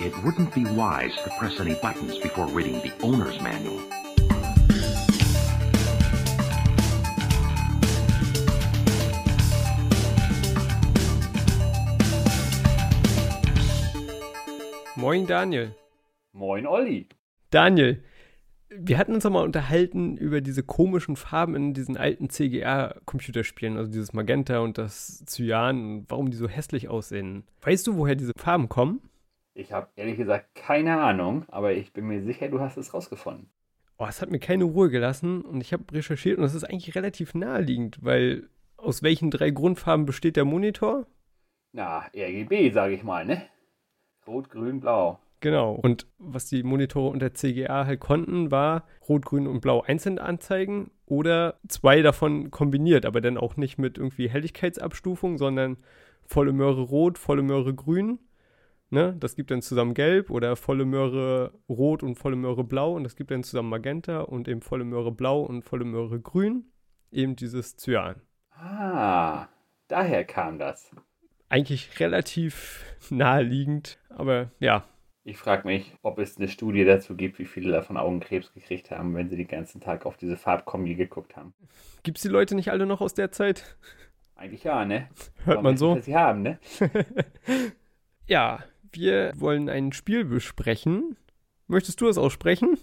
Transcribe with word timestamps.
it 0.00 0.12
wouldn't 0.22 0.54
be 0.54 0.64
wise 0.64 1.14
to 1.24 1.30
press 1.38 1.58
any 1.58 1.74
buttons 1.74 2.18
before 2.18 2.46
reading 2.46 2.80
the 2.82 2.92
owner's 3.02 3.40
manual. 3.40 3.80
Moin 14.94 15.26
Daniel. 15.26 15.74
Moin 16.32 16.66
Olli. 16.66 17.08
Daniel, 17.50 18.02
wir 18.68 18.98
hatten 18.98 19.14
uns 19.14 19.24
mal 19.24 19.42
unterhalten 19.42 20.16
über 20.16 20.40
diese 20.40 20.62
komischen 20.62 21.16
Farben 21.16 21.56
in 21.56 21.74
diesen 21.74 21.96
alten 21.96 22.28
CGA-Computerspielen, 22.28 23.76
also 23.76 23.90
dieses 23.90 24.12
Magenta 24.12 24.60
und 24.60 24.78
das 24.78 25.24
Cyan, 25.26 26.04
warum 26.08 26.30
die 26.30 26.36
so 26.36 26.48
hässlich 26.48 26.88
aussehen. 26.88 27.44
Weißt 27.62 27.86
du, 27.86 27.96
woher 27.96 28.14
diese 28.14 28.32
Farben 28.36 28.68
kommen? 28.68 29.00
Ich 29.58 29.72
habe 29.72 29.88
ehrlich 29.96 30.16
gesagt 30.16 30.54
keine 30.54 31.00
Ahnung, 31.00 31.44
aber 31.48 31.72
ich 31.72 31.92
bin 31.92 32.06
mir 32.06 32.22
sicher, 32.22 32.46
du 32.46 32.60
hast 32.60 32.76
es 32.76 32.94
rausgefunden. 32.94 33.50
Oh, 33.98 34.06
es 34.08 34.22
hat 34.22 34.30
mir 34.30 34.38
keine 34.38 34.62
Ruhe 34.62 34.88
gelassen 34.88 35.42
und 35.42 35.60
ich 35.60 35.72
habe 35.72 35.82
recherchiert 35.90 36.38
und 36.38 36.44
es 36.44 36.54
ist 36.54 36.62
eigentlich 36.62 36.94
relativ 36.94 37.34
naheliegend, 37.34 37.98
weil 38.00 38.48
aus 38.76 39.02
welchen 39.02 39.32
drei 39.32 39.50
Grundfarben 39.50 40.06
besteht 40.06 40.36
der 40.36 40.44
Monitor? 40.44 41.06
Na, 41.72 42.06
RGB, 42.14 42.70
sage 42.70 42.94
ich 42.94 43.02
mal, 43.02 43.26
ne? 43.26 43.42
Rot, 44.28 44.48
Grün, 44.48 44.78
Blau. 44.78 45.18
Genau. 45.40 45.72
Und 45.72 46.06
was 46.18 46.46
die 46.46 46.62
Monitore 46.62 47.10
unter 47.10 47.34
CGA 47.34 47.84
halt 47.84 47.98
konnten, 47.98 48.52
war 48.52 48.86
Rot, 49.08 49.24
Grün 49.24 49.48
und 49.48 49.60
Blau 49.60 49.82
einzeln 49.82 50.20
anzeigen 50.20 50.92
oder 51.04 51.58
zwei 51.66 52.02
davon 52.02 52.52
kombiniert, 52.52 53.04
aber 53.04 53.20
dann 53.20 53.36
auch 53.36 53.56
nicht 53.56 53.76
mit 53.76 53.98
irgendwie 53.98 54.28
Helligkeitsabstufung, 54.28 55.36
sondern 55.36 55.78
volle 56.24 56.52
Möhre 56.52 56.82
Rot, 56.82 57.18
volle 57.18 57.42
Möhre 57.42 57.74
Grün. 57.74 58.20
Ne? 58.90 59.14
Das 59.20 59.36
gibt 59.36 59.50
dann 59.50 59.60
zusammen 59.62 59.92
Gelb 59.94 60.30
oder 60.30 60.56
volle 60.56 60.84
Möhre 60.86 61.52
Rot 61.68 62.02
und 62.02 62.16
volle 62.16 62.36
Möhre 62.36 62.64
Blau 62.64 62.94
und 62.94 63.04
das 63.04 63.16
gibt 63.16 63.30
dann 63.30 63.42
zusammen 63.44 63.68
Magenta 63.68 64.20
und 64.22 64.48
eben 64.48 64.62
volle 64.62 64.84
Möhre 64.84 65.12
Blau 65.12 65.42
und 65.42 65.62
volle 65.62 65.84
Möhre 65.84 66.20
Grün. 66.20 66.64
Eben 67.10 67.36
dieses 67.36 67.76
Cyan. 67.76 68.20
Ah, 68.50 69.48
daher 69.88 70.24
kam 70.24 70.58
das. 70.58 70.90
Eigentlich 71.48 72.00
relativ 72.00 72.84
naheliegend, 73.10 73.98
aber 74.10 74.50
ja, 74.58 74.84
Ich 75.24 75.36
frage 75.36 75.66
mich, 75.68 75.94
ob 76.02 76.18
es 76.18 76.38
eine 76.38 76.48
Studie 76.48 76.84
dazu 76.84 77.14
gibt, 77.14 77.38
wie 77.38 77.44
viele 77.46 77.70
davon 77.70 77.96
Augenkrebs 77.98 78.52
gekriegt 78.54 78.90
haben, 78.90 79.14
wenn 79.14 79.28
sie 79.28 79.36
den 79.36 79.46
ganzen 79.48 79.80
Tag 79.80 80.06
auf 80.06 80.16
diese 80.16 80.36
Farbkombi 80.36 80.94
geguckt 80.94 81.36
haben. 81.36 81.54
Gibt's 82.02 82.22
die 82.22 82.28
Leute 82.28 82.54
nicht 82.54 82.70
alle 82.70 82.86
noch 82.86 83.00
aus 83.00 83.14
der 83.14 83.30
Zeit? 83.30 83.76
Eigentlich 84.36 84.64
ja, 84.64 84.84
ne? 84.84 85.08
Hört 85.44 85.56
Warum 85.56 85.64
man 85.64 85.76
so. 85.76 85.98
Sie 86.00 86.16
haben, 86.16 86.42
ne? 86.42 86.58
Ja, 88.26 88.62
wir 88.92 89.32
wollen 89.36 89.68
ein 89.68 89.92
Spiel 89.92 90.24
besprechen. 90.24 91.16
Möchtest 91.66 92.00
du 92.00 92.08
es 92.08 92.18
aussprechen? 92.18 92.78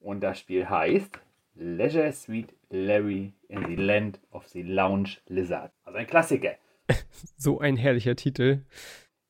Und 0.00 0.20
das 0.20 0.38
Spiel 0.38 0.68
heißt 0.68 1.18
Leisure 1.54 2.12
Suite 2.12 2.54
Larry 2.70 3.32
in 3.48 3.64
the 3.66 3.76
Land 3.76 4.20
of 4.30 4.46
the 4.48 4.62
Lounge 4.62 5.18
Lizard. 5.26 5.72
Also 5.84 5.98
ein 5.98 6.06
Klassiker. 6.06 6.54
So 7.38 7.60
ein 7.60 7.76
herrlicher 7.76 8.14
Titel. 8.14 8.62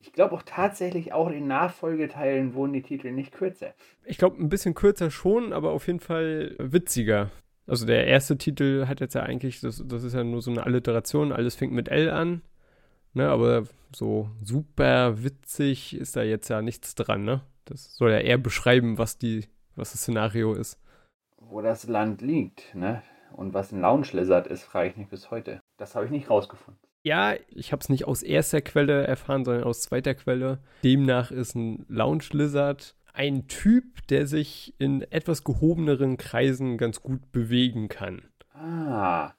Ich 0.00 0.12
glaube 0.12 0.34
auch 0.34 0.42
tatsächlich 0.42 1.12
auch 1.12 1.30
in 1.30 1.46
Nachfolgeteilen 1.46 2.54
wurden 2.54 2.72
die 2.72 2.82
Titel 2.82 3.10
nicht 3.10 3.32
kürzer. 3.32 3.74
Ich 4.04 4.18
glaube, 4.18 4.42
ein 4.42 4.48
bisschen 4.48 4.74
kürzer 4.74 5.10
schon, 5.10 5.52
aber 5.52 5.70
auf 5.70 5.86
jeden 5.86 6.00
Fall 6.00 6.54
witziger. 6.58 7.30
Also 7.66 7.86
der 7.86 8.06
erste 8.06 8.38
Titel 8.38 8.86
hat 8.86 9.00
jetzt 9.00 9.14
ja 9.14 9.22
eigentlich, 9.22 9.60
das, 9.60 9.82
das 9.84 10.04
ist 10.04 10.14
ja 10.14 10.22
nur 10.22 10.42
so 10.42 10.50
eine 10.50 10.64
Alliteration, 10.64 11.32
alles 11.32 11.56
fängt 11.56 11.72
mit 11.72 11.88
L 11.88 12.10
an. 12.10 12.42
Ne, 13.16 13.30
aber 13.30 13.64
so 13.94 14.28
super 14.44 15.24
witzig 15.24 15.96
ist 15.96 16.16
da 16.16 16.22
jetzt 16.22 16.48
ja 16.48 16.60
nichts 16.60 16.94
dran, 16.94 17.24
ne? 17.24 17.40
Das 17.64 17.96
soll 17.96 18.10
ja 18.10 18.18
eher 18.18 18.36
beschreiben, 18.36 18.98
was 18.98 19.16
die, 19.16 19.46
was 19.74 19.92
das 19.92 20.02
Szenario 20.02 20.52
ist. 20.52 20.78
Wo 21.38 21.62
das 21.62 21.88
Land 21.88 22.20
liegt, 22.20 22.74
ne? 22.74 23.02
Und 23.32 23.54
was 23.54 23.72
ein 23.72 23.80
Lounge 23.80 24.08
Lizard 24.12 24.46
ist, 24.48 24.64
frage 24.64 24.90
ich 24.90 24.96
mich 24.98 25.08
bis 25.08 25.30
heute. 25.30 25.62
Das 25.78 25.94
habe 25.94 26.04
ich 26.04 26.10
nicht 26.10 26.28
rausgefunden. 26.28 26.78
Ja, 27.04 27.32
ich 27.48 27.72
habe 27.72 27.80
es 27.80 27.88
nicht 27.88 28.06
aus 28.06 28.22
erster 28.22 28.60
Quelle 28.60 29.06
erfahren, 29.06 29.46
sondern 29.46 29.64
aus 29.64 29.80
zweiter 29.80 30.14
Quelle. 30.14 30.58
Demnach 30.84 31.30
ist 31.30 31.54
ein 31.54 31.86
Lounge 31.88 32.24
Lizard 32.32 32.96
ein 33.14 33.48
Typ, 33.48 34.06
der 34.08 34.26
sich 34.26 34.74
in 34.76 35.00
etwas 35.00 35.42
gehobeneren 35.42 36.18
Kreisen 36.18 36.76
ganz 36.76 37.00
gut 37.00 37.32
bewegen 37.32 37.88
kann. 37.88 38.28
Ah, 38.52 39.28
ah, 39.28 39.35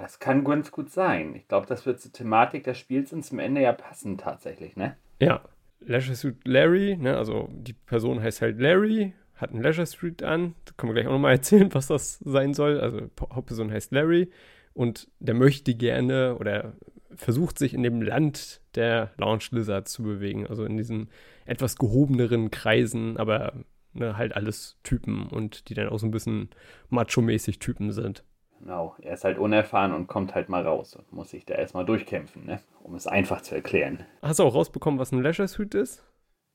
das 0.00 0.18
kann 0.18 0.44
ganz 0.44 0.70
gut 0.70 0.90
sein. 0.90 1.34
Ich 1.34 1.48
glaube, 1.48 1.66
das 1.66 1.86
wird 1.86 2.00
zur 2.00 2.12
Thematik 2.12 2.64
des 2.64 2.78
Spiels 2.78 3.12
und 3.12 3.24
zum 3.24 3.38
Ende 3.38 3.62
ja 3.62 3.72
passen 3.72 4.18
tatsächlich, 4.18 4.76
ne? 4.76 4.96
Ja, 5.20 5.42
Leisure 5.80 6.16
Suit 6.16 6.46
Larry, 6.46 6.96
ne, 6.96 7.16
also 7.16 7.48
die 7.52 7.72
Person 7.72 8.20
heißt 8.20 8.42
halt 8.42 8.60
Larry, 8.60 9.14
hat 9.34 9.52
einen 9.52 9.62
Leisure 9.62 9.86
Suit 9.86 10.22
an. 10.22 10.54
Da 10.64 10.72
können 10.76 10.90
wir 10.90 10.94
gleich 10.94 11.08
auch 11.08 11.16
nochmal 11.16 11.32
erzählen, 11.36 11.72
was 11.72 11.86
das 11.86 12.18
sein 12.24 12.54
soll. 12.54 12.80
Also 12.80 13.02
Hauptperson 13.20 13.70
heißt 13.70 13.92
Larry 13.92 14.30
und 14.74 15.08
der 15.20 15.34
möchte 15.34 15.74
gerne 15.74 16.36
oder 16.38 16.74
versucht 17.14 17.58
sich 17.58 17.72
in 17.72 17.82
dem 17.82 18.02
Land 18.02 18.60
der 18.74 19.12
Lounge 19.16 19.44
Lizards 19.50 19.92
zu 19.92 20.02
bewegen, 20.02 20.46
also 20.46 20.64
in 20.64 20.76
diesen 20.76 21.08
etwas 21.46 21.76
gehobeneren 21.76 22.50
Kreisen, 22.50 23.16
aber 23.16 23.54
ne, 23.94 24.18
halt 24.18 24.36
alles 24.36 24.76
Typen 24.82 25.26
und 25.28 25.68
die 25.68 25.74
dann 25.74 25.88
auch 25.88 25.98
so 25.98 26.06
ein 26.06 26.10
bisschen 26.10 26.50
macho-mäßig 26.90 27.58
Typen 27.58 27.92
sind. 27.92 28.22
Genau, 28.60 28.94
er 29.02 29.14
ist 29.14 29.24
halt 29.24 29.38
unerfahren 29.38 29.92
und 29.92 30.06
kommt 30.06 30.34
halt 30.34 30.48
mal 30.48 30.62
raus 30.62 30.96
und 30.96 31.12
muss 31.12 31.30
sich 31.30 31.44
da 31.44 31.54
erstmal 31.54 31.84
durchkämpfen, 31.84 32.46
ne? 32.46 32.60
Um 32.82 32.94
es 32.94 33.06
einfach 33.06 33.42
zu 33.42 33.54
erklären. 33.54 34.04
Hast 34.22 34.38
du 34.38 34.44
auch 34.44 34.54
rausbekommen, 34.54 34.98
was 34.98 35.12
ein 35.12 35.22
Leisure 35.22 35.48
Suit 35.48 35.74
ist? 35.74 36.04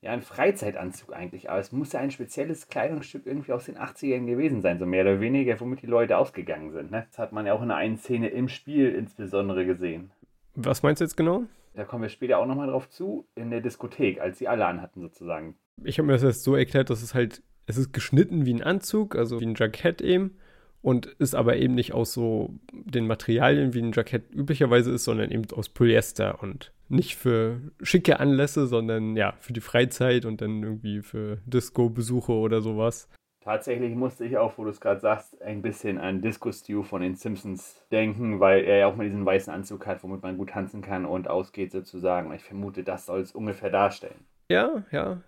Ja, 0.02 0.10
ein 0.10 0.22
Freizeitanzug 0.22 1.14
eigentlich, 1.14 1.48
aber 1.48 1.60
es 1.60 1.70
muss 1.70 1.92
ja 1.92 2.00
ein 2.00 2.10
spezielles 2.10 2.66
Kleidungsstück 2.66 3.24
irgendwie 3.24 3.52
aus 3.52 3.66
den 3.66 3.78
80ern 3.78 4.26
gewesen 4.26 4.60
sein, 4.60 4.80
so 4.80 4.84
mehr 4.84 5.02
oder 5.02 5.20
weniger, 5.20 5.60
womit 5.60 5.82
die 5.82 5.86
Leute 5.86 6.18
ausgegangen 6.18 6.72
sind. 6.72 6.90
Ne? 6.90 7.06
Das 7.08 7.20
hat 7.20 7.32
man 7.32 7.46
ja 7.46 7.52
auch 7.52 7.62
in 7.62 7.68
der 7.68 7.76
einen 7.76 7.98
Szene 7.98 8.28
im 8.28 8.48
Spiel 8.48 8.92
insbesondere 8.92 9.64
gesehen. 9.64 10.10
Was 10.56 10.82
meinst 10.82 11.00
du 11.00 11.04
jetzt 11.04 11.16
genau? 11.16 11.44
Da 11.74 11.84
kommen 11.84 12.02
wir 12.02 12.08
später 12.08 12.38
auch 12.38 12.46
nochmal 12.46 12.66
drauf 12.66 12.90
zu, 12.90 13.26
in 13.36 13.50
der 13.50 13.60
Diskothek, 13.60 14.20
als 14.20 14.38
sie 14.38 14.48
alle 14.48 14.66
anhatten 14.66 15.00
sozusagen. 15.00 15.54
Ich 15.84 15.98
habe 15.98 16.06
mir 16.06 16.14
das 16.14 16.22
jetzt 16.22 16.42
so 16.42 16.56
erklärt, 16.56 16.90
dass 16.90 17.02
es 17.02 17.14
halt, 17.14 17.42
es 17.66 17.76
ist 17.76 17.92
geschnitten 17.92 18.44
wie 18.44 18.54
ein 18.54 18.62
Anzug, 18.62 19.14
also 19.14 19.40
wie 19.40 19.46
ein 19.46 19.54
Jackett 19.54 20.02
eben, 20.02 20.36
und 20.82 21.06
ist 21.06 21.34
aber 21.34 21.56
eben 21.56 21.74
nicht 21.74 21.94
aus 21.94 22.12
so 22.12 22.54
den 22.72 23.06
Materialien, 23.06 23.72
wie 23.72 23.80
ein 23.80 23.92
Jackett 23.92 24.34
üblicherweise 24.34 24.90
ist, 24.90 25.04
sondern 25.04 25.30
eben 25.30 25.44
aus 25.52 25.68
Polyester 25.68 26.42
und 26.42 26.72
nicht 26.88 27.16
für 27.16 27.60
schicke 27.80 28.20
Anlässe, 28.20 28.66
sondern 28.66 29.16
ja, 29.16 29.34
für 29.38 29.52
die 29.52 29.60
Freizeit 29.60 30.24
und 30.24 30.40
dann 30.42 30.62
irgendwie 30.62 31.00
für 31.00 31.38
Disco-Besuche 31.46 32.32
oder 32.32 32.60
sowas. 32.60 33.08
Tatsächlich 33.42 33.96
musste 33.96 34.24
ich 34.24 34.36
auch, 34.38 34.56
wo 34.56 34.64
du 34.64 34.70
es 34.70 34.80
gerade 34.80 35.00
sagst, 35.00 35.40
ein 35.42 35.62
bisschen 35.62 35.98
an 35.98 36.20
Disco 36.20 36.52
Stew 36.52 36.84
von 36.84 37.02
den 37.02 37.16
Simpsons 37.16 37.84
denken, 37.90 38.38
weil 38.38 38.62
er 38.64 38.76
ja 38.76 38.86
auch 38.86 38.94
mal 38.94 39.06
diesen 39.06 39.26
weißen 39.26 39.52
Anzug 39.52 39.86
hat, 39.86 40.04
womit 40.04 40.22
man 40.22 40.36
gut 40.36 40.50
tanzen 40.50 40.80
kann 40.80 41.04
und 41.06 41.26
ausgeht 41.28 41.72
sozusagen. 41.72 42.28
Und 42.28 42.36
ich 42.36 42.44
vermute, 42.44 42.84
das 42.84 43.06
soll 43.06 43.20
es 43.20 43.32
ungefähr 43.32 43.70
darstellen. 43.70 44.26
Ja, 44.48 44.84
ja, 44.92 45.22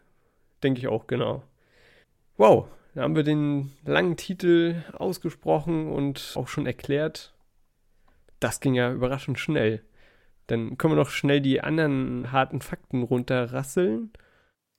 denke 0.63 0.79
ich 0.79 0.87
auch, 0.87 1.09
genau. 1.09 1.43
Wow, 2.37 2.69
da 2.95 3.03
haben 3.03 3.17
wir 3.17 3.25
den 3.25 3.73
langen 3.85 4.17
Titel 4.17 4.83
ausgesprochen 4.93 5.91
und 5.91 6.35
auch 6.37 6.49
schon 6.49 6.67
erklärt. 6.67 7.35
Das 8.41 8.61
ging 8.61 8.75
ja 8.75 8.93
überraschend 8.93 9.39
schnell. 9.39 9.83
Dann 10.47 10.79
können 10.79 10.95
wir 10.95 11.03
noch 11.03 11.11
schnell 11.11 11.41
die 11.41 11.61
anderen 11.61 12.31
harten 12.31 12.61
Fakten 12.61 13.03
runterrasseln. 13.03 14.13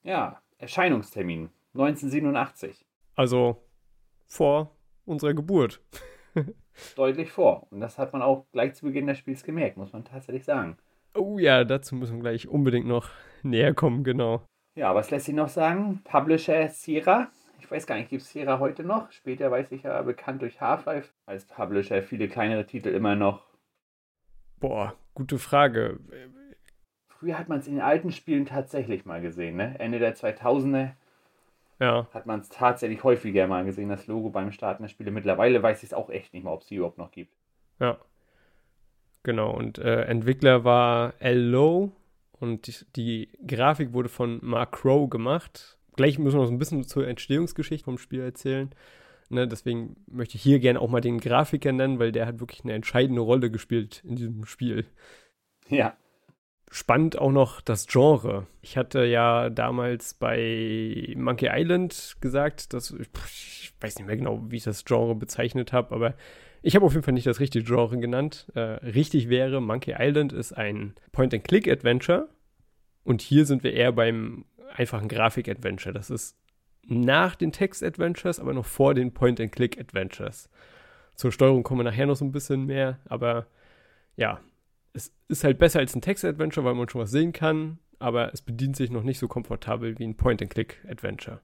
Ja, 0.04 0.42
Erscheinungstermin 0.60 1.50
1987. 1.74 2.86
Also 3.16 3.64
vor 4.26 4.72
unserer 5.06 5.34
Geburt. 5.34 5.82
Deutlich 6.96 7.32
vor. 7.32 7.68
Und 7.72 7.80
das 7.80 7.98
hat 7.98 8.14
man 8.14 8.22
auch 8.22 8.46
gleich 8.52 8.76
zu 8.76 8.86
Beginn 8.86 9.08
des 9.08 9.18
Spiels 9.18 9.44
gemerkt, 9.44 9.78
muss 9.78 9.94
man 9.94 10.06
tatsächlich 10.06 10.46
sagen. 10.46 10.78
Oh 11.14 11.40
ja, 11.40 11.64
dazu 11.64 11.96
müssen 11.96 12.18
wir 12.18 12.24
gleich 12.24 12.48
unbedingt 12.48 12.88
noch 12.88 13.10
näher 13.42 13.74
kommen, 13.74 14.04
genau. 14.04 14.46
Ja, 14.76 14.94
was 14.94 15.12
lässt 15.12 15.26
sich 15.26 15.36
noch 15.36 15.48
sagen? 15.48 16.02
Publisher 16.04 16.68
Sierra. 16.70 17.30
Ich 17.60 17.70
weiß 17.70 17.86
gar 17.86 17.96
nicht, 17.98 18.10
gibt 18.10 18.22
es 18.22 18.32
Sierra 18.32 18.60
heute 18.60 18.84
noch? 18.84 19.12
Später 19.12 19.52
weiß 19.52 19.72
ich 19.74 19.84
ja 19.84 20.02
bekannt 20.04 20.42
durch 20.42 20.62
Half-Life 20.62 21.12
als 21.26 21.46
Publisher 21.46 22.02
viele 22.02 22.30
kleinere 22.30 22.66
Titel 22.66 22.90
immer 22.90 23.16
noch. 23.16 23.46
Boah, 24.60 24.96
gute 25.14 25.38
Frage. 25.40 26.00
Früher 27.08 27.40
hat 27.40 27.50
man 27.50 27.58
es 27.60 27.68
in 27.68 27.74
den 27.76 27.82
alten 27.82 28.12
Spielen 28.12 28.46
tatsächlich 28.46 29.06
mal 29.06 29.20
gesehen, 29.20 29.56
ne? 29.56 29.80
Ende 29.80 29.98
der 29.98 30.16
2000er 30.16 30.96
Ja, 31.80 32.08
hat 32.12 32.26
man 32.26 32.40
es 32.40 32.50
tatsächlich 32.50 33.04
häufiger 33.04 33.46
mal 33.48 33.64
gesehen, 33.66 33.90
das 33.90 34.08
Logo 34.08 34.30
beim 34.32 34.52
Starten 34.52 34.84
der 34.84 34.90
Spiele. 34.90 35.12
Mittlerweile 35.12 35.62
weiß 35.62 35.84
ich 35.84 35.90
es 35.90 35.94
auch 35.94 36.10
echt 36.10 36.34
nicht 36.34 36.44
mehr, 36.44 36.54
ob 36.54 36.62
es 36.62 36.68
die 36.68 36.76
überhaupt 36.78 36.98
noch 36.98 37.12
gibt. 37.12 37.36
ja. 37.80 37.98
Genau, 39.24 39.52
und 39.52 39.80
äh, 39.80 40.04
Entwickler 40.04 40.64
war 40.64 41.16
L. 41.20 41.40
Lowe 41.50 41.92
und 42.40 42.68
die, 42.68 42.76
die 42.96 43.30
Grafik 43.48 43.94
wurde 43.94 44.10
von 44.10 44.40
Mark 44.44 44.74
Crow 44.74 45.10
gemacht. 45.10 45.78
Gleich 45.96 46.20
müssen 46.20 46.38
wir 46.38 46.44
noch 46.44 46.52
ein 46.52 46.60
bisschen 46.60 46.84
zur 46.84 47.08
Entstehungsgeschichte 47.08 47.86
vom 47.86 47.98
Spiel 47.98 48.22
erzählen. 48.22 48.70
Ne, 49.30 49.48
deswegen 49.48 49.96
möchte 50.08 50.36
ich 50.36 50.44
hier 50.44 50.60
gerne 50.60 50.80
auch 50.80 50.90
mal 50.90 51.02
den 51.02 51.20
Grafiker 51.20 51.72
nennen, 51.72 51.98
weil 51.98 52.12
der 52.12 52.28
hat 52.28 52.40
wirklich 52.40 52.64
eine 52.64 52.74
entscheidende 52.74 53.22
Rolle 53.22 53.50
gespielt 53.50 54.04
in 54.04 54.16
diesem 54.16 54.46
Spiel. 54.46 54.86
Ja, 55.68 55.98
spannend 56.70 57.18
auch 57.18 57.32
noch 57.32 57.62
das 57.62 57.88
Genre. 57.88 58.48
Ich 58.62 58.78
hatte 58.78 59.06
ja 59.06 59.50
damals 59.50 60.14
bei 60.14 61.14
Monkey 61.16 61.50
Island 61.52 62.18
gesagt, 62.22 62.74
dass 62.74 62.92
ich 62.92 63.74
weiß 63.80 63.98
nicht 63.98 64.08
mehr 64.08 64.18
genau, 64.18 64.44
wie 64.50 64.58
ich 64.58 64.64
das 64.64 64.86
Genre 64.86 65.16
bezeichnet 65.16 65.74
habe, 65.74 65.96
aber 65.96 66.16
ich 66.62 66.76
habe 66.76 66.86
auf 66.86 66.94
jeden 66.94 67.04
Fall 67.04 67.14
nicht 67.14 67.28
das 67.28 67.40
richtige 67.40 67.64
Genre 67.64 67.98
genannt. 68.00 68.52
Äh, 68.56 68.60
richtig 68.60 69.30
wäre, 69.30 69.62
Monkey 69.62 69.96
Island 69.98 70.34
ist 70.34 70.54
ein 70.54 70.96
Point-and-Click-Adventure 71.12 72.30
und 73.04 73.22
hier 73.22 73.46
sind 73.46 73.64
wir 73.64 73.74
eher 73.74 73.92
beim 73.92 74.46
einfachen 74.74 75.08
Grafik-Adventure. 75.08 75.94
Das 75.94 76.10
ist 76.10 76.38
nach 76.88 77.36
den 77.36 77.52
Text-Adventures, 77.52 78.40
aber 78.40 78.54
noch 78.54 78.66
vor 78.66 78.94
den 78.94 79.14
Point-and-Click-Adventures. 79.14 80.50
Zur 81.16 81.32
Steuerung 81.32 81.64
kommen 81.64 81.80
wir 81.80 81.92
nachher 81.92 82.06
noch 82.06 82.16
so 82.16 82.26
ein 82.26 82.32
bisschen 82.32 82.66
mehr, 82.66 83.00
aber 83.06 83.48
ja, 84.16 84.40
es 84.94 85.14
ist 85.28 85.44
halt 85.44 85.58
besser 85.58 85.80
als 85.80 85.96
ein 85.96 86.02
Text-Adventure, 86.02 86.66
weil 86.66 86.76
man 86.76 86.90
schon 86.90 87.02
was 87.02 87.12
sehen 87.12 87.34
kann, 87.34 87.80
aber 88.00 88.34
es 88.34 88.42
bedient 88.42 88.76
sich 88.76 88.92
noch 88.92 89.04
nicht 89.04 89.20
so 89.20 89.28
komfortabel 89.28 89.98
wie 89.98 90.06
ein 90.06 90.18
Point-and-Click-Adventure. 90.18 91.42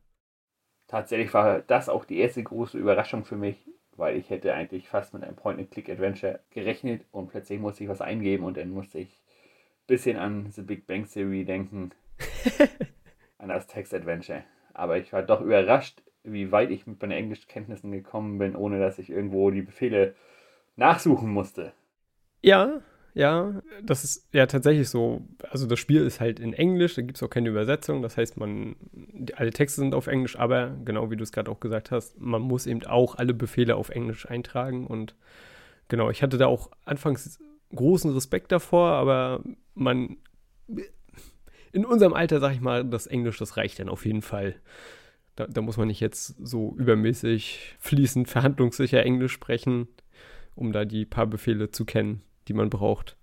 Tatsächlich 0.88 1.34
war 1.34 1.62
das 1.62 1.90
auch 1.90 2.06
die 2.06 2.20
erste 2.20 2.44
große 2.44 2.78
Überraschung 2.78 3.24
für 3.24 3.38
mich, 3.38 3.58
weil 3.96 4.18
ich 4.18 4.30
hätte 4.30 4.54
eigentlich 4.54 4.90
fast 4.90 5.14
mit 5.14 5.24
einem 5.24 5.36
Point-and-Click-Adventure 5.36 6.42
gerechnet 6.50 7.06
und 7.12 7.30
plötzlich 7.30 7.60
musste 7.60 7.84
ich 7.84 7.90
was 7.90 8.02
eingeben 8.02 8.44
und 8.44 8.58
dann 8.58 8.70
musste 8.70 9.00
ich 9.00 9.10
ein 9.10 9.88
bisschen 9.88 10.18
an 10.18 10.52
The 10.52 10.62
Big 10.62 10.86
Bang 10.88 11.10
Theory 11.10 11.46
denken, 11.46 11.92
an 13.42 13.50
das 13.50 13.68
Text-Adventure. 13.68 14.44
Aber 14.74 14.98
ich 14.98 15.12
war 15.12 15.24
doch 15.24 15.42
überrascht, 15.42 16.02
wie 16.24 16.52
weit 16.52 16.72
ich 16.72 16.88
mit 16.88 17.02
meinen 17.02 17.12
Englischkenntnissen 17.12 17.92
gekommen 17.92 18.38
bin, 18.38 18.56
ohne 18.56 18.80
dass 18.80 19.00
ich 19.00 19.10
irgendwo 19.10 19.52
die 19.52 19.64
Befehle 19.64 20.16
nachsuchen 20.76 21.30
musste. 21.30 21.74
Ja, 22.42 22.82
ja, 23.14 23.62
das 23.84 24.04
ist 24.04 24.30
ja 24.34 24.46
tatsächlich 24.46 24.90
so. 24.90 25.22
Also 25.50 25.68
das 25.68 25.80
Spiel 25.80 26.06
ist 26.06 26.22
halt 26.22 26.40
in 26.40 26.54
Englisch, 26.54 26.96
da 26.96 27.02
gibt 27.02 27.18
es 27.18 27.24
auch 27.24 27.30
keine 27.30 27.50
Übersetzung. 27.50 28.02
Das 28.02 28.16
heißt, 28.16 28.38
man, 28.38 28.76
alle 29.36 29.52
Texte 29.52 29.82
sind 29.82 29.94
auf 29.94 30.08
Englisch, 30.08 30.38
aber 30.38 30.78
genau 30.86 31.12
wie 31.12 31.18
du 31.18 31.24
es 31.24 31.32
gerade 31.32 31.52
auch 31.52 31.60
gesagt 31.60 31.92
hast, 31.92 32.20
man 32.20 32.42
muss 32.42 32.68
eben 32.68 32.86
auch 32.86 33.16
alle 33.16 33.34
Befehle 33.34 33.76
auf 33.76 33.90
Englisch 33.90 34.30
eintragen. 34.30 34.88
Und 34.88 35.16
genau, 35.90 36.10
ich 36.10 36.24
hatte 36.24 36.38
da 36.38 36.48
auch 36.48 36.72
anfangs 36.86 37.40
großen 37.76 38.12
Respekt 38.14 38.52
davor, 38.52 38.92
aber 38.92 39.44
man, 39.74 40.18
in 41.74 41.86
unserem 41.86 42.14
Alter, 42.14 42.40
sag 42.40 42.54
ich 42.54 42.62
mal, 42.62 42.86
das 42.86 43.08
Englisch, 43.08 43.38
das 43.38 43.58
reicht 43.58 43.80
dann 43.80 43.90
auf 43.90 44.06
jeden 44.06 44.22
Fall. 44.22 44.56
Da, 45.36 45.48
da 45.48 45.62
muss 45.62 45.78
man 45.78 45.88
nicht 45.88 46.02
jetzt 46.02 46.36
so 46.40 46.76
übermäßig 46.78 47.76
fließend, 47.80 48.28
verhandlungssicher 48.30 49.04
Englisch 49.04 49.32
sprechen, 49.32 49.88
um 50.56 50.74
da 50.74 50.86
die 50.86 51.06
paar 51.06 51.28
Befehle 51.28 51.72
zu 51.72 51.86
kennen 51.86 52.22
die 52.48 52.54
man 52.54 52.70
braucht. 52.70 53.18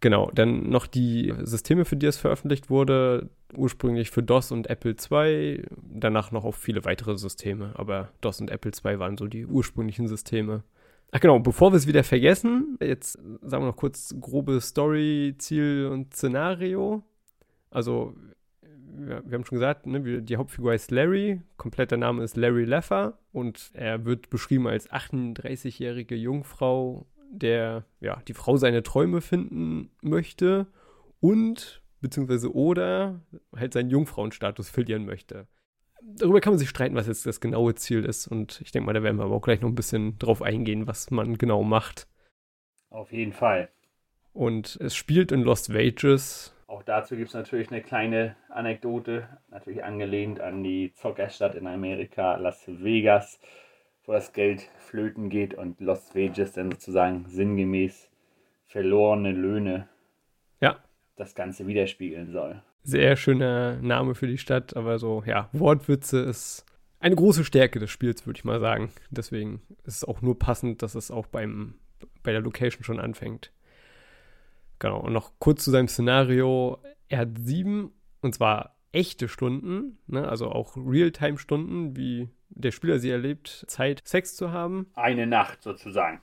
Genau, 0.00 0.30
dann 0.34 0.68
noch 0.68 0.86
die 0.86 1.34
Systeme, 1.42 1.84
für 1.84 1.96
die 1.96 2.06
es 2.06 2.18
veröffentlicht 2.18 2.68
wurde, 2.68 3.30
ursprünglich 3.54 4.10
für 4.10 4.22
DOS 4.22 4.52
und 4.52 4.68
Apple 4.68 4.94
II, 4.94 5.62
danach 5.82 6.30
noch 6.30 6.44
auf 6.44 6.56
viele 6.56 6.84
weitere 6.84 7.16
Systeme, 7.16 7.72
aber 7.74 8.10
DOS 8.20 8.40
und 8.40 8.50
Apple 8.50 8.72
II 8.84 8.98
waren 8.98 9.16
so 9.16 9.26
die 9.26 9.46
ursprünglichen 9.46 10.06
Systeme. 10.06 10.62
Ach 11.12 11.20
genau, 11.20 11.38
bevor 11.38 11.72
wir 11.72 11.76
es 11.76 11.86
wieder 11.86 12.04
vergessen, 12.04 12.76
jetzt 12.80 13.12
sagen 13.12 13.62
wir 13.62 13.68
noch 13.68 13.76
kurz 13.76 14.14
grobe 14.20 14.60
Story, 14.60 15.34
Ziel 15.38 15.88
und 15.90 16.14
Szenario. 16.14 17.04
Also, 17.70 18.14
wir, 18.62 19.22
wir 19.24 19.34
haben 19.38 19.44
schon 19.44 19.58
gesagt, 19.58 19.86
ne, 19.86 20.22
die 20.22 20.36
Hauptfigur 20.36 20.72
heißt 20.72 20.90
Larry, 20.90 21.40
kompletter 21.56 21.96
Name 21.96 22.22
ist 22.22 22.36
Larry 22.36 22.64
Leffer 22.64 23.18
und 23.32 23.70
er 23.74 24.04
wird 24.04 24.30
beschrieben 24.30 24.66
als 24.66 24.90
38-jährige 24.90 26.16
Jungfrau 26.16 27.06
der 27.30 27.84
ja 28.00 28.22
die 28.28 28.34
Frau 28.34 28.56
seine 28.56 28.82
Träume 28.82 29.20
finden 29.20 29.90
möchte 30.02 30.66
und 31.20 31.82
beziehungsweise 32.00 32.54
oder 32.54 33.20
halt 33.54 33.72
seinen 33.72 33.90
Jungfrauenstatus 33.90 34.68
verlieren 34.68 35.06
möchte. 35.06 35.46
Darüber 36.02 36.40
kann 36.40 36.52
man 36.52 36.58
sich 36.58 36.68
streiten, 36.68 36.94
was 36.94 37.06
jetzt 37.06 37.26
das 37.26 37.40
genaue 37.40 37.74
Ziel 37.74 38.04
ist. 38.04 38.26
Und 38.26 38.60
ich 38.62 38.70
denke 38.70 38.86
mal, 38.86 38.92
da 38.92 39.02
werden 39.02 39.16
wir 39.18 39.24
aber 39.24 39.34
auch 39.34 39.42
gleich 39.42 39.60
noch 39.60 39.68
ein 39.68 39.74
bisschen 39.74 40.18
drauf 40.18 40.42
eingehen, 40.42 40.86
was 40.86 41.10
man 41.10 41.36
genau 41.38 41.62
macht. 41.62 42.06
Auf 42.90 43.12
jeden 43.12 43.32
Fall. 43.32 43.68
Und 44.32 44.78
es 44.80 44.94
spielt 44.94 45.32
in 45.32 45.42
Lost 45.42 45.72
Wages. 45.72 46.54
Auch 46.66 46.82
dazu 46.82 47.16
gibt 47.16 47.28
es 47.28 47.34
natürlich 47.34 47.70
eine 47.70 47.80
kleine 47.80 48.36
Anekdote, 48.48 49.28
natürlich 49.50 49.84
angelehnt 49.84 50.40
an 50.40 50.62
die 50.62 50.92
Zockerstadt 50.94 51.54
in 51.54 51.66
Amerika, 51.66 52.36
Las 52.36 52.64
Vegas 52.66 53.38
wo 54.06 54.12
das 54.12 54.32
Geld 54.32 54.62
flöten 54.78 55.28
geht 55.28 55.54
und 55.54 55.80
Lost 55.80 56.14
Wages 56.14 56.52
dann 56.52 56.70
sozusagen 56.70 57.26
sinngemäß 57.28 58.10
verlorene 58.66 59.32
Löhne 59.32 59.88
ja. 60.60 60.78
das 61.16 61.34
Ganze 61.34 61.66
widerspiegeln 61.66 62.30
soll. 62.30 62.62
Sehr 62.86 63.16
schöner 63.16 63.78
Name 63.82 64.14
für 64.14 64.28
die 64.28 64.38
Stadt, 64.38 64.76
aber 64.76 65.00
so, 65.00 65.24
ja, 65.26 65.48
Wortwitze 65.52 66.20
ist 66.20 66.64
eine 67.00 67.16
große 67.16 67.44
Stärke 67.44 67.80
des 67.80 67.90
Spiels, 67.90 68.24
würde 68.26 68.38
ich 68.38 68.44
mal 68.44 68.60
sagen. 68.60 68.92
Deswegen 69.10 69.60
ist 69.82 69.96
es 69.96 70.04
auch 70.04 70.22
nur 70.22 70.38
passend, 70.38 70.82
dass 70.82 70.94
es 70.94 71.10
auch 71.10 71.26
beim, 71.26 71.74
bei 72.22 72.30
der 72.30 72.42
Location 72.42 72.84
schon 72.84 73.00
anfängt. 73.00 73.50
Genau, 74.78 75.00
und 75.00 75.12
noch 75.12 75.32
kurz 75.40 75.64
zu 75.64 75.72
seinem 75.72 75.88
Szenario. 75.88 76.78
Er 77.08 77.18
hat 77.18 77.30
sieben, 77.38 77.90
und 78.20 78.36
zwar 78.36 78.76
echte 78.92 79.26
Stunden, 79.26 79.98
ne? 80.06 80.28
also 80.28 80.48
auch 80.52 80.76
Realtime-Stunden, 80.76 81.96
wie 81.96 82.28
der 82.50 82.70
Spieler 82.70 83.00
sie 83.00 83.10
erlebt, 83.10 83.64
Zeit, 83.66 84.00
Sex 84.04 84.36
zu 84.36 84.52
haben. 84.52 84.92
Eine 84.94 85.26
Nacht 85.26 85.64
sozusagen. 85.64 86.20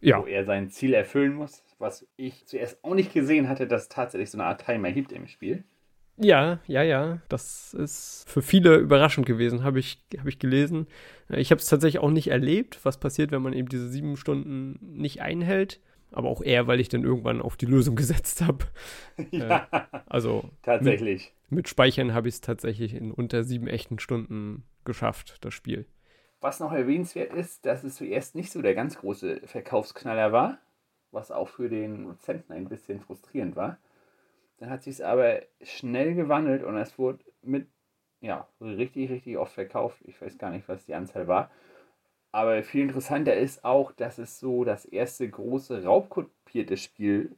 Ja. 0.00 0.20
Wo 0.22 0.26
er 0.26 0.44
sein 0.44 0.70
Ziel 0.70 0.94
erfüllen 0.94 1.34
muss, 1.34 1.64
was 1.80 2.06
ich 2.16 2.46
zuerst 2.46 2.78
auch 2.84 2.94
nicht 2.94 3.12
gesehen 3.12 3.48
hatte, 3.48 3.66
dass 3.66 3.82
es 3.82 3.88
tatsächlich 3.88 4.30
so 4.30 4.38
eine 4.38 4.46
Art 4.46 4.64
Timer 4.64 4.92
gibt 4.92 5.10
im 5.10 5.26
Spiel. 5.26 5.64
Ja, 6.20 6.58
ja, 6.66 6.82
ja. 6.82 7.18
Das 7.28 7.74
ist 7.74 8.24
für 8.28 8.42
viele 8.42 8.76
überraschend 8.76 9.26
gewesen, 9.26 9.64
habe 9.64 9.78
ich, 9.78 9.98
hab 10.18 10.26
ich 10.26 10.38
gelesen. 10.38 10.86
Ich 11.30 11.50
habe 11.50 11.60
es 11.60 11.66
tatsächlich 11.66 12.02
auch 12.02 12.10
nicht 12.10 12.28
erlebt, 12.28 12.78
was 12.82 12.98
passiert, 12.98 13.32
wenn 13.32 13.42
man 13.42 13.52
eben 13.52 13.68
diese 13.68 13.88
sieben 13.88 14.16
Stunden 14.16 14.78
nicht 14.80 15.22
einhält. 15.22 15.80
Aber 16.12 16.28
auch 16.28 16.42
eher, 16.42 16.66
weil 16.66 16.80
ich 16.80 16.88
dann 16.88 17.04
irgendwann 17.04 17.40
auf 17.40 17.56
die 17.56 17.66
Lösung 17.66 17.96
gesetzt 17.96 18.42
habe. 18.42 18.66
ja, 19.30 19.68
äh, 19.70 19.86
also 20.06 20.50
tatsächlich. 20.62 21.32
Mit, 21.48 21.58
mit 21.58 21.68
Speichern 21.68 22.12
habe 22.12 22.28
ich 22.28 22.34
es 22.34 22.40
tatsächlich 22.40 22.94
in 22.94 23.12
unter 23.12 23.44
sieben 23.44 23.66
echten 23.66 23.98
Stunden 23.98 24.64
geschafft, 24.84 25.38
das 25.40 25.54
Spiel. 25.54 25.86
Was 26.40 26.58
noch 26.58 26.72
erwähnenswert 26.72 27.32
ist, 27.32 27.66
dass 27.66 27.84
es 27.84 27.96
zuerst 27.96 28.34
nicht 28.34 28.50
so 28.50 28.62
der 28.62 28.74
ganz 28.74 28.98
große 28.98 29.42
Verkaufsknaller 29.44 30.32
war, 30.32 30.58
was 31.12 31.30
auch 31.30 31.48
für 31.48 31.68
den 31.68 32.04
Dozenten 32.04 32.52
ein 32.52 32.68
bisschen 32.68 33.00
frustrierend 33.00 33.56
war. 33.56 33.78
Dann 34.60 34.68
hat 34.68 34.82
sich 34.82 34.94
es 34.94 35.00
aber 35.00 35.40
schnell 35.62 36.14
gewandelt 36.14 36.62
und 36.62 36.76
es 36.76 36.98
wurde 36.98 37.24
mit, 37.42 37.66
ja, 38.20 38.46
richtig, 38.60 39.10
richtig 39.10 39.38
oft 39.38 39.54
verkauft. 39.54 39.98
Ich 40.04 40.20
weiß 40.20 40.36
gar 40.36 40.50
nicht, 40.50 40.68
was 40.68 40.84
die 40.84 40.94
Anzahl 40.94 41.26
war. 41.26 41.50
Aber 42.30 42.62
viel 42.62 42.82
interessanter 42.82 43.34
ist 43.34 43.64
auch, 43.64 43.90
dass 43.90 44.18
es 44.18 44.38
so 44.38 44.64
das 44.64 44.84
erste 44.84 45.28
große 45.28 45.82
raubkopierte 45.82 46.76
Spiel 46.76 47.36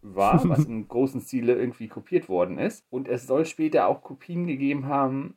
war, 0.00 0.40
was 0.48 0.64
im 0.64 0.86
großen 0.86 1.20
Stile 1.20 1.56
irgendwie 1.56 1.88
kopiert 1.88 2.28
worden 2.28 2.58
ist. 2.58 2.86
Und 2.88 3.08
es 3.08 3.26
soll 3.26 3.46
später 3.46 3.88
auch 3.88 4.02
Kopien 4.02 4.46
gegeben 4.46 4.86
haben, 4.86 5.36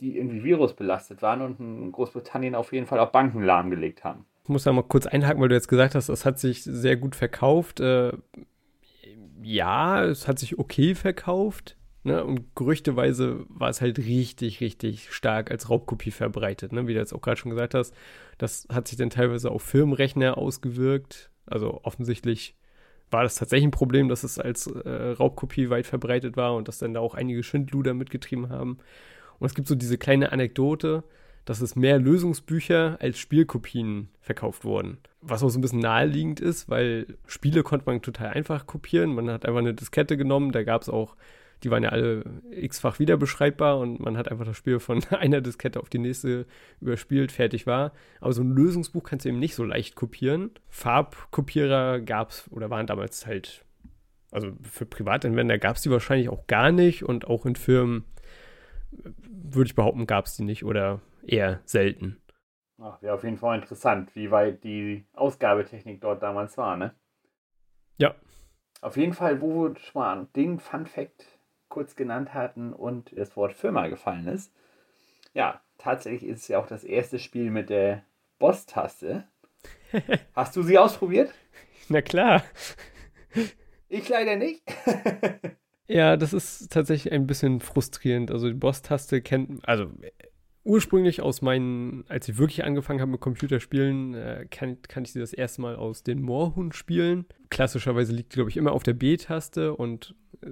die 0.00 0.18
irgendwie 0.18 0.44
virusbelastet 0.44 1.22
waren 1.22 1.40
und 1.40 1.60
in 1.60 1.92
Großbritannien 1.92 2.54
auf 2.54 2.74
jeden 2.74 2.86
Fall 2.86 3.00
auch 3.00 3.10
Banken 3.10 3.42
lahmgelegt 3.42 4.04
haben. 4.04 4.26
Ich 4.42 4.50
muss 4.50 4.64
da 4.64 4.72
mal 4.72 4.82
kurz 4.82 5.06
einhaken, 5.06 5.40
weil 5.40 5.48
du 5.48 5.54
jetzt 5.54 5.68
gesagt 5.68 5.94
hast, 5.94 6.10
es 6.10 6.26
hat 6.26 6.38
sich 6.38 6.62
sehr 6.62 6.98
gut 6.98 7.16
verkauft. 7.16 7.80
Ja, 9.44 10.04
es 10.04 10.26
hat 10.26 10.38
sich 10.38 10.58
okay 10.58 10.94
verkauft. 10.94 11.76
Ne? 12.02 12.22
Und 12.22 12.54
gerüchteweise 12.54 13.44
war 13.48 13.70
es 13.70 13.80
halt 13.80 13.98
richtig, 13.98 14.60
richtig 14.60 15.12
stark 15.12 15.50
als 15.50 15.70
Raubkopie 15.70 16.10
verbreitet, 16.10 16.72
ne? 16.72 16.86
wie 16.86 16.94
du 16.94 16.98
jetzt 16.98 17.14
auch 17.14 17.20
gerade 17.20 17.38
schon 17.38 17.50
gesagt 17.50 17.74
hast. 17.74 17.94
Das 18.38 18.66
hat 18.72 18.88
sich 18.88 18.98
dann 18.98 19.10
teilweise 19.10 19.50
auf 19.50 19.62
Firmenrechner 19.62 20.36
ausgewirkt. 20.36 21.30
Also 21.46 21.80
offensichtlich 21.82 22.56
war 23.10 23.22
das 23.22 23.36
tatsächlich 23.36 23.68
ein 23.68 23.70
Problem, 23.70 24.08
dass 24.08 24.24
es 24.24 24.38
als 24.38 24.66
äh, 24.66 24.88
Raubkopie 24.90 25.70
weit 25.70 25.86
verbreitet 25.86 26.36
war 26.36 26.54
und 26.54 26.68
dass 26.68 26.78
dann 26.78 26.94
da 26.94 27.00
auch 27.00 27.14
einige 27.14 27.42
Schindluder 27.42 27.94
mitgetrieben 27.94 28.50
haben. 28.50 28.78
Und 29.38 29.46
es 29.46 29.54
gibt 29.54 29.68
so 29.68 29.74
diese 29.74 29.98
kleine 29.98 30.32
Anekdote, 30.32 31.04
dass 31.44 31.60
es 31.60 31.76
mehr 31.76 31.98
Lösungsbücher 31.98 32.98
als 33.00 33.18
Spielkopien 33.18 34.08
verkauft 34.20 34.64
wurden. 34.64 34.98
Was 35.20 35.42
auch 35.42 35.50
so 35.50 35.58
ein 35.58 35.62
bisschen 35.62 35.80
naheliegend 35.80 36.40
ist, 36.40 36.68
weil 36.68 37.06
Spiele 37.26 37.62
konnte 37.62 37.86
man 37.86 38.02
total 38.02 38.28
einfach 38.28 38.66
kopieren. 38.66 39.14
Man 39.14 39.30
hat 39.30 39.46
einfach 39.46 39.60
eine 39.60 39.74
Diskette 39.74 40.16
genommen, 40.16 40.52
da 40.52 40.62
gab 40.62 40.82
es 40.82 40.88
auch 40.88 41.16
die 41.64 41.70
waren 41.70 41.82
ja 41.82 41.88
alle 41.90 42.24
x-fach 42.50 42.98
wieder 42.98 43.16
beschreibbar 43.16 43.78
und 43.78 43.98
man 44.00 44.16
hat 44.16 44.30
einfach 44.30 44.44
das 44.44 44.56
Spiel 44.56 44.80
von 44.80 45.02
einer 45.10 45.40
Diskette 45.40 45.80
auf 45.80 45.88
die 45.88 45.98
nächste 45.98 46.46
überspielt, 46.80 47.32
fertig 47.32 47.66
war. 47.66 47.92
Aber 48.20 48.32
so 48.32 48.42
ein 48.42 48.50
Lösungsbuch 48.50 49.02
kannst 49.02 49.24
du 49.24 49.30
eben 49.30 49.38
nicht 49.38 49.54
so 49.54 49.64
leicht 49.64 49.94
kopieren. 49.94 50.50
Farbkopierer 50.68 52.00
gab 52.00 52.30
es 52.30 52.50
oder 52.50 52.70
waren 52.70 52.86
damals 52.86 53.26
halt, 53.26 53.64
also 54.30 54.52
für 54.62 54.84
Privatanwender 54.84 55.58
gab 55.58 55.76
es 55.76 55.82
die 55.82 55.90
wahrscheinlich 55.90 56.28
auch 56.28 56.46
gar 56.46 56.70
nicht 56.70 57.02
und 57.02 57.26
auch 57.26 57.46
in 57.46 57.56
Firmen, 57.56 58.04
würde 59.26 59.68
ich 59.68 59.74
behaupten, 59.74 60.06
gab 60.06 60.26
es 60.26 60.36
die 60.36 60.44
nicht 60.44 60.64
oder 60.64 61.00
eher 61.26 61.60
selten. 61.64 62.20
Ach, 62.78 63.02
wäre 63.02 63.14
auf 63.14 63.24
jeden 63.24 63.36
Fall 63.38 63.58
interessant, 63.58 64.14
wie 64.14 64.30
weit 64.30 64.62
die 64.64 65.06
Ausgabetechnik 65.12 66.00
dort 66.00 66.22
damals 66.22 66.56
war, 66.56 66.76
ne? 66.76 66.94
Ja, 67.98 68.14
Auf 68.82 68.96
jeden 68.96 69.14
Fall, 69.14 69.40
wo 69.40 69.64
wir 69.68 69.76
schon 69.80 70.00
mal 70.00 70.28
den 70.36 70.60
Fun 70.60 70.86
Fact 70.86 71.26
kurz 71.68 71.96
genannt 71.96 72.34
hatten 72.34 72.72
und 72.72 73.16
das 73.18 73.36
Wort 73.36 73.52
Firma 73.54 73.88
gefallen 73.88 74.28
ist. 74.28 74.52
Ja, 75.34 75.60
tatsächlich 75.78 76.24
ist 76.30 76.42
es 76.42 76.48
ja 76.48 76.58
auch 76.60 76.66
das 76.68 76.84
erste 76.84 77.18
Spiel 77.18 77.50
mit 77.50 77.70
der 77.70 78.04
Boss-Taste. 78.38 79.26
Hast 80.34 80.56
du 80.56 80.62
sie 80.62 80.78
ausprobiert? 80.78 81.32
Na 81.88 82.02
klar. 82.02 82.44
Ich 83.88 84.08
leider 84.08 84.36
nicht. 84.36 84.62
ja, 85.86 86.16
das 86.16 86.32
ist 86.32 86.70
tatsächlich 86.72 87.12
ein 87.12 87.26
bisschen 87.26 87.60
frustrierend. 87.60 88.30
Also 88.30 88.48
die 88.48 88.54
Boss-Taste 88.54 89.22
kennt, 89.22 89.66
also 89.68 89.90
ursprünglich 90.64 91.20
aus 91.20 91.42
meinen, 91.42 92.04
als 92.08 92.28
ich 92.28 92.38
wirklich 92.38 92.64
angefangen 92.64 93.00
habe 93.00 93.12
mit 93.12 93.20
Computerspielen, 93.20 94.14
äh, 94.14 94.46
kann, 94.50 94.78
kannte 94.82 95.08
ich 95.08 95.12
sie 95.12 95.20
das 95.20 95.32
erste 95.32 95.60
Mal 95.60 95.76
aus 95.76 96.02
den 96.02 96.22
Moorhund-Spielen. 96.22 97.26
Klassischerweise 97.50 98.12
liegt 98.12 98.32
die, 98.32 98.36
glaube 98.36 98.50
ich, 98.50 98.56
immer 98.56 98.72
auf 98.72 98.82
der 98.82 98.94
B-Taste 98.94 99.74
und 99.74 100.14
äh, 100.42 100.50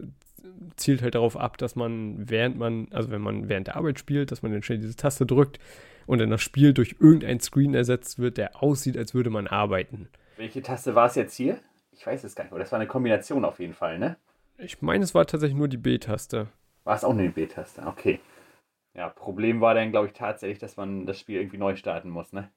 zielt 0.76 1.02
halt 1.02 1.14
darauf 1.14 1.36
ab, 1.36 1.56
dass 1.58 1.76
man, 1.76 2.28
während 2.28 2.58
man, 2.58 2.88
also 2.90 3.10
wenn 3.10 3.22
man 3.22 3.48
während 3.48 3.68
der 3.68 3.76
Arbeit 3.76 3.98
spielt, 3.98 4.30
dass 4.30 4.42
man 4.42 4.52
dann 4.52 4.62
schnell 4.62 4.78
diese 4.78 4.96
Taste 4.96 5.24
drückt 5.24 5.58
und 6.06 6.18
dann 6.18 6.30
das 6.30 6.42
Spiel 6.42 6.74
durch 6.74 6.96
irgendein 7.00 7.40
Screen 7.40 7.74
ersetzt 7.74 8.18
wird, 8.18 8.36
der 8.36 8.62
aussieht, 8.62 8.96
als 8.96 9.14
würde 9.14 9.30
man 9.30 9.46
arbeiten. 9.46 10.08
Welche 10.36 10.62
Taste 10.62 10.94
war 10.94 11.06
es 11.06 11.14
jetzt 11.14 11.34
hier? 11.36 11.58
Ich 11.92 12.06
weiß 12.06 12.24
es 12.24 12.34
gar 12.34 12.44
nicht, 12.44 12.52
aber 12.52 12.60
das 12.60 12.72
war 12.72 12.78
eine 12.78 12.88
Kombination 12.88 13.44
auf 13.44 13.60
jeden 13.60 13.74
Fall, 13.74 13.98
ne? 13.98 14.16
Ich 14.58 14.82
meine, 14.82 15.04
es 15.04 15.14
war 15.14 15.26
tatsächlich 15.26 15.56
nur 15.56 15.68
die 15.68 15.76
B-Taste. 15.76 16.48
War 16.84 16.96
es 16.96 17.04
auch 17.04 17.14
nur 17.14 17.22
die 17.22 17.28
B-Taste? 17.28 17.82
Okay. 17.86 18.20
Ja, 18.94 19.08
Problem 19.08 19.60
war 19.60 19.74
dann, 19.74 19.90
glaube 19.90 20.08
ich, 20.08 20.12
tatsächlich, 20.12 20.58
dass 20.58 20.76
man 20.76 21.06
das 21.06 21.18
Spiel 21.18 21.40
irgendwie 21.40 21.58
neu 21.58 21.76
starten 21.76 22.10
muss, 22.10 22.32
ne? 22.32 22.50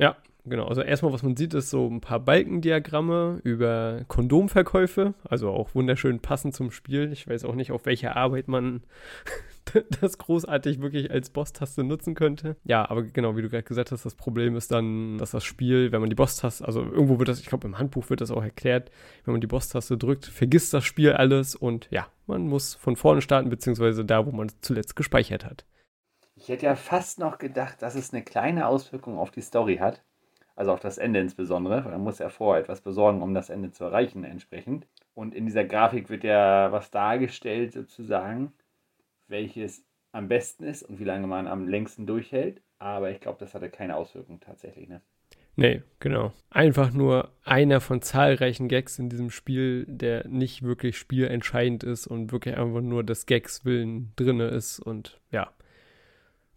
Ja, 0.00 0.16
genau. 0.46 0.64
Also 0.66 0.80
erstmal, 0.80 1.12
was 1.12 1.22
man 1.22 1.36
sieht, 1.36 1.52
ist 1.52 1.68
so 1.68 1.86
ein 1.86 2.00
paar 2.00 2.20
Balkendiagramme 2.20 3.40
über 3.44 4.00
Kondomverkäufe. 4.08 5.12
Also 5.28 5.50
auch 5.50 5.74
wunderschön 5.74 6.20
passend 6.20 6.54
zum 6.54 6.70
Spiel. 6.70 7.12
Ich 7.12 7.28
weiß 7.28 7.44
auch 7.44 7.54
nicht, 7.54 7.70
auf 7.70 7.84
welche 7.84 8.16
Arbeit 8.16 8.48
man 8.48 8.82
das 10.00 10.16
großartig 10.16 10.80
wirklich 10.80 11.10
als 11.10 11.28
Boss-Taste 11.28 11.84
nutzen 11.84 12.14
könnte. 12.14 12.56
Ja, 12.64 12.88
aber 12.88 13.02
genau, 13.02 13.36
wie 13.36 13.42
du 13.42 13.50
gerade 13.50 13.62
gesagt 13.62 13.92
hast, 13.92 14.06
das 14.06 14.14
Problem 14.14 14.56
ist 14.56 14.72
dann, 14.72 15.18
dass 15.18 15.32
das 15.32 15.44
Spiel, 15.44 15.92
wenn 15.92 16.00
man 16.00 16.08
die 16.08 16.16
Boss-Taste, 16.16 16.64
also 16.64 16.80
irgendwo 16.80 17.18
wird 17.18 17.28
das, 17.28 17.40
ich 17.40 17.46
glaube 17.46 17.68
im 17.68 17.78
Handbuch 17.78 18.08
wird 18.08 18.22
das 18.22 18.30
auch 18.30 18.42
erklärt, 18.42 18.90
wenn 19.26 19.32
man 19.32 19.42
die 19.42 19.46
Boss-Taste 19.46 19.98
drückt, 19.98 20.24
vergisst 20.24 20.72
das 20.72 20.84
Spiel 20.84 21.12
alles 21.12 21.54
und 21.54 21.88
ja, 21.90 22.06
man 22.26 22.48
muss 22.48 22.74
von 22.74 22.96
vorne 22.96 23.20
starten, 23.20 23.50
beziehungsweise 23.50 24.06
da, 24.06 24.24
wo 24.24 24.30
man 24.30 24.50
zuletzt 24.62 24.96
gespeichert 24.96 25.44
hat. 25.44 25.66
Hätte 26.50 26.66
ja 26.66 26.74
fast 26.74 27.20
noch 27.20 27.38
gedacht, 27.38 27.80
dass 27.80 27.94
es 27.94 28.12
eine 28.12 28.24
kleine 28.24 28.66
Auswirkung 28.66 29.18
auf 29.18 29.30
die 29.30 29.40
Story 29.40 29.76
hat. 29.76 30.02
Also 30.56 30.72
auf 30.72 30.80
das 30.80 30.98
Ende 30.98 31.20
insbesondere. 31.20 31.82
Man 31.82 32.00
muss 32.00 32.18
ja 32.18 32.28
vorher 32.28 32.60
etwas 32.60 32.80
besorgen, 32.80 33.22
um 33.22 33.34
das 33.34 33.50
Ende 33.50 33.70
zu 33.70 33.84
erreichen 33.84 34.24
entsprechend. 34.24 34.88
Und 35.14 35.32
in 35.32 35.46
dieser 35.46 35.64
Grafik 35.64 36.10
wird 36.10 36.24
ja 36.24 36.72
was 36.72 36.90
dargestellt 36.90 37.72
sozusagen, 37.72 38.52
welches 39.28 39.86
am 40.10 40.26
besten 40.26 40.64
ist 40.64 40.82
und 40.82 40.98
wie 40.98 41.04
lange 41.04 41.28
man 41.28 41.46
am 41.46 41.68
längsten 41.68 42.04
durchhält. 42.04 42.62
Aber 42.80 43.12
ich 43.12 43.20
glaube, 43.20 43.38
das 43.38 43.54
hatte 43.54 43.70
keine 43.70 43.94
Auswirkung 43.94 44.40
tatsächlich, 44.40 44.88
ne? 44.88 45.00
Nee, 45.54 45.82
genau. 46.00 46.32
Einfach 46.50 46.92
nur 46.92 47.30
einer 47.44 47.80
von 47.80 48.02
zahlreichen 48.02 48.66
Gags 48.66 48.98
in 48.98 49.08
diesem 49.08 49.30
Spiel, 49.30 49.84
der 49.86 50.26
nicht 50.26 50.62
wirklich 50.62 50.98
spielentscheidend 50.98 51.84
ist 51.84 52.08
und 52.08 52.32
wirklich 52.32 52.56
einfach 52.56 52.80
nur 52.80 53.04
des 53.04 53.26
Gags 53.26 53.64
willen 53.64 54.12
drinne 54.16 54.48
ist 54.48 54.80
und 54.80 55.20
ja, 55.30 55.52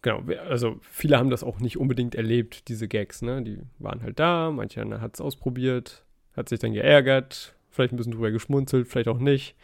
genau, 0.04 0.22
also 0.48 0.78
viele 0.82 1.18
haben 1.18 1.30
das 1.30 1.42
auch 1.42 1.58
nicht 1.58 1.78
unbedingt 1.78 2.14
erlebt, 2.14 2.68
diese 2.68 2.86
Gags, 2.86 3.22
ne? 3.22 3.42
Die 3.42 3.58
waren 3.80 4.02
halt 4.02 4.20
da, 4.20 4.52
mancher 4.52 5.00
hat 5.00 5.14
es 5.14 5.20
ausprobiert, 5.20 6.04
hat 6.36 6.48
sich 6.48 6.60
dann 6.60 6.72
geärgert, 6.72 7.56
vielleicht 7.70 7.92
ein 7.92 7.96
bisschen 7.96 8.12
drüber 8.12 8.30
geschmunzelt, 8.30 8.86
vielleicht 8.86 9.08
auch 9.08 9.18
nicht. 9.18 9.56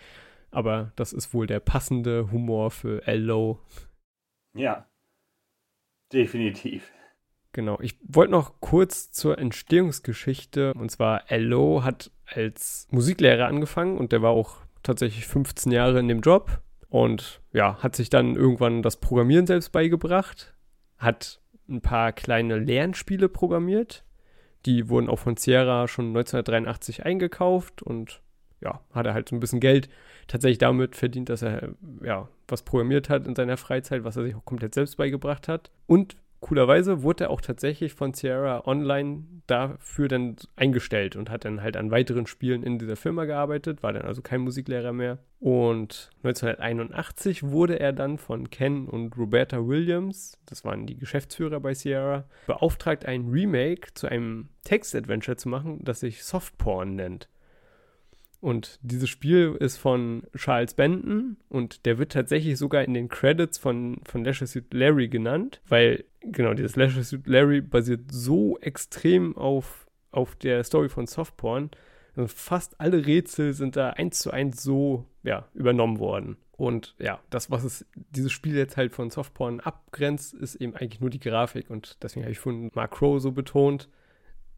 Aber 0.50 0.92
das 0.96 1.12
ist 1.12 1.32
wohl 1.32 1.46
der 1.46 1.60
passende 1.60 2.32
Humor 2.32 2.72
für 2.72 3.06
L.O. 3.06 3.60
Ja, 4.54 4.88
definitiv. 6.12 6.90
Genau, 7.52 7.78
ich 7.80 7.96
wollte 8.02 8.32
noch 8.32 8.60
kurz 8.60 9.12
zur 9.12 9.38
Entstehungsgeschichte. 9.38 10.72
Und 10.74 10.90
zwar, 10.90 11.30
L.O. 11.30 11.84
hat 11.84 12.10
als 12.26 12.88
Musiklehrer 12.90 13.46
angefangen 13.46 13.98
und 13.98 14.10
der 14.10 14.22
war 14.22 14.30
auch 14.30 14.56
tatsächlich 14.82 15.26
15 15.26 15.70
Jahre 15.70 16.00
in 16.00 16.08
dem 16.08 16.20
Job 16.20 16.62
und 16.88 17.39
ja, 17.52 17.82
hat 17.82 17.96
sich 17.96 18.10
dann 18.10 18.36
irgendwann 18.36 18.82
das 18.82 18.96
Programmieren 18.98 19.46
selbst 19.46 19.72
beigebracht, 19.72 20.54
hat 20.98 21.40
ein 21.68 21.80
paar 21.80 22.12
kleine 22.12 22.58
Lernspiele 22.58 23.28
programmiert. 23.28 24.04
Die 24.66 24.88
wurden 24.88 25.08
auch 25.08 25.18
von 25.18 25.36
Sierra 25.36 25.88
schon 25.88 26.08
1983 26.08 27.04
eingekauft 27.06 27.82
und 27.82 28.20
ja, 28.60 28.80
hat 28.92 29.06
er 29.06 29.14
halt 29.14 29.28
so 29.28 29.36
ein 29.36 29.40
bisschen 29.40 29.60
Geld 29.60 29.88
tatsächlich 30.28 30.58
damit 30.58 30.96
verdient, 30.96 31.30
dass 31.30 31.42
er 31.42 31.70
ja 32.02 32.28
was 32.46 32.62
programmiert 32.62 33.08
hat 33.08 33.26
in 33.26 33.34
seiner 33.34 33.56
Freizeit, 33.56 34.04
was 34.04 34.16
er 34.16 34.24
sich 34.24 34.34
auch 34.34 34.44
komplett 34.44 34.74
selbst 34.74 34.96
beigebracht 34.96 35.48
hat. 35.48 35.70
Und 35.86 36.16
coolerweise 36.40 37.02
wurde 37.02 37.24
er 37.24 37.30
auch 37.30 37.40
tatsächlich 37.40 37.94
von 37.94 38.14
Sierra 38.14 38.66
Online 38.66 39.24
dafür 39.46 40.08
dann 40.08 40.36
eingestellt 40.56 41.16
und 41.16 41.30
hat 41.30 41.44
dann 41.44 41.62
halt 41.62 41.76
an 41.76 41.90
weiteren 41.90 42.26
Spielen 42.26 42.62
in 42.62 42.78
dieser 42.78 42.96
Firma 42.96 43.24
gearbeitet, 43.24 43.82
war 43.82 43.92
dann 43.92 44.02
also 44.02 44.22
kein 44.22 44.40
Musiklehrer 44.40 44.92
mehr. 44.92 45.18
Und 45.38 46.10
1981 46.22 47.44
wurde 47.44 47.80
er 47.80 47.92
dann 47.92 48.18
von 48.18 48.50
Ken 48.50 48.86
und 48.86 49.16
Roberta 49.16 49.66
Williams, 49.66 50.38
das 50.46 50.64
waren 50.64 50.86
die 50.86 50.96
Geschäftsführer 50.96 51.60
bei 51.60 51.74
Sierra, 51.74 52.24
beauftragt, 52.46 53.06
ein 53.06 53.28
Remake 53.28 53.94
zu 53.94 54.06
einem 54.06 54.50
Text-Adventure 54.64 55.36
zu 55.36 55.48
machen, 55.48 55.80
das 55.82 56.00
sich 56.00 56.24
Softporn 56.24 56.94
nennt. 56.94 57.28
Und 58.40 58.78
dieses 58.82 59.10
Spiel 59.10 59.56
ist 59.60 59.76
von 59.76 60.22
Charles 60.34 60.74
Benton 60.74 61.36
und 61.50 61.84
der 61.84 61.98
wird 61.98 62.12
tatsächlich 62.12 62.56
sogar 62.56 62.82
in 62.82 62.94
den 62.94 63.08
Credits 63.08 63.58
von, 63.58 64.00
von 64.04 64.24
Leisure 64.24 64.46
Suit 64.46 64.72
Larry 64.72 65.08
genannt, 65.08 65.60
weil 65.68 66.04
genau 66.22 66.54
dieses 66.54 66.74
Leisure 66.74 67.04
Suit 67.04 67.26
Larry 67.26 67.60
basiert 67.60 68.10
so 68.10 68.58
extrem 68.60 69.36
auf, 69.36 69.86
auf 70.10 70.36
der 70.36 70.64
Story 70.64 70.88
von 70.88 71.06
Softporn. 71.06 71.70
Also 72.16 72.28
fast 72.28 72.80
alle 72.80 73.06
Rätsel 73.06 73.52
sind 73.52 73.76
da 73.76 73.90
eins 73.90 74.20
zu 74.20 74.30
eins 74.30 74.62
so 74.62 75.04
ja, 75.22 75.46
übernommen 75.52 75.98
worden. 75.98 76.38
Und 76.60 76.94
ja, 76.98 77.20
das, 77.30 77.50
was 77.50 77.64
es 77.64 77.86
dieses 78.10 78.32
Spiel 78.32 78.54
jetzt 78.54 78.76
halt 78.76 78.94
von 78.94 79.10
Softporn 79.10 79.60
abgrenzt, 79.60 80.34
ist 80.34 80.56
eben 80.56 80.74
eigentlich 80.76 81.00
nur 81.00 81.08
die 81.08 81.20
Grafik. 81.20 81.70
Und 81.70 81.96
deswegen 82.02 82.24
habe 82.24 82.32
ich 82.32 82.38
von 82.38 82.70
Mark 82.74 82.92
Crow 82.92 83.20
so 83.20 83.32
betont, 83.32 83.88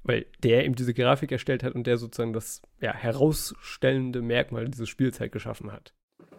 weil 0.05 0.27
der 0.43 0.65
eben 0.65 0.75
diese 0.75 0.95
Grafik 0.95 1.33
erstellt 1.33 1.63
hat 1.63 1.75
und 1.75 1.87
der 1.87 1.97
sozusagen 1.97 2.33
das 2.33 2.63
ja, 2.81 2.93
herausstellende 2.93 4.23
Merkmal 4.23 4.69
dieses 4.69 4.89
Spiels 4.89 5.21
halt 5.21 5.33
geschaffen 5.33 5.73
hat. 5.73 5.95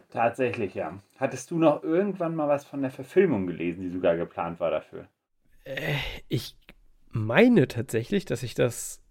Tatsächlich, 0.10 0.76
ja. 0.76 1.00
Hattest 1.18 1.50
du 1.50 1.58
noch 1.58 1.84
irgendwann 1.84 2.36
mal 2.36 2.48
was 2.48 2.66
von 2.66 2.82
der 2.82 2.92
Verfilmung 2.92 3.48
gelesen, 3.48 3.82
die 3.82 3.90
sogar 3.90 4.16
geplant 4.16 4.60
war 4.60 4.70
dafür? 4.70 5.08
Äh, 5.64 5.96
ich 6.28 6.56
meine 7.10 7.68
tatsächlich, 7.68 8.26
dass 8.26 8.44
ich 8.44 8.54
das 8.54 9.02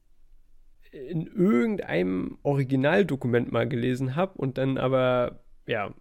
in 0.92 1.26
irgendeinem 1.26 2.38
Originaldokument 2.42 3.50
mal 3.50 3.66
gelesen 3.66 4.14
habe 4.14 4.35
und 4.38 4.59
dann 4.59 4.76
aber, 4.76 5.40
ja, 5.66 5.94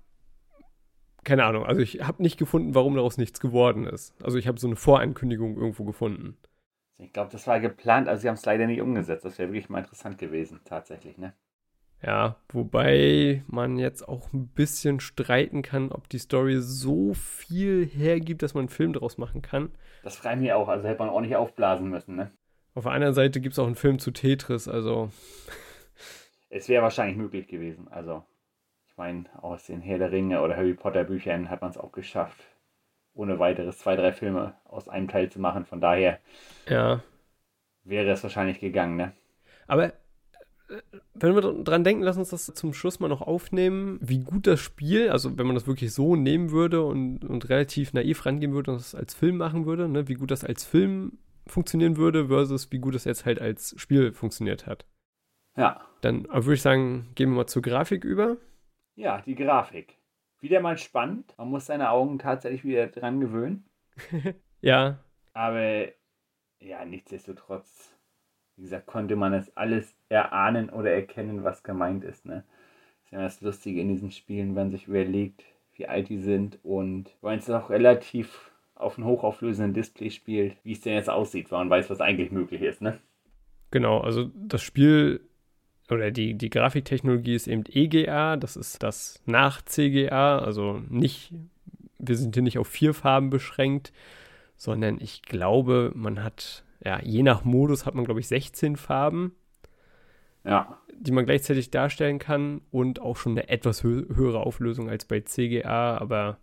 keine 1.23 1.45
Ahnung, 1.45 1.65
also 1.65 1.81
ich 1.81 2.01
habe 2.01 2.21
nicht 2.21 2.37
gefunden, 2.37 2.75
warum 2.75 2.95
daraus 2.95 3.17
nichts 3.17 3.39
geworden 3.39 3.85
ist. 3.85 4.13
Also 4.21 4.37
ich 4.37 4.47
habe 4.47 4.59
so 4.59 4.67
eine 4.67 4.75
Vorankündigung 4.75 5.55
irgendwo 5.55 5.85
gefunden. 5.85 6.37
Ich 7.01 7.13
glaube, 7.13 7.31
das 7.31 7.47
war 7.47 7.59
geplant, 7.59 8.07
also 8.07 8.21
sie 8.21 8.27
haben 8.27 8.35
es 8.35 8.45
leider 8.45 8.67
nicht 8.67 8.79
umgesetzt. 8.79 9.25
Das 9.25 9.39
wäre 9.39 9.51
wirklich 9.51 9.69
mal 9.69 9.79
interessant 9.79 10.19
gewesen, 10.19 10.61
tatsächlich, 10.65 11.17
ne? 11.17 11.33
Ja, 12.03 12.35
wobei 12.49 13.43
man 13.47 13.77
jetzt 13.77 14.07
auch 14.07 14.31
ein 14.33 14.47
bisschen 14.47 14.99
streiten 14.99 15.63
kann, 15.63 15.91
ob 15.91 16.09
die 16.09 16.19
Story 16.19 16.57
so 16.59 17.13
viel 17.15 17.85
hergibt, 17.85 18.43
dass 18.43 18.53
man 18.53 18.61
einen 18.61 18.69
Film 18.69 18.93
daraus 18.93 19.17
machen 19.17 19.41
kann. 19.41 19.71
Das 20.03 20.15
frage 20.15 20.43
ich 20.43 20.53
auch, 20.53 20.67
also 20.67 20.87
hätte 20.87 20.99
man 20.99 21.09
auch 21.09 21.21
nicht 21.21 21.35
aufblasen 21.35 21.89
müssen, 21.89 22.15
ne? 22.15 22.31
Auf 22.75 22.83
der 22.83 22.93
anderen 22.93 23.15
Seite 23.15 23.41
gibt 23.41 23.53
es 23.53 23.59
auch 23.59 23.65
einen 23.65 23.75
Film 23.75 23.97
zu 23.99 24.11
Tetris, 24.11 24.67
also. 24.67 25.09
Es 26.53 26.67
wäre 26.67 26.83
wahrscheinlich 26.83 27.15
möglich 27.15 27.47
gewesen, 27.47 27.87
also. 27.87 28.25
Ich 28.87 28.97
meine, 28.97 29.23
aus 29.41 29.65
den 29.65 29.81
Herr 29.81 29.99
der 29.99 30.11
Ringe 30.11 30.41
oder 30.41 30.57
Harry 30.57 30.73
Potter 30.73 31.05
Büchern 31.05 31.49
hat 31.49 31.61
man 31.61 31.71
es 31.71 31.77
auch 31.77 31.93
geschafft, 31.93 32.43
ohne 33.13 33.39
weiteres 33.39 33.77
zwei, 33.77 33.95
drei 33.95 34.11
Filme 34.11 34.55
aus 34.65 34.87
einem 34.87 35.07
Teil 35.07 35.29
zu 35.29 35.39
machen. 35.39 35.65
Von 35.65 35.81
daher 35.81 36.19
ja. 36.67 37.01
wäre 37.83 38.09
es 38.11 38.23
wahrscheinlich 38.23 38.59
gegangen, 38.59 38.95
ne? 38.95 39.13
Aber 39.67 39.87
äh, 39.87 39.91
wenn 41.13 41.35
wir 41.35 41.41
dran 41.63 41.83
denken, 41.83 42.03
lass 42.03 42.17
uns 42.17 42.29
das 42.29 42.45
zum 42.45 42.73
Schluss 42.73 42.99
mal 42.99 43.07
noch 43.07 43.21
aufnehmen, 43.21 43.99
wie 44.01 44.19
gut 44.19 44.47
das 44.47 44.59
Spiel, 44.59 45.09
also 45.09 45.37
wenn 45.37 45.45
man 45.45 45.55
das 45.55 45.67
wirklich 45.67 45.93
so 45.93 46.15
nehmen 46.15 46.51
würde 46.51 46.83
und, 46.83 47.23
und 47.25 47.49
relativ 47.49 47.93
naiv 47.93 48.25
rangehen 48.25 48.53
würde 48.53 48.71
und 48.71 48.77
das 48.77 48.95
als 48.95 49.13
Film 49.13 49.37
machen 49.37 49.65
würde, 49.65 49.87
ne, 49.87 50.07
wie 50.07 50.15
gut 50.15 50.31
das 50.31 50.43
als 50.43 50.63
Film 50.63 51.19
funktionieren 51.47 51.97
würde 51.97 52.27
versus 52.27 52.71
wie 52.71 52.79
gut 52.79 52.95
es 52.95 53.03
jetzt 53.03 53.25
halt 53.25 53.41
als 53.41 53.75
Spiel 53.77 54.13
funktioniert 54.13 54.67
hat. 54.67 54.85
Ja. 55.57 55.81
Dann 56.01 56.27
würde 56.29 56.53
ich 56.53 56.61
sagen, 56.61 57.09
gehen 57.15 57.29
wir 57.29 57.35
mal 57.35 57.47
zur 57.47 57.61
Grafik 57.61 58.03
über. 58.03 58.37
Ja, 58.95 59.21
die 59.21 59.35
Grafik 59.35 59.97
wieder 60.41 60.59
mal 60.59 60.77
spannend. 60.77 61.33
Man 61.37 61.49
muss 61.49 61.67
seine 61.67 61.91
Augen 61.91 62.19
tatsächlich 62.19 62.63
wieder 62.63 62.87
dran 62.87 63.19
gewöhnen. 63.19 63.65
ja. 64.61 64.99
Aber 65.33 65.85
ja, 66.59 66.85
nichtsdestotrotz, 66.85 67.95
wie 68.55 68.63
gesagt, 68.63 68.87
konnte 68.87 69.15
man 69.15 69.33
es 69.33 69.55
alles 69.55 69.95
erahnen 70.09 70.69
oder 70.69 70.91
erkennen, 70.91 71.43
was 71.43 71.63
gemeint 71.63 72.03
ist. 72.03 72.25
Ne? 72.25 72.43
ist 73.05 73.11
ja 73.11 73.21
das 73.21 73.41
Lustige 73.41 73.81
in 73.81 73.89
diesen 73.89 74.11
Spielen, 74.11 74.49
wenn 74.49 74.63
man 74.63 74.71
sich 74.71 74.87
überlegt, 74.87 75.43
wie 75.75 75.87
alt 75.87 76.09
die 76.09 76.19
sind 76.19 76.59
und 76.63 77.15
weil 77.21 77.39
es 77.39 77.49
auch 77.49 77.69
relativ 77.69 78.51
auf 78.75 78.97
einem 78.97 79.07
hochauflösenden 79.07 79.73
Display 79.73 80.09
spielt, 80.09 80.57
wie 80.63 80.71
es 80.71 80.81
denn 80.81 80.93
jetzt 80.93 81.09
aussieht, 81.09 81.51
weil 81.51 81.59
man 81.59 81.69
weiß, 81.69 81.89
was 81.89 82.01
eigentlich 82.01 82.31
möglich 82.31 82.61
ist, 82.61 82.81
ne? 82.81 82.99
Genau, 83.69 83.99
also 83.99 84.29
das 84.35 84.61
Spiel 84.61 85.21
oder 85.91 86.11
die, 86.11 86.35
die 86.35 86.49
Grafiktechnologie 86.49 87.35
ist 87.35 87.47
eben 87.47 87.63
EGA, 87.67 88.37
das 88.37 88.55
ist 88.55 88.81
das 88.81 89.21
nach 89.25 89.61
CGA, 89.63 90.39
also 90.39 90.81
nicht, 90.89 91.33
wir 91.99 92.15
sind 92.15 92.33
hier 92.33 92.43
nicht 92.43 92.57
auf 92.57 92.67
vier 92.67 92.93
Farben 92.93 93.29
beschränkt, 93.29 93.91
sondern 94.55 94.99
ich 95.01 95.21
glaube, 95.21 95.91
man 95.93 96.23
hat, 96.23 96.63
ja, 96.83 96.99
je 97.03 97.23
nach 97.23 97.43
Modus 97.43 97.85
hat 97.85 97.93
man, 97.93 98.05
glaube 98.05 98.21
ich, 98.21 98.27
16 98.27 98.77
Farben. 98.77 99.33
Ja. 100.43 100.77
Die 100.93 101.11
man 101.11 101.25
gleichzeitig 101.25 101.71
darstellen 101.71 102.19
kann 102.19 102.61
und 102.71 102.99
auch 102.99 103.17
schon 103.17 103.33
eine 103.33 103.49
etwas 103.49 103.83
hö 103.83 104.05
höhere 104.15 104.39
Auflösung 104.39 104.89
als 104.89 105.05
bei 105.05 105.21
CGA, 105.21 105.97
aber 105.97 106.37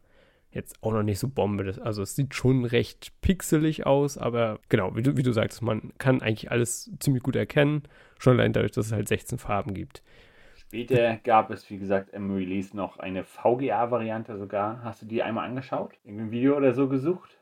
jetzt 0.59 0.83
auch 0.83 0.93
noch 0.93 1.03
nicht 1.03 1.19
so 1.19 1.29
Bombe. 1.29 1.75
Also 1.83 2.03
es 2.03 2.15
sieht 2.15 2.35
schon 2.35 2.65
recht 2.65 3.13
pixelig 3.21 3.87
aus, 3.87 4.19
aber 4.19 4.59
genau, 4.69 4.95
wie 4.97 5.03
du, 5.03 5.17
wie 5.17 5.23
du 5.23 5.33
sagst, 5.33 5.63
man 5.63 5.93
kann 5.99 6.21
eigentlich 6.21 6.51
alles 6.51 6.91
ziemlich 7.01 7.23
gut 7.23 7.37
erkennen, 7.37 7.83
schon 8.19 8.39
allein 8.39 8.53
dadurch, 8.53 8.73
dass 8.73 8.87
es 8.87 8.93
halt 8.93 9.09
16 9.09 9.39
Farben 9.39 9.75
gibt. 9.75 10.03
Später 10.57 11.17
gab 11.25 11.51
es, 11.51 11.71
wie 11.71 11.79
gesagt, 11.79 12.11
im 12.11 12.31
Release 12.31 12.77
noch 12.77 12.99
eine 12.99 13.25
VGA-Variante 13.25 14.37
sogar. 14.37 14.83
Hast 14.85 15.01
du 15.01 15.07
die 15.07 15.23
einmal 15.23 15.47
angeschaut? 15.49 15.95
Irgendein 16.05 16.31
Video 16.31 16.57
oder 16.57 16.75
so 16.75 16.89
gesucht? 16.89 17.39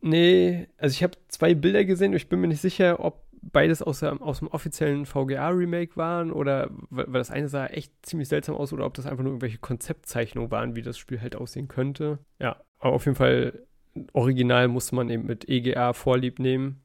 Nee, 0.00 0.66
also 0.76 0.92
ich 0.92 1.04
habe 1.04 1.16
zwei 1.28 1.54
Bilder 1.54 1.84
gesehen, 1.84 2.12
ich 2.12 2.28
bin 2.28 2.40
mir 2.40 2.48
nicht 2.48 2.60
sicher, 2.60 2.98
ob 2.98 3.27
beides 3.42 3.82
aus, 3.82 4.02
aus 4.02 4.38
dem 4.40 4.48
offiziellen 4.48 5.06
VGA-Remake 5.06 5.96
waren 5.96 6.32
oder 6.32 6.70
weil, 6.90 7.06
weil 7.08 7.20
das 7.20 7.30
eine 7.30 7.48
sah 7.48 7.66
echt 7.66 7.92
ziemlich 8.02 8.28
seltsam 8.28 8.54
aus 8.54 8.72
oder 8.72 8.86
ob 8.86 8.94
das 8.94 9.06
einfach 9.06 9.22
nur 9.22 9.32
irgendwelche 9.32 9.58
Konzeptzeichnungen 9.58 10.50
waren, 10.50 10.76
wie 10.76 10.82
das 10.82 10.98
Spiel 10.98 11.20
halt 11.20 11.36
aussehen 11.36 11.68
könnte. 11.68 12.18
Ja, 12.38 12.56
aber 12.78 12.94
auf 12.94 13.04
jeden 13.04 13.16
Fall 13.16 13.66
original 14.12 14.68
musste 14.68 14.94
man 14.94 15.10
eben 15.10 15.26
mit 15.26 15.48
EGA 15.48 15.92
Vorlieb 15.92 16.38
nehmen. 16.38 16.82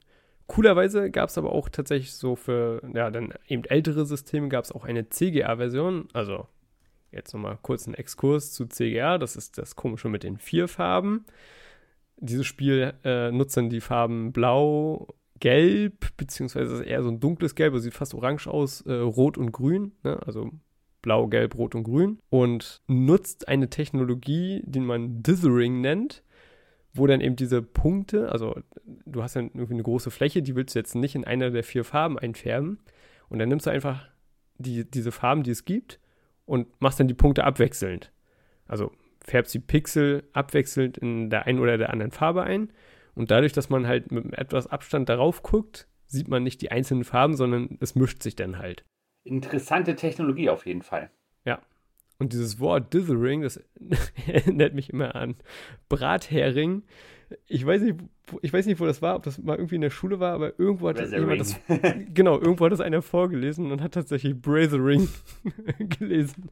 Coolerweise 0.47 1.09
gab 1.09 1.29
es 1.29 1.37
aber 1.37 1.51
auch 1.51 1.69
tatsächlich 1.69 2.13
so 2.13 2.35
für, 2.35 2.81
ja, 2.93 3.09
dann 3.09 3.33
eben 3.47 3.63
ältere 3.65 4.05
Systeme 4.05 4.49
gab 4.49 4.65
es 4.65 4.71
auch 4.71 4.83
eine 4.83 5.09
CGA-Version. 5.09 6.09
Also 6.13 6.47
jetzt 7.11 7.33
nochmal 7.33 7.57
kurz 7.61 7.87
einen 7.87 7.95
Exkurs 7.95 8.51
zu 8.51 8.65
CGA. 8.67 9.17
Das 9.17 9.35
ist 9.35 9.57
das 9.57 9.75
Komische 9.75 10.09
mit 10.09 10.23
den 10.23 10.37
vier 10.37 10.67
Farben. 10.67 11.25
Dieses 12.17 12.45
Spiel 12.45 12.93
äh, 13.03 13.31
nutzt 13.31 13.55
dann 13.57 13.69
die 13.69 13.81
Farben 13.81 14.31
Blau, 14.33 15.07
gelb, 15.39 16.15
beziehungsweise 16.17 16.83
eher 16.83 17.03
so 17.03 17.09
ein 17.09 17.19
dunkles 17.19 17.55
Gelb, 17.55 17.73
also 17.73 17.83
sieht 17.83 17.93
fast 17.93 18.13
orange 18.13 18.47
aus, 18.47 18.81
äh, 18.81 18.93
rot 18.93 19.37
und 19.37 19.51
grün, 19.51 19.93
ne? 20.03 20.19
also 20.25 20.51
blau, 21.01 21.27
gelb, 21.27 21.55
rot 21.57 21.75
und 21.75 21.83
grün 21.83 22.19
und 22.29 22.81
nutzt 22.87 23.47
eine 23.47 23.69
Technologie, 23.69 24.63
die 24.65 24.79
man 24.79 25.21
Dithering 25.21 25.81
nennt, 25.81 26.23
wo 26.93 27.07
dann 27.07 27.21
eben 27.21 27.35
diese 27.35 27.61
Punkte, 27.61 28.31
also 28.31 28.55
du 28.85 29.21
hast 29.23 29.35
dann 29.35 29.51
irgendwie 29.53 29.73
eine 29.73 29.83
große 29.83 30.11
Fläche, 30.11 30.41
die 30.41 30.55
willst 30.55 30.75
du 30.75 30.79
jetzt 30.79 30.95
nicht 30.95 31.15
in 31.15 31.25
einer 31.25 31.51
der 31.51 31.63
vier 31.63 31.83
Farben 31.83 32.17
einfärben 32.17 32.79
und 33.29 33.39
dann 33.39 33.49
nimmst 33.49 33.65
du 33.65 33.71
einfach 33.71 34.07
die, 34.57 34.89
diese 34.89 35.11
Farben, 35.11 35.43
die 35.43 35.51
es 35.51 35.65
gibt 35.65 35.99
und 36.45 36.67
machst 36.79 36.99
dann 36.99 37.07
die 37.07 37.13
Punkte 37.13 37.43
abwechselnd. 37.43 38.11
Also 38.65 38.91
färbst 39.25 39.53
die 39.53 39.59
Pixel 39.59 40.23
abwechselnd 40.33 40.97
in 40.97 41.29
der 41.29 41.47
einen 41.47 41.59
oder 41.59 41.77
der 41.77 41.89
anderen 41.89 42.11
Farbe 42.11 42.43
ein 42.43 42.71
und 43.15 43.31
dadurch, 43.31 43.53
dass 43.53 43.69
man 43.69 43.87
halt 43.87 44.11
mit 44.11 44.33
etwas 44.33 44.67
Abstand 44.67 45.09
darauf 45.09 45.43
guckt, 45.43 45.87
sieht 46.07 46.27
man 46.27 46.43
nicht 46.43 46.61
die 46.61 46.71
einzelnen 46.71 47.03
Farben, 47.03 47.35
sondern 47.35 47.77
es 47.79 47.95
mischt 47.95 48.23
sich 48.23 48.35
dann 48.35 48.57
halt. 48.59 48.85
Interessante 49.23 49.95
Technologie 49.95 50.49
auf 50.49 50.65
jeden 50.65 50.81
Fall. 50.81 51.09
Ja. 51.45 51.61
Und 52.19 52.33
dieses 52.33 52.59
Wort 52.59 52.93
Dithering, 52.93 53.41
das 53.41 53.61
erinnert 54.27 54.73
mich 54.73 54.91
immer 54.91 55.15
an 55.15 55.35
Brathering. 55.89 56.83
Ich 57.47 57.65
weiß 57.65 57.81
nicht, 57.81 57.99
ich 58.41 58.53
weiß 58.53 58.65
nicht, 58.67 58.79
wo 58.79 58.85
das 58.85 59.01
war, 59.01 59.15
ob 59.15 59.23
das 59.23 59.39
mal 59.39 59.57
irgendwie 59.57 59.75
in 59.75 59.81
der 59.81 59.89
Schule 59.89 60.19
war, 60.19 60.33
aber 60.33 60.57
irgendwo 60.59 60.89
hat 60.89 60.99
das 60.99 61.11
jemand 61.11 61.41
das, 61.41 61.59
genau, 62.13 62.39
irgendwo 62.39 62.65
hat 62.65 62.71
das 62.71 62.81
einer 62.81 63.01
vorgelesen 63.01 63.71
und 63.71 63.81
hat 63.81 63.93
tatsächlich 63.93 64.39
Brathering 64.39 65.09
gelesen. 65.79 66.49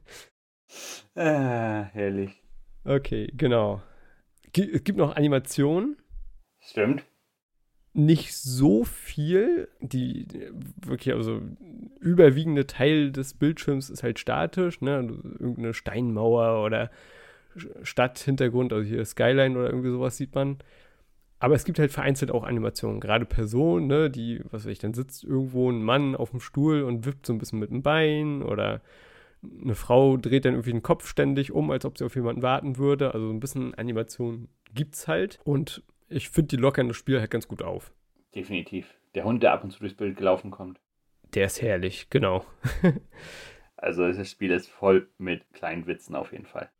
Ah, 1.14 1.84
herrlich. 1.92 2.42
Okay, 2.84 3.32
genau. 3.36 3.82
Es 4.44 4.84
gibt 4.84 4.96
noch 4.96 5.14
Animationen. 5.14 5.96
Stimmt. 6.62 7.04
Nicht 7.94 8.34
so 8.34 8.84
viel. 8.84 9.68
Die 9.80 10.26
wirklich, 10.80 11.14
also 11.14 11.42
überwiegende 12.00 12.66
Teil 12.66 13.12
des 13.12 13.34
Bildschirms 13.34 13.90
ist 13.90 14.02
halt 14.02 14.18
statisch, 14.18 14.80
ne? 14.80 14.96
Also 14.96 15.14
irgendeine 15.14 15.74
Steinmauer 15.74 16.64
oder 16.64 16.90
Stadthintergrund, 17.82 18.72
also 18.72 18.88
hier 18.88 19.04
Skyline 19.04 19.58
oder 19.58 19.68
irgendwie 19.68 19.90
sowas 19.90 20.16
sieht 20.16 20.34
man. 20.34 20.58
Aber 21.38 21.54
es 21.54 21.64
gibt 21.64 21.78
halt 21.78 21.90
vereinzelt 21.90 22.30
auch 22.30 22.44
Animationen, 22.44 23.00
gerade 23.00 23.26
Personen, 23.26 23.88
ne, 23.88 24.08
die, 24.08 24.40
was 24.44 24.64
weiß 24.64 24.70
ich, 24.70 24.78
dann 24.78 24.94
sitzt 24.94 25.24
irgendwo 25.24 25.70
ein 25.70 25.82
Mann 25.82 26.14
auf 26.14 26.30
dem 26.30 26.40
Stuhl 26.40 26.82
und 26.82 27.04
wippt 27.04 27.26
so 27.26 27.32
ein 27.32 27.38
bisschen 27.38 27.58
mit 27.58 27.70
dem 27.70 27.82
Bein 27.82 28.42
oder 28.42 28.80
eine 29.60 29.74
Frau 29.74 30.16
dreht 30.16 30.44
dann 30.44 30.54
irgendwie 30.54 30.70
den 30.70 30.84
Kopf 30.84 31.06
ständig 31.06 31.50
um, 31.50 31.70
als 31.72 31.84
ob 31.84 31.98
sie 31.98 32.04
auf 32.04 32.14
jemanden 32.14 32.42
warten 32.42 32.78
würde. 32.78 33.12
Also 33.12 33.26
so 33.26 33.32
ein 33.32 33.40
bisschen 33.40 33.74
Animation 33.74 34.48
gibt's 34.72 35.08
halt. 35.08 35.40
Und 35.44 35.82
ich 36.12 36.28
finde, 36.28 36.48
die 36.48 36.62
lockern 36.62 36.88
das 36.88 36.96
Spiel 36.96 37.20
halt 37.20 37.30
ganz 37.30 37.48
gut 37.48 37.62
auf. 37.62 37.92
Definitiv. 38.34 38.94
Der 39.14 39.24
Hund, 39.24 39.42
der 39.42 39.52
ab 39.52 39.64
und 39.64 39.70
zu 39.70 39.80
durchs 39.80 39.96
Bild 39.96 40.16
gelaufen 40.16 40.50
kommt. 40.50 40.80
Der 41.34 41.46
ist 41.46 41.62
herrlich, 41.62 42.08
genau. 42.10 42.44
also 43.76 44.10
das 44.10 44.30
Spiel 44.30 44.50
ist 44.50 44.68
voll 44.68 45.08
mit 45.18 45.42
kleinen 45.52 45.86
Witzen 45.86 46.14
auf 46.14 46.32
jeden 46.32 46.46
Fall. 46.46 46.70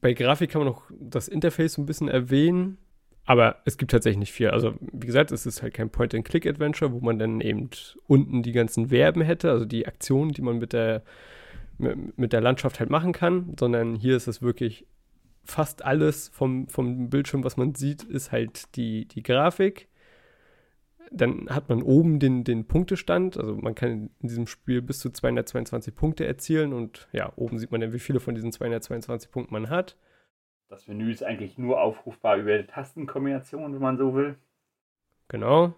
Bei 0.00 0.14
Grafik 0.14 0.50
kann 0.50 0.64
man 0.64 0.72
noch 0.72 0.90
das 0.90 1.28
Interface 1.28 1.74
so 1.74 1.82
ein 1.82 1.86
bisschen 1.86 2.08
erwähnen, 2.08 2.78
aber 3.24 3.62
es 3.64 3.78
gibt 3.78 3.92
tatsächlich 3.92 4.18
nicht 4.18 4.32
viel. 4.32 4.50
Also 4.50 4.74
wie 4.80 5.06
gesagt, 5.06 5.30
es 5.30 5.46
ist 5.46 5.62
halt 5.62 5.74
kein 5.74 5.90
Point-and-Click-Adventure, 5.90 6.92
wo 6.92 7.00
man 7.00 7.18
dann 7.18 7.40
eben 7.40 7.70
unten 8.06 8.42
die 8.42 8.52
ganzen 8.52 8.88
Verben 8.88 9.22
hätte, 9.22 9.50
also 9.50 9.64
die 9.64 9.86
Aktionen, 9.86 10.32
die 10.32 10.42
man 10.42 10.58
mit 10.58 10.72
der, 10.72 11.02
mit 11.78 12.32
der 12.32 12.40
Landschaft 12.40 12.80
halt 12.80 12.90
machen 12.90 13.12
kann, 13.12 13.54
sondern 13.58 13.94
hier 13.94 14.16
ist 14.16 14.26
es 14.26 14.42
wirklich 14.42 14.86
fast 15.44 15.84
alles 15.84 16.28
vom, 16.28 16.68
vom 16.68 17.10
Bildschirm, 17.10 17.44
was 17.44 17.56
man 17.56 17.74
sieht, 17.74 18.02
ist 18.02 18.32
halt 18.32 18.76
die, 18.76 19.06
die 19.06 19.22
Grafik. 19.22 19.88
Dann 21.10 21.48
hat 21.50 21.68
man 21.68 21.82
oben 21.82 22.18
den, 22.18 22.44
den 22.44 22.66
Punktestand. 22.66 23.36
Also 23.36 23.56
man 23.56 23.74
kann 23.74 24.10
in 24.20 24.28
diesem 24.28 24.46
Spiel 24.46 24.80
bis 24.80 25.00
zu 25.00 25.10
222 25.10 25.94
Punkte 25.94 26.26
erzielen 26.26 26.72
und 26.72 27.08
ja, 27.12 27.32
oben 27.36 27.58
sieht 27.58 27.70
man 27.70 27.80
dann, 27.80 27.92
wie 27.92 27.98
viele 27.98 28.20
von 28.20 28.34
diesen 28.34 28.52
222 28.52 29.30
Punkten 29.30 29.52
man 29.52 29.68
hat. 29.68 29.96
Das 30.68 30.86
Menü 30.86 31.10
ist 31.10 31.22
eigentlich 31.22 31.58
nur 31.58 31.82
aufrufbar 31.82 32.38
über 32.38 32.56
die 32.56 32.66
Tastenkombination, 32.66 33.74
wenn 33.74 33.80
man 33.80 33.98
so 33.98 34.14
will. 34.14 34.36
Genau. 35.28 35.74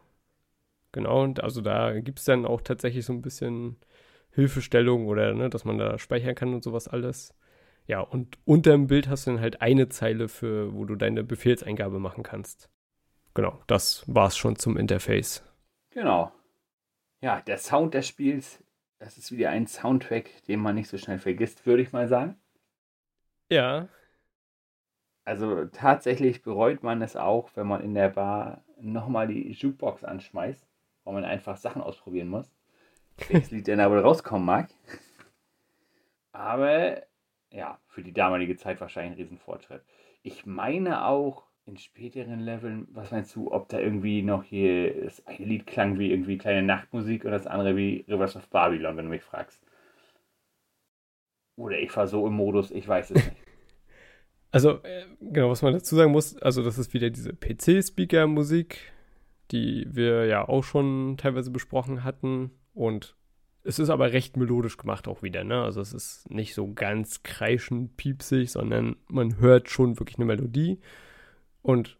Genau, 0.92 1.24
und 1.24 1.42
also 1.42 1.60
da 1.60 1.98
gibt 1.98 2.20
es 2.20 2.24
dann 2.24 2.46
auch 2.46 2.60
tatsächlich 2.60 3.04
so 3.04 3.12
ein 3.12 3.20
bisschen 3.20 3.76
Hilfestellung 4.30 5.08
oder 5.08 5.34
ne, 5.34 5.50
dass 5.50 5.64
man 5.64 5.78
da 5.78 5.98
speichern 5.98 6.36
kann 6.36 6.54
und 6.54 6.62
sowas 6.62 6.86
alles. 6.86 7.34
Ja, 7.86 8.00
und 8.00 8.38
unter 8.44 8.72
dem 8.72 8.86
Bild 8.86 9.08
hast 9.08 9.26
du 9.26 9.32
dann 9.32 9.40
halt 9.40 9.60
eine 9.60 9.88
Zeile, 9.88 10.28
für, 10.28 10.74
wo 10.74 10.84
du 10.84 10.96
deine 10.96 11.22
Befehlseingabe 11.22 11.98
machen 11.98 12.22
kannst. 12.22 12.70
Genau, 13.34 13.60
das 13.66 14.04
war's 14.06 14.36
schon 14.36 14.56
zum 14.56 14.76
Interface. 14.76 15.42
Genau. 15.90 16.32
Ja, 17.20 17.40
der 17.40 17.58
Sound 17.58 17.94
des 17.94 18.06
Spiels, 18.06 18.62
das 18.98 19.18
ist 19.18 19.32
wieder 19.32 19.50
ein 19.50 19.66
Soundtrack, 19.66 20.44
den 20.46 20.60
man 20.60 20.76
nicht 20.76 20.88
so 20.88 20.98
schnell 20.98 21.18
vergisst, 21.18 21.66
würde 21.66 21.82
ich 21.82 21.92
mal 21.92 22.08
sagen. 22.08 22.36
Ja. 23.50 23.88
Also 25.24 25.66
tatsächlich 25.66 26.42
bereut 26.42 26.82
man 26.82 27.02
es 27.02 27.16
auch, 27.16 27.50
wenn 27.54 27.66
man 27.66 27.82
in 27.82 27.94
der 27.94 28.10
Bar 28.10 28.62
nochmal 28.80 29.28
die 29.28 29.52
Jukebox 29.52 30.04
anschmeißt, 30.04 30.66
weil 31.04 31.14
man 31.14 31.24
einfach 31.24 31.56
Sachen 31.56 31.82
ausprobieren 31.82 32.28
muss. 32.28 32.50
Welches 33.28 33.50
Lied 33.50 33.66
denn 33.66 33.78
da 33.78 33.90
wohl 33.90 34.00
rauskommen 34.00 34.44
mag. 34.44 34.68
Aber 36.32 37.02
ja, 37.54 37.78
für 37.86 38.02
die 38.02 38.12
damalige 38.12 38.56
Zeit 38.56 38.80
wahrscheinlich 38.80 39.12
ein 39.12 39.22
Riesenfortschritt. 39.22 39.82
Ich 40.22 40.44
meine 40.44 41.06
auch 41.06 41.44
in 41.66 41.78
späteren 41.78 42.40
Leveln, 42.40 42.88
was 42.90 43.10
meinst 43.10 43.34
du, 43.36 43.50
ob 43.50 43.68
da 43.68 43.78
irgendwie 43.78 44.22
noch 44.22 44.44
hier 44.44 45.04
das 45.04 45.24
eine 45.26 45.46
Lied 45.46 45.66
klang 45.66 45.98
wie 45.98 46.10
irgendwie 46.10 46.36
kleine 46.36 46.62
Nachtmusik 46.62 47.24
und 47.24 47.30
das 47.30 47.46
andere 47.46 47.76
wie 47.76 48.04
Rivers 48.08 48.36
of 48.36 48.48
Babylon, 48.50 48.96
wenn 48.96 49.06
du 49.06 49.10
mich 49.10 49.22
fragst. 49.22 49.62
Oder 51.56 51.78
ich 51.78 51.96
war 51.96 52.06
so 52.06 52.26
im 52.26 52.34
Modus, 52.34 52.70
ich 52.70 52.86
weiß 52.86 53.12
es 53.12 53.24
nicht. 53.24 53.36
Also, 54.50 54.84
äh, 54.84 55.06
genau, 55.20 55.50
was 55.50 55.62
man 55.62 55.72
dazu 55.72 55.96
sagen 55.96 56.12
muss, 56.12 56.36
also 56.36 56.62
das 56.62 56.78
ist 56.78 56.94
wieder 56.94 57.10
diese 57.10 57.32
PC-Speaker-Musik, 57.34 58.92
die 59.50 59.84
wir 59.90 60.26
ja 60.26 60.48
auch 60.48 60.62
schon 60.62 61.16
teilweise 61.16 61.50
besprochen 61.50 62.04
hatten. 62.04 62.52
Und 62.72 63.16
es 63.64 63.78
ist 63.78 63.88
aber 63.88 64.12
recht 64.12 64.36
melodisch 64.36 64.76
gemacht 64.76 65.08
auch 65.08 65.22
wieder, 65.22 65.42
ne? 65.42 65.62
Also 65.62 65.80
es 65.80 65.92
ist 65.92 66.30
nicht 66.30 66.54
so 66.54 66.72
ganz 66.72 67.22
kreischend, 67.22 67.96
piepsig, 67.96 68.50
sondern 68.50 68.96
man 69.08 69.38
hört 69.38 69.70
schon 69.70 69.98
wirklich 69.98 70.18
eine 70.18 70.26
Melodie. 70.26 70.80
Und 71.62 71.96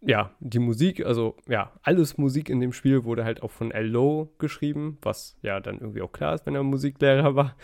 ja, 0.00 0.34
die 0.40 0.58
Musik, 0.58 1.04
also 1.04 1.36
ja, 1.46 1.72
alles 1.82 2.16
Musik 2.16 2.48
in 2.48 2.60
dem 2.60 2.72
Spiel 2.72 3.04
wurde 3.04 3.24
halt 3.24 3.42
auch 3.42 3.50
von 3.50 3.70
L. 3.70 3.86
Lowe 3.86 4.30
geschrieben, 4.38 4.98
was 5.02 5.36
ja 5.42 5.60
dann 5.60 5.78
irgendwie 5.78 6.02
auch 6.02 6.12
klar 6.12 6.34
ist, 6.34 6.46
wenn 6.46 6.54
er 6.54 6.62
Musiklehrer 6.62 7.36
war. 7.36 7.56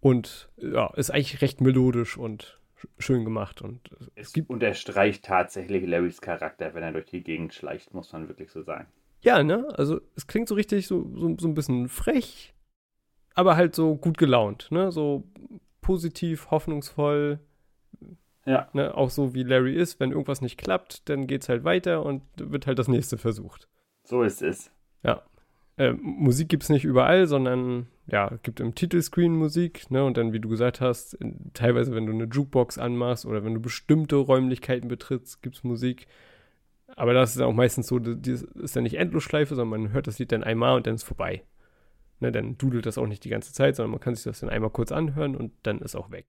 Und 0.00 0.50
ja, 0.56 0.92
ist 0.94 1.10
eigentlich 1.10 1.42
recht 1.42 1.60
melodisch 1.60 2.16
und 2.16 2.58
schön 2.98 3.24
gemacht. 3.24 3.62
Und 3.62 3.90
es, 4.00 4.10
es 4.14 4.32
gibt 4.32 4.50
unterstreicht 4.50 5.24
tatsächlich 5.24 5.86
Larrys 5.86 6.20
Charakter, 6.20 6.74
wenn 6.74 6.82
er 6.82 6.92
durch 6.92 7.06
die 7.06 7.22
Gegend 7.22 7.54
schleicht, 7.54 7.94
muss 7.94 8.12
man 8.12 8.28
wirklich 8.28 8.50
so 8.50 8.62
sagen. 8.62 8.86
Ja, 9.24 9.42
ne? 9.42 9.66
Also 9.76 10.00
es 10.16 10.26
klingt 10.26 10.48
so 10.48 10.54
richtig 10.54 10.86
so, 10.86 11.10
so, 11.16 11.34
so 11.38 11.48
ein 11.48 11.54
bisschen 11.54 11.88
frech, 11.88 12.54
aber 13.34 13.56
halt 13.56 13.74
so 13.74 13.96
gut 13.96 14.18
gelaunt, 14.18 14.68
ne? 14.70 14.92
So 14.92 15.24
positiv, 15.80 16.50
hoffnungsvoll. 16.50 17.40
Ja. 18.44 18.68
Ne? 18.74 18.94
Auch 18.94 19.08
so 19.08 19.34
wie 19.34 19.42
Larry 19.42 19.74
ist, 19.74 19.98
wenn 19.98 20.10
irgendwas 20.10 20.42
nicht 20.42 20.58
klappt, 20.58 21.08
dann 21.08 21.26
geht's 21.26 21.48
halt 21.48 21.64
weiter 21.64 22.04
und 22.04 22.22
wird 22.36 22.66
halt 22.66 22.78
das 22.78 22.88
nächste 22.88 23.16
versucht. 23.16 23.68
So 24.04 24.22
ist 24.22 24.42
es. 24.42 24.70
Ja. 25.02 25.22
Äh, 25.78 25.92
Musik 25.92 26.50
gibt 26.50 26.62
es 26.62 26.68
nicht 26.68 26.84
überall, 26.84 27.26
sondern 27.26 27.86
ja, 28.06 28.38
gibt 28.42 28.60
im 28.60 28.74
Titelscreen 28.74 29.34
Musik, 29.34 29.90
ne? 29.90 30.04
Und 30.04 30.18
dann, 30.18 30.34
wie 30.34 30.40
du 30.40 30.50
gesagt 30.50 30.82
hast, 30.82 31.14
in, 31.14 31.50
teilweise, 31.54 31.94
wenn 31.94 32.04
du 32.04 32.12
eine 32.12 32.24
Jukebox 32.24 32.76
anmachst 32.76 33.24
oder 33.24 33.42
wenn 33.42 33.54
du 33.54 33.60
bestimmte 33.60 34.16
Räumlichkeiten 34.16 34.88
betrittst, 34.88 35.42
gibt 35.42 35.56
es 35.56 35.64
Musik. 35.64 36.06
Aber 36.96 37.12
das 37.12 37.34
ist 37.34 37.42
auch 37.42 37.52
meistens 37.52 37.88
so, 37.88 37.98
das 37.98 38.42
ist 38.42 38.76
dann 38.76 38.84
nicht 38.84 38.96
Endlosschleife, 38.96 39.54
sondern 39.54 39.82
man 39.82 39.92
hört 39.92 40.06
das 40.06 40.18
Lied 40.18 40.32
dann 40.32 40.44
einmal 40.44 40.76
und 40.76 40.86
dann 40.86 40.94
ist 40.94 41.02
vorbei. 41.02 41.44
Ne, 42.20 42.30
dann 42.30 42.56
dudelt 42.56 42.86
das 42.86 42.98
auch 42.98 43.06
nicht 43.06 43.24
die 43.24 43.28
ganze 43.28 43.52
Zeit, 43.52 43.76
sondern 43.76 43.90
man 43.90 44.00
kann 44.00 44.14
sich 44.14 44.24
das 44.24 44.40
dann 44.40 44.50
einmal 44.50 44.70
kurz 44.70 44.92
anhören 44.92 45.34
und 45.34 45.52
dann 45.64 45.80
ist 45.80 45.96
auch 45.96 46.10
weg. 46.10 46.26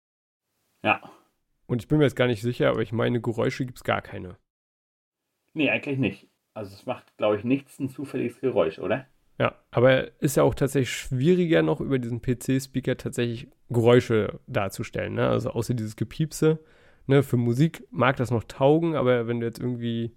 Ja. 0.83 1.01
Und 1.67 1.81
ich 1.81 1.87
bin 1.87 1.99
mir 1.99 2.03
jetzt 2.05 2.15
gar 2.15 2.27
nicht 2.27 2.41
sicher, 2.41 2.69
aber 2.69 2.81
ich 2.81 2.91
meine, 2.91 3.21
Geräusche 3.21 3.65
gibt 3.65 3.77
es 3.77 3.83
gar 3.83 4.01
keine. 4.01 4.37
Nee, 5.53 5.69
eigentlich 5.69 5.99
nicht. 5.99 6.27
Also 6.53 6.73
es 6.73 6.85
macht, 6.85 7.15
glaube 7.17 7.37
ich, 7.37 7.43
nichts 7.43 7.79
ein 7.79 7.89
zufälliges 7.89 8.39
Geräusch, 8.39 8.79
oder? 8.79 9.07
Ja, 9.37 9.55
aber 9.71 10.21
ist 10.21 10.37
ja 10.37 10.43
auch 10.43 10.55
tatsächlich 10.55 10.91
schwieriger 10.91 11.61
noch 11.61 11.81
über 11.81 11.99
diesen 11.99 12.21
PC-Speaker 12.21 12.97
tatsächlich 12.97 13.49
Geräusche 13.69 14.39
darzustellen. 14.47 15.15
Ne? 15.15 15.27
Also 15.27 15.49
außer 15.49 15.73
dieses 15.73 15.95
Gepiepse. 15.95 16.59
Ne? 17.07 17.23
Für 17.23 17.37
Musik 17.37 17.85
mag 17.91 18.15
das 18.15 18.31
noch 18.31 18.45
taugen, 18.45 18.95
aber 18.95 19.27
wenn 19.27 19.41
du 19.41 19.45
jetzt 19.45 19.59
irgendwie, 19.59 20.11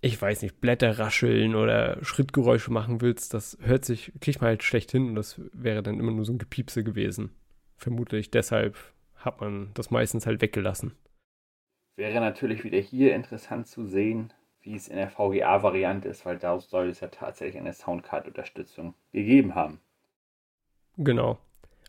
ich 0.00 0.20
weiß 0.20 0.42
nicht, 0.42 0.60
Blätter 0.60 0.98
rascheln 0.98 1.54
oder 1.54 2.02
Schrittgeräusche 2.04 2.72
machen 2.72 3.00
willst, 3.00 3.34
das 3.34 3.58
hört 3.60 3.84
sich, 3.84 4.12
kriegt 4.20 4.40
man 4.40 4.48
halt 4.48 4.62
schlecht 4.62 4.90
hin 4.92 5.08
und 5.08 5.14
das 5.14 5.40
wäre 5.52 5.82
dann 5.82 5.98
immer 5.98 6.12
nur 6.12 6.24
so 6.24 6.32
ein 6.32 6.38
Gepiepse 6.38 6.84
gewesen. 6.84 7.30
Vermutlich 7.76 8.30
deshalb 8.30 8.76
hat 9.16 9.40
man 9.40 9.70
das 9.74 9.90
meistens 9.90 10.26
halt 10.26 10.40
weggelassen. 10.40 10.94
Wäre 11.96 12.20
natürlich 12.20 12.62
wieder 12.62 12.78
hier 12.78 13.14
interessant 13.14 13.66
zu 13.66 13.84
sehen, 13.84 14.32
wie 14.60 14.76
es 14.76 14.86
in 14.86 14.96
der 14.96 15.10
VGA-Variante 15.10 16.08
ist, 16.08 16.24
weil 16.24 16.38
da 16.38 16.60
soll 16.60 16.90
es 16.90 17.00
ja 17.00 17.08
tatsächlich 17.08 17.58
eine 17.58 17.72
Soundcard-Unterstützung 17.72 18.94
gegeben 19.12 19.54
haben. 19.54 19.80
Genau. 20.96 21.38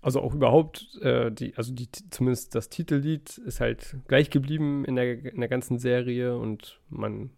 Also 0.02 0.22
auch 0.22 0.34
überhaupt, 0.34 0.98
äh, 1.02 1.30
die, 1.32 1.56
also 1.58 1.74
die, 1.74 1.91
zumindest 1.91 2.56
das 2.56 2.69
Titellied 2.69 3.38
ist 3.39 3.60
halt 3.60 3.98
gleich 4.08 4.30
geblieben 4.30 4.86
in 4.86 4.95
der, 4.95 5.26
in 5.26 5.41
der 5.41 5.50
ganzen 5.50 5.78
Serie 5.78 6.38
und 6.38 6.80
man, 6.89 7.32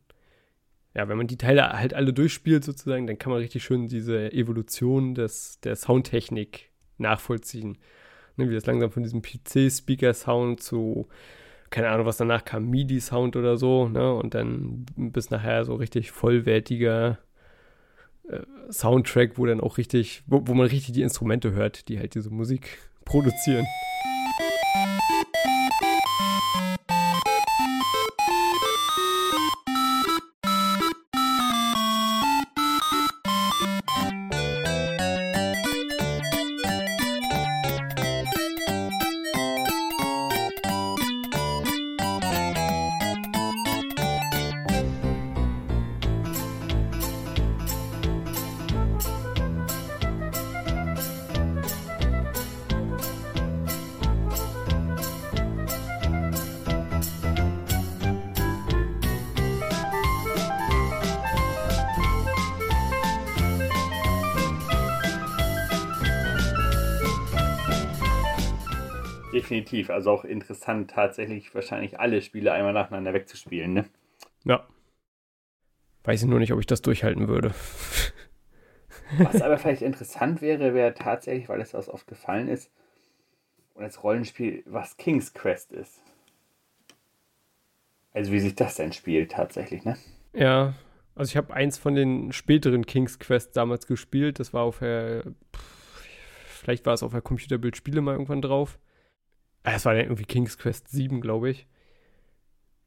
ja, 0.93 1.07
wenn 1.07 1.17
man 1.17 1.27
die 1.27 1.37
Teile 1.37 1.71
halt 1.71 1.93
alle 1.93 2.13
durchspielt 2.13 2.63
sozusagen, 2.63 3.07
dann 3.07 3.17
kann 3.17 3.31
man 3.31 3.39
richtig 3.39 3.63
schön 3.63 3.87
diese 3.87 4.31
Evolution 4.33 5.15
des, 5.15 5.59
der 5.61 5.75
Soundtechnik 5.75 6.69
nachvollziehen. 6.97 7.77
Ne, 8.37 8.49
wie 8.49 8.53
das 8.53 8.65
langsam 8.65 8.91
von 8.91 9.03
diesem 9.03 9.21
PC-Speaker-Sound 9.21 10.61
zu 10.61 11.07
keine 11.71 11.89
Ahnung, 11.89 12.05
was 12.05 12.17
danach 12.17 12.43
kam, 12.43 12.69
MIDI-Sound 12.69 13.37
oder 13.37 13.57
so, 13.57 13.87
ne? 13.87 14.13
Und 14.13 14.35
dann 14.35 14.85
bis 14.97 15.31
nachher 15.31 15.63
so 15.63 15.73
richtig 15.75 16.11
vollwertiger 16.11 17.17
äh, 18.27 18.41
Soundtrack, 18.69 19.37
wo 19.37 19.45
dann 19.45 19.61
auch 19.61 19.77
richtig, 19.77 20.21
wo, 20.27 20.41
wo 20.45 20.53
man 20.53 20.67
richtig 20.67 20.93
die 20.93 21.01
Instrumente 21.01 21.53
hört, 21.53 21.87
die 21.87 21.97
halt 21.97 22.13
diese 22.13 22.29
Musik 22.29 22.77
produzieren. 23.05 23.65
Also 70.01 70.09
auch 70.09 70.25
interessant, 70.25 70.89
tatsächlich 70.89 71.53
wahrscheinlich 71.53 71.99
alle 71.99 72.23
Spiele 72.23 72.51
einmal 72.53 72.73
nacheinander 72.73 73.13
wegzuspielen, 73.13 73.71
ne? 73.71 73.85
Ja. 74.45 74.65
Weiß 76.03 76.23
ich 76.23 76.27
nur 76.27 76.39
nicht, 76.39 76.51
ob 76.53 76.59
ich 76.59 76.65
das 76.65 76.81
durchhalten 76.81 77.27
würde. 77.27 77.53
Was 79.19 79.43
aber 79.43 79.59
vielleicht 79.59 79.83
interessant 79.83 80.41
wäre, 80.41 80.73
wäre 80.73 80.95
tatsächlich, 80.95 81.49
weil 81.49 81.61
es 81.61 81.69
das 81.69 81.87
oft 81.87 82.07
gefallen 82.07 82.47
ist, 82.47 82.71
und 83.75 83.83
als 83.83 84.03
Rollenspiel, 84.03 84.63
was 84.65 84.97
King's 84.97 85.35
Quest 85.35 85.71
ist. 85.71 86.01
Also 88.11 88.31
wie 88.31 88.39
sich 88.39 88.55
das 88.55 88.77
denn 88.77 88.93
spielt 88.93 89.33
tatsächlich, 89.33 89.85
ne? 89.85 89.99
Ja, 90.33 90.73
also 91.13 91.29
ich 91.29 91.37
habe 91.37 91.53
eins 91.53 91.77
von 91.77 91.93
den 91.93 92.31
späteren 92.31 92.87
King's 92.87 93.19
Quest 93.19 93.55
damals 93.55 93.85
gespielt. 93.85 94.39
Das 94.39 94.51
war 94.51 94.63
auf 94.63 94.79
der, 94.79 95.25
vielleicht 96.47 96.87
war 96.87 96.95
es 96.95 97.03
auf 97.03 97.11
der 97.11 97.21
Computerbildspiele 97.21 98.01
mal 98.01 98.13
irgendwann 98.13 98.41
drauf. 98.41 98.79
Ah, 99.63 99.73
es 99.75 99.85
war 99.85 99.93
dann 99.93 100.03
irgendwie 100.03 100.25
King's 100.25 100.57
Quest 100.57 100.89
7, 100.89 101.21
glaube 101.21 101.49
ich. 101.49 101.67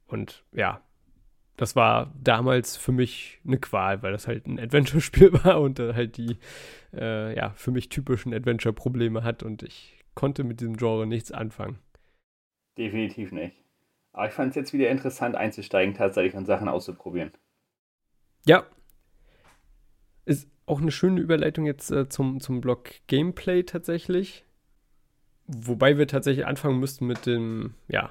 Und 0.07 0.43
ja, 0.51 0.81
das 1.57 1.75
war 1.75 2.13
damals 2.21 2.75
für 2.75 2.91
mich 2.91 3.39
eine 3.45 3.57
Qual, 3.57 4.03
weil 4.03 4.11
das 4.11 4.27
halt 4.27 4.45
ein 4.45 4.59
Adventure-Spiel 4.59 5.33
war 5.43 5.61
und 5.61 5.79
halt 5.79 6.17
die, 6.17 6.37
äh, 6.93 7.35
ja, 7.35 7.51
für 7.51 7.71
mich 7.71 7.89
typischen 7.89 8.33
Adventure-Probleme 8.33 9.23
hat 9.23 9.43
und 9.43 9.63
ich 9.63 10.03
konnte 10.15 10.43
mit 10.43 10.59
diesem 10.59 10.77
Genre 10.77 11.07
nichts 11.07 11.31
anfangen. 11.31 11.79
Definitiv 12.77 13.31
nicht. 13.31 13.63
Aber 14.11 14.27
ich 14.27 14.33
fand 14.33 14.49
es 14.49 14.55
jetzt 14.55 14.73
wieder 14.73 14.89
interessant 14.89 15.35
einzusteigen, 15.35 15.93
tatsächlich 15.93 16.35
und 16.35 16.45
Sachen 16.45 16.67
auszuprobieren. 16.67 17.31
Ja. 18.45 18.65
Ist 20.25 20.49
auch 20.65 20.81
eine 20.81 20.91
schöne 20.91 21.19
Überleitung 21.19 21.65
jetzt 21.65 21.91
äh, 21.91 22.07
zum, 22.09 22.39
zum 22.39 22.61
Blog 22.61 22.89
Gameplay 23.07 23.63
tatsächlich. 23.63 24.45
Wobei 25.47 25.97
wir 25.97 26.07
tatsächlich 26.07 26.45
anfangen 26.45 26.79
müssten 26.79 27.05
mit 27.05 27.25
dem, 27.25 27.75
ja. 27.87 28.09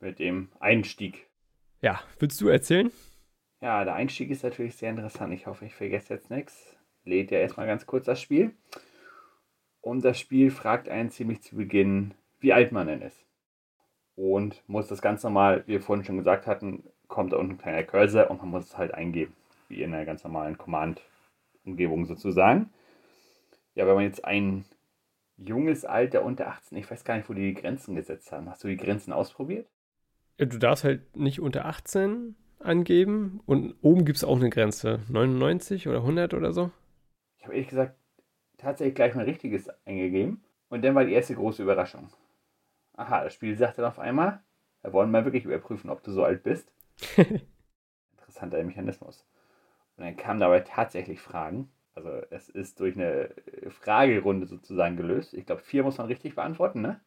Mit 0.00 0.18
dem 0.18 0.48
Einstieg. 0.60 1.28
Ja, 1.80 2.00
willst 2.18 2.40
du 2.40 2.48
erzählen? 2.48 2.90
Ja, 3.60 3.84
der 3.84 3.94
Einstieg 3.94 4.30
ist 4.30 4.42
natürlich 4.42 4.76
sehr 4.76 4.90
interessant. 4.90 5.32
Ich 5.32 5.46
hoffe, 5.46 5.64
ich 5.64 5.74
vergesse 5.74 6.14
jetzt 6.14 6.30
nichts. 6.30 6.76
Lädt 7.04 7.30
ja 7.30 7.38
erstmal 7.38 7.66
ganz 7.66 7.86
kurz 7.86 8.06
das 8.06 8.20
Spiel. 8.20 8.54
Und 9.80 10.04
das 10.04 10.18
Spiel 10.18 10.50
fragt 10.50 10.88
einen 10.88 11.10
ziemlich 11.10 11.42
zu 11.42 11.56
Beginn, 11.56 12.14
wie 12.40 12.52
alt 12.52 12.72
man 12.72 12.86
denn 12.86 13.02
ist. 13.02 13.24
Und 14.14 14.62
muss 14.66 14.88
das 14.88 15.00
ganz 15.00 15.22
normal, 15.22 15.64
wie 15.66 15.72
wir 15.72 15.80
vorhin 15.80 16.04
schon 16.04 16.18
gesagt 16.18 16.46
hatten, 16.46 16.84
kommt 17.08 17.32
da 17.32 17.36
unten 17.36 17.52
ein 17.52 17.58
kleiner 17.58 17.82
Cursor 17.84 18.30
und 18.30 18.38
man 18.38 18.50
muss 18.50 18.66
es 18.66 18.78
halt 18.78 18.94
eingeben. 18.94 19.34
Wie 19.68 19.82
in 19.82 19.94
einer 19.94 20.04
ganz 20.04 20.22
normalen 20.24 20.58
Command-Umgebung 20.58 22.04
sozusagen. 22.04 22.70
Ja, 23.74 23.86
wenn 23.86 23.94
man 23.94 24.04
jetzt 24.04 24.24
einen 24.24 24.64
junges 25.46 25.84
Alter 25.84 26.24
unter 26.24 26.48
18. 26.48 26.78
Ich 26.78 26.90
weiß 26.90 27.04
gar 27.04 27.16
nicht, 27.16 27.28
wo 27.28 27.34
die, 27.34 27.54
die 27.54 27.60
Grenzen 27.60 27.94
gesetzt 27.94 28.32
haben. 28.32 28.48
Hast 28.48 28.64
du 28.64 28.68
die 28.68 28.76
Grenzen 28.76 29.12
ausprobiert? 29.12 29.68
Du 30.38 30.58
darfst 30.58 30.84
halt 30.84 31.16
nicht 31.16 31.40
unter 31.40 31.66
18 31.66 32.34
angeben 32.58 33.40
und 33.46 33.74
oben 33.82 34.04
gibt 34.04 34.16
es 34.16 34.24
auch 34.24 34.36
eine 34.36 34.50
Grenze. 34.50 35.00
99 35.08 35.88
oder 35.88 35.98
100 35.98 36.34
oder 36.34 36.52
so? 36.52 36.70
Ich 37.36 37.44
habe 37.44 37.54
ehrlich 37.54 37.68
gesagt 37.68 37.96
tatsächlich 38.56 38.94
gleich 38.94 39.14
mal 39.14 39.24
richtiges 39.24 39.68
eingegeben 39.84 40.42
und 40.68 40.84
dann 40.84 40.94
war 40.94 41.04
die 41.04 41.12
erste 41.12 41.34
große 41.34 41.62
Überraschung. 41.62 42.08
Aha, 42.94 43.24
das 43.24 43.34
Spiel 43.34 43.56
sagt 43.56 43.78
dann 43.78 43.86
auf 43.86 43.98
einmal, 43.98 44.40
wir 44.82 44.92
wollen 44.92 45.10
mal 45.10 45.24
wirklich 45.24 45.44
überprüfen, 45.44 45.90
ob 45.90 46.02
du 46.02 46.12
so 46.12 46.24
alt 46.24 46.42
bist. 46.42 46.72
Interessanter 48.12 48.62
Mechanismus. 48.62 49.26
Und 49.96 50.04
dann 50.04 50.16
kamen 50.16 50.40
dabei 50.40 50.60
tatsächlich 50.60 51.20
Fragen 51.20 51.70
also 51.94 52.10
es 52.30 52.48
ist 52.48 52.80
durch 52.80 52.96
eine 52.96 53.34
Fragerunde 53.68 54.46
sozusagen 54.46 54.96
gelöst. 54.96 55.34
Ich 55.34 55.46
glaube, 55.46 55.62
vier 55.62 55.82
muss 55.82 55.98
man 55.98 56.06
richtig 56.06 56.34
beantworten, 56.34 56.80
ne? 56.80 57.00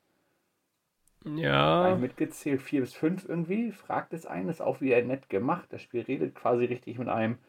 Ja. 1.25 1.85
Ein 1.85 2.01
mitgezählt, 2.01 2.61
vier 2.61 2.81
bis 2.81 2.93
fünf 2.93 3.27
irgendwie. 3.27 3.71
Fragt 3.71 4.13
es 4.13 4.27
einen, 4.27 4.47
ist 4.47 4.61
auch 4.61 4.79
wieder 4.79 5.01
nett 5.01 5.27
gemacht. 5.27 5.73
Das 5.73 5.81
Spiel 5.81 6.01
redet 6.01 6.35
quasi 6.35 6.65
richtig 6.65 6.99
mit 6.99 7.07
einem. 7.07 7.39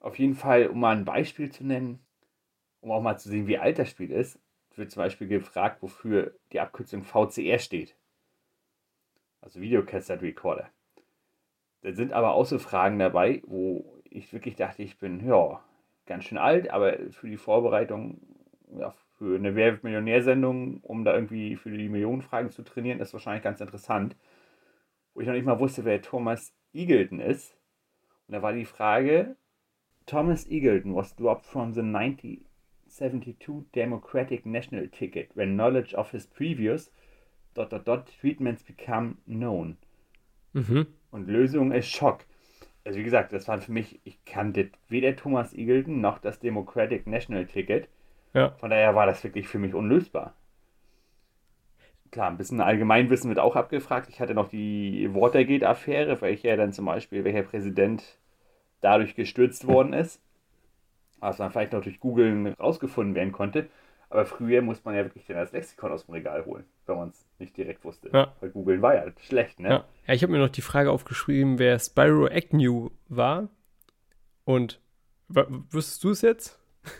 Auf 0.00 0.18
jeden 0.18 0.34
Fall, 0.34 0.66
um 0.66 0.80
mal 0.80 0.96
ein 0.96 1.04
Beispiel 1.04 1.50
zu 1.50 1.64
nennen, 1.64 2.00
um 2.80 2.90
auch 2.90 3.00
mal 3.00 3.18
zu 3.18 3.28
sehen, 3.28 3.46
wie 3.46 3.58
alt 3.58 3.78
das 3.78 3.90
Spiel 3.90 4.10
ist. 4.10 4.40
wird 4.74 4.90
zum 4.90 5.02
Beispiel 5.02 5.28
gefragt, 5.28 5.80
wofür 5.80 6.34
die 6.52 6.60
Abkürzung 6.60 7.02
VCR 7.02 7.58
steht. 7.58 7.96
Also 9.40 9.60
Videocassette 9.60 10.22
Recorder. 10.22 10.68
Da 11.82 11.92
sind 11.92 12.12
aber 12.12 12.34
auch 12.34 12.44
so 12.44 12.58
Fragen 12.58 12.98
dabei, 12.98 13.42
wo 13.46 14.02
ich 14.04 14.32
wirklich 14.32 14.56
dachte, 14.56 14.82
ich 14.82 14.98
bin, 14.98 15.24
ja, 15.26 15.62
ganz 16.06 16.24
schön 16.24 16.38
alt, 16.38 16.70
aber 16.70 16.96
für 17.10 17.28
die 17.28 17.36
Vorbereitung 17.36 18.20
ja, 18.78 18.94
für 19.18 19.36
eine 19.36 19.54
Wer-Millionär-Sendung, 19.54 20.80
um 20.82 21.04
da 21.04 21.14
irgendwie 21.14 21.56
für 21.56 21.70
die 21.70 21.88
Millionenfragen 21.88 22.50
zu 22.50 22.62
trainieren, 22.62 23.00
ist 23.00 23.12
wahrscheinlich 23.12 23.42
ganz 23.42 23.60
interessant. 23.60 24.16
Wo 25.14 25.20
ich 25.20 25.26
noch 25.26 25.34
nicht 25.34 25.46
mal 25.46 25.58
wusste, 25.58 25.84
wer 25.84 26.02
Thomas 26.02 26.54
Eagleton 26.74 27.20
ist. 27.20 27.56
Und 28.26 28.34
da 28.34 28.42
war 28.42 28.52
die 28.52 28.66
Frage, 28.66 29.36
Thomas 30.04 30.46
Eagleton 30.48 30.94
was 30.94 31.16
dropped 31.16 31.46
from 31.46 31.72
the 31.72 31.80
1972 31.80 33.64
Democratic 33.74 34.44
National 34.44 34.88
Ticket 34.88 35.34
when 35.34 35.54
knowledge 35.54 35.94
of 35.96 36.10
his 36.10 36.26
previous 36.26 36.92
dot 37.54 37.72
dot 37.72 37.88
dot 37.88 38.06
treatments 38.20 38.62
become 38.62 39.16
known. 39.26 39.78
Mhm. 40.52 40.86
Und 41.10 41.28
Lösung 41.28 41.72
ist 41.72 41.90
Schock. 41.90 42.26
Also 42.86 43.00
wie 43.00 43.04
gesagt, 43.04 43.32
das 43.32 43.48
war 43.48 43.60
für 43.60 43.72
mich, 43.72 43.98
ich 44.04 44.24
kannte 44.24 44.70
weder 44.88 45.16
Thomas 45.16 45.52
Eagleton 45.52 46.00
noch 46.00 46.18
das 46.18 46.38
Democratic 46.38 47.08
National 47.08 47.44
Ticket. 47.44 47.88
Ja. 48.32 48.50
Von 48.60 48.70
daher 48.70 48.94
war 48.94 49.06
das 49.06 49.24
wirklich 49.24 49.48
für 49.48 49.58
mich 49.58 49.74
unlösbar. 49.74 50.34
Klar, 52.12 52.30
ein 52.30 52.36
bisschen 52.36 52.60
Allgemeinwissen 52.60 53.28
wird 53.28 53.40
auch 53.40 53.56
abgefragt. 53.56 54.08
Ich 54.08 54.20
hatte 54.20 54.34
noch 54.34 54.48
die 54.48 55.12
Watergate-Affäre, 55.12 56.20
welcher 56.20 56.56
dann 56.56 56.72
zum 56.72 56.84
Beispiel, 56.84 57.24
welcher 57.24 57.42
Präsident 57.42 58.04
dadurch 58.80 59.16
gestürzt 59.16 59.66
worden 59.66 59.92
ist. 59.92 60.22
Was 61.18 61.38
dann 61.38 61.50
vielleicht 61.50 61.72
noch 61.72 61.82
durch 61.82 61.98
Googlen 61.98 62.46
rausgefunden 62.54 63.16
werden 63.16 63.32
konnte. 63.32 63.68
Aber 64.16 64.24
früher 64.24 64.62
musste 64.62 64.86
man 64.86 64.94
ja 64.96 65.04
wirklich 65.04 65.26
dann 65.26 65.36
das 65.36 65.52
Lexikon 65.52 65.92
aus 65.92 66.06
dem 66.06 66.14
Regal 66.14 66.46
holen, 66.46 66.64
wenn 66.86 66.96
man 66.96 67.10
es 67.10 67.26
nicht 67.38 67.54
direkt 67.54 67.84
wusste. 67.84 68.08
Ja. 68.14 68.32
Weil 68.40 68.48
Googeln 68.48 68.80
war 68.80 68.94
ja 68.94 69.04
schlecht, 69.20 69.60
ne? 69.60 69.68
Ja, 69.68 69.84
ja 70.06 70.14
ich 70.14 70.22
habe 70.22 70.32
mir 70.32 70.38
noch 70.38 70.48
die 70.48 70.62
Frage 70.62 70.90
aufgeschrieben, 70.90 71.58
wer 71.58 71.78
Spyro 71.78 72.24
Agnew 72.24 72.88
war. 73.08 73.50
Und 74.44 74.80
wüsstest 75.28 76.02
du 76.02 76.10
es 76.10 76.22
jetzt? 76.22 76.58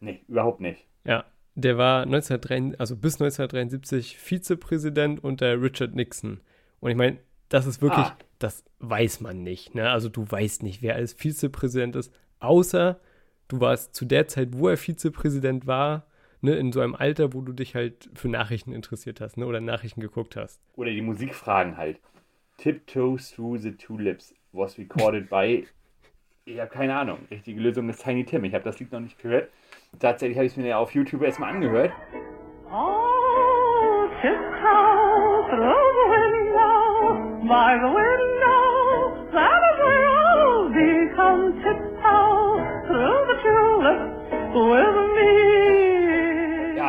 Nee, 0.00 0.24
überhaupt 0.26 0.60
nicht. 0.60 0.86
Ja, 1.04 1.24
der 1.54 1.76
war 1.78 2.02
1973, 2.02 2.80
also 2.80 2.96
bis 2.96 3.20
1973 3.20 4.18
Vizepräsident 4.18 5.22
unter 5.22 5.60
Richard 5.60 5.94
Nixon. 5.94 6.40
Und 6.80 6.90
ich 6.90 6.96
meine, 6.96 7.18
das 7.50 7.66
ist 7.66 7.80
wirklich, 7.82 8.06
Ah. 8.06 8.16
das 8.40 8.64
weiß 8.78 9.20
man 9.20 9.42
nicht. 9.42 9.74
Ne? 9.74 9.90
Also 9.90 10.08
du 10.08 10.24
weißt 10.28 10.62
nicht, 10.64 10.80
wer 10.82 10.96
als 10.96 11.12
Vizepräsident 11.12 11.96
ist, 11.96 12.12
außer 12.40 12.98
du 13.48 13.60
warst 13.60 13.94
zu 13.94 14.06
der 14.06 14.26
Zeit, 14.26 14.48
wo 14.54 14.68
er 14.68 14.78
Vizepräsident 14.78 15.66
war, 15.66 16.06
ne, 16.40 16.56
in 16.56 16.72
so 16.72 16.80
einem 16.80 16.94
Alter, 16.94 17.32
wo 17.32 17.40
du 17.40 17.52
dich 17.52 17.74
halt 17.74 18.10
für 18.14 18.28
Nachrichten 18.28 18.72
interessiert 18.72 19.20
hast, 19.20 19.36
ne, 19.36 19.46
oder 19.46 19.60
Nachrichten 19.60 20.00
geguckt 20.00 20.36
hast. 20.36 20.60
Oder 20.76 20.90
die 20.90 21.02
Musikfragen 21.02 21.76
halt. 21.76 22.00
Tiptoes 22.58 23.32
Through 23.32 23.58
the 23.58 23.72
Tulips 23.72 24.34
was 24.52 24.78
recorded 24.78 25.30
by. 25.30 25.66
Ich 26.44 26.58
habe 26.58 26.70
keine 26.70 26.96
Ahnung. 26.96 27.18
Richtige 27.30 27.60
Lösung 27.60 27.88
ist 27.88 28.02
Tiny 28.02 28.24
Tim. 28.24 28.44
Ich 28.44 28.54
habe 28.54 28.64
das 28.64 28.78
Lied 28.80 28.92
noch 28.92 29.00
nicht 29.00 29.18
gehört. 29.18 29.50
Tatsächlich 29.98 30.36
habe 30.36 30.46
ich 30.46 30.52
es 30.52 30.56
mir 30.56 30.68
ja 30.68 30.78
auf 30.78 30.94
YouTube 30.94 31.22
erstmal 31.22 31.54
angehört. 31.54 31.92
Oh, 32.70 34.08
tiptoe 34.20 35.46
through 35.50 35.92
the 35.96 36.06
window, 36.10 37.48
by 37.48 37.78
the 37.78 37.88
window, 37.88 38.19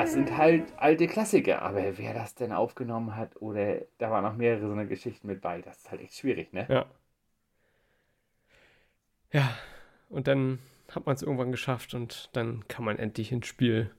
Ja, 0.02 0.08
es 0.08 0.14
sind 0.14 0.36
halt 0.36 0.66
alte 0.78 1.06
Klassiker. 1.06 1.62
Aber 1.62 1.96
wer 2.00 2.16
das 2.16 2.34
denn 2.34 2.52
aufgenommen 2.52 3.16
hat 3.16 3.40
oder 3.40 3.82
da 4.00 4.10
waren 4.10 4.24
noch 4.24 4.36
mehrere 4.36 4.66
so 4.66 4.72
eine 4.72 4.88
Geschichten 4.88 5.28
mit 5.28 5.42
bei, 5.42 5.62
das 5.62 5.78
ist 5.78 5.92
halt 5.92 6.02
echt 6.02 6.16
schwierig, 6.16 6.52
ne? 6.54 6.66
Ja. 6.70 6.86
Ja, 9.32 9.56
und 10.10 10.28
dann 10.28 10.58
hat 10.92 11.06
man 11.06 11.16
es 11.16 11.22
irgendwann 11.22 11.52
geschafft 11.52 11.94
und 11.94 12.30
dann 12.34 12.68
kann 12.68 12.84
man 12.84 12.98
endlich 12.98 13.32
ins 13.32 13.46
Spiel. 13.46 13.92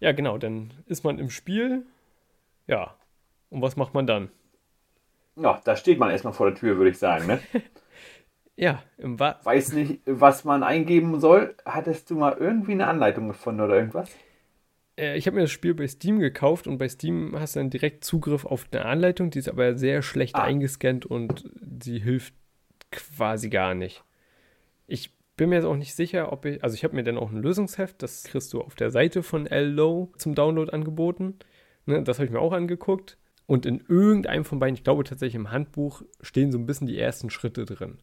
Ja, 0.00 0.12
genau, 0.12 0.38
dann 0.38 0.72
ist 0.86 1.04
man 1.04 1.18
im 1.18 1.28
Spiel. 1.28 1.84
Ja. 2.66 2.96
Und 3.50 3.60
was 3.60 3.76
macht 3.76 3.92
man 3.92 4.06
dann? 4.06 4.30
Ja, 5.36 5.60
da 5.64 5.76
steht 5.76 5.98
man 5.98 6.10
erstmal 6.10 6.32
vor 6.32 6.46
der 6.46 6.58
Tür, 6.58 6.78
würde 6.78 6.90
ich 6.90 6.98
sagen, 6.98 7.26
ne? 7.26 7.40
Ja, 8.56 8.82
im 8.98 9.18
Wa 9.20 9.40
Weiß 9.44 9.72
nicht, 9.74 10.00
was 10.06 10.42
man 10.44 10.64
eingeben 10.64 11.20
soll. 11.20 11.54
Hattest 11.64 12.10
du 12.10 12.16
mal 12.16 12.36
irgendwie 12.36 12.72
eine 12.72 12.88
Anleitung 12.88 13.28
gefunden 13.28 13.60
oder 13.60 13.76
irgendwas? 13.76 14.10
äh, 14.98 15.16
ich 15.16 15.26
habe 15.26 15.36
mir 15.36 15.42
das 15.42 15.50
Spiel 15.50 15.74
bei 15.74 15.86
Steam 15.86 16.18
gekauft 16.18 16.66
und 16.66 16.78
bei 16.78 16.88
Steam 16.88 17.34
hast 17.38 17.56
du 17.56 17.60
dann 17.60 17.70
direkt 17.70 18.04
Zugriff 18.04 18.44
auf 18.44 18.66
eine 18.72 18.84
Anleitung, 18.84 19.30
die 19.30 19.38
ist 19.38 19.48
aber 19.48 19.76
sehr 19.76 20.02
schlecht 20.02 20.38
Ah. 20.38 20.42
eingescannt 20.42 21.06
und 21.06 21.44
sie 21.80 21.98
hilft 22.00 22.34
quasi 22.90 23.50
gar 23.50 23.74
nicht. 23.74 24.04
Ich 24.86 25.12
bin 25.36 25.50
mir 25.50 25.56
jetzt 25.56 25.66
auch 25.66 25.76
nicht 25.76 25.94
sicher, 25.94 26.32
ob 26.32 26.46
ich, 26.46 26.62
also 26.64 26.74
ich 26.74 26.84
habe 26.84 26.96
mir 26.96 27.04
dann 27.04 27.18
auch 27.18 27.30
ein 27.32 27.42
Lösungsheft, 27.42 28.02
das 28.02 28.24
kriegst 28.24 28.52
du 28.52 28.62
auf 28.62 28.74
der 28.76 28.90
Seite 28.90 29.22
von 29.22 29.46
L-Low 29.46 30.12
zum 30.18 30.34
Download 30.34 30.72
angeboten. 30.72 31.36
Ne, 31.86 32.02
das 32.04 32.18
habe 32.18 32.26
ich 32.26 32.32
mir 32.32 32.40
auch 32.40 32.52
angeguckt. 32.52 33.18
Und 33.46 33.66
in 33.66 33.84
irgendeinem 33.88 34.44
von 34.44 34.58
beiden, 34.60 34.76
ich 34.76 34.84
glaube 34.84 35.04
tatsächlich 35.04 35.36
im 35.36 35.50
Handbuch, 35.52 36.02
stehen 36.22 36.52
so 36.52 36.58
ein 36.58 36.66
bisschen 36.66 36.86
die 36.86 36.98
ersten 36.98 37.30
Schritte 37.30 37.64
drin. 37.66 37.98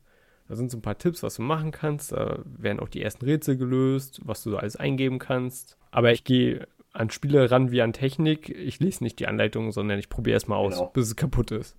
Da 0.52 0.58
sind 0.58 0.70
so 0.70 0.78
ein 0.78 0.82
paar 0.82 0.98
Tipps, 0.98 1.24
was 1.24 1.36
du 1.36 1.44
machen 1.44 1.72
kannst. 1.72 2.12
Da 2.12 2.40
werden 2.46 2.82
auch 2.82 2.90
die 2.90 3.02
ersten 3.02 3.24
Rätsel 3.24 3.56
gelöst, 3.56 4.20
was 4.26 4.44
du 4.44 4.50
so 4.50 4.58
alles 4.58 4.76
eingeben 4.76 5.18
kannst. 5.18 5.78
Aber 5.92 6.12
ich 6.12 6.26
gehe 6.26 6.68
an 6.92 7.10
Spiele 7.10 7.50
ran 7.50 7.72
wie 7.72 7.82
an 7.82 7.94
Technik. 7.94 8.50
Ich 8.50 8.82
lese 8.82 9.02
nicht 9.02 9.18
die 9.20 9.28
Anleitung, 9.28 9.72
sondern 9.72 9.98
ich 9.98 10.10
probiere 10.10 10.34
erstmal 10.34 10.58
aus, 10.58 10.74
Genau. 10.76 10.88
bis 10.90 11.08
es 11.08 11.16
kaputt 11.16 11.52
ist. 11.52 11.78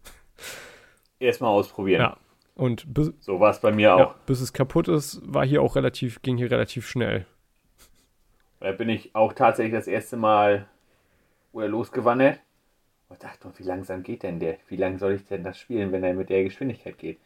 Erstmal 1.20 1.50
ausprobieren. 1.50 2.00
Ja. 2.00 2.16
Und 2.54 2.94
bis, 2.94 3.12
So 3.20 3.40
war 3.40 3.50
es 3.50 3.60
bei 3.60 3.72
mir 3.72 3.94
auch. 3.94 3.98
ja, 3.98 4.14
bis 4.24 4.40
es 4.40 4.54
kaputt 4.54 4.88
ist, 4.88 5.20
war 5.22 5.44
hier 5.44 5.60
auch 5.60 5.76
relativ, 5.76 6.22
ging 6.22 6.38
hier 6.38 6.50
relativ 6.50 6.88
schnell. 6.88 7.26
Da 8.60 8.72
bin 8.72 8.88
ich 8.88 9.14
auch 9.14 9.34
tatsächlich 9.34 9.74
das 9.74 9.86
erste 9.86 10.16
Mal 10.16 10.66
oder 11.52 11.68
losgewandert 11.68 12.40
und 13.10 13.22
dachte, 13.22 13.52
wie 13.58 13.64
langsam 13.64 14.02
geht 14.02 14.22
denn 14.22 14.40
der? 14.40 14.56
Wie 14.68 14.76
lange 14.76 14.98
soll 14.98 15.12
ich 15.12 15.26
denn 15.26 15.44
das 15.44 15.58
spielen, 15.58 15.92
wenn 15.92 16.04
er 16.04 16.14
mit 16.14 16.30
der 16.30 16.42
Geschwindigkeit 16.44 16.96
geht? 16.96 17.18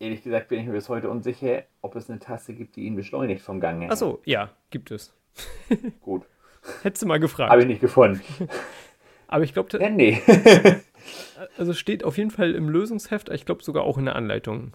Ehrlich 0.00 0.22
gesagt 0.22 0.48
bin 0.48 0.60
ich 0.60 0.66
mir 0.66 0.72
bis 0.72 0.88
heute 0.88 1.08
unsicher, 1.08 1.62
ob 1.80 1.94
es 1.96 2.10
eine 2.10 2.18
Taste 2.18 2.52
gibt, 2.52 2.76
die 2.76 2.84
ihn 2.84 2.96
beschleunigt 2.96 3.42
vom 3.42 3.60
Gang 3.60 3.80
her. 3.80 3.90
Achso, 3.90 4.20
ja, 4.24 4.50
gibt 4.70 4.90
es. 4.90 5.14
Gut. 6.00 6.22
Hättest 6.82 7.02
du 7.02 7.06
mal 7.06 7.20
gefragt. 7.20 7.50
Habe 7.50 7.62
ich 7.62 7.68
nicht 7.68 7.80
gefunden. 7.80 8.20
Aber 9.28 9.44
ich 9.44 9.52
glaube, 9.52 9.76
Ja, 9.78 9.90
nee. 9.90 10.20
also 11.58 11.72
steht 11.72 12.04
auf 12.04 12.18
jeden 12.18 12.30
Fall 12.30 12.54
im 12.54 12.68
Lösungsheft, 12.68 13.28
ich 13.30 13.44
glaube 13.44 13.62
sogar 13.62 13.84
auch 13.84 13.98
in 13.98 14.04
der 14.04 14.16
Anleitung. 14.16 14.72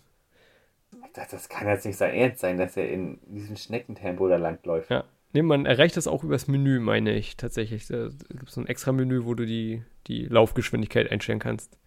das, 1.14 1.30
das 1.30 1.50
kann 1.50 1.68
jetzt 1.68 1.86
nicht 1.86 1.98
sein 1.98 2.14
Ernst 2.14 2.40
sein, 2.40 2.58
dass 2.58 2.76
er 2.78 2.90
in 2.90 3.20
diesem 3.28 3.56
Schneckentempo 3.56 4.28
da 4.28 4.38
langläuft. 4.38 4.90
Ja. 4.90 5.04
Nee, 5.32 5.44
man 5.44 5.66
erreicht 5.68 5.96
das 5.96 6.08
auch 6.08 6.24
übers 6.24 6.48
Menü, 6.48 6.80
meine 6.80 7.14
ich 7.14 7.38
tatsächlich. 7.38 7.88
Da 7.88 8.10
gibt 8.30 8.50
es 8.50 8.56
so 8.56 8.62
ein 8.62 8.68
extra 8.68 8.92
Menü, 8.92 9.26
wo 9.26 9.36
du 9.36 9.46
die, 9.46 9.84
die 10.08 10.26
Laufgeschwindigkeit 10.26 11.12
einstellen 11.12 11.40
kannst. 11.40 11.78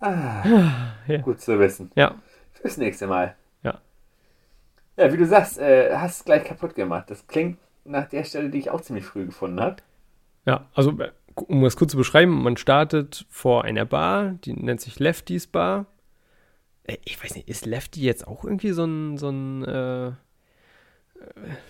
Ja. 0.00 0.92
Gut 1.22 1.40
zu 1.40 1.58
wissen. 1.58 1.90
Ja, 1.96 2.14
Fürs 2.52 2.76
nächste 2.76 3.06
Mal. 3.06 3.36
Ja. 3.62 3.80
Ja, 4.96 5.12
wie 5.12 5.16
du 5.16 5.26
sagst, 5.26 5.58
äh, 5.58 5.96
hast 5.96 6.18
es 6.18 6.24
gleich 6.24 6.44
kaputt 6.44 6.74
gemacht. 6.74 7.10
Das 7.10 7.26
klingt 7.26 7.58
nach 7.84 8.08
der 8.08 8.24
Stelle, 8.24 8.50
die 8.50 8.58
ich 8.58 8.70
auch 8.70 8.80
ziemlich 8.80 9.04
früh 9.04 9.26
gefunden 9.26 9.60
habe. 9.60 9.76
ja, 10.44 10.66
also 10.74 10.92
um 11.34 11.62
das 11.62 11.76
kurz 11.76 11.92
zu 11.92 11.96
beschreiben, 11.96 12.42
man 12.42 12.56
startet 12.56 13.24
vor 13.30 13.64
einer 13.64 13.84
Bar, 13.84 14.30
die 14.44 14.52
nennt 14.54 14.80
sich 14.80 14.98
Lefty's 14.98 15.46
Bar. 15.46 15.86
Äh, 16.84 16.98
Ich 17.04 17.22
weiß 17.22 17.34
nicht, 17.36 17.48
ist 17.48 17.64
Lefty 17.66 18.02
jetzt 18.02 18.26
auch 18.26 18.44
irgendwie 18.44 18.72
so 18.72 18.84
ein, 18.84 19.16
so 19.18 19.30
ein, 19.30 19.64
äh, 19.64 20.08
äh, 20.08 20.12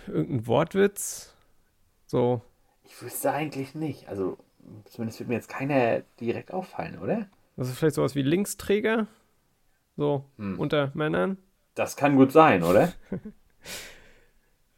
irgendein 0.07 0.47
Wortwitz? 0.47 1.35
So, 2.07 2.41
Ich 2.85 3.01
wüsste 3.03 3.31
eigentlich 3.33 3.75
nicht. 3.75 4.09
Also, 4.09 4.39
zumindest 4.87 5.19
wird 5.21 5.29
mir 5.29 5.35
jetzt 5.37 5.49
keiner 5.51 6.01
direkt 6.21 6.53
auffallen, 6.53 6.99
oder? 6.99 7.27
Das 7.59 7.69
ist 7.69 7.79
vielleicht 7.79 7.97
sowas 7.97 8.15
wie 8.15 8.23
Linksträger? 8.23 9.07
So, 9.99 10.25
Hm. 10.39 10.59
unter 10.59 10.91
Männern? 10.95 11.37
Das 11.75 11.97
kann 11.97 12.17
gut 12.17 12.33
sein, 12.33 12.63
oder? 12.63 12.93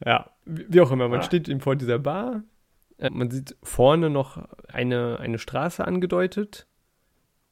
Ja, 0.03 0.31
wie 0.45 0.81
auch 0.81 0.91
immer, 0.91 1.07
man 1.07 1.19
Ah. 1.19 1.23
steht 1.23 1.47
eben 1.47 1.61
vor 1.61 1.75
dieser 1.75 1.99
Bar. 1.99 2.43
Äh, 2.97 3.09
Man 3.11 3.29
sieht 3.29 3.55
vorne 3.61 4.09
noch 4.09 4.37
eine, 4.67 5.19
eine 5.19 5.37
Straße 5.37 5.85
angedeutet. 5.85 6.65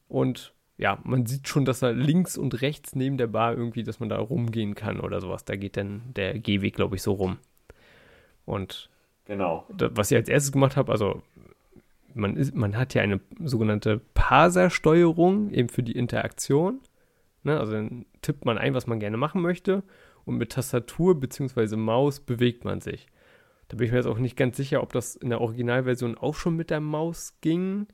Und 0.08 0.54
ja, 0.78 0.98
man 1.04 1.26
sieht 1.28 1.48
schon, 1.48 1.66
dass 1.66 1.82
da 1.82 1.90
links 1.90 2.38
und 2.38 2.62
rechts 2.62 2.96
neben 2.96 3.18
der 3.18 3.28
Bar 3.28 3.54
irgendwie, 3.54 3.84
dass 3.84 4.00
man 4.00 4.10
da 4.10 4.18
rumgehen 4.18 4.74
kann 4.74 5.00
oder 5.00 5.22
sowas. 5.22 5.46
Da 5.46 5.56
geht 5.58 5.78
dann 5.78 6.02
der 6.16 6.40
Gehweg, 6.40 6.76
glaube 6.76 6.96
ich, 6.96 7.04
so 7.04 7.14
rum. 7.14 7.38
Und 8.46 8.90
Genau. 9.26 9.68
da, 9.78 9.96
was 9.96 10.10
ich 10.10 10.18
als 10.18 10.30
erstes 10.30 10.52
gemacht 10.52 10.76
habe, 10.76 10.92
also 10.92 11.22
man, 12.14 12.36
ist, 12.36 12.56
man 12.56 12.78
hat 12.78 12.94
ja 12.94 13.02
eine 13.02 13.20
sogenannte 13.44 14.02
Parser-Steuerung 14.14 15.52
eben 15.52 15.70
für 15.70 15.84
die 15.84 15.96
Interaktion. 15.96 16.80
Ne? 17.44 17.60
Also 17.60 17.74
dann 17.74 18.06
tippt 18.22 18.46
man 18.46 18.58
ein, 18.58 18.74
was 18.74 18.88
man 18.88 19.00
gerne 19.00 19.18
machen 19.18 19.42
möchte 19.42 19.84
und 20.26 20.38
mit 20.38 20.52
Tastatur 20.52 21.20
bzw. 21.20 21.76
Maus 21.76 22.20
bewegt 22.20 22.66
man 22.66 22.82
sich. 22.82 23.08
Da 23.68 23.78
bin 23.78 23.86
ich 23.86 23.92
mir 23.92 23.98
jetzt 23.98 24.08
auch 24.08 24.18
nicht 24.18 24.36
ganz 24.36 24.58
sicher, 24.58 24.82
ob 24.82 24.94
das 24.94 25.16
in 25.16 25.30
der 25.30 25.42
Originalversion 25.42 26.18
auch 26.18 26.36
schon 26.36 26.56
mit 26.56 26.70
der 26.70 26.80
Maus 26.80 27.38
ging. 27.42 27.88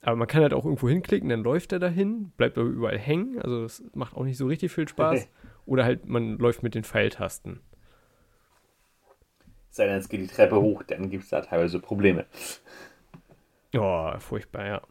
Aber 0.00 0.16
man 0.16 0.28
kann 0.28 0.42
halt 0.42 0.54
auch 0.54 0.64
irgendwo 0.64 0.88
hinklicken, 0.88 1.28
dann 1.28 1.42
läuft 1.42 1.72
er 1.72 1.78
dahin, 1.78 2.30
bleibt 2.36 2.58
aber 2.58 2.68
überall 2.68 2.98
hängen. 2.98 3.38
Also 3.40 3.62
das 3.62 3.82
macht 3.94 4.16
auch 4.16 4.24
nicht 4.24 4.36
so 4.36 4.46
richtig 4.46 4.72
viel 4.72 4.88
Spaß. 4.88 5.28
Oder 5.66 5.84
halt 5.84 6.06
man 6.06 6.38
läuft 6.38 6.62
mit 6.62 6.74
den 6.74 6.84
Pfeiltasten. 6.84 7.60
Sei 9.70 9.86
denn, 9.86 9.96
es 9.96 10.08
geht 10.08 10.20
die 10.20 10.26
Treppe 10.26 10.60
hoch, 10.60 10.82
dann 10.84 11.10
gibt 11.10 11.24
es 11.24 11.30
da 11.30 11.40
teilweise 11.40 11.80
Probleme. 11.80 12.26
Ja, 13.74 14.18
furchtbar, 14.20 14.66
ja. 14.66 14.82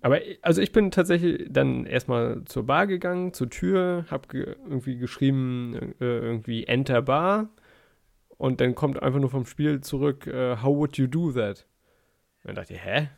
Aber 0.00 0.20
also 0.42 0.62
ich 0.62 0.72
bin 0.72 0.90
tatsächlich 0.90 1.46
dann 1.50 1.84
erstmal 1.84 2.44
zur 2.44 2.64
Bar 2.64 2.86
gegangen, 2.86 3.34
zur 3.34 3.50
Tür, 3.50 4.06
hab 4.10 4.28
ge 4.28 4.56
irgendwie 4.64 4.96
geschrieben, 4.96 5.94
äh, 6.00 6.04
irgendwie 6.04 6.66
Enter 6.66 7.02
Bar. 7.02 7.50
Und 8.38 8.60
dann 8.60 8.74
kommt 8.74 9.02
einfach 9.02 9.20
nur 9.20 9.28
vom 9.28 9.44
Spiel 9.44 9.82
zurück, 9.82 10.26
äh, 10.26 10.56
How 10.62 10.74
would 10.76 10.96
you 10.96 11.06
do 11.06 11.32
that? 11.32 11.66
Und 12.42 12.48
dann 12.48 12.54
dachte 12.54 12.74
ich, 12.74 12.82
hä? 12.82 13.08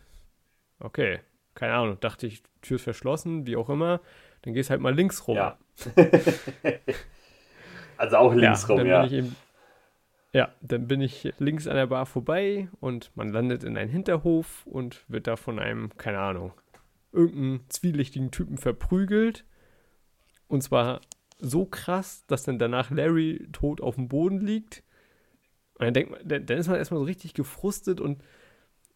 Okay, 0.80 1.20
keine 1.54 1.74
Ahnung. 1.74 1.98
Dachte 2.00 2.26
ich, 2.26 2.42
Tür 2.62 2.76
ist 2.76 2.82
verschlossen, 2.82 3.46
wie 3.46 3.56
auch 3.56 3.68
immer. 3.68 4.00
Dann 4.42 4.54
gehst 4.54 4.70
halt 4.70 4.80
mal 4.80 4.94
links 4.94 5.28
rum. 5.28 5.36
Ja. 5.36 5.58
also 7.96 8.16
auch 8.16 8.34
links 8.34 8.68
rum, 8.68 8.84
ja. 8.84 9.02
Bin 9.02 9.06
ich 9.06 9.12
eben, 9.12 9.36
ja, 10.32 10.54
dann 10.62 10.88
bin 10.88 11.00
ich 11.00 11.32
links 11.38 11.66
an 11.66 11.76
der 11.76 11.86
Bar 11.86 12.06
vorbei 12.06 12.68
und 12.80 13.10
man 13.16 13.28
landet 13.28 13.64
in 13.64 13.76
einen 13.76 13.90
Hinterhof 13.90 14.66
und 14.66 15.04
wird 15.08 15.26
da 15.26 15.36
von 15.36 15.58
einem, 15.58 15.96
keine 15.98 16.18
Ahnung, 16.18 16.52
irgendeinen 17.12 17.68
zwielichtigen 17.68 18.30
Typen 18.30 18.56
verprügelt. 18.56 19.44
Und 20.48 20.62
zwar 20.62 21.00
so 21.38 21.66
krass, 21.66 22.24
dass 22.26 22.44
dann 22.44 22.58
danach 22.58 22.90
Larry 22.90 23.48
tot 23.52 23.80
auf 23.80 23.96
dem 23.96 24.08
Boden 24.08 24.40
liegt. 24.40 24.82
Und 25.74 25.86
dann 25.86 25.94
denkt 25.94 26.10
man, 26.10 26.46
dann, 26.46 26.58
ist 26.58 26.68
man 26.68 26.78
erstmal 26.78 27.00
so 27.00 27.06
richtig 27.06 27.34
gefrustet 27.34 28.00
und 28.00 28.22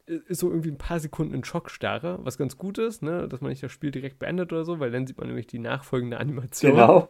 ist 0.06 0.40
so 0.40 0.48
irgendwie 0.48 0.70
ein 0.70 0.78
paar 0.78 1.00
Sekunden 1.00 1.34
in 1.34 1.44
Schockstarre, 1.44 2.20
was 2.22 2.38
ganz 2.38 2.56
gut 2.56 2.78
ist, 2.78 3.02
ne, 3.02 3.26
dass 3.28 3.40
man 3.40 3.50
nicht 3.50 3.62
das 3.62 3.72
Spiel 3.72 3.90
direkt 3.90 4.20
beendet 4.20 4.52
oder 4.52 4.64
so, 4.64 4.78
weil 4.78 4.92
dann 4.92 5.06
sieht 5.06 5.18
man 5.18 5.26
nämlich 5.26 5.48
die 5.48 5.58
nachfolgende 5.58 6.18
Animation 6.18 6.72
Genau. 6.72 7.08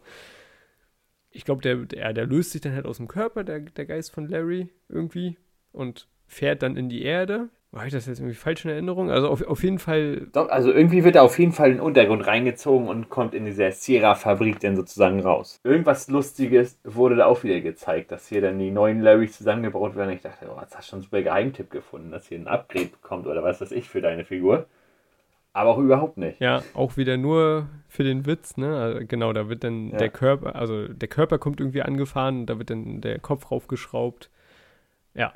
Ich 1.37 1.45
glaube, 1.45 1.63
der, 1.63 1.77
der, 1.77 2.13
der 2.13 2.27
löst 2.27 2.53
sich 2.53 2.61
dann 2.61 2.75
halt 2.75 2.87
aus 2.87 2.97
dem 2.97 3.09
Körper, 3.09 3.45
der, 3.45 3.61
der 3.61 3.87
Geist 3.87 4.13
von 4.13 4.27
Larry 4.29 4.71
irgendwie 4.89 5.37
und 5.73 6.09
fährt 6.27 6.63
dann 6.63 6.77
in 6.77 6.89
die 6.89 7.03
Erde. 7.03 7.51
War 7.73 7.85
ich 7.85 7.93
das 7.93 8.07
jetzt 8.07 8.21
irgendwie 8.21 8.35
falsch 8.35 8.65
in 8.65 8.71
Erinnerung? 8.71 9.11
Also 9.11 9.29
auf, 9.29 9.43
auf 9.43 9.63
jeden 9.63 9.79
Fall, 9.79 10.29
Doch, 10.33 10.49
also 10.49 10.73
irgendwie 10.73 11.05
wird 11.05 11.17
er 11.17 11.25
auf 11.25 11.39
jeden 11.39 11.53
Fall 11.53 11.69
in 11.69 11.77
den 11.77 11.83
Untergrund 11.83 12.27
reingezogen 12.27 12.89
und 12.89 13.11
kommt 13.11 13.35
in 13.35 13.45
dieser 13.45 13.71
Sierra-Fabrik 13.71 14.61
dann 14.61 14.77
sozusagen 14.77 15.21
raus. 15.21 15.61
Irgendwas 15.63 16.09
Lustiges 16.09 16.79
wurde 16.85 17.17
da 17.17 17.27
auch 17.27 17.43
wieder 17.43 17.61
gezeigt, 17.61 18.13
dass 18.13 18.29
hier 18.29 18.41
dann 18.41 18.59
die 18.59 18.71
neuen 18.71 19.03
Larrys 19.03 19.37
zusammengebaut 19.37 19.95
werden. 19.95 20.15
Ich 20.15 20.23
dachte, 20.23 20.47
oh, 20.49 20.59
jetzt 20.61 20.75
hast 20.75 20.87
du 20.87 20.91
schon 20.91 20.97
einen 20.99 21.03
super 21.05 21.23
Geheimtipp 21.23 21.71
gefunden, 21.71 22.11
dass 22.13 22.29
hier 22.29 22.39
ein 22.39 22.49
Upgrade 22.49 22.87
bekommt 22.87 23.27
oder 23.27 23.43
was 23.43 23.61
weiß 23.61 23.73
ich 23.73 23.89
für 23.89 24.01
deine 24.01 24.25
Figur. 24.25 24.67
Aber 25.57 25.71
auch 25.71 25.79
überhaupt 25.79 26.19
nicht. 26.19 26.39
ja, 26.41 26.63
auch 26.75 26.97
wieder 26.99 27.17
nur 27.17 27.67
für 27.89 28.05
den 28.05 28.27
Witz, 28.27 28.57
ne? 28.59 28.77
Also 28.79 29.07
genau, 29.07 29.33
da 29.33 29.49
wird 29.49 29.65
dann 29.65 29.91
Ja. 29.91 29.97
der 29.97 30.11
Körper, 30.11 30.55
also 30.55 30.87
der 30.89 31.09
Körper 31.09 31.39
kommt 31.39 31.61
irgendwie 31.61 31.81
angefahren, 31.83 32.45
da 32.45 32.59
wird 32.59 32.69
dann 32.71 33.01
der 33.01 33.19
Kopf 33.21 33.51
raufgeschraubt. 33.51 34.29
Ja. 35.15 35.33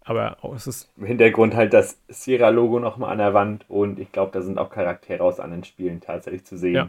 Aber 0.00 0.38
auch, 0.42 0.54
es 0.54 0.66
ist, 0.66 0.90
Im 0.96 1.04
Hintergrund 1.04 1.54
halt 1.54 1.72
das 1.72 2.00
Sierra-Logo 2.08 2.80
nochmal 2.80 3.12
an 3.12 3.18
der 3.18 3.34
Wand 3.34 3.64
und 3.68 3.98
ich 4.00 4.10
glaube, 4.10 4.32
da 4.32 4.40
sind 4.42 4.58
auch 4.58 4.70
Charaktere 4.70 5.22
aus 5.22 5.38
anderen 5.38 5.62
Spielen 5.64 6.00
tatsächlich 6.00 6.44
zu 6.44 6.56
sehen. 6.58 6.74
Ja. 6.74 6.88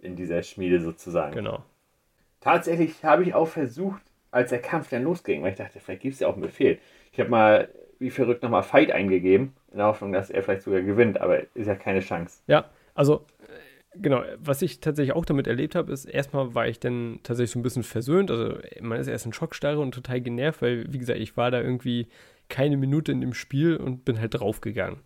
In 0.00 0.16
dieser 0.16 0.42
Schmiede 0.42 0.80
sozusagen. 0.80 1.34
genau. 1.34 1.62
Tatsächlich 2.40 3.02
habe 3.04 3.22
ich 3.24 3.34
auch 3.34 3.48
versucht, 3.48 4.02
als 4.30 4.50
der 4.50 4.60
Kampf 4.60 4.88
dann 4.90 5.02
losging, 5.04 5.42
weil 5.42 5.52
ich 5.52 5.58
dachte, 5.58 5.80
vielleicht 5.80 6.02
gibt 6.02 6.14
es 6.14 6.20
ja 6.20 6.28
auch 6.28 6.34
einen 6.34 6.42
Befehl. 6.42 6.78
Ich 7.12 7.20
habe 7.20 7.30
mal 7.30 7.68
wie 8.04 8.10
verrückt 8.10 8.42
nochmal 8.42 8.62
Fight 8.62 8.92
eingegeben, 8.92 9.54
in 9.72 9.78
der 9.78 9.86
Hoffnung, 9.86 10.12
dass 10.12 10.28
er 10.28 10.42
vielleicht 10.42 10.62
sogar 10.62 10.82
gewinnt, 10.82 11.20
aber 11.22 11.40
ist 11.54 11.66
ja 11.66 11.74
keine 11.74 12.00
Chance. 12.00 12.40
Ja, 12.46 12.66
also 12.94 13.24
äh, 13.40 13.98
genau, 13.98 14.22
was 14.38 14.60
ich 14.60 14.80
tatsächlich 14.80 15.16
auch 15.16 15.24
damit 15.24 15.46
erlebt 15.46 15.74
habe, 15.74 15.90
ist, 15.90 16.04
erstmal 16.04 16.54
war 16.54 16.68
ich 16.68 16.78
dann 16.80 17.20
tatsächlich 17.22 17.52
so 17.52 17.58
ein 17.58 17.62
bisschen 17.62 17.82
versöhnt. 17.82 18.30
Also 18.30 18.58
man 18.82 19.00
ist 19.00 19.06
erst 19.06 19.24
in 19.24 19.32
Schockstarre 19.32 19.80
und 19.80 19.94
total 19.94 20.20
genervt, 20.20 20.60
weil, 20.60 20.92
wie 20.92 20.98
gesagt, 20.98 21.18
ich 21.18 21.38
war 21.38 21.50
da 21.50 21.62
irgendwie 21.62 22.08
keine 22.50 22.76
Minute 22.76 23.10
in 23.10 23.22
dem 23.22 23.32
Spiel 23.32 23.76
und 23.76 24.04
bin 24.04 24.20
halt 24.20 24.34
draufgegangen. 24.38 24.98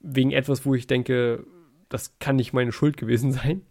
Wegen 0.00 0.32
etwas, 0.32 0.66
wo 0.66 0.74
ich 0.74 0.86
denke, 0.86 1.46
das 1.88 2.18
kann 2.18 2.36
nicht 2.36 2.52
meine 2.52 2.72
Schuld 2.72 2.98
gewesen 2.98 3.32
sein. 3.32 3.62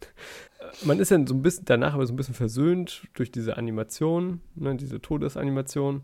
Äh, 0.60 0.86
Man 0.86 0.98
ist 0.98 1.12
dann 1.12 1.28
so 1.28 1.36
ein 1.36 1.44
bisschen 1.44 1.66
danach 1.66 1.94
aber 1.94 2.08
so 2.08 2.14
ein 2.14 2.18
bisschen 2.18 2.34
versöhnt 2.34 3.04
durch 3.14 3.32
diese 3.32 3.56
Animation, 3.56 4.42
ne, 4.56 4.76
diese 4.76 5.00
Todesanimation. 5.00 6.02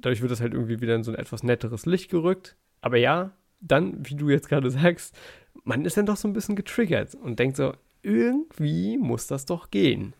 Dadurch 0.00 0.20
wird 0.22 0.30
das 0.30 0.40
halt 0.40 0.52
irgendwie 0.52 0.80
wieder 0.80 0.94
in 0.94 1.02
so 1.02 1.10
ein 1.10 1.18
etwas 1.18 1.42
netteres 1.42 1.86
Licht 1.86 2.10
gerückt. 2.10 2.56
Aber 2.80 2.96
ja, 2.96 3.32
dann, 3.60 4.06
wie 4.06 4.14
du 4.14 4.30
jetzt 4.30 4.48
gerade 4.48 4.70
sagst, 4.70 5.16
man 5.64 5.84
ist 5.84 5.96
dann 5.96 6.06
doch 6.06 6.16
so 6.16 6.28
ein 6.28 6.32
bisschen 6.34 6.56
getriggert 6.56 7.14
und 7.14 7.38
denkt 7.38 7.56
so, 7.56 7.72
irgendwie 8.02 8.98
muss 8.98 9.26
das 9.26 9.46
doch 9.46 9.70
gehen. 9.70 10.14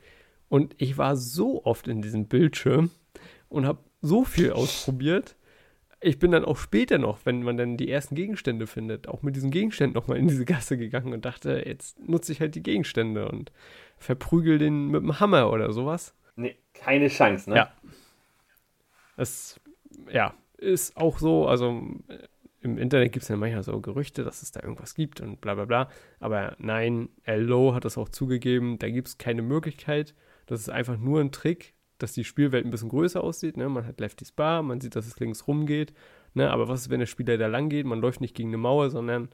Und 0.48 0.74
ich 0.78 0.98
war 0.98 1.16
so 1.16 1.64
oft 1.64 1.88
in 1.88 2.02
diesem 2.02 2.26
Bildschirm 2.26 2.90
und 3.48 3.66
habe 3.66 3.80
so 4.00 4.24
viel 4.24 4.52
ausprobiert. 4.52 5.36
Ich 6.00 6.18
bin 6.18 6.30
dann 6.30 6.44
auch 6.44 6.56
später 6.56 6.98
noch, 6.98 7.20
wenn 7.24 7.42
man 7.42 7.56
dann 7.56 7.76
die 7.76 7.90
ersten 7.90 8.14
Gegenstände 8.14 8.66
findet, 8.66 9.08
auch 9.08 9.22
mit 9.22 9.34
diesen 9.34 9.50
Gegenständen 9.50 9.94
nochmal 9.94 10.18
in 10.18 10.28
diese 10.28 10.44
Gasse 10.44 10.76
gegangen 10.76 11.12
und 11.12 11.24
dachte, 11.24 11.62
jetzt 11.66 11.98
nutze 11.98 12.32
ich 12.32 12.40
halt 12.40 12.54
die 12.54 12.62
Gegenstände 12.62 13.28
und 13.28 13.50
verprügel 13.98 14.58
den 14.58 14.88
mit 14.88 15.02
dem 15.02 15.18
Hammer 15.20 15.50
oder 15.50 15.72
sowas. 15.72 16.14
Nee, 16.36 16.56
keine 16.74 17.08
Chance, 17.08 17.50
ne? 17.50 17.56
Ja. 17.56 17.72
Das, 19.16 19.58
ja, 20.12 20.34
ist 20.58 20.96
auch 20.96 21.18
so, 21.18 21.46
also 21.46 21.82
äh, 22.08 22.18
im 22.60 22.78
Internet 22.78 23.12
gibt 23.12 23.22
es 23.22 23.28
ja 23.28 23.36
manchmal 23.36 23.62
so 23.62 23.80
Gerüchte, 23.80 24.24
dass 24.24 24.42
es 24.42 24.50
da 24.50 24.60
irgendwas 24.62 24.94
gibt 24.94 25.20
und 25.20 25.40
bla 25.40 25.54
bla 25.54 25.64
bla. 25.66 25.88
Aber 26.18 26.56
nein, 26.58 27.08
L.O. 27.24 27.74
hat 27.74 27.84
das 27.84 27.96
auch 27.98 28.08
zugegeben, 28.08 28.78
da 28.78 28.88
gibt 28.90 29.08
es 29.08 29.18
keine 29.18 29.42
Möglichkeit. 29.42 30.14
Das 30.46 30.60
ist 30.60 30.68
einfach 30.70 30.96
nur 30.98 31.20
ein 31.20 31.30
Trick, 31.32 31.74
dass 31.98 32.12
die 32.12 32.24
Spielwelt 32.24 32.64
ein 32.64 32.70
bisschen 32.70 32.88
größer 32.88 33.22
aussieht. 33.22 33.56
Ne? 33.56 33.68
Man 33.68 33.86
hat 33.86 34.00
Lefty's 34.00 34.32
Bar, 34.32 34.62
man 34.62 34.80
sieht, 34.80 34.96
dass 34.96 35.06
es 35.06 35.18
links 35.20 35.46
rumgeht. 35.46 35.92
Ne? 36.34 36.50
Aber 36.50 36.68
was 36.68 36.82
ist, 36.82 36.90
wenn 36.90 37.00
der 37.00 37.06
Spieler 37.06 37.38
da 37.38 37.46
lang 37.46 37.68
geht? 37.68 37.86
Man 37.86 38.00
läuft 38.00 38.20
nicht 38.20 38.34
gegen 38.34 38.48
eine 38.50 38.58
Mauer, 38.58 38.90
sondern 38.90 39.28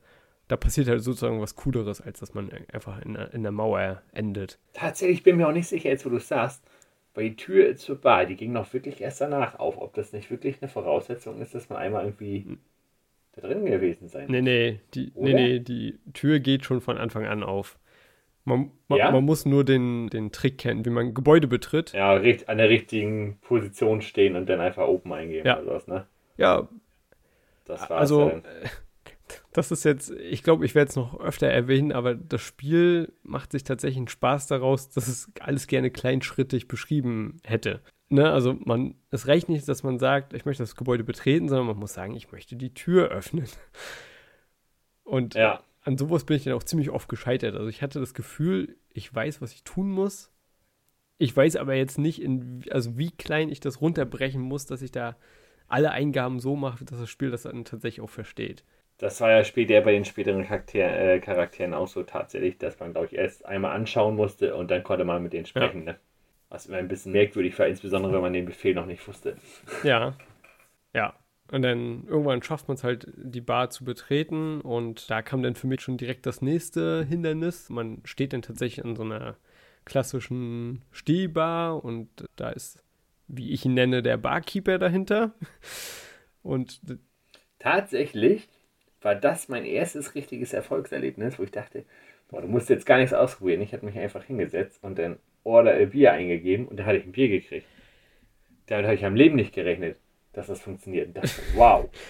da 0.48 0.56
passiert 0.56 0.88
halt 0.88 1.02
sozusagen 1.02 1.40
was 1.40 1.54
Cooleres, 1.56 2.00
als 2.00 2.20
dass 2.20 2.35
man 2.35 2.50
einfach 2.72 3.00
in, 3.02 3.14
der- 3.14 3.32
in 3.32 3.42
der 3.42 3.52
Mauer 3.52 4.02
endet. 4.12 4.58
Tatsächlich 4.74 5.22
bin 5.22 5.37
mir 5.37 5.48
auch 5.48 5.52
nicht 5.52 5.68
sicher, 5.68 5.88
jetzt 5.88 6.04
wo 6.04 6.11
du 6.11 6.16
es 6.16 6.28
sagst, 6.28 6.62
weil 7.14 7.31
die 7.31 7.37
Tür 7.37 7.77
zur 7.77 8.01
Bar, 8.01 8.27
die 8.27 8.37
ging 8.37 8.53
noch 8.53 8.72
wirklich 8.72 9.01
erst 9.01 9.20
danach 9.20 9.59
auf. 9.59 9.79
Ob 9.79 9.94
das 9.94 10.12
nicht 10.12 10.31
wirklich 10.31 10.62
eine 10.62 10.68
Voraussetzung 10.70 11.40
ist, 11.40 11.55
dass 11.55 11.68
man 11.68 11.79
einmal 11.79 12.05
irgendwie 12.05 12.59
da 13.33 13.42
drin 13.42 13.64
gewesen 13.66 14.09
sein 14.09 14.27
Nee, 14.31 14.42
nee, 14.42 14.81
die, 14.94 15.12
nee, 15.16 15.33
Oder? 15.33 15.35
nee, 15.35 15.59
die 15.61 15.98
Tür 16.12 16.40
geht 16.40 16.64
schon 16.64 16.81
von 16.81 16.98
Anfang 16.98 17.27
an 17.27 17.42
auf. 17.42 17.79
Man, 18.44 18.72
man, 18.88 18.98
Ja? 18.98 19.11
man 19.12 19.25
muss 19.25 19.46
nur 19.46 19.64
den, 19.64 20.09
den 20.09 20.33
Trick 20.33 20.59
kennen, 20.59 20.85
wie 20.85 20.90
man 20.90 21.14
Gebäude 21.14 21.46
betritt. 21.48 21.92
Ja, 21.92 22.14
an 22.14 22.59
der 22.59 22.68
richtigen 22.68 23.38
Position 23.42 24.03
stehen 24.03 24.37
und 24.37 24.48
dann 24.48 24.61
einfach 24.61 24.88
Open 24.88 25.12
eingeben 25.12 25.46
Ja. 25.46 25.57
oder 25.59 25.64
sowas, 25.64 25.87
ne? 25.87 26.07
Ja, 26.37 26.68
Das 27.64 27.81
war's 27.88 28.11
also 28.11 28.29
dann. 28.31 28.42
Das 29.53 29.71
ist 29.71 29.85
jetzt, 29.85 30.11
ich 30.11 30.43
glaube, 30.43 30.65
ich 30.65 30.75
werde 30.75 30.88
es 30.88 30.97
noch 30.97 31.21
öfter 31.21 31.47
erwähnen, 31.47 31.93
aber 31.93 32.15
das 32.15 32.41
Spiel 32.41 33.12
macht 33.23 33.53
sich 33.53 33.65
tatsächlich 33.65 33.99
einen 33.99 34.09
Spaß 34.09 34.47
daraus, 34.47 34.88
dass 34.88 35.09
es 35.09 35.31
alles 35.41 35.67
gerne 35.67 35.91
kleinschrittig 35.91 36.69
beschrieben 36.69 37.38
hätte. 37.45 37.83
Ne, 38.09 38.31
also 38.31 38.55
man, 38.65 38.95
es 39.11 39.27
reicht 39.27 39.49
nicht, 39.49 39.67
dass 39.69 39.83
man 39.83 39.99
sagt, 39.99 40.35
ich 40.35 40.45
möchte 40.45 40.62
das 40.62 40.77
Gebäude 40.77 41.05
betreten, 41.05 41.49
sondern 41.49 41.67
man 41.67 41.79
muss 41.79 41.95
sagen, 41.95 42.15
ich 42.15 42.31
möchte 42.33 42.57
die 42.57 42.75
Tür 42.75 43.09
öffnen. 43.09 43.47
Und 45.05 45.35
Ja, 45.35 45.62
an 45.83 45.99
sowas 45.99 46.25
bin 46.25 46.37
ich 46.37 46.45
dann 46.45 46.55
auch 46.55 46.62
ziemlich 46.62 46.91
oft 46.91 47.09
gescheitert. 47.09 47.57
Also 47.57 47.69
ich 47.69 47.83
hatte 47.83 48.01
das 48.01 48.15
Gefühl, 48.15 48.77
ich 48.91 49.12
weiß, 49.12 49.41
was 49.41 49.53
ich 49.53 49.65
tun 49.65 49.91
muss. 49.91 50.31
Ich 51.19 51.37
weiß 51.37 51.57
aber 51.57 51.75
jetzt 51.75 51.98
nicht, 51.98 52.23
in, 52.23 52.65
also 52.71 52.96
wie 52.98 53.11
klein 53.11 53.48
ich 53.48 53.61
das 53.61 53.81
runterbrechen 53.81 54.40
muss, 54.40 54.67
dass 54.67 54.83
ich 54.83 54.92
da 54.92 55.17
alle 55.69 55.90
Eingaben 55.90 56.40
so 56.40 56.57
mache, 56.57 56.85
dass 56.85 56.98
das 56.98 57.11
Spiel 57.11 57.31
das 57.31 57.42
dann 57.42 57.65
tatsächlich 57.65 58.00
auch 58.00 58.11
versteht. 58.11 58.65
Das 59.03 59.21
war 59.21 59.33
ja 59.33 59.42
später 59.44 59.81
bei 59.81 59.92
den 59.92 60.05
späteren 60.05 60.44
Charakter 60.44 60.79
äh, 60.79 61.19
Charakteren 61.19 61.75
auch 61.75 61.88
so 61.88 62.05
tatsächlich, 62.05 62.59
dass 62.59 62.79
man, 62.79 62.92
glaube 62.92 63.09
ich, 63.09 63.15
erst 63.15 63.44
einmal 63.44 63.75
anschauen 63.75 64.15
musste 64.15 64.55
und 64.55 64.71
dann 64.71 64.85
konnte 64.85 65.05
man 65.05 65.23
mit 65.25 65.33
denen 65.33 65.44
sprechen, 65.44 65.85
ne? 65.85 65.98
Was 66.48 66.67
immer 66.67 66.77
ein 66.77 66.87
bisschen 66.87 67.11
merkwürdig 67.11 67.59
war, 67.59 67.67
insbesondere 67.67 68.13
wenn 68.13 68.21
man 68.21 68.33
den 68.33 68.44
Befehl 68.44 68.75
noch 68.75 68.87
nicht 68.87 69.07
wusste. 69.09 69.37
Ja. 69.83 70.15
Ja. 70.94 71.15
Und 71.50 71.63
dann 71.63 72.07
irgendwann 72.07 72.42
schafft 72.42 72.69
man 72.69 72.77
es 72.77 72.85
halt, 72.85 73.09
die 73.17 73.40
Bar 73.40 73.71
zu 73.71 73.85
betreten. 73.85 74.61
Und 74.61 75.11
da 75.11 75.21
kam 75.21 75.42
dann 75.42 75.57
für 75.57 75.67
mich 75.67 75.81
schon 75.81 75.96
direkt 75.96 76.25
das 76.27 76.40
nächste 76.40 77.05
Hindernis. 77.05 77.71
Man 77.71 78.03
steht 78.05 78.33
dann 78.33 78.42
tatsächlich 78.42 78.85
an 78.85 78.94
so 78.94 79.03
einer 79.03 79.37
klassischen 79.85 80.85
Stehbar 80.92 81.85
und 81.85 82.09
da 82.37 82.50
ist, 82.50 82.85
wie 83.27 83.50
ich 83.50 83.65
ihn 83.65 83.75
nenne, 83.75 84.03
der 84.03 84.17
Barkeeper 84.17 84.79
dahinter. 84.79 85.35
Und 86.42 86.81
Tatsächlich 87.61 88.48
war 89.05 89.15
das 89.15 89.48
mein 89.48 89.65
erstes 89.65 90.15
richtiges 90.15 90.53
Erfolgserlebnis, 90.53 91.38
wo 91.38 91.42
ich 91.44 91.50
dachte, 91.50 91.85
boah, 92.31 92.40
du 92.42 92.48
musst 92.48 92.69
jetzt 92.71 92.87
gar 92.87 92.98
nichts 92.98 93.13
ausprobieren. 93.15 93.61
Ich 93.63 93.73
habe 93.75 93.87
mich 93.87 93.98
einfach 93.98 94.25
hingesetzt 94.25 94.83
und 94.83 94.98
dann 94.98 95.19
Order 95.44 95.75
a 95.75 95.85
Bier 95.87 96.13
eingegeben 96.13 96.69
und 96.69 96.77
da 96.79 96.85
hatte 96.87 96.98
ich 96.98 97.05
ein 97.05 97.13
Bier 97.13 97.29
gekriegt. 97.29 97.67
Damit 98.67 98.87
habe 98.87 98.94
ich 98.96 99.05
am 99.05 99.15
Leben 99.15 99.37
nicht 99.37 99.55
gerechnet. 99.55 99.98
dass 100.33 100.46
das 100.48 100.61
funktioniert. 100.61 101.17
Das, 101.17 101.40
wow. 101.53 101.90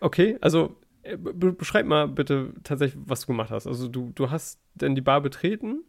Okay, 0.00 0.36
also 0.40 0.76
äh, 1.02 1.16
be 1.16 1.52
beschreib 1.52 1.86
mal 1.86 2.08
bitte 2.08 2.52
tatsächlich, 2.62 3.00
was 3.06 3.20
du 3.22 3.28
gemacht 3.28 3.50
hast. 3.50 3.66
Also 3.66 3.88
du, 3.88 4.10
du 4.14 4.30
hast 4.30 4.60
denn 4.74 4.94
die 4.94 5.00
Bar 5.00 5.20
betreten? 5.20 5.84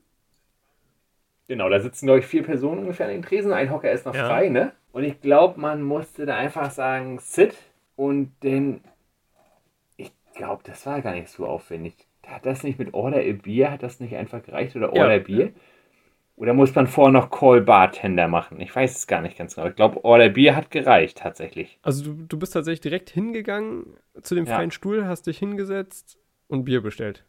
Genau, 1.48 1.70
da 1.70 1.80
sitzen, 1.80 2.06
glaube 2.06 2.20
ich, 2.20 2.26
vier 2.26 2.44
Personen 2.44 2.80
ungefähr 2.82 3.06
an 3.08 3.12
den 3.12 3.22
Tresen. 3.22 3.52
Ein 3.54 3.70
Hocker 3.72 3.92
ist 3.92 4.06
noch 4.06 4.16
Ja. 4.16 4.28
frei, 4.28 4.50
ne? 4.50 4.74
Und 4.92 5.04
ich 5.04 5.20
glaube, 5.22 5.60
man 5.60 5.82
musste 5.82 6.26
da 6.26 6.38
einfach 6.38 6.72
sagen, 6.72 7.20
sit. 7.20 7.56
Und 7.96 8.32
dann, 8.42 8.76
ich 8.78 8.93
glaube, 10.34 10.62
das 10.66 10.86
war 10.86 11.02
gar 11.02 11.14
nicht 11.14 11.30
so 11.30 11.46
aufwendig. 11.46 11.96
Hat 12.26 12.46
das 12.46 12.64
nicht 12.64 12.80
mit 12.80 12.94
Order 12.94 13.18
a 13.20 13.32
Bier, 13.34 13.72
hat 13.72 13.84
das 13.84 14.00
nicht 14.00 14.16
einfach 14.16 14.42
gereicht? 14.44 14.76
Oder 14.76 14.94
Ja. 14.96 15.02
Order 15.04 15.20
Bier? 15.20 15.52
Oder 16.36 16.54
muss 16.54 16.74
man 16.74 16.88
vorher 16.88 17.12
noch 17.12 17.30
Call 17.30 17.62
Bartender 17.62 18.28
machen? 18.28 18.60
Ich 18.60 18.76
weiß 18.76 18.98
es 18.98 19.08
gar 19.08 19.22
nicht 19.22 19.38
ganz 19.38 19.56
genau. 19.56 19.68
Ich 19.68 19.76
glaube, 19.76 20.04
Order 20.04 20.30
Bier 20.30 20.56
hat 20.56 20.72
gereicht, 20.72 21.20
tatsächlich. 21.20 21.78
Also 21.84 22.04
du, 22.04 22.24
du 22.28 22.40
bist 22.40 22.54
tatsächlich 22.54 22.82
direkt 22.82 23.10
hingegangen 23.12 23.98
zu 24.22 24.34
dem 24.34 24.46
Ja. 24.46 24.56
freien 24.56 24.72
Stuhl, 24.72 25.06
hast 25.06 25.28
dich 25.28 25.38
hingesetzt 25.38 26.18
und 26.48 26.66
Bier 26.66 26.82
bestellt. 26.82 27.24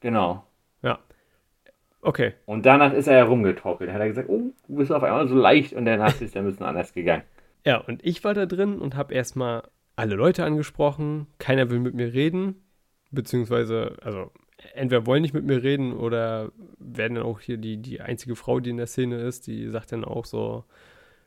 Genau. 0.00 0.44
Ja. 0.82 0.98
Okay. 2.02 2.34
Und 2.46 2.66
danach 2.66 2.92
ist 2.92 3.06
er 3.06 3.16
herumgetorkelt. 3.16 3.88
Dann 3.88 3.94
hat 3.94 4.02
er 4.02 4.08
gesagt, 4.08 4.28
oh, 4.28 4.52
du 4.68 4.74
bist 4.76 4.92
auf 4.92 5.02
einmal 5.02 5.28
so 5.28 5.36
leicht. 5.36 5.72
Und 5.72 5.84
dann 5.84 6.02
hat 6.02 6.20
es 6.20 6.34
ein 6.36 6.44
bisschen 6.44 6.66
anders 6.66 6.92
gegangen. 6.92 7.22
Ja, 7.66 7.76
und 7.78 8.04
ich 8.04 8.24
war 8.24 8.32
da 8.34 8.46
drin 8.46 8.78
und 8.78 8.94
habe 8.96 9.14
erstmal 9.14 9.62
alle 10.00 10.14
Leute 10.14 10.44
angesprochen. 10.44 11.26
Keiner 11.38 11.70
will 11.70 11.78
mit 11.78 11.94
mir 11.94 12.12
reden. 12.12 12.56
Beziehungsweise, 13.10 13.96
also 14.02 14.30
entweder 14.74 15.06
wollen 15.06 15.22
nicht 15.22 15.34
mit 15.34 15.44
mir 15.44 15.62
reden 15.62 15.92
oder 15.92 16.52
werden 16.78 17.14
dann 17.16 17.24
auch 17.24 17.40
hier 17.40 17.56
die, 17.56 17.76
die 17.76 18.00
einzige 18.00 18.36
Frau, 18.36 18.60
die 18.60 18.70
in 18.70 18.76
der 18.76 18.86
Szene 18.86 19.20
ist, 19.20 19.46
die 19.46 19.68
sagt 19.68 19.92
dann 19.92 20.04
auch 20.04 20.24
so, 20.24 20.64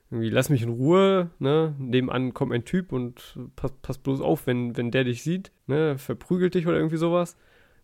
irgendwie, 0.10 0.30
lass 0.30 0.50
mich 0.50 0.62
in 0.62 0.70
Ruhe, 0.70 1.32
ne? 1.40 1.76
Nebenan 1.80 2.34
kommt 2.34 2.54
ein 2.54 2.66
Typ 2.66 2.92
und 2.92 3.38
pass, 3.56 3.74
pass 3.82 3.98
bloß 3.98 4.22
auf, 4.22 4.48
wenn, 4.48 4.78
wenn 4.78 4.92
der 4.92 5.04
dich 5.04 5.24
sieht, 5.24 5.52
ne? 5.68 5.98
Verprügelt 5.98 6.54
dich 6.54 6.68
oder 6.68 6.78
irgendwie 6.78 6.98
sowas. 6.98 7.36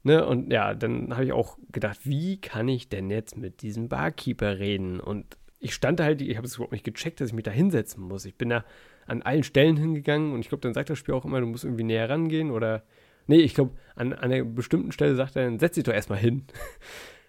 Ne? 0.04 0.26
Und 0.26 0.52
ja, 0.52 0.74
dann 0.74 1.14
habe 1.14 1.26
ich 1.26 1.34
auch 1.34 1.58
gedacht, 1.72 2.00
wie 2.04 2.40
kann 2.40 2.68
ich 2.68 2.88
denn 2.90 3.10
jetzt 3.10 3.38
mit 3.38 3.62
diesem 3.62 3.90
Barkeeper 3.90 4.60
reden? 4.60 5.00
Und 5.00 5.38
ich 5.60 5.74
stand 5.74 6.00
da 6.00 6.06
halt, 6.06 6.22
ich 6.22 6.38
habe 6.38 6.48
es 6.48 6.56
überhaupt 6.56 6.72
nicht 6.72 6.86
gecheckt, 6.86 7.20
dass 7.20 7.30
ich 7.30 7.34
mich 7.34 7.44
da 7.44 7.52
hinsetzen 7.52 8.04
muss. 8.04 8.26
Ich 8.26 8.36
bin 8.36 8.50
da 8.50 8.64
an 9.10 9.22
allen 9.22 9.44
Stellen 9.44 9.78
hingegangen 9.78 10.34
und 10.34 10.40
ich 10.42 10.50
glaube, 10.50 10.62
dann 10.62 10.74
sagt 10.74 10.90
das 10.90 10.98
Spiel 10.98 11.14
auch 11.16 11.26
immer, 11.26 11.40
du 11.40 11.46
musst 11.48 11.64
irgendwie 11.64 11.84
näher 11.84 12.10
rangehen 12.10 12.52
oder. 12.52 12.84
Nee, 13.28 13.42
ich 13.42 13.54
glaube, 13.54 13.72
an, 13.96 14.14
an 14.14 14.32
einer 14.32 14.44
bestimmten 14.44 14.92
Stelle 14.92 15.16
sagt 15.16 15.36
er, 15.36 15.46
dann 15.46 15.60
setz 15.60 15.76
dich 15.76 15.84
doch 15.84 15.94
erstmal 15.94 16.18
hin. 16.20 16.46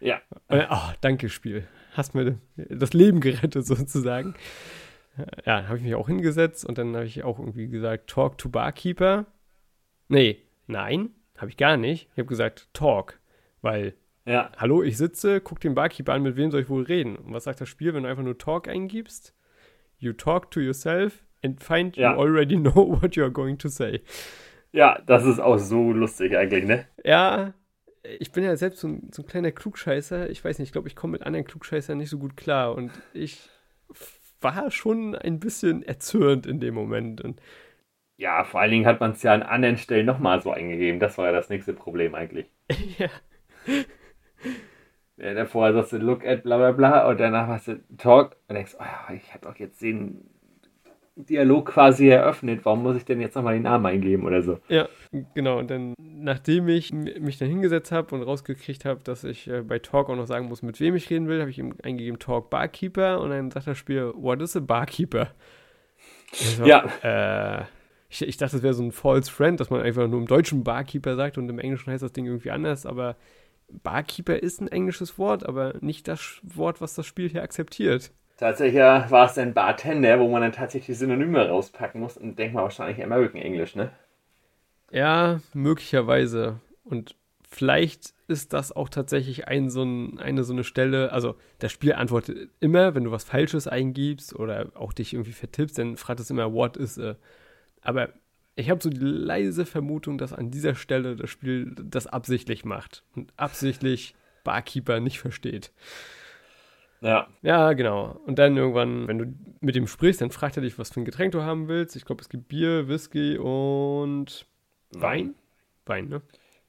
Ja. 0.01 0.21
Dann, 0.49 0.67
oh, 0.71 0.93
danke, 1.03 1.29
Spiel. 1.29 1.67
Hast 1.93 2.15
mir 2.15 2.39
das 2.57 2.95
Leben 2.95 3.21
gerettet, 3.21 3.67
sozusagen. 3.67 4.35
Ja, 5.45 5.67
habe 5.67 5.77
ich 5.77 5.85
mich 5.85 5.95
auch 5.95 6.07
hingesetzt 6.07 6.65
und 6.65 6.79
dann 6.79 6.95
habe 6.97 7.05
ich 7.05 7.23
auch 7.23 7.39
irgendwie 7.39 7.69
gesagt, 7.69 8.09
talk 8.09 8.39
to 8.39 8.49
Barkeeper. 8.49 9.27
Nee, 10.09 10.39
nein, 10.67 11.11
habe 11.37 11.51
ich 11.51 11.59
gar 11.59 11.77
nicht. 11.77 12.09
Ich 12.13 12.19
habe 12.19 12.29
gesagt, 12.29 12.69
talk, 12.73 13.21
weil, 13.61 13.93
Ja. 14.25 14.51
hallo, 14.57 14.83
ich 14.83 14.97
sitze, 14.97 15.43
guck 15.43 15.61
den 15.61 15.75
Barkeeper 15.75 16.15
an, 16.15 16.23
mit 16.23 16.37
wem 16.37 16.51
soll 16.51 16.63
ich 16.63 16.71
wohl 16.71 16.85
reden? 16.85 17.17
Und 17.17 17.35
was 17.35 17.45
sagt 17.45 17.61
das 17.61 17.69
Spiel, 17.69 17.93
wenn 17.93 18.05
du 18.05 18.09
einfach 18.09 18.23
nur 18.23 18.39
talk 18.39 18.69
eingibst? 18.69 19.35
You 19.99 20.15
talk 20.15 20.51
to 20.53 20.61
yourself 20.61 21.23
and 21.45 21.63
find 21.63 21.97
Ja. 21.97 22.13
you 22.13 22.21
already 22.21 22.57
know 22.61 23.01
what 23.03 23.17
you 23.17 23.23
are 23.25 23.33
going 23.33 23.59
to 23.59 23.69
say. 23.69 24.03
Ja, 24.73 25.01
das 25.07 25.25
ist 25.25 25.41
auch 25.41 25.59
so 25.59 25.93
lustig 25.93 26.37
eigentlich, 26.37 26.65
ne? 26.65 26.87
Ja, 27.05 27.55
ich 28.19 28.33
bin 28.33 28.45
ja 28.45 28.57
selbst 28.57 28.81
so 28.81 28.89
ein, 28.89 29.11
so 29.13 29.23
ein 29.23 29.27
kleiner 29.27 29.53
Klugscheißer. 29.53 30.31
Ich 30.31 30.45
weiß 30.45 30.59
nicht, 30.59 30.69
ich 30.69 30.73
glaube, 30.73 30.89
ich 30.89 30.97
komme 30.97 31.13
mit 31.13 31.23
anderen 31.23 31.45
Klugscheißern 31.45 31.99
nicht 31.99 32.11
so 32.11 32.19
gut 32.19 32.37
klar. 32.37 32.75
Und 32.75 32.93
ich 33.13 33.49
war 34.41 34.71
schon 34.71 35.15
ein 35.17 35.41
bisschen 35.41 35.83
erzürnt 35.83 36.47
in 36.47 36.61
dem 36.61 36.75
Moment. 36.75 37.21
Und 37.21 37.41
Ja, 38.19 38.45
vor 38.45 38.61
allen 38.61 38.71
Dingen 38.73 38.87
hat 38.87 39.01
man 39.01 39.13
es 39.13 39.23
ja 39.23 39.35
an 39.35 39.43
anderen 39.43 39.79
Stellen 39.79 40.07
nochmal 40.07 40.41
so 40.43 40.53
eingegeben. 40.53 41.01
Das 41.01 41.19
war 41.19 41.27
ja 41.27 41.33
das 41.33 41.49
nächste 41.51 41.75
Problem 41.75 42.15
eigentlich. 42.15 42.47
ja, 42.99 43.09
Ja, 45.17 45.35
davor 45.35 45.73
sagst 45.73 45.93
du 45.93 45.99
look 45.99 46.25
at 46.25 46.43
bla 46.43 46.57
bla 46.57 46.73
bla 46.73 47.09
und 47.09 47.19
danach 47.21 47.47
hast 47.49 47.69
du 47.69 47.81
talk 47.99 48.37
und 48.49 48.55
denkst, 48.55 48.75
oh 48.79 48.83
ja, 48.83 49.15
ich 49.15 49.35
habe 49.35 49.47
doch 49.47 49.57
jetzt 49.57 49.83
den 49.83 50.31
Dialog 51.27 51.67
quasi 51.67 52.09
eröffnet. 52.09 52.61
Warum 52.65 52.83
muss 52.83 52.97
ich 52.97 53.05
denn 53.05 53.21
jetzt 53.21 53.35
nochmal 53.35 53.55
den 53.55 53.63
Namen 53.63 53.87
eingeben 53.87 54.25
oder 54.25 54.43
so? 54.43 54.59
ja, 54.69 54.89
genau. 55.35 55.59
Und 55.59 55.71
dann, 55.71 55.95
nachdem 55.99 56.69
ich 56.69 56.93
mich 56.93 57.39
dann 57.39 57.49
hingesetzt 57.49 57.93
habe 57.93 58.15
und 58.15 58.23
rausgekriegt 58.23 58.85
habe, 58.85 59.01
dass 59.03 59.25
ich 59.25 59.49
äh, 59.49 59.63
bei 59.63 59.79
Talk 59.79 60.09
auch 60.09 60.17
noch 60.17 60.27
sagen 60.27 60.49
muss, 60.49 60.63
mit 60.63 60.81
wem 60.81 60.95
ich 60.97 61.11
reden 61.11 61.29
will, 61.29 61.41
habe 61.41 61.51
ich 61.51 61.59
ihm 61.59 61.75
eingegeben 61.83 62.19
Talk 62.19 62.51
Barkeeper. 62.51 63.21
Und 63.21 63.31
dann 63.31 63.51
sagt 63.51 63.67
das 63.67 63.79
Spiel, 63.79 64.13
what 64.15 64.41
is 64.41 64.57
a 64.57 64.61
Barkeeper? 64.61 65.29
Ich 66.33 66.57
so, 66.57 66.65
Ja. 66.65 66.85
Äh, 67.03 67.65
ich, 68.11 68.23
ich 68.23 68.37
dachte, 68.37 68.57
das 68.57 68.63
wäre 68.63 68.75
so 68.75 68.83
ein 68.83 68.93
False 68.93 69.31
Friend, 69.31 69.59
dass 69.61 69.71
man 69.71 69.81
einfach 69.81 70.09
nur 70.09 70.21
im 70.21 70.27
Deutschen 70.27 70.65
Barkeeper 70.65 71.15
sagt 71.15 71.39
und 71.39 71.49
im 71.49 71.61
Englischen 71.61 71.93
heißt 71.93 72.03
das 72.03 72.13
Ding 72.13 72.27
irgendwie 72.27 72.51
anders, 72.51 72.85
aber 72.85 73.17
Barkeeper 73.71 74.43
ist 74.43 74.61
ein 74.61 74.69
englisches 74.69 75.17
Wort, 75.17 75.47
aber 75.47 75.75
nicht 75.81 76.09
das 76.09 76.41
Wort, 76.43 76.81
was 76.81 76.95
das 76.95 77.07
Spiel 77.07 77.29
hier 77.29 77.43
akzeptiert. 77.43 78.13
Tatsächlich 78.41 78.81
war 78.81 79.27
es 79.27 79.37
ein 79.37 79.53
Bartender, 79.53 80.19
wo 80.19 80.27
man 80.27 80.41
dann 80.41 80.53
tatsächlich 80.53 80.97
Synonyme 80.97 81.47
rauspacken 81.47 82.01
muss 82.01 82.17
und 82.17 82.39
denkt 82.39 82.55
mal 82.55 82.63
wahrscheinlich 82.63 83.05
American 83.05 83.39
English, 83.39 83.77
ne? 83.77 83.91
Ja, 84.91 85.41
möglicherweise. 85.53 86.59
Und 86.83 87.17
vielleicht 87.51 88.15
ist 88.29 88.55
das 88.55 88.73
auch 88.73 88.89
tatsächlich 88.89 89.47
ein, 89.47 89.69
so 89.69 89.83
ein, 89.83 90.19
eine 90.19 90.43
so 90.45 90.55
eine 90.55 90.65
Stelle, 90.65 91.13
also 91.13 91.37
das 91.59 91.71
Spiel 91.71 91.93
antwortet 91.93 92.49
immer, 92.61 92.95
wenn 92.95 93.05
du 93.05 93.11
was 93.11 93.25
Falsches 93.25 93.69
eingibst 93.69 94.35
oder 94.35 94.69
auch 94.73 94.95
dich 94.95 95.13
irgendwie 95.13 95.33
vertippst, 95.33 95.77
dann 95.77 95.99
fragt 95.99 96.21
es 96.21 96.31
immer, 96.31 96.51
what 96.51 96.79
is 96.79 96.99
a. 96.99 97.17
Aber 97.83 98.09
ich 98.57 98.71
habe 98.71 98.83
so 98.83 98.89
die 98.89 99.01
leise 99.01 99.67
Vermutung, 99.67 100.17
dass 100.17 100.33
an 100.33 100.51
dieser 100.51 100.77
Stelle 100.77 101.15
das 101.15 101.29
Spiel 101.29 101.75
das 101.77 102.07
absichtlich 102.07 102.65
macht 102.65 103.03
und 103.15 103.35
absichtlich 103.37 104.15
Barkeeper 104.45 104.99
nicht 104.99 105.21
versteht. 105.21 105.73
Ja. 107.01 107.29
Ja, 107.43 107.73
genau. 107.73 108.21
Und 108.27 108.39
dann 108.39 108.57
irgendwann, 108.57 109.09
wenn 109.09 109.19
du 109.19 109.35
mit 109.61 109.75
ihm 109.77 109.87
sprichst, 109.87 110.21
dann 110.21 110.31
fragt 110.31 110.57
er 110.57 110.63
dich, 110.63 110.79
was 110.79 110.91
für 110.91 111.01
ein 111.01 111.05
Getränk 111.07 111.33
du 111.33 111.43
haben 111.43 111.69
willst. 111.69 111.97
Ich 111.97 112.05
glaube, 112.05 112.21
es 112.23 112.29
gibt 112.29 112.49
Bier, 112.49 112.89
Whisky 112.89 113.39
und 113.39 114.47
Wein. 114.93 115.35
Wein, 115.87 116.09
ne? 116.09 116.21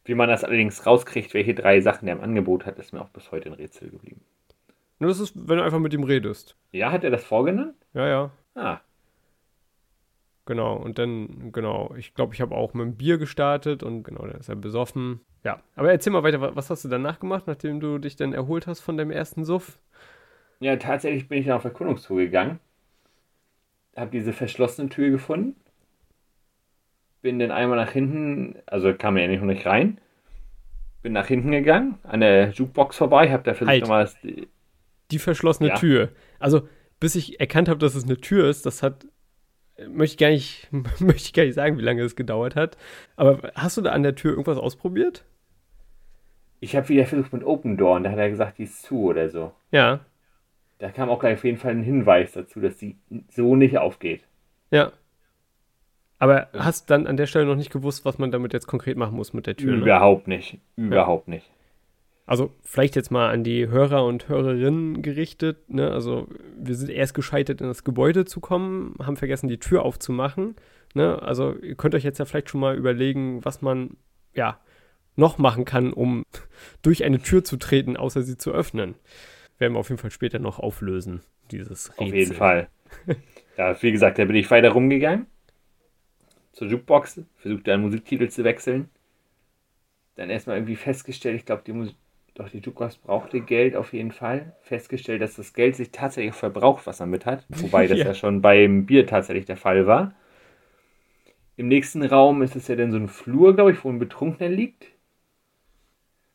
Wie 0.05 0.15
man 0.15 0.29
das 0.29 0.43
allerdings 0.43 0.86
rauskriegt, 0.86 1.34
welche 1.34 1.53
drei 1.53 1.82
Sachen 1.82 2.05
der 2.05 2.15
im 2.15 2.21
Angebot 2.21 2.65
hat, 2.65 2.79
ist 2.79 2.93
mir 2.93 3.01
auch 3.01 3.09
bis 3.09 3.32
heute 3.32 3.49
ein 3.49 3.53
Rätsel 3.53 3.89
geblieben. 3.89 4.21
Nur 4.99 5.09
das 5.09 5.19
ist, 5.19 5.34
wenn 5.36 5.57
du 5.57 5.63
einfach 5.63 5.79
mit 5.79 5.93
ihm 5.93 6.03
redest. 6.03 6.55
Ja, 6.71 6.91
hat 6.91 7.03
er 7.03 7.09
das 7.11 7.23
vorgenannt? 7.23 7.75
Ja, 7.93 8.07
ja, 8.07 8.32
Ah, 8.55 8.79
genau. 10.45 10.75
Und 10.75 10.97
dann, 10.99 11.51
genau, 11.51 11.93
ich 11.97 12.13
glaube, 12.13 12.34
ich 12.34 12.41
habe 12.41 12.55
auch 12.55 12.73
mit 12.73 12.86
dem 12.86 12.95
Bier 12.97 13.17
gestartet 13.17 13.84
und 13.84 14.03
genau, 14.03 14.25
dann 14.25 14.39
ist 14.39 14.49
er 14.49 14.55
besoffen. 14.55 15.21
Ja, 15.43 15.61
aber 15.75 15.91
erzähl 15.91 16.13
mal 16.13 16.23
weiter, 16.23 16.41
wa- 16.41 16.51
was 16.53 16.69
hast 16.69 16.84
du 16.86 16.89
danach 16.89 17.19
gemacht, 17.19 17.47
nachdem 17.47 17.79
du 17.79 17.97
dich 17.97 18.15
dann 18.15 18.34
erholt 18.34 18.67
hast 18.67 18.79
von 18.82 18.97
deinem 18.97 19.11
ersten 19.11 19.43
Suff? 19.45 19.79
Ja, 20.62 20.76
tatsächlich 20.76 21.28
bin 21.28 21.39
ich 21.39 21.47
dann 21.47 21.57
auf 21.57 21.64
Erkundungstour 21.64 22.20
gegangen. 22.20 22.59
Hab 23.95 24.12
diese 24.12 24.32
verschlossene 24.32 24.89
Tür 24.89 25.09
gefunden. 25.09 25.55
Bin 27.24 27.39
dann 27.39 27.51
einmal 27.51 27.78
nach 27.78 27.91
hinten, 27.91 28.55
also 28.68 28.93
kam 28.93 29.18
ja 29.18 29.28
nicht 29.28 29.41
noch 29.41 29.47
nicht 29.47 29.66
rein. 29.66 29.99
Bin 31.01 31.14
nach 31.14 31.26
hinten 31.26 31.51
gegangen, 31.51 31.97
an 32.03 32.20
der 32.20 32.51
Jukebox 32.51 32.95
vorbei, 32.95 33.32
hab 33.32 33.43
da 33.43 33.55
versucht 33.55 33.70
Halt. 33.70 33.82
nochmal 33.82 34.07
Die 35.09 35.20
verschlossene 35.20 35.70
Ja. 35.70 35.76
Tür. 35.76 36.09
Also, 36.38 36.68
bis 36.99 37.16
ich 37.16 37.39
erkannt 37.39 37.68
habe, 37.68 37.80
dass 37.80 37.95
es 37.95 38.03
eine 38.03 38.18
Tür 38.18 38.47
ist, 38.47 38.68
das 38.68 38.84
hat, 38.84 39.07
möchte 39.89 40.14
ich 40.14 40.18
gar 40.20 40.30
nicht, 40.30 40.68
möchte 40.99 41.26
ich 41.26 41.34
gar 41.34 41.43
nicht 41.43 41.55
sagen, 41.55 41.80
wie 41.80 41.84
lange 41.84 42.03
es 42.03 42.16
gedauert 42.16 42.55
hat. 42.55 42.78
Aber 43.16 43.51
hast 43.55 43.78
du 43.78 43.82
da 43.82 43.93
an 43.93 44.03
der 44.03 44.14
Tür 44.14 44.32
irgendwas 44.32 44.59
ausprobiert? 44.59 45.26
Ich 46.59 46.76
habe 46.76 46.88
wieder 46.89 47.07
versucht 47.07 47.34
mit 47.34 47.43
Open 47.43 47.78
Door 47.78 47.95
und 47.95 48.03
da 48.03 48.12
hat 48.12 48.20
er 48.20 48.30
gesagt, 48.30 48.59
die 48.59 48.64
ist 48.64 48.84
zu 48.84 49.05
oder 49.05 49.28
so. 49.30 49.51
Ja, 49.72 50.01
Da 50.82 50.89
kam 50.89 51.09
auch 51.09 51.19
gleich 51.19 51.36
auf 51.36 51.43
jeden 51.43 51.59
Fall 51.59 51.71
ein 51.71 51.84
Hinweis 51.84 52.32
dazu, 52.32 52.59
dass 52.59 52.75
die 52.75 52.97
so 53.29 53.55
nicht 53.55 53.77
aufgeht. 53.77 54.21
ja. 54.71 54.91
Aber 56.17 56.49
hast 56.53 56.91
dann 56.91 57.07
an 57.07 57.17
der 57.17 57.25
Stelle 57.25 57.47
noch 57.47 57.55
nicht 57.55 57.71
gewusst, 57.71 58.05
was 58.05 58.19
man 58.19 58.29
damit 58.29 58.53
jetzt 58.53 58.67
konkret 58.67 58.95
machen 58.95 59.15
muss 59.15 59.34
mit 59.34 59.47
der 59.47 59.55
Tür? 59.55 59.75
Ne? 59.75 59.82
Überhaupt 59.82 60.27
nicht. 60.27 60.59
Überhaupt 60.75 61.27
nicht. 61.27 61.49
Also 62.27 62.53
vielleicht 62.61 62.95
jetzt 62.95 63.09
mal 63.09 63.32
an 63.32 63.43
die 63.43 63.67
Hörer 63.67 64.05
und 64.05 64.29
Hörerinnen 64.29 65.01
gerichtet. 65.01 65.67
Ne? 65.67 65.89
Also 65.89 66.27
wir 66.55 66.75
sind 66.75 66.91
erst 66.91 67.15
gescheitert, 67.15 67.59
in 67.59 67.67
das 67.67 67.84
Gebäude 67.84 68.25
zu 68.25 68.39
kommen, 68.39 68.95
haben 69.01 69.17
vergessen, 69.17 69.47
die 69.47 69.57
Tür 69.57 69.82
aufzumachen. 69.82 70.55
Ne? 70.93 71.19
Also 71.23 71.55
ihr 71.55 71.73
könnt 71.73 71.95
euch 71.95 72.03
jetzt 72.03 72.19
ja 72.19 72.25
vielleicht 72.25 72.51
schon 72.51 72.61
mal 72.61 72.75
überlegen, 72.75 73.43
was 73.43 73.63
man 73.63 73.97
ja 74.36 74.59
noch 75.15 75.39
machen 75.39 75.65
kann, 75.65 75.91
um 75.91 76.23
durch 76.84 77.03
eine 77.03 77.19
Tür 77.19 77.43
zu 77.43 77.57
treten, 77.57 77.97
außer 77.97 78.21
sie 78.21 78.38
zu 78.38 78.51
öffnen. 78.51 78.93
Werden 79.62 79.76
wir 79.76 79.80
auf 79.80 79.89
jeden 79.89 80.01
Fall 80.01 80.09
später 80.09 80.39
noch 80.39 80.57
auflösen, 80.57 81.22
dieses 81.51 81.91
Rätsel. 81.91 82.03
Auf 82.07 82.14
jeden 82.16 82.34
Fall. 82.34 82.68
ja, 83.57 83.80
wie 83.80 83.91
gesagt, 83.91 84.18
da 84.18 84.26
bin 84.26 84.36
ich 84.36 84.49
weiter 84.49 84.72
rumgegangen. 84.72 85.28
Zur 86.51 86.68
Jukebox, 86.68 87.22
versuchte 87.38 87.72
einen 87.72 87.84
Musiktitel 87.84 88.28
zu 88.28 88.43
wechseln. 88.43 88.89
Dann 90.16 90.32
erstmal 90.32 90.57
irgendwie 90.57 90.76
festgestellt, 90.76 91.36
ich 91.36 91.45
glaube, 91.45 91.62
die 91.64 91.74
Musik. 91.74 91.95
Doch 92.34 92.49
die 92.49 92.57
Jukebox 92.57 92.97
brauchte 92.97 93.39
Geld 93.41 93.76
auf 93.76 93.93
jeden 93.93 94.12
Fall. 94.12 94.55
Festgestellt, 94.62 95.22
dass 95.22 95.36
das 95.36 95.53
Geld 95.53 95.76
sich 95.76 95.91
tatsächlich 95.91 96.34
verbraucht, 96.34 96.88
was 96.88 96.99
er 96.99 97.05
mit 97.05 97.28
hat. 97.28 97.45
Wobei 97.49 97.86
das 97.88 97.99
Ja. 97.99 98.05
ja. 98.05 98.14
schon 98.16 98.41
beim 98.41 98.88
Bier 98.88 99.05
tatsächlich 99.05 99.45
der 99.45 99.57
Fall 99.57 99.86
war. 99.86 100.16
Im 101.55 101.68
nächsten 101.68 102.01
Raum 102.01 102.41
ist 102.41 102.55
es 102.55 102.68
ja 102.68 102.76
dann 102.76 102.89
so 102.89 102.97
ein 102.97 103.09
Flur, 103.09 103.53
glaube 103.53 103.74
ich, 103.74 103.84
wo 103.84 103.89
ein 103.89 103.99
Betrunkener 103.99 104.49
liegt. 104.49 104.88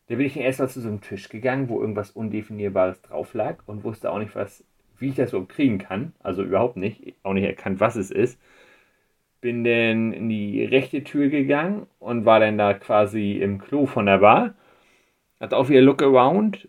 Da 0.08 0.14
bin 0.16 0.26
ich 0.26 0.34
dann 0.34 0.42
erstmal 0.42 0.68
zu 0.68 0.80
so 0.80 0.88
einem 0.88 1.00
Tisch 1.00 1.28
gegangen, 1.28 1.68
wo 1.68 1.80
irgendwas 1.80 2.10
Undefinierbares 2.12 3.02
drauf 3.02 3.34
lag 3.34 3.58
und 3.66 3.84
wusste 3.84 4.10
auch 4.10 4.18
nicht, 4.18 4.34
was, 4.34 4.64
wie 4.98 5.08
ich 5.08 5.16
das 5.16 5.30
so 5.30 5.44
kriegen 5.44 5.78
kann. 5.78 6.12
Also 6.22 6.42
überhaupt 6.44 6.76
nicht. 6.76 7.14
Auch 7.22 7.32
nicht 7.34 7.44
erkannt, 7.44 7.80
was 7.80 7.96
es 7.96 8.10
ist. 8.10 8.40
Bin 9.40 9.64
dann 9.64 10.12
in 10.12 10.28
die 10.28 10.64
rechte 10.64 11.04
Tür 11.04 11.28
gegangen 11.28 11.86
und 11.98 12.24
war 12.24 12.40
dann 12.40 12.58
da 12.58 12.74
quasi 12.74 13.32
im 13.34 13.58
Klo 13.58 13.86
von 13.86 14.06
der 14.06 14.18
Bar. 14.18 14.54
Hat 15.40 15.54
auch 15.54 15.68
wieder 15.68 15.82
Look 15.82 16.02
Around 16.02 16.68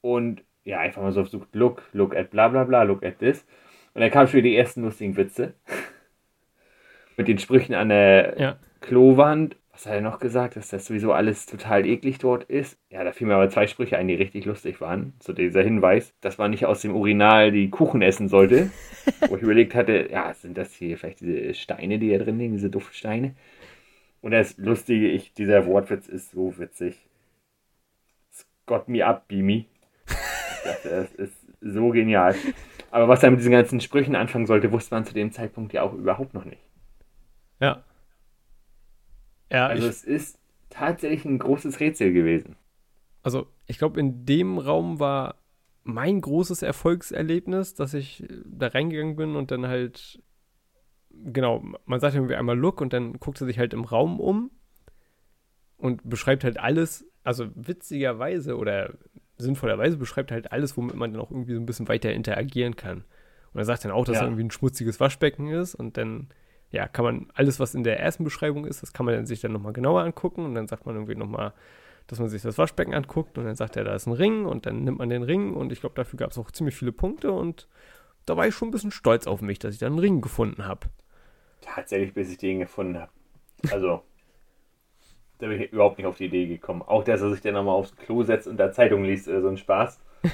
und 0.00 0.42
ja, 0.64 0.78
einfach 0.80 1.02
mal 1.02 1.12
so 1.12 1.22
versucht, 1.22 1.54
Look, 1.54 1.82
look 1.92 2.14
at 2.14 2.30
bla 2.30 2.48
bla 2.48 2.64
bla, 2.64 2.82
look 2.82 3.02
at 3.04 3.18
this. 3.18 3.44
Und 3.94 4.00
dann 4.00 4.10
kamen 4.10 4.28
schon 4.28 4.38
wieder 4.38 4.48
die 4.48 4.56
ersten 4.56 4.82
lustigen 4.82 5.16
Witze. 5.16 5.54
Mit 7.16 7.28
den 7.28 7.38
Sprüchen 7.38 7.74
an 7.74 7.88
der 7.88 8.34
Ja. 8.38 8.56
Klowand. 8.80 9.56
Was 9.74 9.86
hat 9.86 9.94
er 9.94 10.00
noch 10.00 10.20
gesagt, 10.20 10.54
dass 10.54 10.68
das 10.68 10.86
sowieso 10.86 11.12
alles 11.12 11.46
total 11.46 11.84
eklig 11.84 12.18
dort 12.18 12.44
ist? 12.44 12.78
Ja, 12.90 13.02
da 13.02 13.10
fielen 13.10 13.26
mir 13.26 13.34
aber 13.34 13.50
zwei 13.50 13.66
Sprüche 13.66 13.98
ein, 13.98 14.06
die 14.06 14.14
richtig 14.14 14.44
lustig 14.44 14.80
waren. 14.80 15.14
So 15.18 15.32
dieser 15.32 15.64
Hinweis, 15.64 16.14
dass 16.20 16.38
man 16.38 16.52
nicht 16.52 16.64
aus 16.64 16.82
dem 16.82 16.94
Urinal 16.94 17.50
die 17.50 17.70
Kuchen 17.70 18.00
essen 18.00 18.28
sollte. 18.28 18.70
Wo 19.28 19.34
ich 19.34 19.42
überlegt 19.42 19.74
hatte, 19.74 20.08
ja, 20.12 20.32
sind 20.32 20.56
das 20.56 20.72
hier 20.72 20.96
vielleicht 20.96 21.20
diese 21.20 21.54
Steine, 21.54 21.98
die 21.98 22.10
da 22.10 22.18
drin 22.18 22.38
liegen, 22.38 22.52
diese 22.52 22.70
Duftsteine? 22.70 23.34
Und 24.20 24.30
das 24.30 24.56
Lustige, 24.58 25.08
ich, 25.08 25.34
dieser 25.34 25.66
Wortwitz 25.66 26.06
ist 26.06 26.30
so 26.30 26.56
witzig. 26.56 27.04
It's 28.30 28.46
got 28.66 28.88
me 28.88 29.04
up, 29.04 29.26
Beamy. 29.26 29.66
Ich 30.06 30.70
dachte, 30.70 30.88
das 30.88 31.12
ist 31.14 31.36
so 31.60 31.88
genial. 31.88 32.36
Aber 32.92 33.08
was 33.08 33.24
er 33.24 33.32
mit 33.32 33.40
diesen 33.40 33.50
ganzen 33.50 33.80
Sprüchen 33.80 34.14
anfangen 34.14 34.46
sollte, 34.46 34.70
wusste 34.70 34.94
man 34.94 35.04
zu 35.04 35.14
dem 35.14 35.32
Zeitpunkt 35.32 35.72
ja 35.72 35.82
auch 35.82 35.94
überhaupt 35.94 36.32
noch 36.32 36.44
nicht. 36.44 36.62
Ja. 37.58 37.82
Ja, 39.54 39.68
Also 39.68 39.86
ich, 39.88 39.88
es 39.88 40.04
ist 40.04 40.38
tatsächlich 40.70 41.24
ein 41.26 41.38
großes 41.38 41.80
Rätsel 41.80 42.12
gewesen. 42.12 42.56
also 43.22 43.46
ich 43.66 43.78
glaube, 43.78 44.00
in 44.00 44.26
dem 44.26 44.58
Raum 44.58 45.00
war 45.00 45.36
mein 45.82 46.20
großes 46.20 46.62
Erfolgserlebnis, 46.62 47.74
dass 47.74 47.94
ich 47.94 48.22
äh, 48.22 48.28
da 48.46 48.68
reingegangen 48.68 49.16
bin 49.16 49.36
und 49.36 49.50
dann 49.50 49.66
halt, 49.66 50.22
genau, 51.10 51.64
man 51.86 52.00
sagt 52.00 52.14
irgendwie 52.14 52.36
einmal 52.36 52.58
Look 52.58 52.80
und 52.80 52.92
dann 52.92 53.14
guckt 53.20 53.40
er 53.40 53.46
sich 53.46 53.58
halt 53.58 53.74
im 53.74 53.84
Raum 53.84 54.20
um 54.20 54.50
und 55.76 56.08
beschreibt 56.08 56.44
halt 56.44 56.58
alles, 56.58 57.06
also 57.22 57.48
witzigerweise 57.54 58.56
oder 58.56 58.94
sinnvollerweise 59.36 59.96
beschreibt 59.96 60.30
halt 60.30 60.52
alles, 60.52 60.76
womit 60.76 60.94
man 60.96 61.12
dann 61.12 61.20
auch 61.22 61.30
irgendwie 61.30 61.54
so 61.54 61.60
ein 61.60 61.66
bisschen 61.66 61.88
weiter 61.88 62.12
interagieren 62.12 62.76
kann. 62.76 63.04
Und 63.52 63.58
er 63.60 63.64
sagt 63.64 63.84
dann 63.84 63.92
auch, 63.92 64.04
dass 64.04 64.16
Ja. 64.16 64.20
da 64.20 64.26
irgendwie 64.26 64.44
ein 64.44 64.50
schmutziges 64.50 65.00
Waschbecken 65.00 65.48
ist 65.48 65.74
und 65.74 65.96
dann, 65.96 66.28
ja, 66.74 66.88
kann 66.88 67.04
man 67.04 67.26
alles, 67.34 67.60
was 67.60 67.74
in 67.74 67.84
der 67.84 68.00
ersten 68.00 68.24
Beschreibung 68.24 68.66
ist, 68.66 68.82
das 68.82 68.92
kann 68.92 69.06
man 69.06 69.26
sich 69.26 69.40
dann 69.40 69.52
nochmal 69.52 69.72
genauer 69.72 70.02
angucken 70.02 70.44
und 70.44 70.56
dann 70.56 70.66
sagt 70.66 70.86
man 70.86 70.96
irgendwie 70.96 71.14
nochmal, 71.14 71.52
dass 72.08 72.18
man 72.18 72.28
sich 72.28 72.42
das 72.42 72.58
Waschbecken 72.58 72.92
anguckt 72.94 73.38
und 73.38 73.44
dann 73.44 73.54
sagt 73.54 73.76
er, 73.76 73.84
da 73.84 73.94
ist 73.94 74.06
ein 74.06 74.12
Ring 74.12 74.44
und 74.44 74.66
dann 74.66 74.82
nimmt 74.82 74.98
man 74.98 75.08
den 75.08 75.22
Ring 75.22 75.54
und 75.54 75.70
ich 75.70 75.80
glaube, 75.80 75.94
dafür 75.94 76.18
gab 76.18 76.32
es 76.32 76.38
auch 76.38 76.50
ziemlich 76.50 76.74
viele 76.74 76.90
Punkte 76.90 77.30
und 77.30 77.68
da 78.26 78.36
war 78.36 78.48
ich 78.48 78.56
schon 78.56 78.68
ein 78.68 78.70
bisschen 78.72 78.90
stolz 78.90 79.28
auf 79.28 79.40
mich, 79.40 79.60
dass 79.60 79.72
ich 79.72 79.78
da 79.78 79.86
einen 79.86 80.00
Ring 80.00 80.20
gefunden 80.20 80.66
habe. 80.66 80.88
Tatsächlich, 81.60 82.12
bis 82.12 82.32
ich 82.32 82.38
den 82.38 82.58
gefunden 82.58 82.98
habe. 82.98 83.12
Also, 83.70 84.02
da 85.38 85.46
bin 85.46 85.60
ich 85.60 85.72
überhaupt 85.72 85.98
nicht 85.98 86.08
auf 86.08 86.16
die 86.16 86.26
Idee 86.26 86.46
gekommen. 86.46 86.82
Auch, 86.82 87.04
dass 87.04 87.22
er 87.22 87.30
sich 87.30 87.40
dann 87.40 87.54
nochmal 87.54 87.76
aufs 87.76 87.94
Klo 87.94 88.24
setzt 88.24 88.48
und 88.48 88.56
da 88.56 88.72
Zeitung 88.72 89.04
liest 89.04 89.28
oder 89.28 89.42
so 89.42 89.48
ein 89.48 89.58
Spaß. 89.58 90.00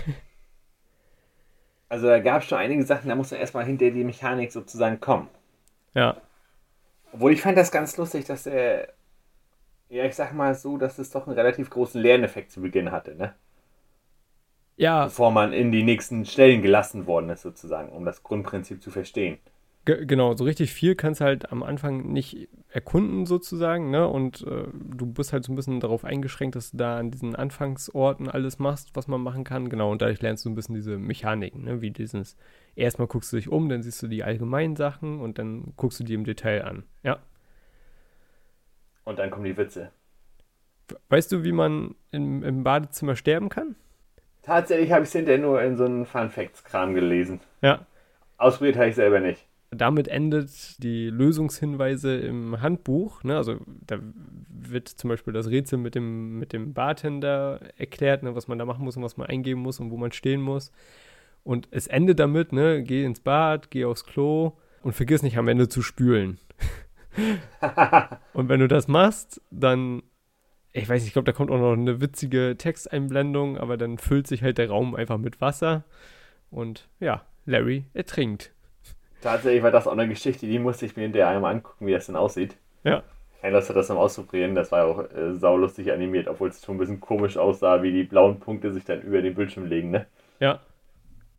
Also, 1.93 2.07
da 2.07 2.21
gab 2.21 2.41
es 2.43 2.49
schon 2.49 2.59
einige 2.59 2.85
Sachen, 2.85 3.09
da 3.09 3.17
muss 3.17 3.33
man 3.33 3.41
erstmal 3.41 3.65
hinter 3.65 3.91
die 3.91 4.05
Mechanik 4.05 4.53
sozusagen 4.53 5.01
kommen. 5.01 5.27
Ja, 5.93 6.19
Obwohl 7.13 7.33
ich 7.33 7.43
fand 7.43 7.59
das 7.59 7.71
ganz 7.71 7.97
lustig, 7.97 8.25
dass 8.27 8.47
er, 8.47 8.93
ja, 9.89 10.05
ich 10.05 10.15
sag 10.17 10.33
mal 10.35 10.55
so, 10.55 10.79
dass 10.79 10.99
es 10.99 11.11
doch 11.11 11.27
einen 11.27 11.37
relativ 11.37 11.71
großen 11.71 12.01
Lerneffekt 12.01 12.53
zu 12.53 12.61
Beginn 12.63 12.93
hatte, 12.93 13.15
ne? 13.17 13.35
ja, 14.77 15.05
Bevor 15.05 15.31
man 15.31 15.53
in 15.53 15.73
die 15.73 15.83
nächsten 15.83 16.25
Stellen 16.25 16.63
gelassen 16.63 17.07
worden 17.07 17.29
ist, 17.29 17.43
sozusagen, 17.43 17.91
um 17.91 18.05
das 18.07 18.23
Grundprinzip 18.23 18.83
zu 18.83 18.91
verstehen. 18.91 19.39
Ge 19.87 20.05
genau, 20.07 20.35
so 20.37 20.45
richtig 20.45 20.73
viel 20.73 20.95
kannst 20.95 21.21
du 21.21 21.25
halt 21.25 21.53
am 21.53 21.63
Anfang 21.63 22.13
nicht 22.13 22.49
erkunden 22.69 23.27
sozusagen, 23.27 23.91
ne? 23.91 24.07
Und 24.09 24.43
äh, 24.43 24.69
du 24.73 25.07
bist 25.07 25.33
halt 25.33 25.45
so 25.45 25.53
ein 25.53 25.57
bisschen 25.57 25.81
darauf 25.81 26.05
eingeschränkt, 26.05 26.55
dass 26.57 26.71
du 26.71 26.77
da 26.79 26.99
an 26.99 27.11
diesen 27.11 27.35
Anfangsorten 27.35 28.29
alles 28.29 28.59
machst, 28.59 28.91
was 28.95 29.09
man 29.09 29.23
machen 29.23 29.45
kann. 29.45 29.69
Genau, 29.71 29.91
und 29.91 30.03
dadurch 30.03 30.21
lernst 30.21 30.45
du 30.45 30.51
ein 30.51 30.55
bisschen 30.55 30.75
diese 30.75 30.99
Mechaniken, 30.99 31.65
ne? 31.65 31.81
Wie 31.81 31.91
dieses, 31.91 32.37
erstmal 32.77 33.09
guckst 33.09 33.33
du 33.33 33.37
dich 33.37 33.49
um, 33.49 33.69
dann 33.69 33.83
siehst 33.83 34.03
du 34.03 34.09
die 34.09 34.25
allgemeinen 34.25 34.77
Sachen 34.77 35.21
und 35.21 35.39
dann 35.39 35.73
guckst 35.77 36.01
du 36.01 36.05
die 36.05 36.15
im 36.15 36.25
Detail 36.25 36.65
an. 36.65 36.85
Ja. 37.03 37.19
Und 39.05 39.19
dann 39.19 39.31
kommen 39.31 39.45
die 39.45 39.57
Witze. 39.57 39.91
Weißt 41.09 41.31
du, 41.33 41.45
wie 41.45 41.53
man 41.53 41.95
im, 42.11 42.43
im 42.43 42.65
Badezimmer 42.65 43.17
sterben 43.17 43.49
kann? 43.49 43.77
Tatsächlich 44.43 44.91
habe 44.93 45.03
ich 45.03 45.09
es 45.09 45.13
hinterher 45.13 45.41
nur 45.41 45.63
in 45.63 45.77
so 45.77 45.85
einem 45.85 46.07
Fun 46.07 46.31
Facts-Kram 46.31 46.95
gelesen. 46.95 47.41
Ja. 47.63 47.87
Ausprobiert 48.39 48.77
habe 48.77 48.89
ich 48.89 48.95
selber 48.95 49.21
nicht. 49.21 49.47
Damit 49.71 50.09
endet 50.09 50.83
die 50.83 51.11
Lösungshinweise 51.11 52.17
im 52.17 52.61
Handbuch. 52.61 53.23
Ne? 53.23 53.37
Also 53.37 53.59
da 53.87 53.99
wird 54.49 54.89
zum 54.89 55.09
Beispiel 55.09 55.33
das 55.33 55.49
Rätsel 55.49 55.79
mit 55.79 55.95
dem, 55.95 56.39
mit 56.39 56.53
dem 56.53 56.73
Bartender 56.73 57.61
erklärt, 57.77 58.23
ne? 58.23 58.35
was 58.35 58.49
man 58.49 58.59
da 58.59 58.65
machen 58.65 58.85
muss 58.85 58.97
und 58.97 59.05
was 59.05 59.17
man 59.17 59.29
eingeben 59.29 59.61
muss 59.61 59.79
und 59.79 59.91
wo 59.91 59.97
man 59.97 60.11
stehen 60.11 60.41
muss. 60.41 60.73
Und 61.43 61.69
es 61.71 61.87
endet 61.87 62.19
damit, 62.19 62.53
ne, 62.53 62.83
geh 62.83 63.05
ins 63.05 63.21
Bad, 63.21 63.71
geh 63.71 63.85
aufs 63.85 64.05
Klo 64.05 64.53
und 64.83 64.93
vergiss 64.93 65.23
nicht 65.23 65.39
am 65.39 65.49
Ende 65.49 65.69
zu 65.69 65.83
spülen. 65.83 66.39
und 68.33 68.49
wenn 68.49 68.61
du 68.61 68.69
das 68.69 68.89
machst, 68.89 69.41
dann, 69.51 70.03
ich 70.73 70.89
weiß 70.89 71.01
nicht, 71.01 71.09
ich 71.09 71.13
glaube, 71.13 71.27
da 71.27 71.33
kommt 71.33 71.51
auch 71.51 71.59
noch 71.59 71.73
eine 71.73 72.01
witzige 72.01 72.57
Texteinblendung, 72.57 73.59
aber 73.59 73.77
dann 73.77 73.99
füllt 73.99 74.27
sich 74.27 74.43
halt 74.43 74.59
der 74.59 74.69
Raum 74.69 74.95
einfach 74.95 75.19
mit 75.19 75.41
Wasser 75.41 75.85
und 76.51 76.89
ja, 77.01 77.23
Larry 77.47 77.85
ertrinkt. 77.95 78.53
Tatsächlich 79.23 79.63
war 79.63 79.71
das 79.71 79.87
auch 79.87 79.93
eine 79.93 80.09
Geschichte, 80.09 80.47
die 80.47 80.59
musste 80.59 80.87
ich 80.87 80.97
mir 80.97 81.03
hinterher 81.03 81.29
einmal 81.29 81.55
angucken, 81.55 81.87
wie 81.87 81.93
das 81.93 82.07
denn 82.07 82.17
aussieht. 82.17 82.57
Ja. 82.85 83.03
Kein 83.41 83.53
Lust 83.53 83.71
hat 83.71 83.77
das 83.77 83.89
noch 83.89 83.97
auszuprobieren. 83.97 84.55
Das 84.55 84.71
war 84.71 84.85
auch 84.85 84.99
äh, 85.11 85.35
saulustig 85.35 85.93
animiert, 85.93 86.29
obwohl 86.29 86.51
es 86.51 86.63
schon 86.63 86.77
ein 86.77 86.79
bisschen 86.79 87.01
komisch 87.01 87.37
aussah, 87.37 87.83
wie 87.83 87.93
die 87.93 88.05
blauen 88.05 88.39
Punkte 88.39 88.73
sich 88.73 88.85
dann 88.85 89.01
über 89.01 89.23
den 89.23 89.35
Bildschirm 89.35 89.67
legen, 89.67 89.91
ne? 89.91 90.07
Ja. 90.41 90.61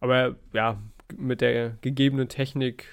Aber 0.02 0.36
ja, 0.52 0.78
mit 1.16 1.40
der 1.40 1.78
gegebenen 1.82 2.28
Technik 2.28 2.86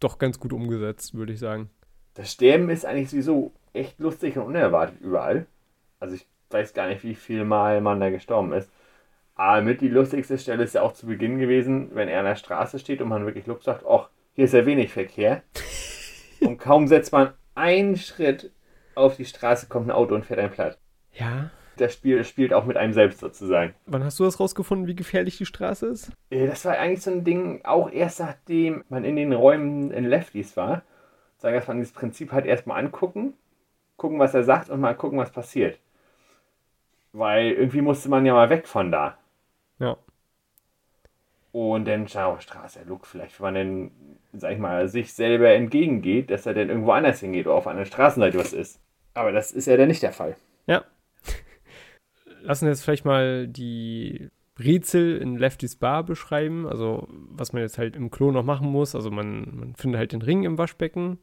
doch 0.00 0.18
ganz 0.18 0.38
gut 0.38 0.52
umgesetzt, 0.52 1.14
würde 1.14 1.32
ich 1.32 1.38
sagen. 1.38 1.70
Das 2.14 2.32
Sterben 2.32 2.68
ist 2.68 2.84
eigentlich 2.84 3.10
sowieso 3.10 3.52
echt 3.72 3.98
lustig 4.00 4.36
und 4.36 4.44
unerwartet 4.44 5.00
überall. 5.00 5.46
Also 6.00 6.16
ich 6.16 6.26
weiß 6.50 6.74
gar 6.74 6.88
nicht, 6.88 7.04
wie 7.04 7.14
viel 7.14 7.44
Mal 7.44 7.80
man 7.80 8.00
da 8.00 8.10
gestorben 8.10 8.52
ist. 8.52 8.70
Aber 9.34 9.62
mit 9.62 9.80
die 9.80 9.88
lustigste 9.88 10.36
Stelle 10.36 10.64
ist 10.64 10.74
ja 10.74 10.82
auch 10.82 10.92
zu 10.92 11.06
Beginn 11.06 11.38
gewesen, 11.38 11.90
wenn 11.94 12.08
er 12.08 12.20
an 12.20 12.26
der 12.26 12.34
Straße 12.34 12.78
steht 12.80 13.00
und 13.00 13.08
man 13.08 13.24
wirklich 13.24 13.46
Luft 13.46 13.62
sagt, 13.62 13.84
ach, 13.88 14.08
hier 14.34 14.46
ist 14.46 14.54
ja 14.54 14.66
wenig 14.66 14.92
Verkehr. 14.92 15.42
und 16.40 16.58
kaum 16.58 16.88
setzt 16.88 17.12
man 17.12 17.34
einen 17.54 17.96
Schritt 17.96 18.50
auf 18.96 19.16
die 19.16 19.24
Straße, 19.24 19.68
kommt 19.68 19.86
ein 19.86 19.92
Auto 19.92 20.14
und 20.14 20.24
fährt 20.24 20.40
ein 20.40 20.50
platt. 20.50 20.78
Ja. 21.12 21.50
Das 21.80 21.92
Spiel 21.94 22.22
spielt 22.24 22.52
auch 22.52 22.64
mit 22.64 22.76
einem 22.76 22.92
selbst 22.92 23.20
sozusagen. 23.20 23.74
Wann 23.86 24.04
hast 24.04 24.18
du 24.20 24.24
das 24.24 24.38
rausgefunden, 24.40 24.86
wie 24.86 24.96
gefährlich 24.96 25.38
die 25.38 25.46
Straße 25.46 25.86
ist? 25.86 26.12
Äh, 26.30 26.46
Das 26.46 26.64
war 26.64 26.76
eigentlich 26.78 27.02
so 27.02 27.10
ein 27.10 27.24
Ding, 27.24 27.64
auch 27.64 27.90
erst 27.90 28.20
nachdem 28.20 28.84
man 28.88 29.04
in 29.04 29.16
den 29.16 29.32
Räumen 29.32 29.90
in 29.90 30.04
Lefties 30.04 30.56
war. 30.56 30.82
Sagen, 31.38 31.54
dass 31.54 31.68
man 31.68 31.78
dieses 31.78 31.92
Prinzip 31.94 32.32
halt 32.32 32.46
erstmal 32.46 32.82
angucken, 32.84 33.34
gucken, 33.96 34.18
was 34.18 34.34
er 34.34 34.42
sagt 34.44 34.70
und 34.70 34.80
mal 34.80 34.94
gucken, 34.94 35.18
was 35.18 35.30
passiert. 35.30 35.78
Weil 37.12 37.52
irgendwie 37.52 37.80
musste 37.80 38.08
man 38.08 38.26
ja 38.26 38.34
mal 38.34 38.50
weg 38.50 38.66
von 38.66 38.90
da. 38.90 39.16
Ja. 39.78 39.96
Und 41.52 41.86
dann 41.86 42.06
schau, 42.08 42.38
Straße, 42.38 42.80
Look, 42.86 43.06
vielleicht, 43.06 43.40
wenn 43.40 43.44
man 43.44 43.54
dann, 43.54 43.90
sag 44.34 44.52
ich 44.52 44.58
mal, 44.58 44.88
sich 44.88 45.12
selber 45.14 45.50
entgegengeht, 45.50 46.30
dass 46.30 46.46
er 46.46 46.54
dann 46.54 46.68
irgendwo 46.68 46.92
anders 46.92 47.20
hingeht 47.20 47.46
oder 47.46 47.56
auf 47.56 47.66
einer 47.66 47.86
Straßenseite 47.86 48.38
was 48.38 48.52
ist. 48.52 48.80
Aber 49.14 49.32
das 49.32 49.52
ist 49.52 49.66
ja 49.66 49.76
dann 49.76 49.88
nicht 49.88 50.02
der 50.02 50.12
Fall. 50.12 50.36
Ja. 50.66 50.84
Lassen 52.42 52.66
wir 52.66 52.70
jetzt 52.70 52.82
vielleicht 52.82 53.04
mal 53.04 53.48
die 53.48 54.28
Rätsel 54.58 55.18
in 55.18 55.36
Lefty's 55.36 55.76
Bar 55.76 56.04
beschreiben. 56.04 56.66
Also, 56.66 57.06
was 57.10 57.52
man 57.52 57.62
jetzt 57.62 57.78
halt 57.78 57.96
im 57.96 58.10
Klo 58.10 58.30
noch 58.32 58.44
machen 58.44 58.68
muss. 58.68 58.94
Also, 58.94 59.10
man, 59.10 59.56
man 59.56 59.74
findet 59.74 59.98
halt 59.98 60.12
den 60.12 60.22
Ring 60.22 60.44
im 60.44 60.58
Waschbecken. 60.58 61.18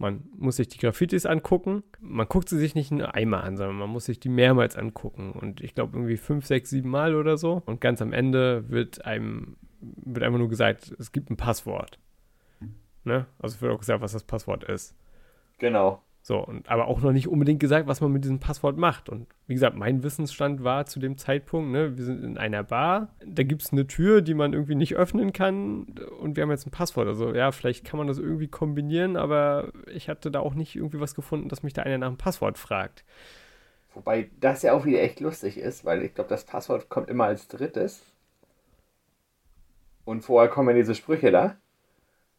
Man 0.00 0.28
muss 0.36 0.56
sich 0.56 0.68
die 0.68 0.78
Graffitis 0.78 1.26
angucken. 1.26 1.82
Man 2.00 2.28
guckt 2.28 2.48
sie 2.48 2.58
sich 2.58 2.76
nicht 2.76 2.92
nur 2.92 3.14
einmal 3.14 3.42
an, 3.42 3.56
sondern 3.56 3.76
man 3.76 3.90
muss 3.90 4.04
sich 4.04 4.20
die 4.20 4.28
mehrmals 4.28 4.76
angucken. 4.76 5.32
Und 5.32 5.60
ich 5.60 5.74
glaube 5.74 5.96
irgendwie 5.96 6.16
fünf, 6.16 6.46
sechs, 6.46 6.70
sieben 6.70 6.88
Mal 6.88 7.16
oder 7.16 7.36
so. 7.36 7.62
Und 7.66 7.80
ganz 7.80 8.00
am 8.00 8.12
Ende 8.12 8.68
wird 8.70 9.04
einem 9.04 9.56
wird 9.80 10.24
einfach 10.24 10.38
nur 10.38 10.48
gesagt, 10.48 10.94
es 10.98 11.12
gibt 11.12 11.30
ein 11.30 11.36
Passwort. 11.36 11.98
Ne? 13.04 13.26
Also 13.38 13.60
wird 13.60 13.72
auch 13.72 13.78
gesagt, 13.78 14.02
was 14.02 14.12
das 14.12 14.24
Passwort 14.24 14.64
ist. 14.64 14.96
Genau. 15.58 16.02
So, 16.28 16.44
und, 16.44 16.68
aber 16.68 16.88
auch 16.88 17.00
noch 17.00 17.12
nicht 17.12 17.26
unbedingt 17.26 17.58
gesagt, 17.58 17.88
was 17.88 18.02
man 18.02 18.12
mit 18.12 18.22
diesem 18.22 18.38
Passwort 18.38 18.76
macht. 18.76 19.08
Und 19.08 19.28
wie 19.46 19.54
gesagt, 19.54 19.74
mein 19.74 20.02
Wissensstand 20.02 20.62
war 20.62 20.84
zu 20.84 21.00
dem 21.00 21.16
Zeitpunkt, 21.16 21.72
ne, 21.72 21.96
wir 21.96 22.04
sind 22.04 22.22
in 22.22 22.36
einer 22.36 22.64
Bar, 22.64 23.14
da 23.24 23.44
gibt 23.44 23.62
es 23.62 23.72
eine 23.72 23.86
Tür, 23.86 24.20
die 24.20 24.34
man 24.34 24.52
irgendwie 24.52 24.74
nicht 24.74 24.94
öffnen 24.94 25.32
kann 25.32 25.86
und 26.20 26.36
wir 26.36 26.42
haben 26.42 26.50
jetzt 26.50 26.66
ein 26.66 26.70
Passwort. 26.70 27.08
Also 27.08 27.34
ja, 27.34 27.50
vielleicht 27.50 27.86
kann 27.86 27.96
man 27.96 28.08
das 28.08 28.18
irgendwie 28.18 28.46
kombinieren, 28.46 29.16
aber 29.16 29.72
ich 29.86 30.10
hatte 30.10 30.30
da 30.30 30.40
auch 30.40 30.52
nicht 30.52 30.76
irgendwie 30.76 31.00
was 31.00 31.14
gefunden, 31.14 31.48
dass 31.48 31.62
mich 31.62 31.72
da 31.72 31.84
einer 31.84 31.96
nach 31.96 32.08
dem 32.08 32.18
Passwort 32.18 32.58
fragt. 32.58 33.04
Wobei 33.94 34.28
das 34.38 34.60
ja 34.60 34.74
auch 34.74 34.84
wieder 34.84 35.00
echt 35.00 35.20
lustig 35.20 35.56
ist, 35.56 35.86
weil 35.86 36.02
ich 36.02 36.14
glaube, 36.14 36.28
das 36.28 36.44
Passwort 36.44 36.90
kommt 36.90 37.08
immer 37.08 37.24
als 37.24 37.48
drittes. 37.48 38.02
Und 40.04 40.20
vorher 40.20 40.50
kommen 40.50 40.68
ja 40.68 40.74
diese 40.74 40.94
Sprüche 40.94 41.30
da, 41.30 41.56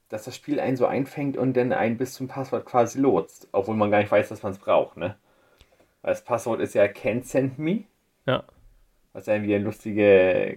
dass 0.09 0.25
das 0.25 0.35
Spiel 0.35 0.59
einen 0.59 0.77
so 0.77 0.85
einfängt 0.85 1.37
und 1.37 1.55
dann 1.55 1.71
einen 1.71 1.97
bis 1.97 2.13
zum 2.13 2.27
Passwort 2.27 2.65
quasi 2.65 2.99
lotst, 2.99 3.47
obwohl 3.51 3.75
man 3.75 3.91
gar 3.91 3.99
nicht 3.99 4.11
weiß, 4.11 4.29
dass 4.29 4.43
man 4.43 4.51
es 4.51 4.59
braucht, 4.59 4.97
ne? 4.97 5.15
Weil 6.01 6.11
das 6.13 6.23
Passwort 6.23 6.61
ist 6.61 6.75
ja 6.75 6.83
Can't 6.85 7.25
Send 7.25 7.59
Me, 7.59 7.83
Ja, 8.25 8.43
was 9.13 9.25
ja 9.25 9.33
irgendwie 9.33 9.55
ein 9.55 9.63
lustiger 9.63 10.53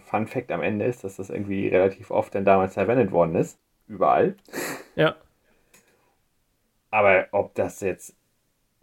Fun 0.00 0.26
Fact 0.26 0.50
am 0.50 0.62
Ende 0.62 0.86
ist, 0.86 1.04
dass 1.04 1.16
das 1.16 1.30
irgendwie 1.30 1.68
relativ 1.68 2.10
oft 2.10 2.34
dann 2.34 2.44
damals 2.44 2.74
verwendet 2.74 3.12
worden 3.12 3.36
ist. 3.36 3.58
Überall. 3.86 4.36
ja. 4.96 5.14
Aber 6.90 7.26
ob 7.32 7.54
das 7.54 7.80
jetzt 7.80 8.16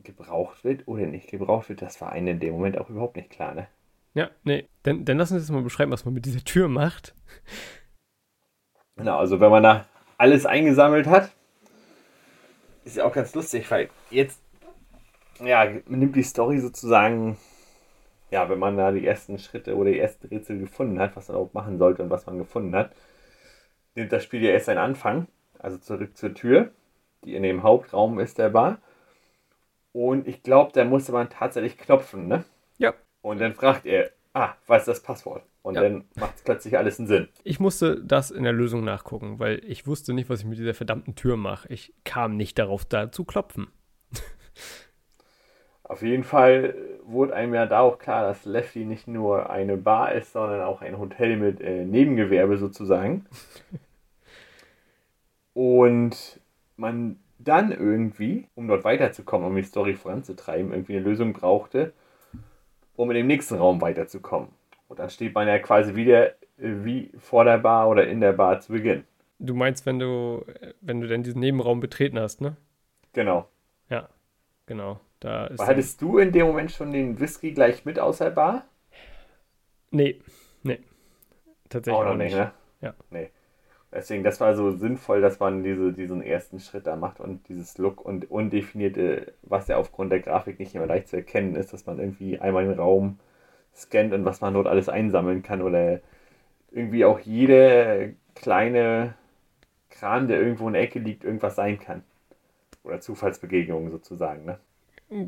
gebraucht 0.03 0.63
wird 0.63 0.87
oder 0.87 1.05
nicht 1.05 1.29
gebraucht 1.29 1.69
wird, 1.69 1.81
das 1.81 1.99
war 2.01 2.11
einem 2.11 2.27
in 2.27 2.39
dem 2.39 2.53
Moment 2.53 2.77
auch 2.77 2.89
überhaupt 2.89 3.15
nicht 3.15 3.29
klar, 3.29 3.53
ne? 3.53 3.67
Ja, 4.13 4.29
nee. 4.43 4.67
Dann, 4.83 5.05
dann 5.05 5.17
lass 5.17 5.31
uns 5.31 5.41
jetzt 5.41 5.51
mal 5.51 5.63
beschreiben, 5.63 5.91
was 5.91 6.05
man 6.05 6.13
mit 6.13 6.25
dieser 6.25 6.43
Tür 6.43 6.67
macht. 6.67 7.15
Genau, 8.95 9.17
also 9.17 9.39
wenn 9.39 9.51
man 9.51 9.63
da 9.63 9.85
alles 10.17 10.45
eingesammelt 10.45 11.07
hat, 11.07 11.31
ist 12.85 12.97
ja 12.97 13.05
auch 13.05 13.13
ganz 13.13 13.33
lustig, 13.33 13.69
weil 13.71 13.89
jetzt, 14.09 14.41
ja, 15.43 15.65
man 15.85 15.99
nimmt 15.99 16.15
die 16.15 16.23
Story 16.23 16.59
sozusagen, 16.59 17.37
ja, 18.29 18.49
wenn 18.49 18.59
man 18.59 18.77
da 18.77 18.91
die 18.91 19.05
ersten 19.05 19.39
Schritte 19.39 19.75
oder 19.75 19.91
die 19.91 19.99
ersten 19.99 20.27
Rätsel 20.27 20.59
gefunden 20.59 20.99
hat, 20.99 21.15
was 21.15 21.27
man 21.27 21.37
auch 21.37 21.53
machen 21.53 21.77
sollte 21.77 22.03
und 22.03 22.09
was 22.09 22.25
man 22.25 22.37
gefunden 22.37 22.75
hat, 22.75 22.91
nimmt 23.95 24.11
das 24.11 24.23
Spiel 24.23 24.43
ja 24.43 24.51
erst 24.51 24.65
seinen 24.67 24.79
Anfang, 24.79 25.27
also 25.59 25.77
zurück 25.77 26.17
zur 26.17 26.33
Tür, 26.33 26.71
die 27.23 27.35
in 27.35 27.43
dem 27.43 27.63
Hauptraum 27.63 28.19
ist 28.19 28.37
der 28.37 28.49
Bar. 28.49 28.79
Und 29.91 30.27
ich 30.27 30.43
glaube, 30.43 30.71
da 30.73 30.83
musste 30.83 31.11
man 31.11 31.29
tatsächlich 31.29 31.77
klopfen, 31.77 32.27
ne? 32.27 32.43
Ja. 32.77 32.93
Und 33.21 33.39
dann 33.39 33.53
fragt 33.53 33.85
er, 33.85 34.09
ah, 34.33 34.53
was 34.67 34.83
ist 34.83 34.87
das 34.87 35.03
Passwort? 35.03 35.43
Und 35.61 35.75
Ja. 35.75 35.81
dann 35.81 36.05
macht 36.15 36.35
es 36.35 36.41
plötzlich 36.41 36.77
alles 36.77 36.99
einen 36.99 37.07
Sinn. 37.07 37.27
Ich 37.43 37.59
musste 37.59 38.03
das 38.03 38.31
in 38.31 38.43
der 38.43 38.53
Lösung 38.53 38.83
nachgucken, 38.83 39.39
weil 39.39 39.61
ich 39.65 39.87
wusste 39.87 40.13
nicht, 40.13 40.29
was 40.29 40.41
ich 40.41 40.45
mit 40.45 40.57
dieser 40.57 40.73
verdammten 40.73 41.15
Tür 41.15 41.37
mache. 41.37 41.71
Ich 41.71 41.93
kam 42.03 42.35
nicht 42.35 42.59
darauf, 42.59 42.85
da 42.85 43.11
zu 43.11 43.23
klopfen. 43.23 43.67
Auf 45.83 46.01
jeden 46.01 46.23
Fall 46.23 46.75
wurde 47.03 47.35
einem 47.35 47.53
ja 47.53 47.65
da 47.65 47.81
auch 47.81 47.99
klar, 47.99 48.23
dass 48.23 48.45
Lefty 48.45 48.85
nicht 48.85 49.07
nur 49.07 49.49
eine 49.49 49.77
Bar 49.77 50.13
ist, 50.13 50.31
sondern 50.31 50.61
auch 50.61 50.81
ein 50.81 50.97
Hotel 50.97 51.37
mit 51.37 51.61
äh, 51.61 51.85
Nebengewerbe 51.85 52.57
sozusagen. 52.57 53.25
Und 55.53 56.39
man 56.77 57.17
dann 57.39 57.71
irgendwie, 57.71 58.47
um 58.55 58.67
dort 58.67 58.83
weiterzukommen, 58.83 59.47
um 59.47 59.55
die 59.55 59.63
Story 59.63 59.93
voranzutreiben, 59.93 60.71
irgendwie 60.71 60.95
eine 60.95 61.05
Lösung 61.05 61.33
brauchte, 61.33 61.93
um 62.95 63.09
in 63.11 63.15
den 63.15 63.27
nächsten 63.27 63.55
Raum 63.55 63.81
weiterzukommen. 63.81 64.49
Und 64.87 64.99
dann 64.99 65.09
steht 65.09 65.33
man 65.33 65.47
ja 65.47 65.59
quasi 65.59 65.95
wieder 65.95 66.27
äh, 66.27 66.33
wie 66.57 67.11
vor 67.17 67.45
der 67.45 67.57
Bar 67.57 67.89
oder 67.89 68.07
in 68.07 68.21
der 68.21 68.33
Bar 68.33 68.59
zu 68.59 68.73
Beginn. 68.73 69.05
Du 69.39 69.53
meinst, 69.53 69.85
wenn 69.85 69.99
du, 69.99 70.45
wenn 70.81 71.01
du 71.01 71.07
dann 71.07 71.23
diesen 71.23 71.39
Nebenraum 71.39 71.79
betreten 71.79 72.19
hast, 72.19 72.41
ne? 72.41 72.55
Genau. 73.13 73.47
Ja, 73.89 74.07
genau. 74.65 74.99
Da 75.19 75.47
ist. 75.47 75.61
Hattest 75.61 76.01
du 76.01 76.17
in 76.17 76.31
dem 76.31 76.47
Moment 76.47 76.71
schon 76.71 76.91
den 76.91 77.19
Whisky 77.19 77.51
gleich 77.51 77.85
mit 77.85 77.99
aus 77.99 78.19
der 78.19 78.29
Bar? 78.29 78.65
nee, 79.91 80.19
nee. 80.63 80.79
Tatsächlich 81.69 81.99
Auch 81.99 82.05
noch 82.05 82.15
nicht, 82.15 82.35
ne? 82.35 82.51
Ja. 82.81 82.93
Nee. 83.09 83.31
Deswegen, 83.95 84.23
das 84.23 84.39
war 84.39 84.55
so 84.55 84.71
sinnvoll, 84.71 85.21
dass 85.21 85.39
man 85.39 85.63
diese, 85.63 85.93
diesen 85.93 86.23
ersten 86.23 86.59
Schritt 86.59 86.87
da 86.87 86.95
macht 86.95 87.19
und 87.19 87.47
dieses 87.47 87.77
Look 87.77 88.03
und 88.03 88.31
undefinierte, 88.31 89.33
was 89.43 89.67
ja 89.67 89.77
aufgrund 89.77 90.11
der 90.11 90.19
Grafik 90.19 90.59
nicht 90.59 90.73
immer 90.73 90.87
leicht 90.87 91.09
zu 91.09 91.17
erkennen 91.17 91.55
ist, 91.55 91.73
dass 91.73 91.85
man 91.85 91.99
irgendwie 91.99 92.39
einmal 92.39 92.65
den 92.65 92.79
Raum 92.79 93.19
scannt 93.75 94.13
und 94.13 94.25
was 94.25 94.41
man 94.41 94.53
dort 94.53 94.67
alles 94.67 94.89
einsammeln 94.89 95.43
kann 95.43 95.61
oder 95.61 95.99
irgendwie 96.71 97.05
auch 97.05 97.19
jede 97.19 98.15
kleine 98.35 99.13
Kran, 99.89 100.27
der 100.27 100.39
irgendwo 100.41 100.67
in 100.67 100.73
der 100.73 100.81
Ecke 100.81 100.99
liegt, 100.99 101.23
irgendwas 101.23 101.55
sein 101.55 101.79
kann. 101.79 102.03
Oder 102.83 102.99
Zufallsbegegnungen 102.99 103.91
sozusagen, 103.91 104.45
ne? 104.45 104.57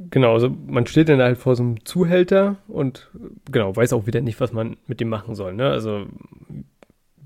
Genau, 0.10 0.34
also 0.34 0.50
man 0.50 0.88
steht 0.88 1.10
dann 1.10 1.22
halt 1.22 1.38
vor 1.38 1.56
so 1.56 1.62
einem 1.62 1.86
Zuhälter 1.86 2.56
und 2.68 3.12
genau, 3.52 3.76
weiß 3.76 3.94
auch 3.94 4.08
wieder 4.08 4.22
nicht, 4.22 4.40
was 4.40 4.52
man 4.52 4.78
mit 4.88 5.00
dem 5.00 5.10
machen 5.10 5.36
soll. 5.36 5.54
Ne? 5.54 5.70
Also 5.70 6.08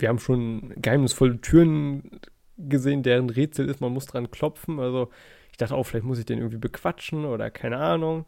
wir 0.01 0.09
haben 0.09 0.19
schon 0.19 0.73
geheimnisvolle 0.77 1.41
Türen 1.41 2.19
gesehen, 2.57 3.03
deren 3.03 3.29
Rätsel 3.29 3.69
ist, 3.69 3.81
man 3.81 3.93
muss 3.93 4.05
dran 4.05 4.31
klopfen. 4.31 4.79
Also 4.79 5.09
ich 5.51 5.57
dachte 5.57 5.75
auch, 5.75 5.83
vielleicht 5.83 6.05
muss 6.05 6.19
ich 6.19 6.25
den 6.25 6.39
irgendwie 6.39 6.57
bequatschen 6.57 7.25
oder 7.25 7.49
keine 7.49 7.77
Ahnung. 7.77 8.25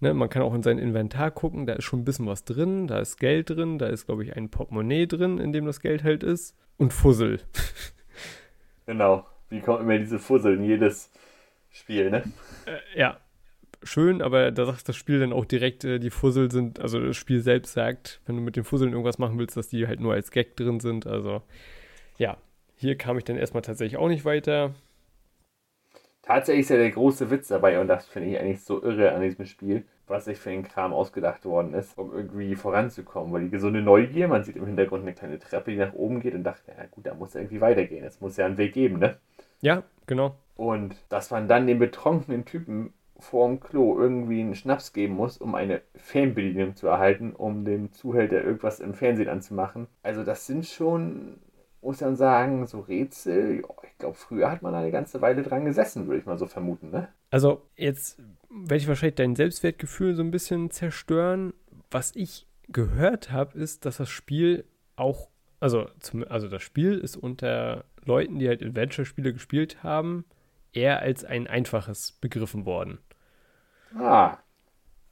Ne? 0.00 0.14
Man 0.14 0.28
kann 0.28 0.42
auch 0.42 0.54
in 0.54 0.62
sein 0.62 0.78
Inventar 0.78 1.30
gucken, 1.30 1.66
da 1.66 1.74
ist 1.74 1.84
schon 1.84 2.00
ein 2.00 2.04
bisschen 2.04 2.26
was 2.26 2.44
drin, 2.44 2.88
da 2.88 2.98
ist 2.98 3.18
Geld 3.18 3.50
drin, 3.50 3.78
da 3.78 3.86
ist, 3.86 4.06
glaube 4.06 4.24
ich, 4.24 4.36
ein 4.36 4.48
Portemonnaie 4.48 5.06
drin, 5.06 5.38
in 5.38 5.52
dem 5.52 5.64
das 5.64 5.80
Geld 5.80 6.02
halt 6.02 6.22
ist. 6.22 6.56
Und 6.76 6.92
Fussel. 6.92 7.40
Genau. 8.84 9.24
Wie 9.48 9.60
kommt 9.60 9.80
immer 9.80 9.96
diese 9.96 10.18
Fussel 10.18 10.56
in 10.56 10.64
jedes 10.64 11.10
Spiel, 11.70 12.10
ne? 12.10 12.24
Äh, 12.66 12.98
ja, 12.98 13.20
schön, 13.82 14.22
aber 14.22 14.50
da 14.50 14.66
sagt 14.66 14.88
das 14.88 14.96
Spiel 14.96 15.20
dann 15.20 15.32
auch 15.32 15.44
direkt, 15.44 15.84
äh, 15.84 15.98
die 15.98 16.10
Fussel 16.10 16.50
sind, 16.50 16.80
also 16.80 17.00
das 17.00 17.16
Spiel 17.16 17.40
selbst 17.40 17.72
sagt, 17.72 18.20
wenn 18.26 18.36
du 18.36 18.42
mit 18.42 18.56
den 18.56 18.64
Fusseln 18.64 18.92
irgendwas 18.92 19.18
machen 19.18 19.38
willst, 19.38 19.56
dass 19.56 19.68
die 19.68 19.86
halt 19.86 20.00
nur 20.00 20.12
als 20.12 20.30
Gag 20.30 20.56
drin 20.56 20.80
sind. 20.80 21.06
Also 21.06 21.42
ja, 22.18 22.36
hier 22.76 22.96
kam 22.96 23.18
ich 23.18 23.24
dann 23.24 23.36
erstmal 23.36 23.62
tatsächlich 23.62 23.96
auch 23.96 24.08
nicht 24.08 24.24
weiter. 24.24 24.74
Tatsächlich 26.22 26.62
ist 26.62 26.70
ja 26.70 26.76
der 26.76 26.90
große 26.90 27.30
Witz 27.30 27.48
dabei, 27.48 27.80
und 27.80 27.88
das 27.88 28.06
finde 28.06 28.30
ich 28.30 28.38
eigentlich 28.38 28.62
so 28.62 28.82
irre 28.82 29.12
an 29.12 29.22
diesem 29.22 29.44
Spiel, 29.44 29.84
was 30.06 30.26
sich 30.26 30.38
für 30.38 30.50
den 30.50 30.62
Kram 30.62 30.92
ausgedacht 30.92 31.44
worden 31.44 31.74
ist, 31.74 31.98
um 31.98 32.12
irgendwie 32.12 32.54
voranzukommen. 32.54 33.32
Weil 33.32 33.42
die 33.42 33.50
gesunde 33.50 33.82
Neugier, 33.82 34.28
man 34.28 34.44
sieht 34.44 34.56
im 34.56 34.66
Hintergrund 34.66 35.02
eine 35.02 35.14
kleine 35.14 35.38
Treppe, 35.40 35.72
die 35.72 35.78
nach 35.78 35.94
oben 35.94 36.20
geht 36.20 36.34
und 36.34 36.44
dachte, 36.44 36.72
ja 36.76 36.84
gut, 36.90 37.06
da 37.06 37.14
muss 37.14 37.34
irgendwie 37.34 37.60
weitergehen. 37.60 38.04
Es 38.04 38.20
muss 38.20 38.36
ja 38.36 38.46
einen 38.46 38.56
Weg 38.56 38.72
geben, 38.72 38.98
ne? 38.98 39.18
Ja, 39.62 39.82
genau. 40.06 40.36
Und 40.56 40.94
dass 41.08 41.30
man 41.30 41.48
dann 41.48 41.66
dem 41.66 41.78
betrunkenen 41.80 42.44
Typen 42.44 42.92
vorm 43.22 43.60
Klo 43.60 43.98
irgendwie 43.98 44.40
einen 44.40 44.54
Schnaps 44.54 44.92
geben 44.92 45.14
muss, 45.14 45.38
um 45.38 45.54
eine 45.54 45.82
Fernbedienung 45.94 46.76
zu 46.76 46.88
erhalten, 46.88 47.32
um 47.32 47.64
dem 47.64 47.92
Zuhälter 47.92 48.42
irgendwas 48.42 48.80
im 48.80 48.94
Fernsehen 48.94 49.28
anzumachen. 49.28 49.86
Also 50.02 50.24
das 50.24 50.46
sind 50.46 50.66
schon, 50.66 51.38
muss 51.80 52.00
man 52.00 52.16
sagen, 52.16 52.66
so 52.66 52.80
Rätsel. 52.80 53.62
Ich 53.84 53.98
glaube, 53.98 54.14
früher 54.14 54.50
hat 54.50 54.62
man 54.62 54.72
da 54.72 54.80
eine 54.80 54.90
ganze 54.90 55.20
Weile 55.22 55.42
dran 55.42 55.64
gesessen, 55.64 56.06
würde 56.06 56.20
ich 56.20 56.26
mal 56.26 56.38
so 56.38 56.46
vermuten, 56.46 56.90
ne? 56.90 57.08
Also 57.30 57.62
jetzt 57.76 58.20
werde 58.50 58.76
ich 58.76 58.88
wahrscheinlich 58.88 59.14
dein 59.14 59.36
Selbstwertgefühl 59.36 60.14
so 60.14 60.22
ein 60.22 60.30
bisschen 60.30 60.70
zerstören. 60.70 61.54
Was 61.90 62.14
ich 62.14 62.46
gehört 62.68 63.32
habe, 63.32 63.58
ist, 63.58 63.86
dass 63.86 63.98
das 63.98 64.10
Spiel 64.10 64.64
auch, 64.96 65.28
also, 65.60 65.86
zum, 66.00 66.24
also 66.28 66.48
das 66.48 66.62
Spiel 66.62 66.98
ist 66.98 67.16
unter 67.16 67.84
Leuten, 68.04 68.38
die 68.38 68.48
halt 68.48 68.62
Adventure-Spiele 68.62 69.32
gespielt 69.32 69.82
haben, 69.82 70.24
eher 70.72 71.00
als 71.00 71.24
ein 71.24 71.46
einfaches 71.46 72.12
begriffen 72.12 72.66
worden. 72.66 72.98
Ah, 73.96 74.42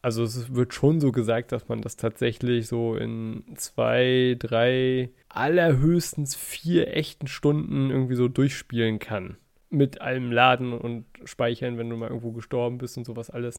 Also 0.02 0.22
es 0.24 0.54
wird 0.54 0.72
schon 0.72 0.98
so 1.00 1.12
gesagt, 1.12 1.52
dass 1.52 1.68
man 1.68 1.82
das 1.82 1.96
tatsächlich 1.96 2.66
so 2.68 2.96
in 2.96 3.44
zwei, 3.56 4.34
drei, 4.38 5.10
allerhöchstens 5.28 6.34
vier 6.36 6.96
echten 6.96 7.26
Stunden 7.26 7.90
irgendwie 7.90 8.14
so 8.14 8.28
durchspielen 8.28 8.98
kann. 8.98 9.36
Mit 9.68 10.00
allem 10.00 10.32
Laden 10.32 10.72
und 10.72 11.04
Speichern, 11.24 11.76
wenn 11.76 11.90
du 11.90 11.96
mal 11.96 12.08
irgendwo 12.08 12.32
gestorben 12.32 12.78
bist 12.78 12.96
und 12.96 13.04
sowas 13.04 13.28
alles. 13.30 13.56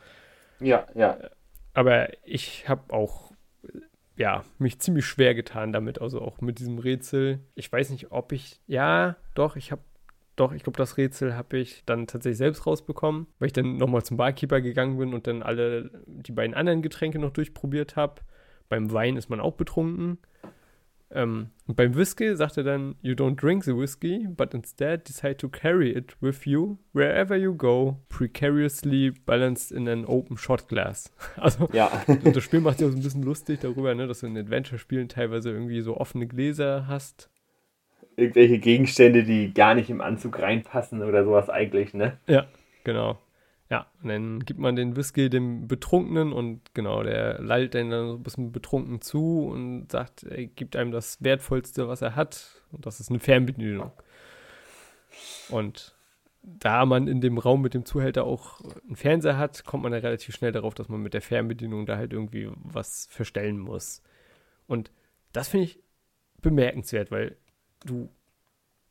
ja, 0.59 0.85
ja. 0.95 1.17
Aber 1.73 2.09
ich 2.25 2.67
habe 2.67 2.93
auch, 2.93 3.31
ja, 4.17 4.45
mich 4.59 4.79
ziemlich 4.79 5.05
schwer 5.05 5.35
getan 5.35 5.73
damit, 5.73 6.01
also 6.01 6.21
auch 6.21 6.41
mit 6.41 6.59
diesem 6.59 6.79
Rätsel. 6.79 7.41
Ich 7.55 7.71
weiß 7.71 7.91
nicht, 7.91 8.11
ob 8.11 8.31
ich, 8.33 8.61
ja, 8.67 9.17
doch, 9.35 9.55
ich 9.55 9.71
habe, 9.71 9.83
doch, 10.35 10.53
ich 10.53 10.63
glaube, 10.63 10.77
das 10.77 10.97
Rätsel 10.97 11.35
habe 11.35 11.57
ich 11.57 11.83
dann 11.85 12.07
tatsächlich 12.07 12.37
selbst 12.37 12.65
rausbekommen, 12.65 13.27
weil 13.39 13.47
ich 13.47 13.53
dann 13.53 13.77
nochmal 13.77 14.03
zum 14.03 14.17
Barkeeper 14.17 14.61
gegangen 14.61 14.97
bin 14.97 15.13
und 15.13 15.27
dann 15.27 15.43
alle 15.43 15.91
die 16.05 16.31
beiden 16.31 16.55
anderen 16.55 16.81
Getränke 16.81 17.19
noch 17.19 17.31
durchprobiert 17.31 17.95
habe. 17.95 18.21
Beim 18.69 18.91
Wein 18.91 19.17
ist 19.17 19.29
man 19.29 19.41
auch 19.41 19.55
betrunken. 19.55 20.17
Ähm, 21.13 21.49
und 21.67 21.75
beim 21.75 21.95
Whisky 21.95 22.35
sagt 22.35 22.57
er 22.57 22.63
dann, 22.63 22.95
you 23.01 23.13
don't 23.13 23.35
drink 23.35 23.65
the 23.65 23.75
whiskey, 23.75 24.27
but 24.29 24.53
instead 24.53 25.07
decide 25.07 25.37
to 25.37 25.49
carry 25.49 25.91
it 25.91 26.15
with 26.21 26.45
you 26.45 26.77
wherever 26.93 27.35
you 27.35 27.53
go, 27.53 27.97
precariously 28.07 29.11
balanced 29.25 29.71
in 29.71 29.87
an 29.89 30.05
open 30.05 30.37
shot 30.37 30.67
glass. 30.69 31.11
Also 31.35 31.67
Ja, 31.73 32.03
und 32.07 32.35
das 32.35 32.43
Spiel 32.43 32.61
macht 32.61 32.77
sich 32.77 32.87
auch 32.87 32.91
so 32.91 32.97
ein 32.97 33.03
bisschen 33.03 33.23
lustig 33.23 33.59
darüber, 33.61 33.93
ne, 33.93 34.07
dass 34.07 34.21
du 34.21 34.27
in 34.27 34.37
Adventure-Spielen 34.37 35.09
teilweise 35.09 35.51
irgendwie 35.51 35.81
so 35.81 35.97
offene 35.97 36.27
Gläser 36.27 36.87
hast. 36.87 37.29
Irgendwelche 38.21 38.59
Gegenstände, 38.59 39.23
die 39.23 39.53
gar 39.53 39.75
nicht 39.75 39.89
im 39.89 40.01
Anzug 40.01 40.39
reinpassen 40.39 41.03
oder 41.03 41.25
sowas 41.25 41.49
eigentlich, 41.49 41.93
ne? 41.93 42.17
Ja, 42.27 42.45
genau. 42.83 43.19
Ja, 43.69 43.87
und 44.03 44.09
dann 44.09 44.39
gibt 44.41 44.59
man 44.59 44.75
den 44.75 44.97
Whisky 44.97 45.29
dem 45.29 45.67
Betrunkenen 45.67 46.33
und 46.33 46.59
genau, 46.73 47.03
der 47.03 47.39
lallt 47.41 47.73
dann 47.73 47.89
so 47.89 48.15
ein 48.15 48.23
bisschen 48.23 48.51
betrunken 48.51 48.99
zu 48.99 49.47
und 49.47 49.89
sagt, 49.89 50.23
er 50.23 50.45
gibt 50.45 50.75
einem 50.75 50.91
das 50.91 51.23
Wertvollste, 51.23 51.87
was 51.87 52.01
er 52.01 52.17
hat. 52.17 52.61
Und 52.73 52.85
das 52.85 52.99
ist 52.99 53.09
eine 53.09 53.19
Fernbedienung. 53.19 53.91
Und 55.47 55.95
da 56.41 56.85
man 56.85 57.07
in 57.07 57.21
dem 57.21 57.37
Raum 57.37 57.61
mit 57.61 57.73
dem 57.73 57.85
Zuhälter 57.85 58.25
auch 58.25 58.59
einen 58.85 58.97
Fernseher 58.97 59.37
hat, 59.37 59.63
kommt 59.63 59.83
man 59.83 59.93
ja 59.93 59.99
relativ 59.99 60.35
schnell 60.35 60.51
darauf, 60.51 60.73
dass 60.73 60.89
man 60.89 61.01
mit 61.01 61.13
der 61.13 61.21
Fernbedienung 61.21 61.85
da 61.85 61.95
halt 61.95 62.11
irgendwie 62.11 62.49
was 62.55 63.07
verstellen 63.09 63.57
muss. 63.57 64.01
Und 64.67 64.91
das 65.31 65.47
finde 65.47 65.65
ich 65.65 65.79
bemerkenswert, 66.41 67.09
weil 67.09 67.37
du 67.85 68.09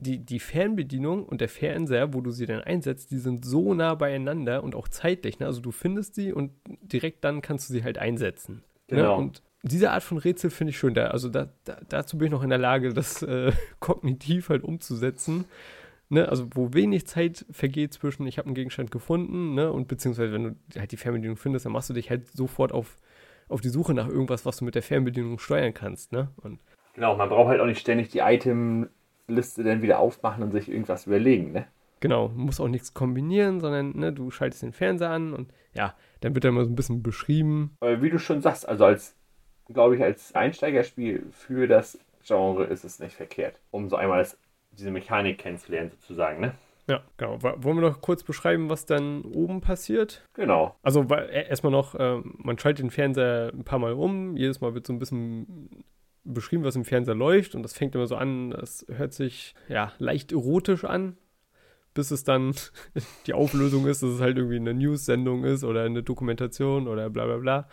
die, 0.01 0.18
die 0.18 0.41
Fernbedienung 0.41 1.24
und 1.24 1.41
der 1.41 1.49
Fernseher, 1.49 2.14
wo 2.14 2.20
du 2.20 2.30
sie 2.30 2.47
dann 2.47 2.62
einsetzt, 2.62 3.11
die 3.11 3.18
sind 3.18 3.45
so 3.45 3.74
nah 3.74 3.95
beieinander 3.95 4.62
und 4.64 4.74
auch 4.74 4.88
zeitlich. 4.88 5.38
Ne? 5.38 5.47
Also 5.47 5.61
du 5.61 5.70
findest 5.70 6.14
sie 6.14 6.32
und 6.32 6.53
direkt 6.80 7.22
dann 7.24 7.43
kannst 7.43 7.68
du 7.68 7.74
sie 7.74 7.84
halt 7.84 7.99
einsetzen. 7.99 8.62
Genau. 8.88 9.16
Ne? 9.16 9.22
Und 9.24 9.43
diese 9.62 9.91
Art 9.91 10.03
von 10.03 10.18
Rätsel 10.18 10.51
finde 10.51 10.70
ich 10.70 10.78
schön. 10.78 10.95
Da, 10.95 11.09
also 11.09 11.28
da, 11.28 11.53
da, 11.64 11.78
dazu 11.88 12.16
bin 12.16 12.26
ich 12.26 12.32
noch 12.32 12.43
in 12.43 12.49
der 12.49 12.59
Lage, 12.59 12.95
das 12.95 13.22
äh, 13.22 13.53
kognitiv 13.80 14.49
halt 14.49 14.64
umzusetzen. 14.64 15.45
Ne? 16.09 16.28
Also 16.28 16.49
wo 16.55 16.72
wenig 16.72 17.07
Zeit 17.07 17.45
vergeht 17.51 17.93
zwischen, 17.93 18.26
ich 18.26 18.38
habe 18.38 18.47
einen 18.47 18.55
Gegenstand 18.55 18.91
gefunden, 18.91 19.55
ne? 19.55 19.70
und 19.70 19.86
beziehungsweise 19.86 20.32
wenn 20.32 20.45
du 20.45 20.57
halt 20.78 20.93
die 20.93 20.97
Fernbedienung 20.97 21.36
findest, 21.36 21.66
dann 21.66 21.72
machst 21.72 21.91
du 21.91 21.95
dich 21.95 22.11
halt 22.11 22.26
sofort 22.34 22.72
auf, 22.72 22.97
auf 23.49 23.61
die 23.61 23.68
Suche 23.68 23.93
nach 23.93 24.09
irgendwas, 24.09 24.47
was 24.47 24.57
du 24.57 24.64
mit 24.64 24.74
der 24.74 24.82
Fernbedienung 24.82 25.38
steuern 25.38 25.74
kannst. 25.74 26.11
Ne? 26.11 26.30
Und 26.38 26.59
Genau, 27.01 27.16
man 27.16 27.30
braucht 27.30 27.48
halt 27.48 27.62
auch 27.62 27.66
nicht 27.66 27.80
ständig 27.80 28.11
die 28.11 28.18
Itemliste 28.18 29.64
dann 29.64 29.80
wieder 29.80 30.01
aufmachen 30.01 30.42
und 30.42 30.51
sich 30.51 30.68
irgendwas 30.68 31.07
überlegen, 31.07 31.51
ne? 31.51 31.66
Genau, 32.01 32.28
muss 32.28 32.61
auch 32.61 32.68
nichts 32.68 32.92
kombinieren, 32.92 33.59
sondern 33.61 33.96
ne, 33.96 34.12
du 34.12 34.30
schaltest 34.30 34.62
den 34.62 34.74
Fernseher 34.74 35.09
an 35.09 35.32
und 35.32 35.51
ja, 35.72 35.94
dann 36.20 36.34
wird 36.34 36.44
da 36.44 36.51
mal 36.51 36.66
so 36.66 36.70
ein 36.70 36.74
bisschen 36.76 37.03
beschrieben. 37.03 37.74
Aber 37.80 38.03
wie 38.03 38.11
du 38.11 38.18
schon 38.18 38.42
sagst, 38.42 38.68
also 38.68 38.84
als, 38.84 39.16
glaube 39.72 39.96
ich, 39.96 40.03
als 40.03 40.34
Einsteigerspiel 40.34 41.24
für 41.30 41.66
das 41.66 41.98
Genre 42.22 42.64
ist 42.64 42.84
es 42.84 42.98
nicht 42.98 43.16
verkehrt, 43.16 43.59
um 43.70 43.88
so 43.88 43.96
einmal 43.96 44.18
das, 44.18 44.36
diese 44.72 44.90
Mechanik 44.90 45.38
kennenzulernen, 45.38 45.88
sozusagen, 45.92 46.42
ne? 46.42 46.53
Ja, 46.86 47.01
genau. 47.16 47.42
Wollen 47.42 47.78
wir 47.78 47.88
noch 47.88 48.03
kurz 48.03 48.24
beschreiben, 48.24 48.68
was 48.68 48.84
dann 48.84 49.22
oben 49.22 49.62
passiert? 49.62 50.22
Genau. 50.34 50.74
Also 50.82 51.07
e- 51.09 51.46
erstmal 51.48 51.72
noch, 51.72 51.94
ähm, 51.98 52.34
man 52.36 52.59
schaltet 52.59 52.84
den 52.84 52.90
Fernseher 52.90 53.53
ein 53.55 53.64
paar 53.64 53.78
Mal 53.78 53.94
um, 53.94 54.36
jedes 54.36 54.61
Mal 54.61 54.74
wird 54.74 54.86
so 54.86 54.92
ein 54.92 54.98
bisschen 54.98 55.84
beschrieben, 56.24 56.64
was 56.64 56.76
im 56.76 56.84
Fernseher 56.84 57.14
läuft 57.14 57.54
und 57.54 57.62
das 57.62 57.72
fängt 57.72 57.94
immer 57.94 58.06
so 58.06 58.16
an, 58.16 58.50
das 58.50 58.84
hört 58.88 59.12
sich 59.12 59.54
ja 59.68 59.92
leicht 59.98 60.32
erotisch 60.32 60.84
an, 60.84 61.16
bis 61.94 62.10
es 62.10 62.24
dann 62.24 62.54
die 63.26 63.34
Auflösung 63.34 63.86
ist, 63.86 64.02
dass 64.02 64.10
es 64.10 64.20
halt 64.20 64.36
irgendwie 64.36 64.56
eine 64.56 64.74
News-Sendung 64.74 65.44
ist 65.44 65.64
oder 65.64 65.84
eine 65.84 66.02
Dokumentation 66.02 66.88
oder 66.88 67.10
bla 67.10 67.26
bla 67.26 67.38
bla. 67.38 67.68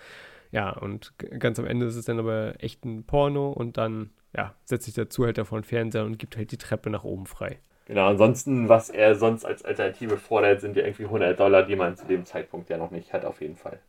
Ja, 0.51 0.71
und 0.71 1.13
ganz 1.39 1.59
am 1.59 1.65
Ende 1.65 1.87
ist 1.87 1.95
es 1.95 2.05
dann 2.05 2.19
aber 2.19 2.55
echt 2.59 2.85
ein 2.85 3.03
Porno 3.05 3.51
und 3.51 3.77
dann, 3.77 4.11
ja, 4.35 4.55
setzt 4.63 4.85
sich 4.85 4.93
der 4.93 5.09
Zuhälter 5.09 5.45
vor 5.45 5.59
den 5.59 5.65
Fernseher 5.65 6.05
und 6.05 6.19
gibt 6.19 6.37
halt 6.37 6.51
die 6.51 6.57
Treppe 6.57 6.89
nach 6.89 7.03
oben 7.03 7.25
frei. 7.25 7.59
Genau, 7.85 8.07
ansonsten, 8.07 8.67
was 8.67 8.89
er 8.89 9.15
sonst 9.15 9.45
als 9.45 9.63
Alternative 9.63 10.17
fordert, 10.17 10.59
sind 10.61 10.75
ja 10.75 10.83
irgendwie 10.83 11.05
100 11.05 11.39
Dollar, 11.39 11.63
die 11.63 11.75
man 11.75 11.95
zu 11.95 12.05
dem 12.05 12.25
Zeitpunkt 12.25 12.69
ja 12.69 12.77
noch 12.77 12.91
nicht 12.91 13.13
hat, 13.13 13.23
auf 13.23 13.41
jeden 13.41 13.55
Fall. 13.55 13.79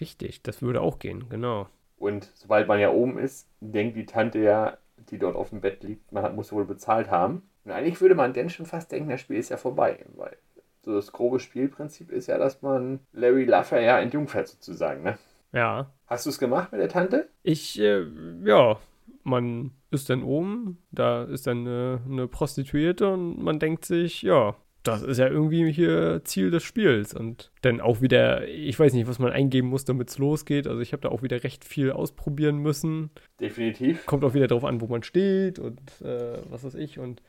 Richtig, 0.00 0.42
das 0.42 0.62
würde 0.62 0.80
auch 0.80 0.98
gehen, 0.98 1.28
genau. 1.28 1.68
Und 1.98 2.30
sobald 2.34 2.68
man 2.68 2.80
ja 2.80 2.90
oben 2.90 3.18
ist, 3.18 3.48
denkt 3.60 3.96
die 3.96 4.06
Tante 4.06 4.38
ja, 4.38 4.78
die 5.10 5.18
dort 5.18 5.36
auf 5.36 5.50
dem 5.50 5.60
Bett 5.60 5.82
liegt, 5.82 6.12
man 6.12 6.34
muss 6.34 6.52
wohl 6.52 6.64
bezahlt 6.64 7.10
haben. 7.10 7.42
Und 7.64 7.72
eigentlich 7.72 8.00
würde 8.00 8.14
man 8.14 8.32
denn 8.32 8.50
schon 8.50 8.66
fast 8.66 8.92
denken, 8.92 9.10
das 9.10 9.20
Spiel 9.20 9.36
ist 9.36 9.48
ja 9.48 9.56
vorbei. 9.56 10.04
Weil 10.14 10.36
so 10.82 10.94
das 10.94 11.12
grobe 11.12 11.40
Spielprinzip 11.40 12.10
ist 12.10 12.28
ja, 12.28 12.38
dass 12.38 12.62
man 12.62 13.00
Larry 13.12 13.44
Laffer 13.44 13.80
ja 13.80 13.98
entjungfert 13.98 14.48
sozusagen, 14.48 15.02
ne? 15.02 15.18
Ja, 15.52 15.90
Hast 16.08 16.24
du 16.24 16.30
es 16.30 16.38
gemacht 16.38 16.72
mit 16.72 16.80
der 16.80 16.88
Tante? 16.88 17.28
Ich, 17.42 17.78
äh, 17.78 18.06
ja, 18.42 18.78
man 19.24 19.72
ist 19.90 20.08
dann 20.08 20.22
oben, 20.22 20.78
da 20.90 21.24
ist 21.24 21.46
dann 21.46 21.66
eine, 21.66 22.00
eine 22.08 22.28
Prostituierte 22.28 23.12
und 23.12 23.42
man 23.42 23.58
denkt 23.58 23.84
sich, 23.84 24.22
ja, 24.22 24.56
das 24.82 25.02
ist 25.02 25.18
ja 25.18 25.28
irgendwie 25.28 25.70
hier 25.72 26.22
Ziel 26.24 26.50
des 26.50 26.62
Spiels. 26.62 27.14
Und 27.14 27.50
dann 27.62 27.80
auch 27.80 28.00
wieder, 28.00 28.46
ich 28.48 28.78
weiß 28.78 28.92
nicht, 28.94 29.06
was 29.06 29.18
man 29.18 29.32
eingeben 29.32 29.68
muss, 29.68 29.84
damit 29.84 30.10
es 30.10 30.18
losgeht. 30.18 30.66
Also 30.66 30.80
ich 30.80 30.92
habe 30.92 31.02
da 31.02 31.08
auch 31.08 31.22
wieder 31.22 31.42
recht 31.44 31.64
viel 31.64 31.90
ausprobieren 31.90 32.58
müssen. 32.58 33.10
Definitiv. 33.40 34.06
Kommt 34.06 34.24
auch 34.24 34.34
wieder 34.34 34.46
drauf 34.46 34.64
an, 34.64 34.80
wo 34.80 34.86
man 34.86 35.02
steht 35.02 35.58
und 35.58 35.80
äh, 36.02 36.38
was 36.48 36.64
weiß 36.64 36.74
ich. 36.74 36.98
Und 36.98 37.22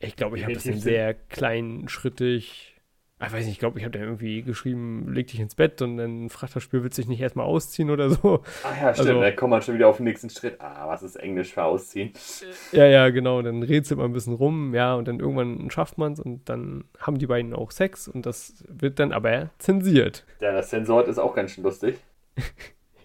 ich 0.00 0.16
glaube, 0.16 0.36
ich 0.36 0.44
habe 0.44 0.54
das 0.54 0.64
Definitiv. 0.64 0.84
sehr 0.84 1.14
kleinschrittig. 1.14 2.73
Ich 3.26 3.32
weiß 3.32 3.44
nicht, 3.44 3.54
ich 3.54 3.58
glaube, 3.58 3.78
ich 3.78 3.84
habe 3.84 3.96
da 3.98 4.04
irgendwie 4.04 4.42
geschrieben, 4.42 5.12
leg 5.12 5.26
dich 5.28 5.40
ins 5.40 5.54
Bett 5.54 5.80
und 5.82 5.96
dann 5.96 6.28
fragt 6.30 6.54
das 6.56 6.62
Spiel, 6.62 6.82
willst 6.82 6.98
du 6.98 7.02
dich 7.02 7.08
nicht 7.08 7.20
erstmal 7.20 7.46
ausziehen 7.46 7.90
oder 7.90 8.10
so. 8.10 8.42
Ach 8.64 8.80
ja, 8.80 8.94
stimmt. 8.94 9.08
Also- 9.10 9.20
da 9.20 9.30
kommt 9.32 9.50
man 9.50 9.62
schon 9.62 9.74
wieder 9.74 9.88
auf 9.88 9.98
den 9.98 10.04
nächsten 10.04 10.30
Schritt. 10.30 10.60
Ah, 10.60 10.86
was 10.88 11.02
ist 11.02 11.16
Englisch 11.16 11.52
für 11.54 11.64
Ausziehen? 11.64 12.12
Ja, 12.72 12.86
ja, 12.86 13.10
genau. 13.10 13.42
Dann 13.42 13.62
rätselt 13.62 13.98
man 13.98 14.10
ein 14.10 14.12
bisschen 14.12 14.34
rum, 14.34 14.74
ja, 14.74 14.94
und 14.94 15.08
dann 15.08 15.20
irgendwann 15.20 15.70
schafft 15.70 15.98
man 15.98 16.12
es 16.14 16.20
und 16.20 16.48
dann 16.48 16.84
haben 16.98 17.18
die 17.18 17.26
beiden 17.26 17.54
auch 17.54 17.70
Sex 17.70 18.08
und 18.08 18.26
das 18.26 18.64
wird 18.68 18.98
dann 18.98 19.12
aber 19.12 19.50
zensiert. 19.58 20.24
Ja, 20.40 20.52
das 20.52 20.70
Sensor 20.70 21.06
ist 21.06 21.18
auch 21.18 21.34
ganz 21.34 21.52
schön 21.52 21.64
lustig. 21.64 21.98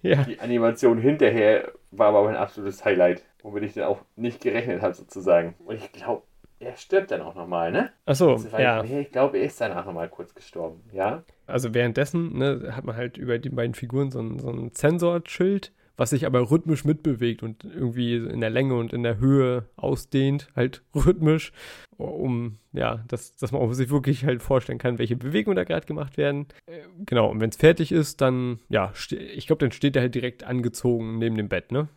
Ja, 0.01 0.23
Die 0.23 0.39
Animation 0.39 0.97
hinterher 0.97 1.73
war 1.91 2.07
aber 2.15 2.29
ein 2.29 2.37
absolutes 2.37 2.85
Highlight, 2.85 3.21
womit 3.43 3.63
ich 3.63 3.73
dann 3.73 3.83
auch 3.83 3.99
nicht 4.15 4.39
gerechnet 4.39 4.81
habe, 4.81 4.93
sozusagen. 4.93 5.55
Und 5.65 5.75
ich 5.75 5.91
glaube, 5.91 6.23
er 6.59 6.75
stirbt 6.75 7.11
dann 7.11 7.21
auch 7.21 7.35
nochmal, 7.35 7.71
ne? 7.71 7.91
achso, 8.05 8.31
Also, 8.33 8.51
weil- 8.51 8.63
ja. 8.63 8.83
Nee, 8.83 9.01
ich 9.01 9.11
glaube, 9.11 9.37
er 9.37 9.45
ist 9.45 9.59
danach 9.61 9.85
nochmal 9.85 10.09
kurz 10.09 10.33
gestorben, 10.35 10.81
ja? 10.93 11.23
Also 11.47 11.73
währenddessen 11.73 12.37
ne, 12.37 12.73
hat 12.75 12.83
man 12.85 12.95
halt 12.95 13.17
über 13.17 13.39
die 13.39 13.49
beiden 13.49 13.73
Figuren 13.73 14.11
so 14.11 14.19
ein, 14.19 14.39
so 14.39 14.49
ein 14.49 14.71
Sensorschild, 14.73 15.71
was 15.97 16.11
sich 16.11 16.25
aber 16.25 16.49
rhythmisch 16.51 16.85
mitbewegt 16.85 17.43
und 17.43 17.63
irgendwie 17.65 18.15
in 18.15 18.39
der 18.39 18.49
Länge 18.49 18.75
und 18.75 18.93
in 18.93 19.03
der 19.03 19.17
Höhe 19.17 19.65
ausdehnt, 19.75 20.49
halt 20.55 20.81
rhythmisch, 20.95 21.51
um, 21.97 22.57
ja, 22.71 23.03
dass, 23.07 23.35
dass 23.35 23.51
man 23.51 23.73
sich 23.73 23.89
wirklich 23.89 24.25
halt 24.25 24.41
vorstellen 24.41 24.77
kann, 24.79 24.97
welche 24.99 25.15
Bewegungen 25.17 25.55
da 25.57 25.63
gerade 25.63 25.85
gemacht 25.85 26.17
werden. 26.17 26.47
Äh, 26.67 26.79
Genau, 27.05 27.29
und 27.31 27.39
wenn 27.41 27.49
es 27.49 27.57
fertig 27.57 27.91
ist, 27.91 28.21
dann, 28.21 28.59
ja, 28.69 28.91
ich 29.09 29.47
glaube, 29.47 29.59
dann 29.61 29.71
steht 29.71 29.95
er 29.95 30.01
halt 30.03 30.15
direkt 30.15 30.43
angezogen 30.43 31.17
neben 31.17 31.35
dem 31.37 31.47
Bett, 31.49 31.71
ne? 31.71 31.87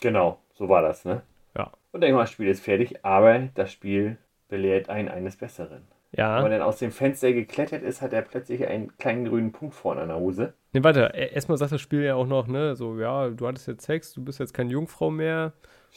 Genau, 0.00 0.38
so 0.54 0.68
war 0.68 0.82
das, 0.82 1.04
ne? 1.04 1.22
Ja. 1.92 1.96
Und 1.96 2.02
irgendwann 2.02 2.24
das 2.24 2.30
Spiel 2.32 2.48
ist 2.48 2.64
fertig, 2.64 3.04
aber 3.04 3.38
das 3.54 3.72
Spiel 3.72 4.18
belehrt 4.48 4.88
einen 4.88 5.08
eines 5.08 5.36
Besseren. 5.36 5.82
Wenn 6.12 6.24
man 6.26 6.42
Ja. 6.44 6.48
dann 6.48 6.62
aus 6.62 6.78
dem 6.78 6.90
Fenster 6.90 7.32
geklettert 7.32 7.82
ist, 7.84 8.02
hat 8.02 8.12
er 8.12 8.22
plötzlich 8.22 8.66
einen 8.66 8.96
kleinen 8.98 9.24
grünen 9.26 9.52
Punkt 9.52 9.74
vorne 9.76 10.00
an 10.00 10.08
der 10.08 10.18
Hose. 10.18 10.54
Ne, 10.72 10.82
warte, 10.82 11.12
erstmal 11.14 11.56
sagt 11.56 11.70
das 11.72 11.80
Spiel 11.80 12.02
ja 12.02 12.16
auch 12.16 12.26
noch, 12.26 12.48
ne, 12.48 12.74
so, 12.74 12.98
ja, 12.98 13.28
du 13.30 13.46
hattest 13.46 13.68
jetzt 13.68 13.84
Sex, 13.86 14.12
du 14.12 14.24
bist 14.24 14.40
jetzt 14.40 14.52
keine 14.52 14.70
Jungfrau 14.70 15.10
mehr. 15.10 15.52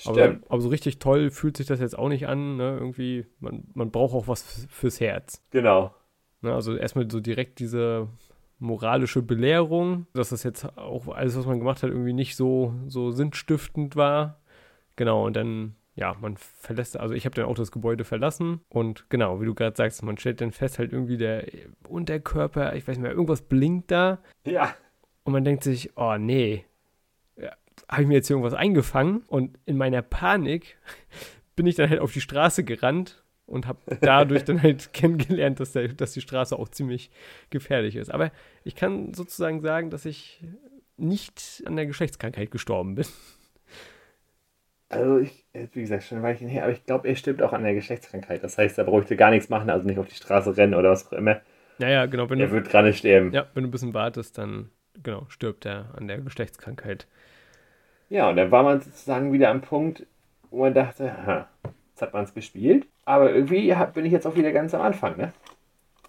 Aber, 0.05 0.13
Stimmt. 0.19 0.45
aber 0.49 0.61
so 0.61 0.69
richtig 0.69 0.99
toll 0.99 1.29
fühlt 1.31 1.57
sich 1.57 1.65
das 1.67 1.79
jetzt 1.79 1.97
auch 1.97 2.09
nicht 2.09 2.27
an, 2.27 2.57
ne? 2.57 2.77
Irgendwie, 2.79 3.25
man, 3.39 3.63
man 3.73 3.91
braucht 3.91 4.13
auch 4.15 4.27
was 4.27 4.65
fürs 4.69 4.99
Herz. 4.99 5.43
Genau. 5.51 5.93
Ne? 6.41 6.53
Also 6.53 6.75
erstmal 6.75 7.09
so 7.09 7.19
direkt 7.19 7.59
diese 7.59 8.07
moralische 8.59 9.21
Belehrung, 9.21 10.07
dass 10.13 10.29
das 10.29 10.43
jetzt 10.43 10.77
auch 10.77 11.07
alles, 11.09 11.37
was 11.37 11.45
man 11.45 11.59
gemacht 11.59 11.83
hat, 11.83 11.89
irgendwie 11.89 12.13
nicht 12.13 12.35
so, 12.35 12.73
so 12.87 13.11
sinnstiftend 13.11 13.95
war. 13.95 14.39
Genau, 14.95 15.25
und 15.25 15.35
dann, 15.35 15.75
ja, 15.95 16.15
man 16.19 16.37
verlässt, 16.37 16.97
also 16.97 17.13
ich 17.13 17.25
habe 17.25 17.35
dann 17.35 17.45
auch 17.45 17.55
das 17.55 17.71
Gebäude 17.71 18.03
verlassen 18.03 18.61
und 18.69 19.09
genau, 19.09 19.41
wie 19.41 19.45
du 19.45 19.53
gerade 19.53 19.75
sagst, 19.77 20.01
man 20.03 20.17
stellt 20.17 20.41
dann 20.41 20.51
fest, 20.51 20.79
halt 20.79 20.91
irgendwie 20.91 21.17
der 21.17 21.45
Unterkörper, 21.87 22.75
ich 22.75 22.87
weiß 22.87 22.97
nicht 22.97 23.03
mehr, 23.03 23.11
irgendwas 23.11 23.41
blinkt 23.43 23.91
da 23.91 24.19
Ja. 24.45 24.73
und 25.23 25.33
man 25.33 25.43
denkt 25.43 25.63
sich, 25.63 25.95
oh 25.95 26.17
nee, 26.17 26.65
ja, 27.37 27.51
habe 27.87 28.01
ich 28.03 28.07
mir 28.07 28.15
jetzt 28.15 28.27
hier 28.27 28.35
irgendwas 28.35 28.57
eingefangen? 28.57 29.23
Und 29.27 29.57
in 29.65 29.77
meiner 29.77 30.01
Panik 30.01 30.77
bin 31.55 31.67
ich 31.67 31.75
dann 31.75 31.89
halt 31.89 31.99
auf 31.99 32.11
die 32.13 32.21
Straße 32.21 32.63
gerannt 32.63 33.23
und 33.45 33.67
habe 33.67 33.79
dadurch 34.01 34.43
dann 34.45 34.63
halt 34.63 34.93
kennengelernt, 34.93 35.59
dass, 35.59 35.73
der, 35.73 35.89
dass 35.89 36.13
die 36.13 36.21
Straße 36.21 36.57
auch 36.57 36.69
ziemlich 36.69 37.11
gefährlich 37.51 37.95
ist. 37.97 38.09
Aber 38.11 38.31
ich 38.63 38.75
kann 38.75 39.13
sozusagen 39.13 39.61
sagen, 39.61 39.89
dass 39.91 40.05
ich 40.05 40.43
nicht 40.97 41.63
an 41.67 41.75
der 41.75 41.85
Geschlechtskrankheit 41.85 42.49
gestorben 42.51 42.95
bin. 42.95 43.05
Also 44.93 45.17
ich, 45.19 45.45
wie 45.53 45.81
gesagt, 45.81 46.03
schon 46.03 46.19
ein 46.19 46.23
Weilchen 46.23 46.47
her, 46.47 46.63
aber 46.63 46.71
ich 46.73 46.85
glaube, 46.85 47.07
er 47.07 47.15
stirbt 47.15 47.41
auch 47.41 47.53
an 47.53 47.63
der 47.63 47.73
Geschlechtskrankheit. 47.73 48.43
Das 48.43 48.57
heißt, 48.57 48.77
er 48.77 48.83
bräuchte 48.85 49.15
gar 49.15 49.31
nichts 49.31 49.49
machen, 49.49 49.69
also 49.69 49.87
nicht 49.87 49.97
auf 49.99 50.07
die 50.07 50.15
Straße 50.15 50.55
rennen 50.57 50.73
oder 50.75 50.91
was 50.91 51.07
auch 51.07 51.13
immer. 51.13 51.41
Naja, 51.77 52.05
genau, 52.05 52.29
wenn 52.29 52.39
Er 52.39 52.51
du, 52.51 52.51
wird 52.51 52.69
gerade 52.69 52.93
sterben. 52.93 53.37
ja, 53.37 53.47
wenn 53.53 53.63
du 53.63 53.69
ein 53.69 53.71
bisschen 53.71 53.93
wartest, 53.93 54.37
dann 54.37 54.71
genau, 55.03 55.25
stirbt 55.29 55.65
er 55.65 55.95
an 55.97 56.07
der 56.07 56.19
Geschlechtskrankheit. 56.21 57.07
Ja, 58.09 58.29
und 58.29 58.35
dann 58.37 58.51
war 58.51 58.63
man 58.63 58.81
sozusagen 58.81 59.33
wieder 59.33 59.49
am 59.49 59.61
Punkt, 59.61 60.05
wo 60.49 60.59
man 60.61 60.73
dachte, 60.73 61.11
ha, 61.25 61.49
jetzt 61.91 62.01
hat 62.01 62.13
man 62.13 62.23
es 62.25 62.33
gespielt. 62.33 62.87
Aber 63.05 63.31
irgendwie 63.33 63.73
bin 63.93 64.05
ich 64.05 64.11
jetzt 64.11 64.27
auch 64.27 64.35
wieder 64.35 64.51
ganz 64.51 64.73
am 64.73 64.81
Anfang, 64.81 65.17
ne? 65.17 65.33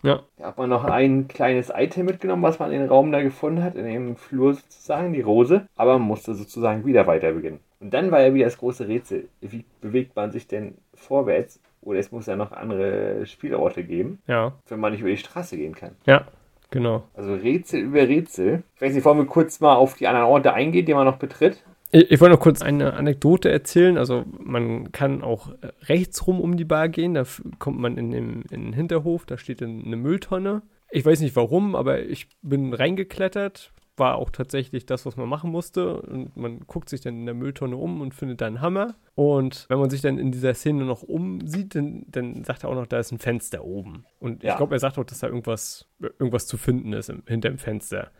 Ja, 0.03 0.25
Da 0.37 0.47
hat 0.47 0.59
man 0.59 0.71
noch 0.71 0.85
ein 0.85 1.27
kleines 1.27 1.71
Item 1.75 2.07
mitgenommen, 2.07 2.43
was 2.45 2.59
man 2.61 2.71
in 2.73 2.81
den 2.81 2.89
Raum 2.89 3.11
da 3.11 3.21
gefunden 3.23 3.63
hat, 3.65 3.75
in 3.75 3.85
dem 3.85 4.17
Flur 4.17 4.55
sozusagen, 4.55 5.13
die 5.13 5.21
Rose. 5.23 5.67
Aber 5.77 5.99
man 5.99 6.07
musste 6.07 6.35
sozusagen 6.35 6.85
wieder 6.87 7.07
weiter 7.09 7.33
beginnen. 7.33 7.61
Und 7.85 7.93
dann 7.93 8.11
war 8.11 8.23
ja 8.23 8.33
wieder 8.33 8.47
das 8.47 8.57
große 8.57 8.89
Rätsel. 8.89 9.29
Wie 9.43 9.67
bewegt 9.83 10.17
man 10.17 10.33
sich 10.33 10.47
denn 10.49 10.79
vorwärts? 10.95 11.61
Oder 11.83 11.99
es 11.99 12.11
muss 12.11 12.25
ja 12.25 12.35
noch 12.35 12.53
andere 12.53 13.27
Spielorte 13.27 13.85
geben, 13.85 14.21
ja, 14.27 14.55
wenn 14.69 14.81
man 14.81 14.93
nicht 14.93 15.03
über 15.03 15.11
die 15.11 15.19
Straße 15.19 15.59
gehen 15.59 15.75
kann. 15.75 15.91
ja, 16.07 16.27
Genau. 16.71 17.05
Also 17.13 17.35
Rätsel 17.35 17.83
über 17.83 18.09
Rätsel. 18.09 18.63
Ich 18.75 18.81
weiß 18.81 18.95
nicht, 18.95 19.05
wollen 19.05 19.19
wir 19.19 19.27
kurz 19.27 19.61
mal 19.61 19.75
auf 19.75 19.95
die 19.95 20.09
anderen 20.09 20.27
Orte 20.27 20.55
eingehen, 20.55 20.87
die 20.87 20.95
man 20.95 21.05
noch 21.05 21.19
betritt? 21.19 21.63
Ich, 21.93 22.21
wollte 22.21 22.35
noch 22.35 22.41
kurz 22.41 22.63
eine 22.63 22.95
Anekdote 22.95 23.53
erzählen. 23.53 23.99
Also 23.99 24.25
man 24.39 24.91
kann 24.91 25.23
auch 25.23 25.51
äh, 25.51 25.69
rechts 25.83 26.27
rum 26.27 26.41
um 26.41 26.57
die 26.57 26.65
Bar 26.65 26.89
gehen. 26.89 27.13
Da 27.13 27.25
kommt 27.59 27.79
man 27.79 27.99
in 27.99 28.11
den, 28.11 28.43
in 28.51 28.63
den 28.63 28.73
Hinterhof. 28.73 29.27
Da 29.27 29.37
steht 29.37 29.63
eine 29.63 29.97
Mülltonne. 29.97 30.63
Ich 30.91 31.05
weiß 31.05 31.21
nicht 31.21 31.37
warum, 31.37 31.77
aber 31.77 32.01
ich 32.01 32.29
bin 32.41 32.73
reingeklettert. 32.73 33.73
War 33.97 34.17
auch 34.17 34.31
tatsächlich 34.31 34.87
das, 34.87 35.07
was 35.07 35.17
man 35.17 35.29
machen 35.29 35.51
musste. 35.51 36.01
Und 36.01 36.37
man 36.37 36.61
guckt 36.67 36.89
sich 36.89 37.01
dann 37.01 37.15
in 37.15 37.27
der 37.27 37.35
Mülltonne 37.35 37.77
um 37.77 38.01
und 38.01 38.15
findet 38.15 38.41
da 38.41 38.47
einen 38.47 38.61
Hammer. 38.61 38.95
Und 39.15 39.67
wenn 39.69 39.79
man 39.79 39.91
sich 39.91 40.01
dann 40.01 40.19
in 40.19 40.33
dieser 40.33 40.55
Szene 40.55 40.85
noch 40.85 41.03
umsieht, 41.03 41.75
dann, 41.77 42.05
dann 42.09 42.43
sagt 42.45 42.65
er 42.65 42.71
auch 42.71 42.75
noch, 42.75 42.87
da 42.89 42.99
ist 42.99 43.13
ein 43.13 43.19
Fenster 43.19 43.65
oben. 43.65 44.05
Und 44.19 44.43
ich 44.43 44.49
Ja. 44.49 44.57
glaube, 44.57 44.75
er 44.75 44.81
sagt 44.81 44.99
auch, 44.99 45.05
dass 45.05 45.21
da 45.21 45.29
irgendwas, 45.29 45.87
irgendwas 46.01 46.47
zu 46.47 46.57
finden 46.57 46.93
ist 46.93 47.09
im, 47.09 47.23
hinter 47.29 47.51
dem 47.51 47.59
Fenster. 47.59 48.11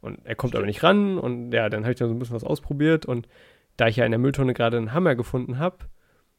Und 0.00 0.18
er 0.24 0.34
kommt 0.34 0.56
aber 0.56 0.66
nicht 0.66 0.82
ran. 0.82 1.18
Und 1.18 1.52
ja, 1.52 1.68
dann 1.68 1.82
habe 1.84 1.92
ich 1.92 1.98
dann 1.98 2.08
so 2.08 2.14
ein 2.14 2.18
bisschen 2.18 2.34
was 2.36 2.44
ausprobiert. 2.44 3.06
Und 3.06 3.28
da 3.76 3.86
ich 3.86 3.96
ja 3.96 4.04
in 4.04 4.10
der 4.10 4.18
Mülltonne 4.18 4.52
gerade 4.54 4.78
einen 4.78 4.92
Hammer 4.92 5.14
gefunden 5.14 5.58
habe, 5.58 5.76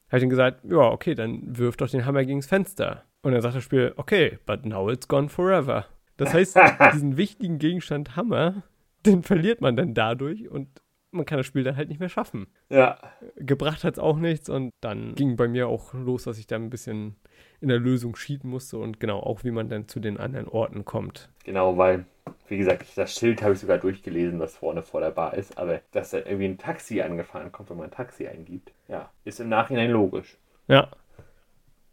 habe 0.09 0.17
ich 0.17 0.21
dann 0.23 0.29
gesagt, 0.29 0.65
ja, 0.65 0.79
okay, 0.79 1.15
dann 1.15 1.57
wirf 1.57 1.77
doch 1.77 1.89
den 1.89 2.05
Hammer 2.05 2.25
gegens 2.25 2.45
Fenster. 2.47 3.03
Und 3.21 3.31
dann 3.31 3.41
sagt 3.41 3.55
das 3.55 3.63
Spiel, 3.63 3.93
okay, 3.95 4.37
but 4.45 4.65
now 4.65 4.89
it's 4.91 5.07
gone 5.07 5.29
forever. 5.29 5.85
Das 6.17 6.33
heißt, 6.33 6.57
diesen 6.93 7.15
wichtigen 7.15 7.57
Gegenstand 7.59 8.15
Hammer, 8.17 8.63
den 9.05 9.23
verliert 9.23 9.61
man 9.61 9.75
dann 9.75 9.93
dadurch 9.93 10.49
und 10.49 10.67
man 11.11 11.25
kann 11.25 11.37
das 11.37 11.45
Spiel 11.45 11.63
dann 11.63 11.75
halt 11.75 11.89
nicht 11.89 11.99
mehr 11.99 12.09
schaffen. 12.09 12.47
Ja. 12.69 12.97
Gebracht 13.35 13.83
hat 13.83 13.95
es 13.95 13.99
auch 13.99 14.17
nichts 14.17 14.49
und 14.49 14.73
dann 14.81 15.13
ging 15.15 15.35
bei 15.35 15.47
mir 15.47 15.67
auch 15.67 15.93
los, 15.93 16.23
dass 16.23 16.37
ich 16.37 16.47
da 16.47 16.55
ein 16.55 16.69
bisschen 16.69 17.15
in 17.59 17.67
der 17.67 17.79
Lösung 17.79 18.13
cheaten 18.13 18.49
musste 18.49 18.77
und 18.77 18.99
genau 18.99 19.19
auch, 19.19 19.43
wie 19.43 19.51
man 19.51 19.69
dann 19.69 19.87
zu 19.87 19.99
den 19.99 20.17
anderen 20.17 20.47
Orten 20.47 20.85
kommt. 20.85 21.29
Genau, 21.43 21.77
weil, 21.77 22.05
wie 22.47 22.57
gesagt, 22.57 22.97
das 22.97 23.13
Schild 23.13 23.41
habe 23.41 23.53
ich 23.53 23.59
sogar 23.59 23.77
durchgelesen, 23.77 24.39
was 24.39 24.55
vorne 24.55 24.81
vor 24.81 25.01
der 25.01 25.11
Bar 25.11 25.35
ist. 25.35 25.57
Aber 25.57 25.81
dass 25.91 26.11
da 26.11 26.19
irgendwie 26.19 26.45
ein 26.45 26.57
Taxi 26.57 27.01
angefahren 27.01 27.51
kommt, 27.51 27.69
wenn 27.69 27.77
man 27.77 27.87
ein 27.87 27.91
Taxi 27.91 28.27
eingibt, 28.27 28.71
ja, 28.87 29.11
ist 29.25 29.39
im 29.39 29.49
Nachhinein 29.49 29.91
logisch. 29.91 30.37
Ja. 30.67 30.89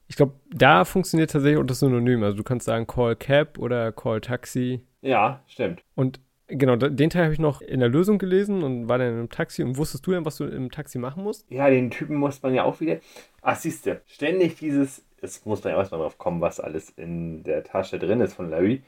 Ich 0.07 0.17
glaube, 0.17 0.33
da 0.51 0.87
funktioniert 0.87 1.31
tatsächlich 1.31 1.61
auch 1.61 1.67
das 1.67 1.81
Synonym. 1.81 2.23
Also 2.23 2.37
du 2.37 2.43
kannst 2.43 2.65
sagen 2.65 2.87
Call 2.87 3.15
Cab 3.17 3.59
oder 3.59 3.93
Call 3.93 4.23
Taxi. 4.23 4.81
Ja, 5.03 5.43
stimmt. 5.47 5.83
Und 5.95 6.21
genau, 6.49 6.77
den 6.77 7.11
Teil 7.11 7.25
habe 7.25 7.33
ich 7.33 7.39
noch 7.39 7.61
in 7.61 7.81
der 7.81 7.89
Lösung 7.89 8.19
gelesen 8.19 8.63
und 8.63 8.89
war 8.89 8.99
dann 8.99 9.21
im 9.21 9.31
Taxi. 9.31 9.63
Und 9.63 9.77
wusstest 9.77 10.07
du 10.07 10.13
denn, 10.13 10.25
was 10.25 10.37
du 10.37 10.45
im 10.45 10.71
Taxi 10.71 10.99
machen 10.99 11.23
musst? 11.23 11.47
Ja, 11.51 11.69
den 11.71 11.91
Typen 11.91 12.17
muss 12.17 12.43
man 12.43 12.55
ja 12.55 12.65
auch 12.65 12.81
wieder. 12.81 12.99
Ach, 13.43 13.57
siehste, 13.57 14.01
ständig 14.07 14.57
dieses. 14.57 15.05
Es 15.21 15.45
muss 15.45 15.65
man 15.65 15.73
ja 15.73 15.79
erstmal 15.79 16.01
drauf 16.01 16.19
kommen, 16.19 16.41
was 16.41 16.61
alles 16.61 16.91
in 16.91 17.43
der 17.43 17.65
Tasche 17.65 17.99
drin 17.99 18.21
ist 18.21 18.35
von 18.35 18.51
Larry. 18.51 18.83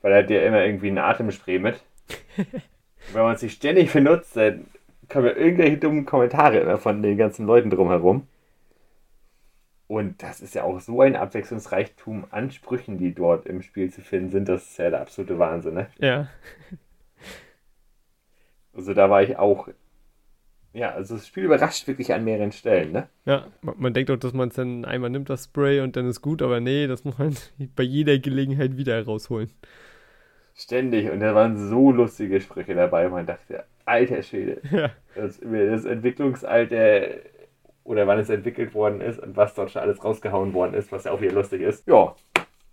Weil 0.00 0.12
er 0.12 0.22
hat 0.22 0.30
ja 0.30 0.42
immer 0.42 0.64
irgendwie 0.64 0.88
ein 0.88 0.98
Atemspray 0.98 1.58
mit. 1.58 1.80
Wenn 3.12 3.22
man 3.22 3.36
sich 3.36 3.54
ständig 3.54 3.92
benutzt, 3.92 4.36
dann 4.36 4.66
kommen 5.08 5.26
ja 5.26 5.36
irgendwelche 5.36 5.78
dummen 5.78 6.06
Kommentare 6.06 6.58
immer 6.58 6.78
von 6.78 7.02
den 7.02 7.16
ganzen 7.16 7.46
Leuten 7.46 7.70
drumherum. 7.70 8.26
Und 9.88 10.22
das 10.22 10.40
ist 10.40 10.54
ja 10.54 10.62
auch 10.62 10.80
so 10.80 11.02
ein 11.02 11.16
Abwechslungsreichtum 11.16 12.24
an 12.30 12.50
Sprüchen, 12.50 12.96
die 12.96 13.14
dort 13.14 13.46
im 13.46 13.60
Spiel 13.60 13.92
zu 13.92 14.00
finden 14.00 14.30
sind. 14.30 14.48
Das 14.48 14.62
ist 14.62 14.78
ja 14.78 14.88
der 14.88 15.02
absolute 15.02 15.38
Wahnsinn, 15.38 15.74
ne? 15.74 15.88
Ja. 15.98 16.28
Also 18.74 18.94
da 18.94 19.10
war 19.10 19.22
ich 19.22 19.36
auch. 19.36 19.68
Ja, 20.74 20.92
also 20.92 21.16
das 21.16 21.26
Spiel 21.26 21.44
überrascht 21.44 21.86
wirklich 21.86 22.14
an 22.14 22.24
mehreren 22.24 22.52
Stellen, 22.52 22.92
ne? 22.92 23.08
Ja, 23.26 23.46
man, 23.60 23.74
man 23.78 23.94
denkt 23.94 24.10
auch, 24.10 24.16
dass 24.16 24.32
man 24.32 24.48
es 24.48 24.54
dann 24.54 24.86
einmal 24.86 25.10
nimmt, 25.10 25.28
das 25.28 25.44
Spray, 25.44 25.80
und 25.80 25.96
dann 25.96 26.08
ist 26.08 26.22
gut, 26.22 26.40
aber 26.40 26.60
nee, 26.60 26.86
das 26.86 27.04
muss 27.04 27.18
man 27.18 27.36
bei 27.76 27.82
jeder 27.82 28.18
Gelegenheit 28.18 28.76
wieder 28.76 29.04
rausholen. 29.04 29.50
Ständig. 30.54 31.10
Und 31.10 31.20
da 31.20 31.34
waren 31.34 31.56
so 31.56 31.90
lustige 31.92 32.40
Sprüche 32.40 32.74
dabei. 32.74 33.08
Man 33.08 33.26
dachte, 33.26 33.64
alter 33.84 34.22
Schwede. 34.22 34.60
Ja. 34.70 34.90
Das, 35.14 35.40
das 35.40 35.84
Entwicklungsalter 35.84 37.08
oder 37.84 38.06
wann 38.06 38.18
es 38.18 38.30
entwickelt 38.30 38.72
worden 38.74 39.02
ist 39.02 39.18
und 39.18 39.36
was 39.36 39.54
dort 39.54 39.70
schon 39.70 39.82
alles 39.82 40.02
rausgehauen 40.02 40.54
worden 40.54 40.72
ist, 40.74 40.90
was 40.90 41.04
ja 41.04 41.12
auch 41.12 41.20
wieder 41.20 41.34
lustig 41.34 41.60
ist. 41.60 41.86
Ja, 41.86 42.14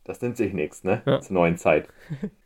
das 0.04 0.22
nimmt 0.22 0.38
sich 0.38 0.54
nichts, 0.54 0.84
ne? 0.84 1.02
Ja. 1.06 1.20
Zur 1.22 1.34
neuen 1.36 1.58
Zeit. 1.58 1.88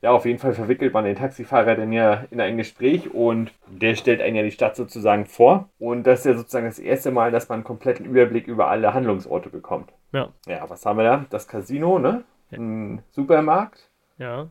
Ja, 0.02 0.12
auf 0.12 0.26
jeden 0.26 0.40
Fall 0.40 0.54
verwickelt 0.54 0.94
man 0.94 1.06
den 1.06 1.16
Taxifahrer 1.16 1.76
dann 1.76 1.94
ja 1.94 2.26
in 2.30 2.42
ein 2.42 2.58
Gespräch 2.58 3.14
und 3.14 3.54
der 3.68 3.96
stellt 3.96 4.22
einen 4.22 4.36
ja 4.36 4.44
die 4.44 4.52
Stadt 4.52 4.76
sozusagen 4.76 5.26
vor. 5.26 5.70
Und 5.80 6.06
das 6.06 6.20
ist 6.20 6.26
ja 6.26 6.34
sozusagen 6.36 6.66
das 6.66 6.80
erste 6.80 7.12
Mal, 7.12 7.32
dass 7.32 7.48
man 7.50 7.58
einen 7.58 7.64
kompletten 7.64 8.06
Überblick 8.06 8.48
über 8.48 8.68
alle 8.68 8.94
Handlungsorte 8.94 9.50
bekommt. 9.50 9.94
Ja. 10.12 10.30
Ja, 10.46 10.70
was 10.70 10.86
haben 10.86 10.98
wir 10.98 11.04
da? 11.04 11.26
Das 11.30 11.48
Casino, 11.48 12.00
ne? 12.00 12.24
Ein 12.52 13.02
Supermarkt, 13.12 13.90
Ja. 14.20 14.50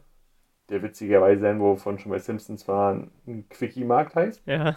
der 0.70 0.82
witzigerweise 0.82 1.46
irgendwo 1.46 1.76
von 1.76 1.98
schon 1.98 2.10
bei 2.10 2.18
Simpsons 2.18 2.66
war, 2.66 2.94
ein 3.26 3.44
Quickie-Markt 3.48 4.14
heißt. 4.16 4.42
Ja. 4.46 4.76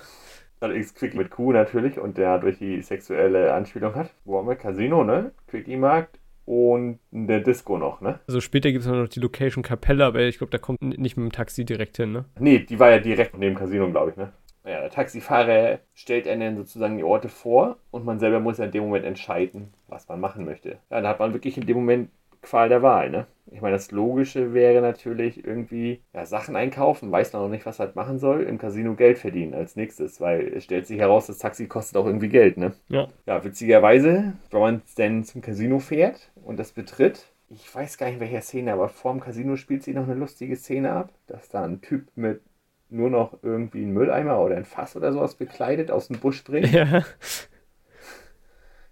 Allerdings 0.59 0.93
Quickie 0.93 1.17
mit 1.17 1.31
Q 1.31 1.51
natürlich 1.51 1.99
und 1.99 2.17
der 2.17 2.37
durch 2.39 2.59
die 2.59 2.81
sexuelle 2.81 3.53
Anspielung 3.53 3.95
hat. 3.95 4.11
Wo 4.25 4.37
haben 4.37 4.47
wir? 4.47 4.55
Casino, 4.55 5.03
ne? 5.03 5.31
Quickie-Markt 5.47 6.19
und 6.45 6.99
eine 7.11 7.41
Disco 7.41 7.77
noch, 7.77 8.01
ne? 8.01 8.19
Also 8.27 8.39
später 8.39 8.71
gibt 8.71 8.85
es 8.85 8.89
noch 8.89 9.07
die 9.07 9.19
Location 9.19 9.63
Kapelle, 9.63 10.05
aber 10.05 10.21
ich 10.21 10.37
glaube, 10.37 10.51
da 10.51 10.57
kommt 10.57 10.81
nicht 10.81 11.17
mit 11.17 11.25
dem 11.25 11.31
Taxi 11.31 11.65
direkt 11.65 11.97
hin, 11.97 12.11
ne? 12.11 12.25
Nee, 12.39 12.59
die 12.59 12.79
war 12.79 12.91
ja 12.91 12.99
direkt 12.99 13.37
neben 13.37 13.55
dem 13.55 13.59
Casino, 13.59 13.89
glaube 13.89 14.11
ich, 14.11 14.17
ne? 14.17 14.31
Naja, 14.63 14.81
der 14.81 14.89
Taxifahrer 14.89 15.79
stellt 15.93 16.27
einen 16.27 16.41
dann 16.41 16.57
sozusagen 16.57 16.97
die 16.97 17.03
Orte 17.03 17.29
vor 17.29 17.77
und 17.91 18.03
man 18.03 18.19
selber 18.19 18.39
muss 18.39 18.57
ja 18.57 18.65
in 18.65 18.71
dem 18.71 18.83
Moment 18.85 19.05
entscheiden, 19.05 19.73
was 19.87 20.07
man 20.07 20.19
machen 20.19 20.43
möchte. 20.43 20.79
Ja, 20.89 21.01
da 21.01 21.09
hat 21.09 21.19
man 21.19 21.33
wirklich 21.33 21.57
in 21.57 21.67
dem 21.67 21.77
Moment 21.77 22.09
Qual 22.45 22.69
der 22.69 22.83
Wahl, 22.83 23.09
ne? 23.09 23.25
Ich 23.51 23.61
meine, 23.61 23.75
das 23.75 23.89
Logische 23.91 24.53
wäre 24.53 24.79
natürlich 24.81 25.43
irgendwie 25.45 26.01
ja, 26.13 26.25
Sachen 26.27 26.55
einkaufen, 26.55 27.11
weiß 27.11 27.33
man 27.33 27.41
noch 27.41 27.49
nicht, 27.49 27.65
was 27.65 27.79
er 27.79 27.87
halt 27.87 27.95
machen 27.95 28.19
soll, 28.19 28.43
im 28.43 28.59
Casino 28.59 28.95
Geld 28.95 29.17
verdienen 29.17 29.55
als 29.55 29.75
nächstes, 29.75 30.21
weil 30.21 30.53
es 30.53 30.63
stellt 30.63 30.85
sich 30.85 30.99
heraus, 30.99 31.25
das 31.27 31.39
Taxi 31.39 31.67
kostet 31.67 31.97
auch 31.97 32.05
irgendwie 32.05 32.29
Geld, 32.29 32.57
ne? 32.57 32.73
Ja. 32.89 33.07
Ja, 33.25 33.43
witzigerweise, 33.43 34.33
wenn 34.51 34.59
man 34.59 34.81
denn 34.97 35.23
zum 35.23 35.41
Casino 35.41 35.79
fährt 35.79 36.31
und 36.43 36.57
das 36.59 36.71
betritt, 36.71 37.25
ich 37.49 37.73
weiß 37.73 37.97
gar 37.97 38.07
nicht, 38.07 38.15
in 38.15 38.21
welcher 38.21 38.41
Szene, 38.41 38.73
aber 38.73 38.89
vor 38.89 39.13
dem 39.13 39.21
Casino 39.21 39.55
spielt 39.55 39.83
sie 39.83 39.93
noch 39.93 40.03
eine 40.03 40.13
lustige 40.15 40.55
Szene 40.55 40.91
ab, 40.91 41.11
dass 41.25 41.49
da 41.49 41.63
ein 41.63 41.81
Typ 41.81 42.09
mit 42.15 42.41
nur 42.89 43.09
noch 43.09 43.39
irgendwie 43.41 43.81
einen 43.81 43.93
Mülleimer 43.93 44.39
oder 44.39 44.55
ein 44.55 44.65
Fass 44.65 44.95
oder 44.95 45.11
sowas 45.11 45.35
bekleidet 45.35 45.89
aus 45.89 46.07
dem 46.09 46.19
Busch 46.19 46.37
springt, 46.37 46.71
Ja. 46.71 47.03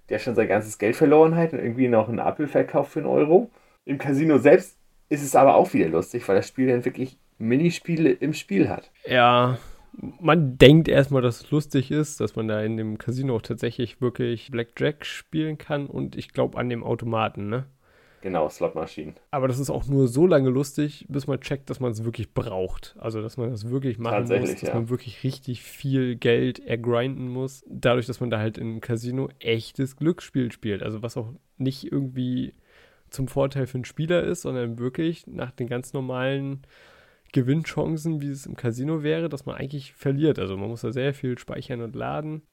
Der 0.09 0.19
schon 0.19 0.35
sein 0.35 0.47
ganzes 0.47 0.77
Geld 0.77 0.95
verloren 0.95 1.35
hat 1.35 1.53
und 1.53 1.59
irgendwie 1.59 1.87
noch 1.87 2.09
einen 2.09 2.19
Apfel 2.19 2.47
verkauft 2.47 2.91
für 2.91 2.99
einen 2.99 3.07
Euro. 3.07 3.49
Im 3.85 3.97
Casino 3.97 4.37
selbst 4.37 4.77
ist 5.09 5.23
es 5.23 5.35
aber 5.35 5.55
auch 5.55 5.73
wieder 5.73 5.87
lustig, 5.89 6.27
weil 6.27 6.35
das 6.35 6.47
Spiel 6.47 6.67
dann 6.67 6.85
wirklich 6.85 7.17
Minispiele 7.37 8.11
im 8.11 8.33
Spiel 8.33 8.69
hat. 8.69 8.91
Ja. 9.05 9.57
Man 10.19 10.57
denkt 10.57 10.87
erstmal, 10.87 11.21
dass 11.21 11.41
es 11.41 11.51
lustig 11.51 11.91
ist, 11.91 12.19
dass 12.19 12.35
man 12.35 12.47
da 12.47 12.61
in 12.63 12.77
dem 12.77 12.97
Casino 12.97 13.35
auch 13.35 13.43
tatsächlich 13.43 14.01
wirklich 14.01 14.49
Blackjack 14.49 15.05
spielen 15.05 15.59
kann 15.59 15.85
und 15.85 16.15
ich 16.15 16.33
glaube 16.33 16.57
an 16.57 16.69
dem 16.69 16.83
Automaten, 16.83 17.47
ne? 17.47 17.65
Genau, 18.23 18.47
Slotmaschinen. 18.47 19.15
Aber 19.31 19.49
das 19.49 19.59
ist 19.59 19.69
auch 19.69 19.85
nur 19.85 20.07
so 20.07 20.25
lange 20.25 20.49
lustig, 20.49 21.05
bis 21.09 21.27
man 21.27 21.41
checkt, 21.41 21.69
dass 21.69 21.81
man 21.81 21.91
es 21.91 22.05
wirklich 22.05 22.33
braucht. 22.33 22.95
Also, 22.97 23.21
dass 23.21 23.35
man 23.35 23.49
das 23.49 23.69
wirklich 23.69 23.99
machen 23.99 24.29
muss, 24.29 24.49
dass 24.49 24.61
ja. 24.61 24.73
man 24.73 24.87
wirklich 24.87 25.25
richtig 25.25 25.61
viel 25.61 26.15
Geld 26.15 26.59
ergrinden 26.59 27.27
muss. 27.27 27.65
Dadurch, 27.67 28.05
dass 28.05 28.21
man 28.21 28.29
da 28.29 28.39
halt 28.39 28.57
im 28.57 28.79
Casino 28.79 29.27
echtes 29.39 29.97
Glücksspiel 29.97 30.53
spielt. 30.53 30.83
Also, 30.83 31.03
was 31.03 31.17
auch 31.17 31.33
nicht 31.57 31.91
irgendwie 31.91 32.53
zum 33.09 33.27
Vorteil 33.27 33.67
für 33.67 33.79
den 33.79 33.83
Spieler 33.83 34.23
ist, 34.23 34.43
sondern 34.43 34.79
wirklich 34.79 35.27
nach 35.27 35.51
den 35.51 35.67
ganz 35.67 35.91
normalen 35.91 36.61
Gewinnchancen, 37.33 38.21
wie 38.21 38.29
es 38.29 38.45
im 38.45 38.55
Casino 38.55 39.03
wäre, 39.03 39.27
dass 39.27 39.45
man 39.45 39.57
eigentlich 39.57 39.91
verliert. 39.91 40.39
Also, 40.39 40.55
man 40.55 40.69
muss 40.69 40.79
da 40.79 40.93
sehr 40.93 41.13
viel 41.13 41.37
speichern 41.37 41.81
und 41.81 41.93
laden. 41.93 42.43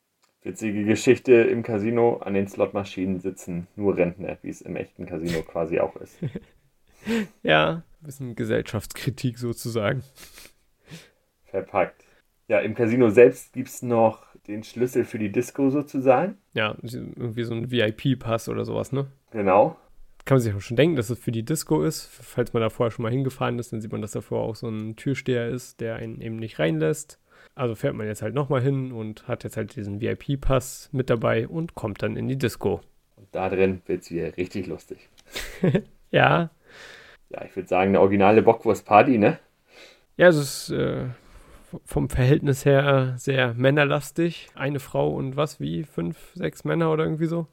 Witzige 0.42 0.84
Geschichte 0.84 1.32
im 1.34 1.62
Casino, 1.62 2.16
an 2.18 2.32
den 2.32 2.48
Slotmaschinen 2.48 3.20
sitzen 3.20 3.66
nur 3.76 3.96
Rentner, 3.96 4.38
wie 4.42 4.48
es 4.48 4.62
im 4.62 4.74
echten 4.76 5.06
Casino 5.06 5.42
quasi 5.46 5.80
auch 5.80 5.96
ist. 5.96 6.18
Ja, 7.42 7.82
ein 8.02 8.04
bisschen 8.04 8.36
Gesellschaftskritik 8.36 9.38
sozusagen. 9.38 10.02
Verpackt. 11.46 12.04
Ja, 12.46 12.58
im 12.58 12.74
Casino 12.74 13.08
selbst 13.08 13.54
gibt 13.54 13.68
es 13.68 13.80
noch 13.80 14.26
den 14.46 14.62
Schlüssel 14.64 15.06
für 15.06 15.18
die 15.18 15.32
Disco 15.32 15.70
sozusagen. 15.70 16.36
Ja, 16.52 16.76
irgendwie 16.82 17.44
so 17.44 17.54
ein 17.54 17.70
VIP-Pass 17.70 18.50
oder 18.50 18.66
sowas, 18.66 18.92
ne? 18.92 19.06
Genau. 19.30 19.78
kann 20.26 20.36
man 20.36 20.42
sich 20.42 20.54
auch 20.54 20.60
schon 20.60 20.76
denken, 20.76 20.96
dass 20.96 21.08
es 21.08 21.18
für 21.18 21.32
die 21.32 21.42
Disco 21.42 21.82
ist. 21.82 22.04
Falls 22.06 22.52
man 22.52 22.60
da 22.60 22.68
vorher 22.68 22.90
schon 22.90 23.04
mal 23.04 23.12
hingefahren 23.12 23.58
ist, 23.58 23.72
dann 23.72 23.80
sieht 23.80 23.92
man, 23.92 24.02
dass 24.02 24.12
davor 24.12 24.42
auch 24.42 24.56
so 24.56 24.68
ein 24.68 24.96
Türsteher 24.96 25.48
ist, 25.48 25.80
der 25.80 25.96
einen 25.96 26.20
eben 26.20 26.36
nicht 26.36 26.58
reinlässt. 26.58 27.18
Also 27.54 27.74
fährt 27.76 27.94
man 27.94 28.06
jetzt 28.06 28.22
halt 28.22 28.34
nochmal 28.34 28.60
hin 28.62 28.92
und 28.92 29.28
hat 29.28 29.44
jetzt 29.44 29.56
halt 29.56 29.76
diesen 29.76 30.00
VIP-Pass 30.00 30.88
mit 30.92 31.10
dabei 31.10 31.46
und 31.48 31.74
kommt 31.74 32.02
dann 32.02 32.16
in 32.16 32.26
die 32.28 32.38
Disco. 32.38 32.80
Und 33.16 33.28
da 33.32 33.48
drin 33.48 33.82
wird 33.86 34.02
es 34.02 34.10
wieder 34.10 34.36
richtig 34.36 34.66
lustig. 34.66 35.08
Ja, 36.12 36.50
Ja, 37.30 37.44
ich 37.44 37.54
würde 37.56 37.68
sagen, 37.68 37.88
eine 37.90 38.00
originale 38.00 38.42
Bockwurst-Party, 38.42 39.18
ne? 39.18 39.38
ja, 40.16 40.28
es 40.28 40.36
ist 40.36 40.70
äh, 40.70 41.06
vom 41.84 42.08
Verhältnis 42.10 42.64
her 42.64 43.14
sehr 43.18 43.54
männerlastig. 43.54 44.50
Eine 44.54 44.80
Frau 44.80 45.14
und 45.14 45.36
was, 45.36 45.60
wie? 45.60 45.84
Fünf, 45.84 46.32
sechs 46.34 46.64
Männer 46.64 46.92
oder 46.92 47.04
irgendwie 47.04 47.26
so? 47.26 47.46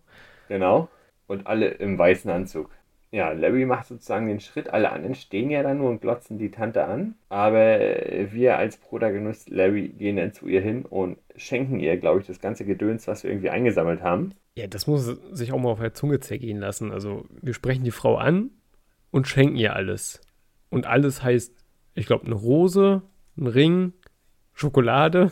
Genau. 0.50 0.90
Und 1.28 1.48
alle 1.48 1.68
im 1.70 1.98
weißen 1.98 2.30
Anzug. 2.32 2.70
Ja, 3.18 3.32
Larry 3.32 3.66
macht 3.66 3.88
sozusagen 3.88 4.28
den 4.28 4.40
Schritt. 4.40 4.70
Alle 4.70 4.92
anderen 4.92 5.16
stehen 5.16 5.50
ja 5.50 5.64
dann 5.64 5.80
nur 5.80 5.90
und 5.90 6.02
glotzen 6.02 6.38
die 6.38 6.52
Tante 6.52 6.86
an. 6.86 7.16
Aber 7.30 7.80
wir 7.80 8.60
als 8.60 8.78
Protagonist 8.78 9.50
Larry 9.50 9.88
gehen 9.88 10.18
dann 10.18 10.34
zu 10.34 10.48
ihr 10.48 10.62
hin 10.62 10.86
und 10.86 11.18
schenken 11.36 11.80
ihr, 11.80 11.98
glaube 11.98 12.20
ich, 12.20 12.28
das 12.28 12.40
ganze 12.40 12.64
Gedöns, 12.64 13.08
was 13.08 13.24
wir 13.24 13.32
irgendwie 13.32 13.50
eingesammelt 13.50 14.04
haben. 14.04 14.36
Ja, 14.54 14.68
das 14.68 14.86
muss 14.86 15.06
sich 15.32 15.52
auch 15.52 15.58
mal 15.58 15.72
auf 15.72 15.80
der 15.80 15.96
Zunge 15.96 16.20
zergehen 16.20 16.60
lassen. 16.60 16.92
Also, 16.92 17.26
wir 17.42 17.56
sprechen 17.56 17.84
die 17.84 17.90
Frau 17.90 18.18
an 18.18 18.52
und 19.10 19.28
schenken 19.28 19.56
ihr 19.56 19.76
alles. 19.76 20.22
Und 20.70 20.86
alles 20.86 21.24
heißt, 21.24 21.56
ich 21.96 22.06
glaube, 22.06 22.28
eine 22.28 22.36
Rose, 22.36 23.02
ein 23.36 23.48
Ring, 23.48 23.94
Schokolade. 24.54 25.32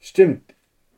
Stimmt. 0.00 0.54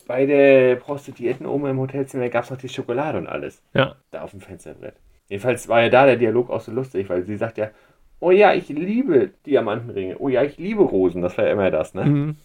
Bei 0.06 0.24
der 0.24 0.76
Prostituierten 0.76 1.46
oben 1.46 1.66
im 1.66 1.80
Hotelzimmer 1.80 2.28
gab 2.28 2.44
es 2.44 2.50
noch 2.50 2.58
die 2.58 2.68
Schokolade 2.68 3.18
und 3.18 3.26
alles. 3.26 3.60
Ja. 3.74 3.96
Da 4.12 4.22
auf 4.22 4.30
dem 4.30 4.40
Fensterbrett. 4.40 4.94
Jedenfalls 5.30 5.68
war 5.68 5.80
ja 5.80 5.88
da 5.88 6.06
der 6.06 6.16
Dialog 6.16 6.50
auch 6.50 6.60
so 6.60 6.72
lustig, 6.72 7.08
weil 7.08 7.22
sie 7.22 7.36
sagt 7.36 7.56
ja, 7.56 7.70
oh 8.18 8.32
ja, 8.32 8.52
ich 8.52 8.68
liebe 8.68 9.30
Diamantenringe. 9.46 10.18
Oh 10.18 10.28
ja, 10.28 10.42
ich 10.42 10.58
liebe 10.58 10.82
Rosen. 10.82 11.22
Das 11.22 11.38
war 11.38 11.46
ja 11.46 11.52
immer 11.52 11.70
das, 11.70 11.94
ne? 11.94 12.04
Mhm. 12.04 12.36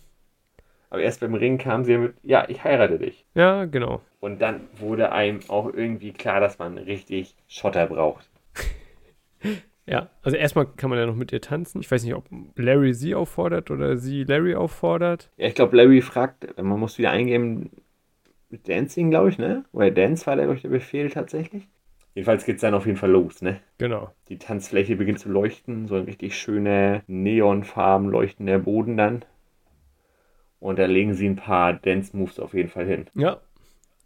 Aber 0.92 1.02
erst 1.02 1.20
beim 1.20 1.34
Ring 1.34 1.58
kam 1.58 1.84
sie 1.84 1.98
mit, 1.98 2.14
ja, 2.22 2.46
ich 2.48 2.64
heirate 2.64 3.00
dich. 3.00 3.26
Ja, 3.34 3.66
genau. 3.66 4.02
Und 4.20 4.40
dann 4.40 4.62
wurde 4.78 5.12
einem 5.12 5.40
auch 5.48 5.74
irgendwie 5.74 6.14
klar, 6.14 6.40
dass 6.40 6.60
man 6.60 6.78
richtig 6.78 7.36
Schotter 7.48 7.88
braucht. 7.88 8.30
Ja, 9.88 10.10
also 10.24 10.36
erstmal 10.36 10.66
kann 10.66 10.90
man 10.90 10.98
ja 10.98 11.06
noch 11.06 11.16
mit 11.16 11.32
ihr 11.32 11.42
tanzen. 11.42 11.80
Ich 11.80 11.92
weiß 11.92 12.04
nicht, 12.04 12.16
ob 12.16 12.26
Larry 12.56 12.96
sie 12.96 13.14
auffordert 13.14 13.70
oder 13.70 13.98
sie 13.98 14.24
Larry 14.24 14.56
auffordert. 14.56 15.30
Ja, 15.38 15.46
ich 15.46 15.54
glaube, 15.54 15.78
Larry 15.78 16.02
fragt, 16.02 16.58
man 16.58 16.80
muss 16.80 16.98
wieder 16.98 17.12
eingeben, 17.12 17.70
mit 18.50 18.68
Dancing, 18.68 19.12
glaube 19.12 19.30
ich, 19.30 19.38
ne? 19.38 19.64
Oder 19.74 19.92
Dance 19.92 20.26
war, 20.26 20.36
glaube 20.38 20.56
ich, 20.56 20.64
der 20.64 20.70
Befehl 20.70 21.12
tatsächlich. 21.12 21.68
Jedenfalls 22.16 22.46
geht 22.46 22.56
es 22.56 22.62
dann 22.62 22.74
auf 22.74 22.86
jeden 22.86 22.98
Fall 22.98 23.12
los, 23.12 23.42
ne? 23.42 23.60
Genau. 23.78 24.10
Die 24.30 24.38
Tanzfläche 24.38 24.96
beginnt 24.96 25.20
zu 25.20 25.30
leuchten, 25.30 25.86
so 25.88 25.96
ein 25.96 26.06
richtig 26.06 26.38
schöner 26.38 27.04
neonfarben 27.08 28.10
leuchtender 28.10 28.58
Boden 28.58 28.96
dann. 28.96 29.26
Und 30.62 30.80
da 30.80 30.86
legen 30.86 31.14
sie 31.14 31.28
ein 31.28 31.36
paar 31.36 31.74
Dance-Moves 31.74 32.40
auf 32.40 32.54
jeden 32.54 32.70
Fall 32.70 32.86
hin. 32.86 33.08
Ja. 33.16 33.42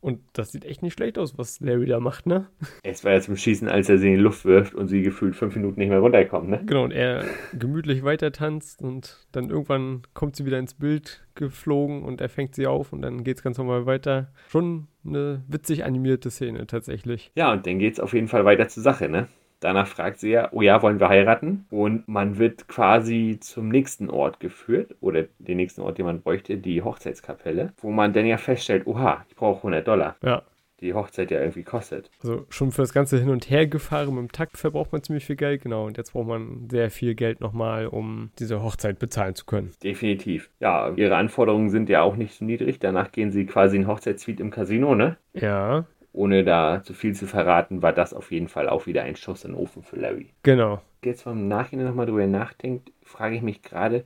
Und 0.02 0.22
das 0.34 0.52
sieht 0.52 0.64
echt 0.64 0.82
nicht 0.82 0.94
schlecht 0.94 1.18
aus, 1.18 1.38
was 1.38 1.60
Larry 1.60 1.86
da 1.86 2.00
macht, 2.00 2.26
ne? 2.26 2.48
Es 2.84 3.04
war 3.04 3.12
ja 3.12 3.22
zum 3.22 3.36
Schießen, 3.36 3.68
als 3.68 3.90
er 3.90 3.98
sie 3.98 4.08
in 4.08 4.16
die 4.16 4.22
Luft 4.22 4.46
wirft 4.46 4.74
und 4.74 4.88
sie 4.88 5.02
gefühlt 5.02 5.36
fünf 5.36 5.56
Minuten 5.56 5.80
nicht 5.80 5.90
mehr 5.90 6.00
runterkommt, 6.00 6.50
ne? 6.50 6.62
Genau, 6.66 6.86
und 6.86 6.92
er 6.92 7.26
gemütlich 7.58 8.04
weiter 8.04 8.32
tanzt 8.32 8.82
und 8.82 9.28
dann 9.34 9.50
irgendwann 9.50 10.04
kommt 10.14 10.38
sie 10.38 10.46
wieder 10.46 10.58
ins 10.58 10.74
Bild 10.74 11.26
geflogen 11.36 12.04
und 12.04 12.22
er 12.22 12.30
fängt 12.30 12.56
sie 12.56 12.66
auf 12.66 12.94
und 12.94 13.02
dann 13.02 13.24
geht's 13.26 13.44
ganz 13.44 13.58
normal 13.58 13.86
weiter. 13.86 14.32
Schon 14.48 14.88
eine 15.06 15.44
witzig 15.48 15.84
animierte 15.84 16.32
Szene 16.32 16.66
tatsächlich. 16.66 17.32
Ja, 17.36 17.52
und 17.52 17.66
dann 17.68 17.80
geht's 17.80 18.00
auf 18.00 18.14
jeden 18.14 18.28
Fall 18.28 18.46
weiter 18.46 18.68
zur 18.70 18.84
Sache, 18.84 19.10
ne? 19.10 19.28
Danach 19.60 19.88
fragt 19.88 20.20
sie 20.20 20.32
ja, 20.32 20.50
oh 20.52 20.62
ja, 20.62 20.82
wollen 20.82 21.00
wir 21.00 21.10
heiraten? 21.10 21.66
Und 21.70 22.08
man 22.08 22.38
wird 22.38 22.68
quasi 22.68 23.38
zum 23.42 23.70
nächsten 23.70 24.10
Ort 24.10 24.40
geführt, 24.40 24.96
oder 25.02 25.26
den 25.40 25.58
nächsten 25.58 25.82
Ort, 25.82 25.98
den 25.98 26.06
man 26.06 26.22
bräuchte, 26.22 26.58
die 26.58 26.82
Hochzeitskapelle, 26.82 27.74
wo 27.82 27.92
man 27.92 28.14
dann 28.14 28.26
ja 28.26 28.38
feststellt, 28.38 28.88
oha, 28.88 29.26
ich 29.28 29.36
brauche 29.36 29.58
100 29.58 29.88
Dollar. 29.88 30.16
Ja. 30.24 30.44
Die 30.82 30.94
Hochzeit 30.94 31.30
ja 31.30 31.42
irgendwie 31.42 31.64
kostet. 31.64 32.10
Also 32.24 32.46
schon 32.48 32.72
für 32.72 32.84
das 32.84 32.94
ganze 32.94 33.20
Hin- 33.20 33.32
und 33.32 33.50
Hergefahren 33.50 34.16
mit 34.16 34.20
dem 34.20 34.32
Takt 34.32 34.58
verbraucht 34.58 34.94
man 34.94 35.04
ziemlich 35.04 35.26
viel 35.26 35.36
Geld, 35.36 35.62
genau. 35.62 35.86
Und 35.86 35.98
jetzt 35.98 36.14
braucht 36.14 36.28
man 36.28 36.70
sehr 36.72 36.90
viel 36.90 37.16
Geld 37.16 37.42
nochmal, 37.42 37.88
um 37.88 38.32
diese 38.40 38.64
Hochzeit 38.64 38.98
bezahlen 38.98 39.36
zu 39.36 39.46
können. 39.46 39.74
Definitiv. 39.84 40.50
Ja, 40.62 40.94
ihre 40.96 41.18
Anforderungen 41.18 41.70
sind 41.70 41.90
ja 41.90 42.02
auch 42.02 42.16
nicht 42.16 42.34
so 42.34 42.46
niedrig. 42.46 42.80
Danach 42.80 43.12
gehen 43.12 43.32
sie 43.32 43.46
quasi 43.46 43.76
in 43.76 43.88
Hochzeitssuite 43.88 44.42
im 44.42 44.52
Casino, 44.52 44.96
ne? 44.96 45.18
Ja, 45.34 45.84
Ohne 46.20 46.44
da 46.44 46.84
zu 46.84 46.94
viel 46.94 47.16
zu 47.16 47.28
verraten, 47.28 47.82
war 47.82 47.94
das 47.94 48.14
auf 48.14 48.32
jeden 48.32 48.50
Fall 48.50 48.70
auch 48.70 48.86
wieder 48.88 49.04
ein 49.04 49.16
Schuss 49.16 49.46
in 49.46 49.52
den 49.54 49.60
Ofen 49.60 49.84
für 49.84 49.98
Larry. 49.98 50.30
genau. 50.44 50.82
Jetzt 51.04 51.24
vom 51.24 51.48
Nachhinein 51.48 51.88
nochmal 51.88 52.06
drüber 52.08 52.28
nachdenkt, 52.28 52.92
frage 53.04 53.36
ich 53.36 53.42
mich 53.42 53.62
gerade, 53.64 54.06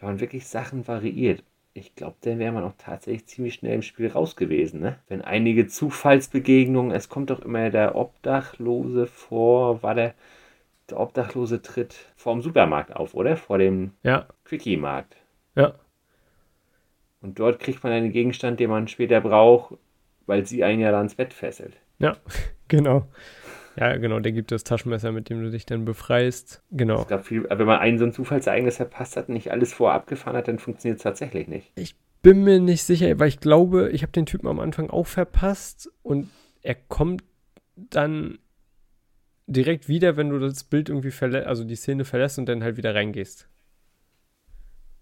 wenn 0.00 0.10
man 0.10 0.20
wirklich 0.20 0.46
Sachen 0.48 0.86
variiert. 0.88 1.44
Ich 1.74 1.94
glaube, 1.96 2.16
dann 2.22 2.38
wäre 2.40 2.52
man 2.52 2.64
auch 2.64 2.74
tatsächlich 2.78 3.26
ziemlich 3.26 3.54
schnell 3.54 3.74
im 3.76 3.82
Spiel 3.82 4.08
raus 4.08 4.36
gewesen, 4.36 4.80
ne? 4.80 4.98
Wenn 5.08 5.22
einige 5.22 5.66
Zufallsbegegnungen, 5.68 6.92
es 6.92 7.08
kommt 7.08 7.30
doch 7.30 7.40
immer 7.40 7.70
der 7.70 7.96
Obdachlose 7.96 9.06
vor, 9.06 9.82
war 9.82 9.94
der, 9.96 10.14
der 10.90 11.00
Obdachlose 11.00 11.62
tritt 11.62 11.94
vor 12.16 12.34
dem 12.34 12.42
Supermarkt 12.42 12.96
auf, 12.96 13.14
oder? 13.14 13.36
Vor 13.36 13.58
dem 13.58 13.92
Ja, 14.02 14.28
Quickie-Markt. 14.44 15.16
ja, 15.56 15.74
Und 17.20 17.40
dort 17.40 17.58
kriegt 17.58 17.82
man 17.82 17.92
einen 17.92 18.12
Gegenstand, 18.12 18.60
den 18.60 18.70
man 18.70 18.86
später 18.86 19.20
braucht, 19.20 19.74
weil 20.26 20.46
sie 20.46 20.64
einen 20.64 20.80
ja 20.80 20.90
dann 20.90 21.02
ins 21.02 21.14
Bett 21.14 21.32
fesselt. 21.32 21.74
ja, 21.98 22.16
genau. 22.68 23.06
Ja, 23.76 23.96
genau, 23.96 24.20
der 24.20 24.30
gibt 24.30 24.52
das 24.52 24.62
Taschenmesser, 24.62 25.10
mit 25.10 25.28
dem 25.28 25.42
du 25.42 25.50
dich 25.50 25.66
dann 25.66 25.84
befreist. 25.84 26.62
Genau. 26.70 27.00
Ich 27.00 27.08
glaube, 27.08 27.24
viel, 27.24 27.44
wenn 27.50 27.66
man 27.66 27.80
einen 27.80 27.98
so 27.98 28.04
ein 28.04 28.12
Zufallsereignis 28.12 28.76
verpasst 28.76 29.16
hat 29.16 29.28
und 29.28 29.34
nicht 29.34 29.50
alles 29.50 29.72
vorher 29.72 29.96
abgefahren 29.96 30.36
hat, 30.36 30.46
dann 30.46 30.60
funktioniert 30.60 30.98
es 30.98 31.02
tatsächlich 31.02 31.48
nicht. 31.48 31.72
Ich 31.74 31.96
bin 32.22 32.44
mir 32.44 32.60
nicht 32.60 32.84
sicher, 32.84 33.18
weil 33.18 33.28
ich 33.28 33.40
glaube, 33.40 33.90
ich 33.90 34.02
habe 34.02 34.12
den 34.12 34.26
Typen 34.26 34.46
am 34.46 34.60
Anfang 34.60 34.90
auch 34.90 35.06
verpasst 35.06 35.90
und 36.02 36.30
er 36.62 36.76
kommt 36.76 37.24
dann 37.76 38.38
direkt 39.46 39.88
wieder, 39.88 40.16
wenn 40.16 40.30
du 40.30 40.38
das 40.38 40.64
Bild 40.64 40.88
irgendwie 40.88 41.10
verlässt, 41.10 41.46
also 41.46 41.64
die 41.64 41.76
Szene 41.76 42.04
verlässt 42.04 42.38
und 42.38 42.46
dann 42.46 42.62
halt 42.62 42.76
wieder 42.76 42.94
reingehst, 42.94 43.48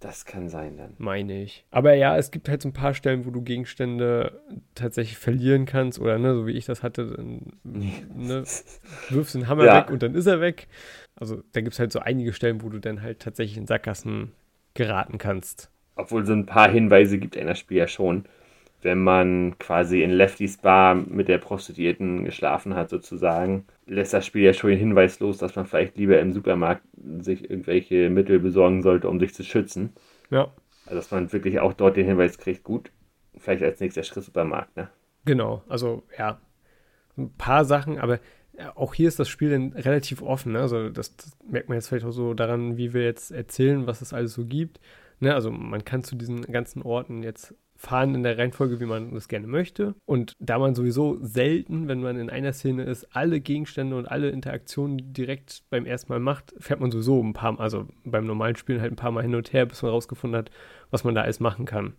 Das 0.02 0.24
kann 0.24 0.48
sein 0.48 0.76
dann. 0.76 0.94
meine 0.98 1.42
ich. 1.42 1.64
Aber 1.70 1.94
ja, 1.94 2.16
es 2.18 2.30
gibt 2.32 2.48
halt 2.48 2.60
so 2.60 2.68
ein 2.68 2.72
paar 2.72 2.92
Stellen, 2.92 3.24
wo 3.24 3.30
du 3.30 3.40
Gegenstände 3.40 4.40
tatsächlich 4.74 5.16
verlieren 5.16 5.64
kannst 5.64 6.00
oder 6.00 6.18
ne, 6.18 6.34
so 6.34 6.46
wie 6.46 6.52
ich 6.52 6.64
das 6.66 6.82
hatte, 6.82 7.06
dann, 7.16 7.52
ne, 7.64 8.42
wirfst 9.10 9.34
den 9.36 9.46
Hammer 9.48 9.64
Ja. 9.66 9.76
weg 9.76 9.90
und 9.90 10.02
dann 10.02 10.14
ist 10.16 10.26
er 10.26 10.40
weg. 10.40 10.66
Also 11.14 11.42
da 11.52 11.60
gibt 11.60 11.74
es 11.74 11.78
halt 11.78 11.92
so 11.92 12.00
einige 12.00 12.32
Stellen, 12.32 12.62
wo 12.62 12.68
du 12.68 12.80
dann 12.80 13.00
halt 13.00 13.20
tatsächlich 13.20 13.56
in 13.56 13.66
Sackgassen 13.68 14.32
geraten 14.74 15.18
kannst. 15.18 15.70
Obwohl 15.94 16.26
so 16.26 16.32
ein 16.32 16.46
paar 16.46 16.68
Hinweise 16.70 17.18
gibt 17.18 17.36
in 17.36 17.46
das 17.46 17.58
Spiel 17.60 17.76
ja 17.78 17.86
schon. 17.86 18.24
Wenn 18.82 19.02
man 19.02 19.58
quasi 19.58 20.02
in 20.02 20.10
Leftys 20.10 20.58
Bar 20.58 20.94
mit 20.94 21.28
der 21.28 21.38
Prostituierten 21.38 22.24
geschlafen 22.24 22.74
hat, 22.74 22.90
sozusagen, 22.90 23.66
lässt 23.86 24.12
das 24.12 24.26
Spiel 24.26 24.42
ja 24.42 24.52
schon 24.52 24.70
den 24.70 24.78
Hinweis 24.78 25.20
los, 25.20 25.38
dass 25.38 25.56
man 25.56 25.66
vielleicht 25.66 25.96
lieber 25.96 26.20
im 26.20 26.32
Supermarkt 26.32 26.82
sich 27.20 27.48
irgendwelche 27.48 28.10
Mittel 28.10 28.40
besorgen 28.40 28.82
sollte, 28.82 29.08
um 29.08 29.20
sich 29.20 29.34
zu 29.34 29.44
schützen. 29.44 29.92
Ja, 30.30 30.52
Also, 30.84 30.96
dass 30.96 31.10
man 31.10 31.32
wirklich 31.32 31.60
auch 31.60 31.72
dort 31.74 31.96
den 31.96 32.06
Hinweis 32.06 32.38
kriegt, 32.38 32.64
gut, 32.64 32.90
vielleicht 33.38 33.62
als 33.62 33.80
nächster 33.80 34.02
Schritt 34.02 34.24
Supermarkt, 34.24 34.76
ne? 34.76 34.90
Genau, 35.24 35.62
also 35.68 36.02
ja, 36.18 36.40
ein 37.16 37.32
paar 37.36 37.64
Sachen, 37.64 37.98
aber 37.98 38.18
ja, 38.58 38.76
auch 38.76 38.94
hier 38.94 39.08
ist 39.08 39.18
das 39.18 39.28
Spiel 39.28 39.50
dann 39.50 39.72
relativ 39.72 40.22
offen. 40.22 40.52
Ne? 40.52 40.60
Also 40.60 40.90
das, 40.90 41.16
das 41.16 41.36
merkt 41.48 41.68
man 41.68 41.76
jetzt 41.78 41.88
vielleicht 41.88 42.04
auch 42.06 42.10
so 42.12 42.34
daran, 42.34 42.76
wie 42.76 42.92
wir 42.92 43.02
jetzt 43.04 43.30
erzählen, 43.30 43.86
was 43.86 44.02
es 44.02 44.12
alles 44.12 44.34
so 44.34 44.44
gibt. 44.44 44.80
Ne? 45.20 45.34
Also 45.34 45.50
man 45.50 45.84
kann 45.84 46.02
zu 46.04 46.16
diesen 46.16 46.42
ganzen 46.42 46.82
Orten 46.82 47.22
jetzt 47.22 47.54
fahren 47.82 48.14
in 48.14 48.22
der 48.22 48.38
Reihenfolge, 48.38 48.78
wie 48.78 48.86
man 48.86 49.12
das 49.12 49.26
gerne 49.26 49.48
möchte. 49.48 49.96
Und 50.06 50.34
da 50.38 50.58
man 50.60 50.76
sowieso 50.76 51.18
selten, 51.20 51.88
wenn 51.88 52.00
man 52.00 52.16
in 52.16 52.30
einer 52.30 52.52
Szene 52.52 52.84
ist, 52.84 53.08
alle 53.14 53.40
Gegenstände 53.40 53.96
und 53.96 54.06
alle 54.06 54.30
Interaktionen 54.30 55.12
direkt 55.12 55.64
beim 55.68 55.84
ersten 55.84 56.12
Mal 56.12 56.20
macht, 56.20 56.54
fährt 56.58 56.78
man 56.78 56.92
sowieso 56.92 57.20
ein 57.20 57.32
paar, 57.32 57.58
also 57.58 57.88
beim 58.04 58.24
normalen 58.24 58.54
Spielen 58.54 58.80
halt 58.80 58.92
ein 58.92 58.96
paar 58.96 59.10
Mal 59.10 59.22
hin 59.22 59.34
und 59.34 59.52
her, 59.52 59.66
bis 59.66 59.82
man 59.82 59.90
rausgefunden 59.90 60.38
hat, 60.38 60.50
was 60.92 61.02
man 61.02 61.16
da 61.16 61.22
alles 61.22 61.40
machen 61.40 61.64
kann. 61.66 61.94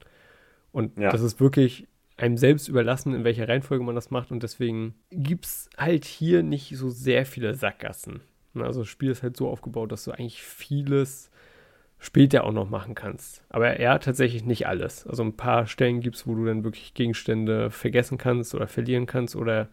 Und 0.71 0.97
Ja. 0.97 1.11
das 1.11 1.21
ist 1.21 1.41
wirklich 1.41 1.85
einem 2.15 2.37
selbst 2.37 2.69
überlassen, 2.69 3.13
in 3.13 3.25
welcher 3.25 3.49
Reihenfolge 3.49 3.83
man 3.83 3.95
das 3.95 4.09
macht. 4.09 4.31
Und 4.31 4.41
deswegen 4.41 4.93
gibt 5.11 5.45
es 5.45 5.69
halt 5.77 6.05
hier 6.05 6.43
nicht 6.43 6.77
so 6.77 6.89
sehr 6.89 7.25
viele 7.25 7.55
Sackgassen. 7.55 8.21
Also 8.55 8.81
das 8.81 8.87
Spiel 8.87 9.11
ist 9.11 9.21
halt 9.21 9.35
so 9.35 9.49
aufgebaut, 9.49 9.91
dass 9.91 10.05
du 10.05 10.11
eigentlich 10.11 10.41
vieles 10.43 11.29
später 12.03 12.43
auch 12.43 12.51
noch 12.51 12.69
machen 12.69 12.95
kannst. 12.95 13.43
Aber 13.49 13.79
ja, 13.79 13.97
tatsächlich 13.97 14.43
nicht 14.43 14.67
alles. 14.67 15.07
Also 15.07 15.23
ein 15.23 15.37
paar 15.37 15.67
Stellen 15.67 16.01
gibt 16.01 16.17
es, 16.17 16.27
wo 16.27 16.35
du 16.35 16.45
dann 16.45 16.63
wirklich 16.63 16.93
Gegenstände 16.93 17.71
vergessen 17.71 18.17
kannst 18.17 18.53
oder 18.53 18.67
verlieren 18.67 19.05
kannst 19.05 19.35
oder 19.35 19.69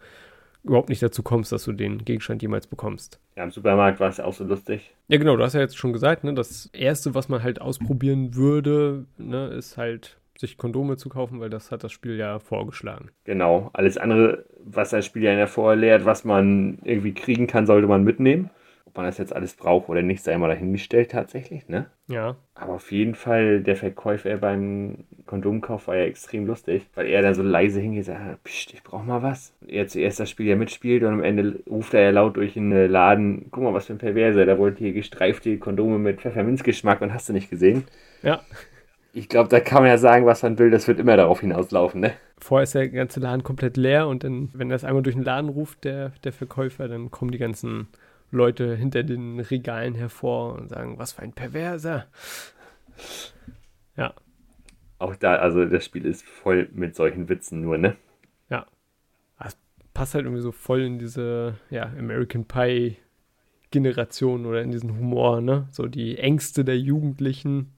überhaupt 0.62 0.90
nicht 0.90 1.02
dazu 1.02 1.22
kommst, 1.22 1.50
dass 1.50 1.64
du 1.64 1.72
den 1.72 2.04
Gegenstand 2.04 2.42
jemals 2.42 2.66
bekommst. 2.66 3.18
Ja, 3.36 3.44
im 3.44 3.50
Supermarkt 3.50 3.98
war 3.98 4.08
es 4.08 4.20
auch 4.20 4.32
so 4.32 4.44
lustig. 4.44 4.94
Ja, 5.08 5.18
genau, 5.18 5.36
du 5.36 5.42
hast 5.42 5.54
ja 5.54 5.60
jetzt 5.60 5.76
schon 5.76 5.92
gesagt, 5.92 6.22
ne, 6.22 6.32
das 6.32 6.66
Erste, 6.72 7.14
was 7.14 7.28
man 7.28 7.42
halt 7.42 7.60
ausprobieren 7.60 8.36
würde, 8.36 9.06
ne, 9.18 9.48
ist 9.48 9.76
halt 9.76 10.18
sich 10.38 10.56
Kondome 10.56 10.96
zu 10.96 11.08
kaufen, 11.08 11.40
weil 11.40 11.50
das 11.50 11.70
hat 11.70 11.82
das 11.82 11.92
Spiel 11.92 12.16
ja 12.16 12.38
vorgeschlagen. 12.38 13.10
Genau. 13.24 13.70
Alles 13.72 13.98
andere, 13.98 14.44
was 14.64 14.90
das 14.90 15.04
Spiel 15.04 15.24
ja 15.24 15.46
vorher 15.46 15.76
lehrt, 15.76 16.04
was 16.04 16.24
man 16.24 16.78
irgendwie 16.84 17.12
kriegen 17.12 17.46
kann, 17.46 17.66
sollte 17.66 17.88
man 17.88 18.04
mitnehmen. 18.04 18.50
Ob 18.90 18.96
man 18.96 19.06
das 19.06 19.18
jetzt 19.18 19.34
alles 19.34 19.54
braucht 19.54 19.88
oder 19.88 20.02
nicht, 20.02 20.22
sei 20.24 20.36
mal 20.36 20.48
dahingestellt 20.48 21.12
tatsächlich, 21.12 21.68
ne? 21.68 21.86
Ja, 22.08 22.36
Aber 22.54 22.74
auf 22.74 22.90
jeden 22.92 23.14
Fall, 23.14 23.62
der 23.62 23.76
Verkäufer 23.76 24.36
beim 24.36 25.04
Kondomkauf 25.26 25.86
war 25.86 25.96
ja 25.96 26.04
extrem 26.04 26.44
lustig, 26.46 26.86
weil 26.94 27.06
er 27.06 27.22
dann 27.22 27.34
so 27.34 27.42
leise 27.42 27.80
hingeht 27.80 28.08
und 28.08 28.14
sagt, 28.14 28.44
Psst, 28.44 28.74
ich 28.74 28.82
brauch 28.82 29.04
mal 29.04 29.22
was. 29.22 29.54
Und 29.60 29.70
er 29.70 29.86
zuerst 29.86 30.18
das 30.20 30.28
Spiel 30.28 30.46
ja 30.46 30.56
mitspielt 30.56 31.04
und 31.04 31.12
am 31.14 31.22
Ende 31.22 31.60
ruft 31.70 31.94
er 31.94 32.02
ja 32.02 32.10
laut 32.10 32.36
durch 32.36 32.54
den 32.54 32.72
äh, 32.72 32.86
Laden, 32.86 33.46
guck 33.52 33.62
mal, 33.62 33.74
was 33.74 33.86
für 33.86 33.92
ein 33.94 33.98
Perverser, 33.98 34.44
der 34.44 34.58
wollte 34.58 34.80
hier 34.80 34.92
gestreifte 34.92 35.56
Kondome 35.58 35.98
mit 35.98 36.20
Pfefferminzgeschmack 36.20 37.00
und 37.00 37.14
hast 37.14 37.28
du 37.28 37.32
nicht 37.32 37.48
gesehen. 37.50 37.84
ja, 38.22 38.44
Ich 39.12 39.28
glaube, 39.28 39.48
da 39.48 39.60
kann 39.60 39.82
man 39.82 39.90
ja 39.90 39.98
sagen, 39.98 40.26
was 40.26 40.42
man 40.42 40.58
will, 40.58 40.70
das 40.70 40.88
wird 40.88 40.98
immer 40.98 41.16
darauf 41.16 41.40
hinauslaufen, 41.40 42.00
ne? 42.00 42.14
vorher 42.38 42.64
ist 42.64 42.74
der 42.74 42.88
ganze 42.88 43.20
Laden 43.20 43.42
komplett 43.42 43.76
leer 43.76 44.08
und 44.08 44.24
dann, 44.24 44.50
wenn 44.54 44.70
er 44.70 44.76
es 44.76 44.84
einmal 44.84 45.02
durch 45.02 45.14
den 45.16 45.24
Laden 45.24 45.50
ruft, 45.50 45.84
der, 45.84 46.12
der 46.24 46.32
Verkäufer, 46.32 46.88
dann 46.88 47.10
kommen 47.10 47.30
die 47.30 47.38
ganzen 47.38 47.88
Leute 48.30 48.76
hinter 48.76 49.02
den 49.02 49.40
Regalen 49.40 49.94
hervor 49.94 50.54
und 50.54 50.68
sagen, 50.70 50.98
was 50.98 51.12
für 51.12 51.22
ein 51.22 51.32
Perverser. 51.32 52.06
Ja, 53.96 54.14
Auch 54.98 55.16
da, 55.16 55.34
also 55.36 55.64
das 55.64 55.84
Spiel 55.84 56.04
ist 56.06 56.24
voll 56.24 56.68
mit 56.72 56.94
solchen 56.94 57.28
Witzen 57.28 57.60
nur, 57.62 57.76
ne? 57.78 57.96
ja. 58.48 58.66
Es 59.44 59.58
passt 59.94 60.14
halt 60.14 60.24
irgendwie 60.26 60.42
so 60.42 60.52
voll 60.52 60.82
in 60.82 60.98
diese, 60.98 61.56
ja, 61.70 61.84
American 61.98 62.46
Pie 62.46 62.98
Generation 63.72 64.46
oder 64.46 64.62
in 64.62 64.72
diesen 64.72 64.96
Humor, 64.98 65.40
ne? 65.42 65.68
So 65.72 65.88
die 65.88 66.18
Ängste 66.18 66.64
der 66.64 66.78
Jugendlichen. 66.78 67.72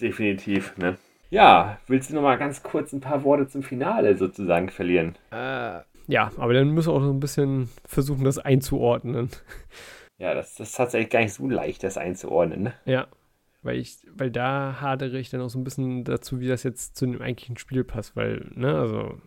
Definitiv, 0.00 0.76
ne? 0.78 0.96
Ja, 1.30 1.80
willst 1.86 2.10
du 2.10 2.14
noch 2.14 2.22
mal 2.22 2.36
ganz 2.38 2.62
kurz 2.62 2.92
ein 2.92 3.00
paar 3.00 3.24
Worte 3.24 3.48
zum 3.48 3.62
Finale 3.62 4.16
sozusagen 4.16 4.68
verlieren? 4.70 5.16
Äh, 5.30 5.80
ja, 6.06 6.32
aber 6.36 6.54
dann 6.54 6.70
müssen 6.70 6.88
wir 6.88 6.94
auch 6.94 7.02
so 7.02 7.12
ein 7.12 7.20
bisschen 7.20 7.68
versuchen, 7.84 8.24
das 8.24 8.38
einzuordnen. 8.38 9.30
Ja, 10.18 10.34
das, 10.34 10.54
das 10.54 10.70
ist 10.70 10.76
tatsächlich 10.76 11.10
gar 11.10 11.20
nicht 11.20 11.32
so 11.34 11.48
leicht, 11.48 11.82
das 11.82 11.96
einzuordnen, 11.96 12.62
ne? 12.62 12.74
Ja, 12.84 13.06
weil 13.62 13.78
ich, 13.78 13.98
weil 14.12 14.30
da 14.30 14.80
hadere 14.80 15.18
ich 15.18 15.30
dann 15.30 15.40
auch 15.40 15.48
so 15.50 15.58
ein 15.58 15.64
bisschen 15.64 16.04
dazu, 16.04 16.40
wie 16.40 16.48
das 16.48 16.62
jetzt 16.62 16.96
zu 16.96 17.06
dem 17.06 17.20
eigentlichen 17.20 17.56
Spiel 17.58 17.84
passt, 17.84 18.16
weil, 18.16 18.50
ne, 18.54 18.76
also 18.78 19.20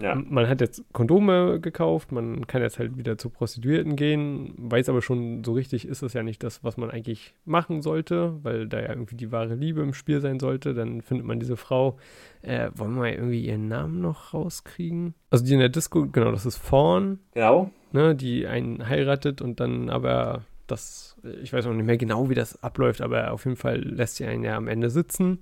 Ja, 0.00 0.12
m- 0.12 0.26
man 0.30 0.48
hat 0.48 0.60
jetzt 0.60 0.84
Kondome 0.92 1.60
gekauft, 1.60 2.12
man 2.12 2.46
kann 2.46 2.62
jetzt 2.62 2.78
halt 2.78 2.96
wieder 2.96 3.18
zu 3.18 3.30
Prostituierten 3.30 3.96
gehen, 3.96 4.54
weiß 4.58 4.88
aber 4.88 5.02
schon, 5.02 5.44
so 5.44 5.52
richtig 5.52 5.86
ist 5.86 6.02
das 6.02 6.12
ja 6.14 6.22
nicht 6.22 6.42
das, 6.42 6.64
was 6.64 6.76
man 6.76 6.90
eigentlich 6.90 7.34
machen 7.44 7.82
sollte, 7.82 8.38
weil 8.42 8.66
da 8.68 8.80
ja 8.80 8.88
irgendwie 8.90 9.16
die 9.16 9.32
wahre 9.32 9.54
Liebe 9.54 9.82
im 9.82 9.94
Spiel 9.94 10.20
sein 10.20 10.40
sollte. 10.40 10.74
Dann 10.74 11.00
findet 11.02 11.26
man 11.26 11.40
diese 11.40 11.56
Frau, 11.56 11.96
äh, 12.42 12.70
wollen 12.74 12.94
wir 12.94 13.00
mal 13.00 13.12
irgendwie 13.12 13.44
ihren 13.46 13.68
Namen 13.68 14.00
noch 14.00 14.34
rauskriegen? 14.34 15.14
Also 15.30 15.44
die 15.44 15.52
in 15.54 15.60
der 15.60 15.68
Disco, 15.68 16.06
genau, 16.06 16.30
das 16.32 16.46
ist 16.46 16.56
Fawn, 16.56 17.18
genau. 17.32 17.70
Ne, 17.94 18.14
die 18.14 18.46
einen 18.46 18.88
heiratet 18.88 19.40
und 19.40 19.60
dann 19.60 19.88
aber 19.88 20.42
das, 20.66 21.16
ich 21.42 21.52
weiß 21.52 21.66
auch 21.66 21.72
nicht 21.72 21.86
mehr 21.86 21.96
genau, 21.96 22.28
wie 22.28 22.34
das 22.34 22.62
abläuft, 22.62 23.00
aber 23.00 23.32
auf 23.32 23.44
jeden 23.44 23.56
Fall 23.56 23.80
lässt 23.80 24.16
sie 24.16 24.26
einen 24.26 24.44
ja 24.44 24.56
am 24.56 24.68
Ende 24.68 24.90
sitzen, 24.90 25.38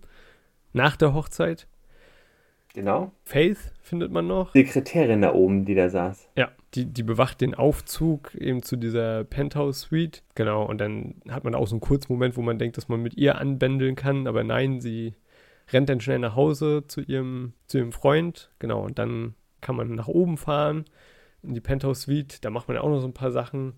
nach 0.73 0.97
der 0.97 1.15
Hochzeit. 1.15 1.67
Genau. 2.75 3.13
Faith 3.25 3.59
findet 3.83 4.13
man 4.13 4.27
noch. 4.27 4.53
Sekretärin 4.53 5.23
da 5.23 5.35
oben, 5.35 5.65
die 5.65 5.75
da 5.75 5.89
saß. 5.89 6.29
Ja, 6.37 6.51
die, 6.75 6.87
die 6.87 7.03
bewacht 7.03 7.41
den 7.41 7.55
Aufzug 7.55 8.35
eben 8.35 8.63
zu 8.63 8.77
dieser 8.77 9.25
Penthouse-Suite. 9.25 10.23
Genau, 10.35 10.65
und 10.65 10.81
dann 10.81 11.17
hat 11.29 11.45
man 11.45 11.55
auch 11.55 11.67
so 11.67 11.75
einen 11.75 11.81
kurzen 11.81 12.13
Moment, 12.13 12.37
wo 12.37 12.43
man 12.43 12.59
denkt, 12.59 12.77
dass 12.77 12.89
man 12.89 13.03
mit 13.03 13.17
ihr 13.17 13.39
anbändeln 13.39 13.95
kann, 13.95 14.27
aber 14.27 14.43
nein, 14.43 14.81
sie 14.81 15.15
rennt 15.71 15.89
dann 15.89 16.01
schnell 16.01 16.19
nach 16.19 16.35
Hause 16.35 16.85
zu 16.87 17.03
ihrem, 17.03 17.53
zu 17.67 17.79
ihrem 17.79 17.93
Freund. 17.93 18.51
Genau, 18.59 18.83
und 18.85 18.99
dann 18.99 19.35
kann 19.61 19.77
man 19.77 19.95
nach 19.95 20.09
oben 20.09 20.39
fahren 20.39 20.85
in 21.43 21.55
die 21.55 21.61
Penthouse-Suite. 21.61 22.45
Da 22.45 22.51
macht 22.51 22.69
man 22.69 22.77
auch 22.79 22.89
noch 22.89 23.01
so 23.01 23.07
ein 23.07 23.15
paar 23.15 23.31
Sachen. 23.31 23.75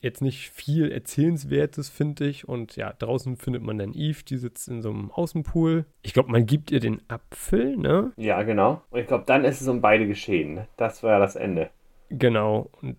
Jetzt 0.00 0.22
nicht 0.22 0.50
viel 0.50 0.90
Erzählenswertes, 0.90 1.88
finde 1.88 2.26
ich. 2.26 2.48
Und 2.48 2.76
ja, 2.76 2.92
draußen 2.92 3.36
findet 3.36 3.62
man 3.62 3.78
dann 3.78 3.94
Eve, 3.94 4.24
die 4.24 4.36
sitzt 4.36 4.68
in 4.68 4.82
so 4.82 4.90
einem 4.90 5.10
Außenpool. 5.10 5.84
Ich 6.02 6.14
glaube, 6.14 6.30
man 6.30 6.46
gibt 6.46 6.70
ihr 6.70 6.80
den 6.80 7.02
Apfel, 7.08 7.76
ne? 7.76 8.12
Ja, 8.16 8.42
genau. 8.42 8.82
Und 8.90 9.00
ich 9.00 9.06
glaube, 9.06 9.24
dann 9.26 9.44
ist 9.44 9.60
es 9.60 9.68
um 9.68 9.80
beide 9.80 10.06
geschehen. 10.06 10.66
Das 10.76 11.02
war 11.02 11.12
ja 11.12 11.18
das 11.18 11.36
Ende. 11.36 11.70
Genau. 12.08 12.70
Und 12.80 12.96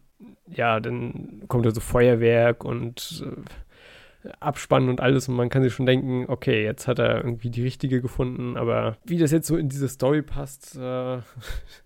ja, 0.48 0.80
dann 0.80 1.44
kommt 1.48 1.66
da 1.66 1.72
so 1.72 1.82
Feuerwerk 1.82 2.64
und 2.64 3.24
äh, 3.26 4.30
Abspann 4.40 4.90
und 4.90 5.02
alles 5.02 5.28
und 5.28 5.36
man 5.36 5.50
kann 5.50 5.64
sich 5.64 5.74
schon 5.74 5.86
denken, 5.86 6.26
okay, 6.28 6.64
jetzt 6.64 6.88
hat 6.88 7.00
er 7.00 7.18
irgendwie 7.18 7.50
die 7.50 7.64
richtige 7.64 8.02
gefunden, 8.02 8.58
aber 8.58 8.98
wie 9.04 9.18
das 9.18 9.32
jetzt 9.32 9.48
so 9.48 9.58
in 9.58 9.70
diese 9.70 9.90
Story 9.90 10.22
passt, 10.22 10.78
äh, 10.78 11.20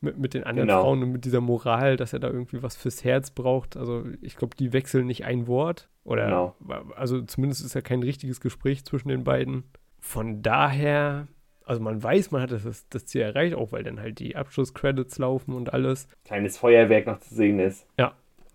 mit, 0.00 0.18
mit 0.18 0.34
den 0.34 0.44
anderen 0.44 0.68
Genau. 0.68 0.82
Frauen 0.82 1.02
und 1.02 1.12
mit 1.12 1.24
dieser 1.24 1.40
Moral, 1.40 1.96
dass 1.96 2.12
er 2.12 2.18
da 2.20 2.28
irgendwie 2.28 2.62
was 2.62 2.76
fürs 2.76 3.04
Herz 3.04 3.30
braucht, 3.30 3.76
also 3.76 4.04
ich 4.22 4.36
glaube, 4.36 4.56
die 4.56 4.72
wechseln 4.72 5.06
nicht 5.06 5.24
ein 5.24 5.46
Wort 5.46 5.88
oder, 6.04 6.26
Genau. 6.26 6.56
also 6.96 7.20
zumindest 7.22 7.64
ist 7.64 7.74
ja 7.74 7.80
kein 7.80 8.02
richtiges 8.02 8.40
Gespräch 8.40 8.84
zwischen 8.84 9.08
den 9.08 9.24
beiden. 9.24 9.64
Von 10.00 10.42
daher, 10.42 11.26
also 11.64 11.82
man 11.82 12.02
weiß, 12.02 12.30
man 12.30 12.40
hat 12.42 12.52
das, 12.52 12.86
das 12.88 13.06
Ziel 13.06 13.22
erreicht, 13.22 13.54
auch 13.54 13.72
weil 13.72 13.82
dann 13.82 13.98
halt 14.00 14.20
die 14.20 14.36
Abschlusscredits 14.36 15.18
laufen 15.18 15.52
und 15.52 15.72
alles. 15.74 16.08
Kleines 16.24 16.56
Feuerwerk 16.56 17.06
noch 17.06 17.18
zu 17.20 17.34
sehen 17.34 17.58
ist. 17.58 17.86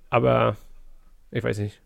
Aber 0.10 0.56
ich 1.32 1.44
weiß 1.44 1.60
nicht. 1.60 1.82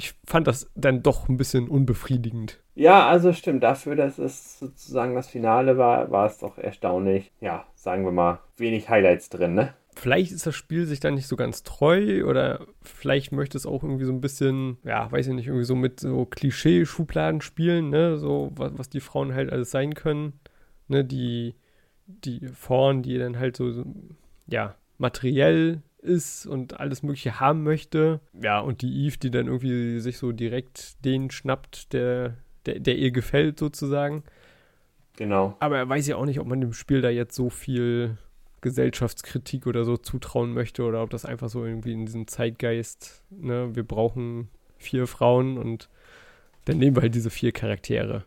Ich 0.00 0.14
fand 0.26 0.46
das 0.46 0.70
dann 0.74 1.02
doch 1.02 1.28
ein 1.28 1.36
bisschen 1.36 1.68
unbefriedigend. 1.68 2.58
Ja, 2.74 3.06
also 3.06 3.34
stimmt. 3.34 3.62
Dafür, 3.62 3.96
dass 3.96 4.18
es 4.18 4.58
sozusagen 4.58 5.14
das 5.14 5.28
Finale 5.28 5.76
war, 5.76 6.10
war 6.10 6.24
es 6.24 6.38
doch 6.38 6.56
erstaunlich. 6.56 7.30
Ja, 7.42 7.66
sagen 7.74 8.06
wir 8.06 8.10
mal, 8.10 8.40
wenig 8.56 8.88
Highlights 8.88 9.28
drin, 9.28 9.52
ne? 9.52 9.74
Vielleicht 9.94 10.32
ist 10.32 10.46
das 10.46 10.54
Spiel 10.54 10.86
sich 10.86 11.00
da 11.00 11.10
nicht 11.10 11.26
so 11.26 11.36
ganz 11.36 11.64
treu 11.64 12.24
oder 12.24 12.64
vielleicht 12.80 13.30
möchte 13.32 13.58
es 13.58 13.66
auch 13.66 13.82
irgendwie 13.82 14.06
so 14.06 14.12
ein 14.12 14.22
bisschen, 14.22 14.78
ja, 14.84 15.12
weiß 15.12 15.26
ich 15.26 15.34
nicht, 15.34 15.48
irgendwie 15.48 15.66
so 15.66 15.74
mit 15.74 16.00
so 16.00 16.24
Klischee-Schubladen 16.24 17.42
spielen, 17.42 17.90
ne, 17.90 18.16
so 18.16 18.52
was, 18.54 18.72
was 18.78 18.88
die 18.88 19.00
Frauen 19.00 19.34
halt 19.34 19.52
alles 19.52 19.70
sein 19.70 19.92
können, 19.92 20.40
ne, 20.88 21.04
die, 21.04 21.56
die 22.06 22.46
Frauen, 22.46 23.02
die 23.02 23.18
dann 23.18 23.38
halt 23.38 23.54
so, 23.54 23.70
so, 23.70 23.84
ja, 24.46 24.76
materiell 24.96 25.82
ist 26.02 26.46
und 26.46 26.80
alles 26.80 27.02
Mögliche 27.02 27.40
haben 27.40 27.62
möchte. 27.62 28.20
Ja, 28.40 28.60
und 28.60 28.82
die 28.82 29.06
Eve, 29.06 29.18
die 29.18 29.30
dann 29.30 29.46
irgendwie 29.46 30.00
sich 30.00 30.18
so 30.18 30.32
direkt 30.32 31.04
den 31.04 31.30
schnappt, 31.30 31.92
der, 31.92 32.34
der, 32.66 32.80
der 32.80 32.96
ihr 32.96 33.10
gefällt 33.10 33.58
sozusagen. 33.58 34.24
Genau. 35.16 35.56
Aber 35.60 35.76
er 35.76 35.88
weiß 35.88 36.06
ja 36.06 36.16
auch 36.16 36.24
nicht, 36.24 36.40
ob 36.40 36.46
man 36.46 36.60
dem 36.60 36.72
Spiel 36.72 37.02
da 37.02 37.10
jetzt 37.10 37.34
so 37.34 37.50
viel 37.50 38.16
Gesellschaftskritik 38.60 39.66
oder 39.66 39.84
so 39.84 39.96
zutrauen 39.96 40.52
möchte 40.52 40.82
oder 40.82 41.02
ob 41.02 41.10
das 41.10 41.24
einfach 41.24 41.48
so 41.48 41.64
irgendwie 41.64 41.92
in 41.92 42.06
diesem 42.06 42.26
Zeitgeist, 42.26 43.22
ne, 43.30 43.74
wir 43.74 43.84
brauchen 43.84 44.48
vier 44.78 45.06
Frauen 45.06 45.58
und 45.58 45.88
dann 46.64 46.78
nehmen 46.78 46.96
wir 46.96 47.02
halt 47.02 47.14
diese 47.14 47.30
vier 47.30 47.52
Charaktere. 47.52 48.24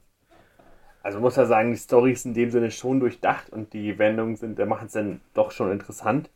Also 1.04 1.20
muss 1.20 1.36
ja 1.36 1.46
sagen, 1.46 1.72
die 1.72 1.78
Story 1.78 2.14
ist 2.14 2.26
in 2.26 2.34
dem 2.34 2.50
Sinne 2.50 2.72
schon 2.72 3.00
durchdacht 3.00 3.50
und 3.52 3.74
die 3.74 4.00
Wendungen 4.00 4.36
sind, 4.36 4.58
da 4.58 4.66
machen 4.66 4.88
es 4.88 4.94
dann 4.94 5.20
doch 5.34 5.52
schon 5.52 5.72
interessant. 5.72 6.30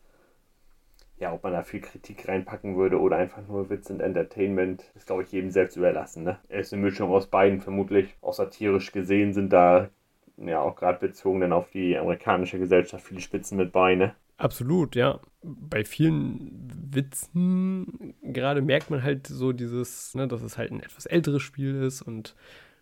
Ja, 1.19 1.33
ob 1.33 1.43
man 1.43 1.53
da 1.53 1.63
viel 1.63 1.81
Kritik 1.81 2.27
reinpacken 2.27 2.77
würde 2.77 2.99
oder 2.99 3.17
einfach 3.17 3.41
nur 3.47 3.69
Witz 3.69 3.89
und 3.89 4.01
Entertainment, 4.01 4.83
ist 4.95 5.07
glaube 5.07 5.23
ich 5.23 5.31
jedem 5.31 5.49
selbst 5.49 5.75
überlassen. 5.75 6.23
Ne? 6.23 6.37
Es 6.47 6.67
ist 6.67 6.73
eine 6.73 6.83
Mischung 6.83 7.09
aus 7.09 7.27
beiden 7.27 7.59
vermutlich. 7.59 8.15
Auch 8.21 8.33
satirisch 8.33 8.91
gesehen 8.91 9.33
sind 9.33 9.51
da 9.51 9.89
ja 10.37 10.61
auch 10.61 10.75
gerade 10.75 10.99
bezogen 10.99 11.41
dann 11.41 11.53
auf 11.53 11.71
die 11.71 11.97
amerikanische 11.97 12.59
Gesellschaft 12.59 13.05
viele 13.05 13.21
Spitzen 13.21 13.57
mit 13.57 13.71
bei. 13.71 13.95
Ne? 13.95 14.13
Absolut, 14.37 14.95
ja. 14.95 15.19
Bei 15.41 15.83
vielen 15.83 16.51
Witzen 16.91 18.13
gerade 18.21 18.61
merkt 18.61 18.91
man 18.91 19.01
halt 19.01 19.25
so 19.25 19.51
dieses, 19.51 20.13
ne, 20.13 20.27
dass 20.27 20.43
es 20.43 20.57
halt 20.57 20.71
ein 20.71 20.81
etwas 20.81 21.07
älteres 21.07 21.41
Spiel 21.41 21.81
ist 21.81 22.01
und 22.03 22.35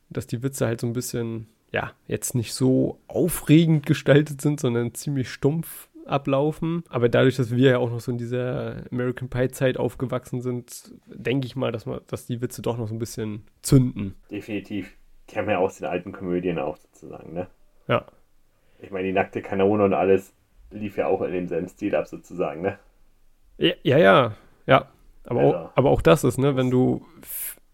dass 0.09 0.27
die 0.27 0.43
Witze 0.43 0.67
halt 0.67 0.81
so 0.81 0.87
ein 0.87 0.93
bisschen, 0.93 1.47
ja, 1.71 1.93
jetzt 2.07 2.35
nicht 2.35 2.53
so 2.53 2.99
aufregend 3.07 3.85
gestaltet 3.85 4.41
sind, 4.41 4.59
sondern 4.59 4.93
ziemlich 4.93 5.29
stumpf 5.29 5.87
ablaufen. 6.05 6.83
Aber 6.89 7.09
dadurch, 7.09 7.35
dass 7.35 7.51
wir 7.55 7.71
ja 7.71 7.77
auch 7.79 7.89
noch 7.89 7.99
so 7.99 8.11
in 8.11 8.17
dieser 8.17 8.83
American 8.91 9.29
Pie 9.29 9.49
Zeit 9.49 9.77
aufgewachsen 9.77 10.41
sind, 10.41 10.93
denke 11.07 11.47
ich 11.47 11.55
mal, 11.55 11.71
dass, 11.71 11.85
man, 11.85 12.01
dass 12.07 12.25
die 12.25 12.41
Witze 12.41 12.61
doch 12.61 12.77
noch 12.77 12.87
so 12.87 12.95
ein 12.95 12.99
bisschen 12.99 13.43
zünden. 13.61 14.15
Definitiv. 14.31 14.95
Kennen 15.27 15.47
wir 15.47 15.53
ja 15.53 15.59
aus 15.59 15.77
den 15.77 15.87
alten 15.87 16.11
Komödien 16.11 16.59
auch 16.59 16.77
sozusagen. 16.77 17.33
Ne? 17.33 17.47
Ja. 17.87 18.05
Ich 18.79 18.91
meine, 18.91 19.07
die 19.07 19.13
nackte 19.13 19.41
Kanone 19.41 19.83
und 19.83 19.93
alles 19.93 20.33
lief 20.69 20.97
ja 20.97 21.07
auch 21.07 21.21
in 21.21 21.31
demselben 21.31 21.67
Stil 21.67 21.95
ab 21.95 22.07
sozusagen. 22.07 22.61
Ne? 22.61 22.77
Ja, 23.57 23.73
ja, 23.83 23.97
ja. 23.97 24.31
ja. 24.67 24.87
Aber, 25.23 25.39
Also- 25.39 25.55
auch, 25.57 25.71
aber 25.75 25.89
auch 25.89 26.01
das 26.01 26.23
ist, 26.23 26.37
ne, 26.37 26.55
wenn 26.55 26.69
du 26.69 27.03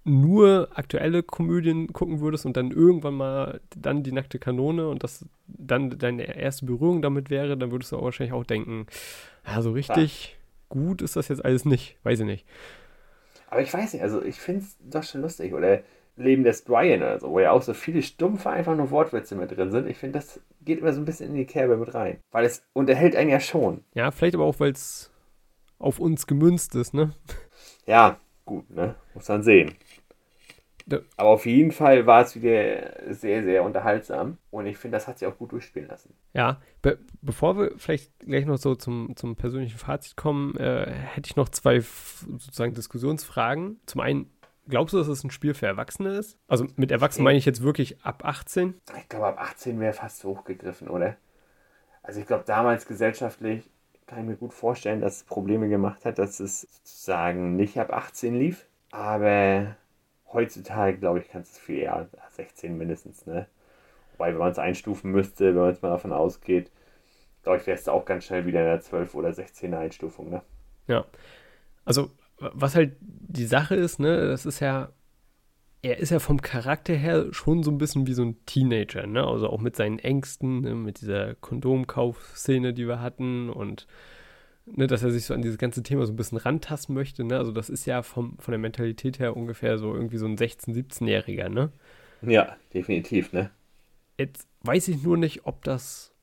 nur 0.03 0.69
aktuelle 0.73 1.21
Komödien 1.21 1.93
gucken 1.93 2.21
würdest 2.21 2.45
und 2.45 2.57
dann 2.57 2.71
irgendwann 2.71 3.13
mal 3.13 3.61
dann 3.75 4.03
die 4.03 4.11
nackte 4.11 4.39
Kanone 4.39 4.87
und 4.87 5.03
das 5.03 5.25
dann 5.47 5.97
deine 5.97 6.35
erste 6.35 6.65
Berührung 6.65 7.01
damit 7.01 7.29
wäre, 7.29 7.57
dann 7.57 7.71
würdest 7.71 7.91
du 7.91 7.97
auch 7.97 8.03
wahrscheinlich 8.03 8.33
auch 8.33 8.45
denken, 8.45 8.87
ja, 9.45 9.61
so 9.61 9.71
richtig 9.71 10.37
gut 10.69 11.01
ist 11.01 11.15
das 11.15 11.27
jetzt 11.27 11.45
alles 11.45 11.65
nicht. 11.65 11.97
Weiß 12.03 12.19
ich 12.19 12.25
nicht. 12.25 12.47
Aber 13.49 13.61
ich 13.61 13.71
weiß 13.73 13.93
nicht, 13.93 14.01
also 14.01 14.23
ich 14.23 14.39
finde 14.39 14.61
es 14.61 14.77
doch 14.79 15.03
schon 15.03 15.21
lustig. 15.21 15.53
Oder 15.53 15.81
Leben 16.15 16.43
des 16.43 16.63
Brian 16.63 17.01
oder 17.01 17.19
so, 17.19 17.29
wo 17.29 17.39
ja 17.39 17.51
auch 17.51 17.61
so 17.61 17.73
viele 17.73 18.01
stumpfe, 18.01 18.49
einfach 18.49 18.75
nur 18.75 18.91
Wortwitze 18.91 19.35
mit 19.35 19.55
drin 19.55 19.71
sind. 19.71 19.87
Ich 19.87 19.97
finde, 19.97 20.19
das 20.19 20.39
geht 20.61 20.79
immer 20.79 20.93
so 20.93 21.01
ein 21.01 21.05
bisschen 21.05 21.29
in 21.29 21.35
die 21.35 21.45
Kerbe 21.45 21.77
mit 21.77 21.93
rein. 21.93 22.19
Weil 22.31 22.45
es 22.45 22.63
unterhält 22.73 23.15
einen 23.15 23.29
ja 23.29 23.39
schon. 23.39 23.83
Ja, 23.93 24.11
vielleicht 24.11 24.35
aber 24.35 24.45
auch, 24.45 24.59
weil 24.59 24.71
es 24.71 25.11
auf 25.79 25.99
uns 25.99 26.27
gemünzt 26.27 26.75
ist, 26.75 26.93
ne? 26.93 27.13
Ja, 27.85 28.19
gut, 28.45 28.69
ne? 28.69 28.95
Muss 29.13 29.27
man 29.27 29.43
sehen. 29.43 29.73
Aber 31.17 31.29
auf 31.29 31.45
jeden 31.45 31.71
Fall 31.71 32.05
war 32.05 32.21
es 32.21 32.35
wieder 32.35 33.13
sehr, 33.13 33.43
sehr 33.43 33.63
unterhaltsam. 33.63 34.37
Und 34.49 34.65
ich 34.65 34.77
finde, 34.77 34.97
das 34.97 35.07
hat 35.07 35.19
sich 35.19 35.27
auch 35.27 35.37
gut 35.37 35.51
durchspielen 35.51 35.87
lassen. 35.87 36.13
Ja, 36.33 36.61
be 36.81 36.99
bevor 37.21 37.57
wir 37.57 37.71
vielleicht 37.77 38.19
gleich 38.19 38.45
noch 38.45 38.57
so 38.57 38.75
zum, 38.75 39.15
zum 39.15 39.35
persönlichen 39.35 39.77
Fazit 39.77 40.17
kommen, 40.17 40.55
äh, 40.57 40.91
hätte 40.91 41.29
ich 41.29 41.35
noch 41.35 41.49
zwei 41.49 41.79
sozusagen 41.79 42.73
Diskussionsfragen. 42.73 43.79
Zum 43.85 44.01
einen, 44.01 44.31
glaubst 44.67 44.93
du, 44.93 44.97
dass 44.97 45.07
es 45.07 45.23
ein 45.23 45.31
Spiel 45.31 45.53
für 45.53 45.67
Erwachsene 45.67 46.17
ist? 46.17 46.37
Also 46.47 46.65
mit 46.75 46.91
Erwachsenen 46.91 47.25
meine 47.25 47.37
ich 47.37 47.45
jetzt 47.45 47.61
wirklich 47.61 48.03
ab 48.03 48.25
18. 48.25 48.75
Ich 48.97 49.09
glaube, 49.09 49.27
ab 49.27 49.39
18 49.39 49.79
wäre 49.79 49.93
fast 49.93 50.19
zu 50.19 50.29
hoch 50.29 50.43
gegriffen, 50.43 50.87
oder? 50.87 51.15
Also 52.03 52.19
ich 52.19 52.27
glaube, 52.27 52.43
damals 52.45 52.87
gesellschaftlich 52.87 53.69
kann 54.07 54.19
ich 54.19 54.25
mir 54.25 54.35
gut 54.35 54.53
vorstellen, 54.53 54.99
dass 54.99 55.17
es 55.17 55.23
Probleme 55.23 55.69
gemacht 55.69 56.03
hat, 56.03 56.19
dass 56.19 56.39
es 56.39 56.61
sozusagen 56.61 57.55
nicht 57.55 57.79
ab 57.79 57.93
18 57.93 58.35
lief. 58.35 58.65
Aber 58.91 59.77
heutzutage, 60.33 60.97
glaube 60.97 61.19
ich, 61.19 61.29
kann 61.29 61.41
es 61.41 61.57
viel 61.57 61.79
eher 61.79 62.07
16 62.31 62.77
mindestens, 62.77 63.25
ne? 63.25 63.47
Wobei, 64.13 64.31
wenn 64.31 64.39
man 64.39 64.51
es 64.51 64.59
einstufen 64.59 65.11
müsste, 65.11 65.47
wenn 65.47 65.61
man 65.61 65.69
jetzt 65.69 65.83
mal 65.83 65.89
davon 65.89 66.13
ausgeht, 66.13 66.71
glaube 67.43 67.59
ich, 67.59 67.67
wäre 67.67 67.77
es 67.77 67.87
auch 67.87 68.05
ganz 68.05 68.25
schnell 68.25 68.45
wieder 68.45 68.59
in 68.59 68.67
der 68.67 68.81
12 68.81 69.15
oder 69.15 69.29
16er 69.29 69.79
Einstufung, 69.79 70.29
ne? 70.29 70.41
Ja. 70.87 71.05
Also, 71.85 72.11
was 72.37 72.75
halt 72.75 72.95
die 72.99 73.45
Sache 73.45 73.75
ist, 73.75 73.99
ne, 73.99 74.27
das 74.27 74.45
ist 74.45 74.59
ja, 74.59 74.89
er 75.81 75.97
ist 75.97 76.11
ja 76.11 76.19
vom 76.19 76.41
Charakter 76.41 76.93
her 76.93 77.27
schon 77.31 77.63
so 77.63 77.71
ein 77.71 77.77
bisschen 77.77 78.05
wie 78.05 78.13
so 78.13 78.23
ein 78.23 78.45
Teenager, 78.45 79.07
ne? 79.07 79.25
Also 79.25 79.49
auch 79.49 79.59
mit 79.59 79.75
seinen 79.75 79.99
Ängsten, 79.99 80.61
ne? 80.61 80.75
mit 80.75 81.01
dieser 81.01 81.35
Kondomkaufszene, 81.35 82.73
die 82.73 82.87
wir 82.87 83.01
hatten 83.01 83.49
und 83.49 83.87
ne, 84.65 84.88
dass 84.88 85.03
er 85.03 85.11
sich 85.11 85.25
so 85.25 85.33
an 85.33 85.41
dieses 85.41 85.57
ganze 85.57 85.83
Thema 85.83 86.05
so 86.05 86.13
ein 86.13 86.15
bisschen 86.15 86.38
rantasten 86.38 86.93
möchte, 86.95 87.23
ne? 87.23 87.38
Also 87.38 87.51
das 87.51 87.69
ist 87.69 87.85
ja 87.85 88.03
vom, 88.03 88.38
von 88.38 88.51
der 88.51 88.59
Mentalität 88.59 89.19
her 89.19 89.35
ungefähr 89.35 89.77
so 89.77 89.93
irgendwie 89.93 90.17
so 90.17 90.25
ein 90.25 90.38
16-, 90.38 90.73
17-Jähriger, 90.73 91.49
ne? 91.49 91.71
Ja, 92.21 92.55
definitiv, 92.73 93.33
ne? 93.33 93.49
Jetzt 94.17 94.47
weiß 94.61 94.88
ich 94.89 95.01
nur 95.01 95.17
nicht, 95.17 95.45
ob 95.45 95.63
das 95.63 96.13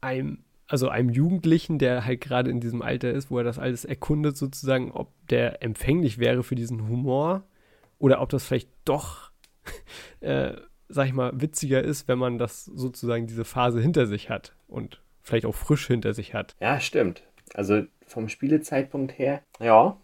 einem, 0.00 0.44
also 0.68 0.88
einem 0.88 1.10
Jugendlichen, 1.10 1.78
der 1.78 2.04
halt 2.04 2.20
gerade 2.20 2.50
in 2.50 2.60
diesem 2.60 2.82
Alter 2.82 3.10
ist, 3.10 3.30
wo 3.30 3.38
er 3.38 3.44
das 3.44 3.58
alles 3.58 3.84
erkundet, 3.84 4.36
sozusagen, 4.36 4.92
ob 4.92 5.12
der 5.28 5.62
empfänglich 5.62 6.18
wäre 6.18 6.42
für 6.44 6.54
diesen 6.54 6.88
Humor 6.88 7.44
oder 7.98 8.20
ob 8.20 8.28
das 8.28 8.44
vielleicht 8.46 8.70
doch, 8.84 9.30
äh, 10.20 10.54
sag 10.88 11.08
ich 11.08 11.12
mal, 11.12 11.32
witziger 11.40 11.82
ist, 11.82 12.06
wenn 12.06 12.18
man 12.18 12.38
das 12.38 12.64
sozusagen 12.64 13.26
diese 13.26 13.44
Phase 13.44 13.80
hinter 13.80 14.06
sich 14.06 14.30
hat 14.30 14.54
und 14.68 15.00
vielleicht 15.26 15.44
auch 15.46 15.54
frisch 15.54 15.88
hinter 15.88 16.14
sich 16.14 16.34
hat. 16.34 16.54
Ja, 16.60 16.78
stimmt. 16.80 17.24
Also 17.54 17.82
vom 18.06 18.28
Spielezeitpunkt 18.28 19.18
her, 19.18 19.42
ja, 19.60 19.96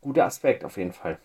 guter 0.00 0.24
Aspekt 0.24 0.64
auf 0.64 0.76
jeden 0.76 0.92
Fall. 0.92 1.18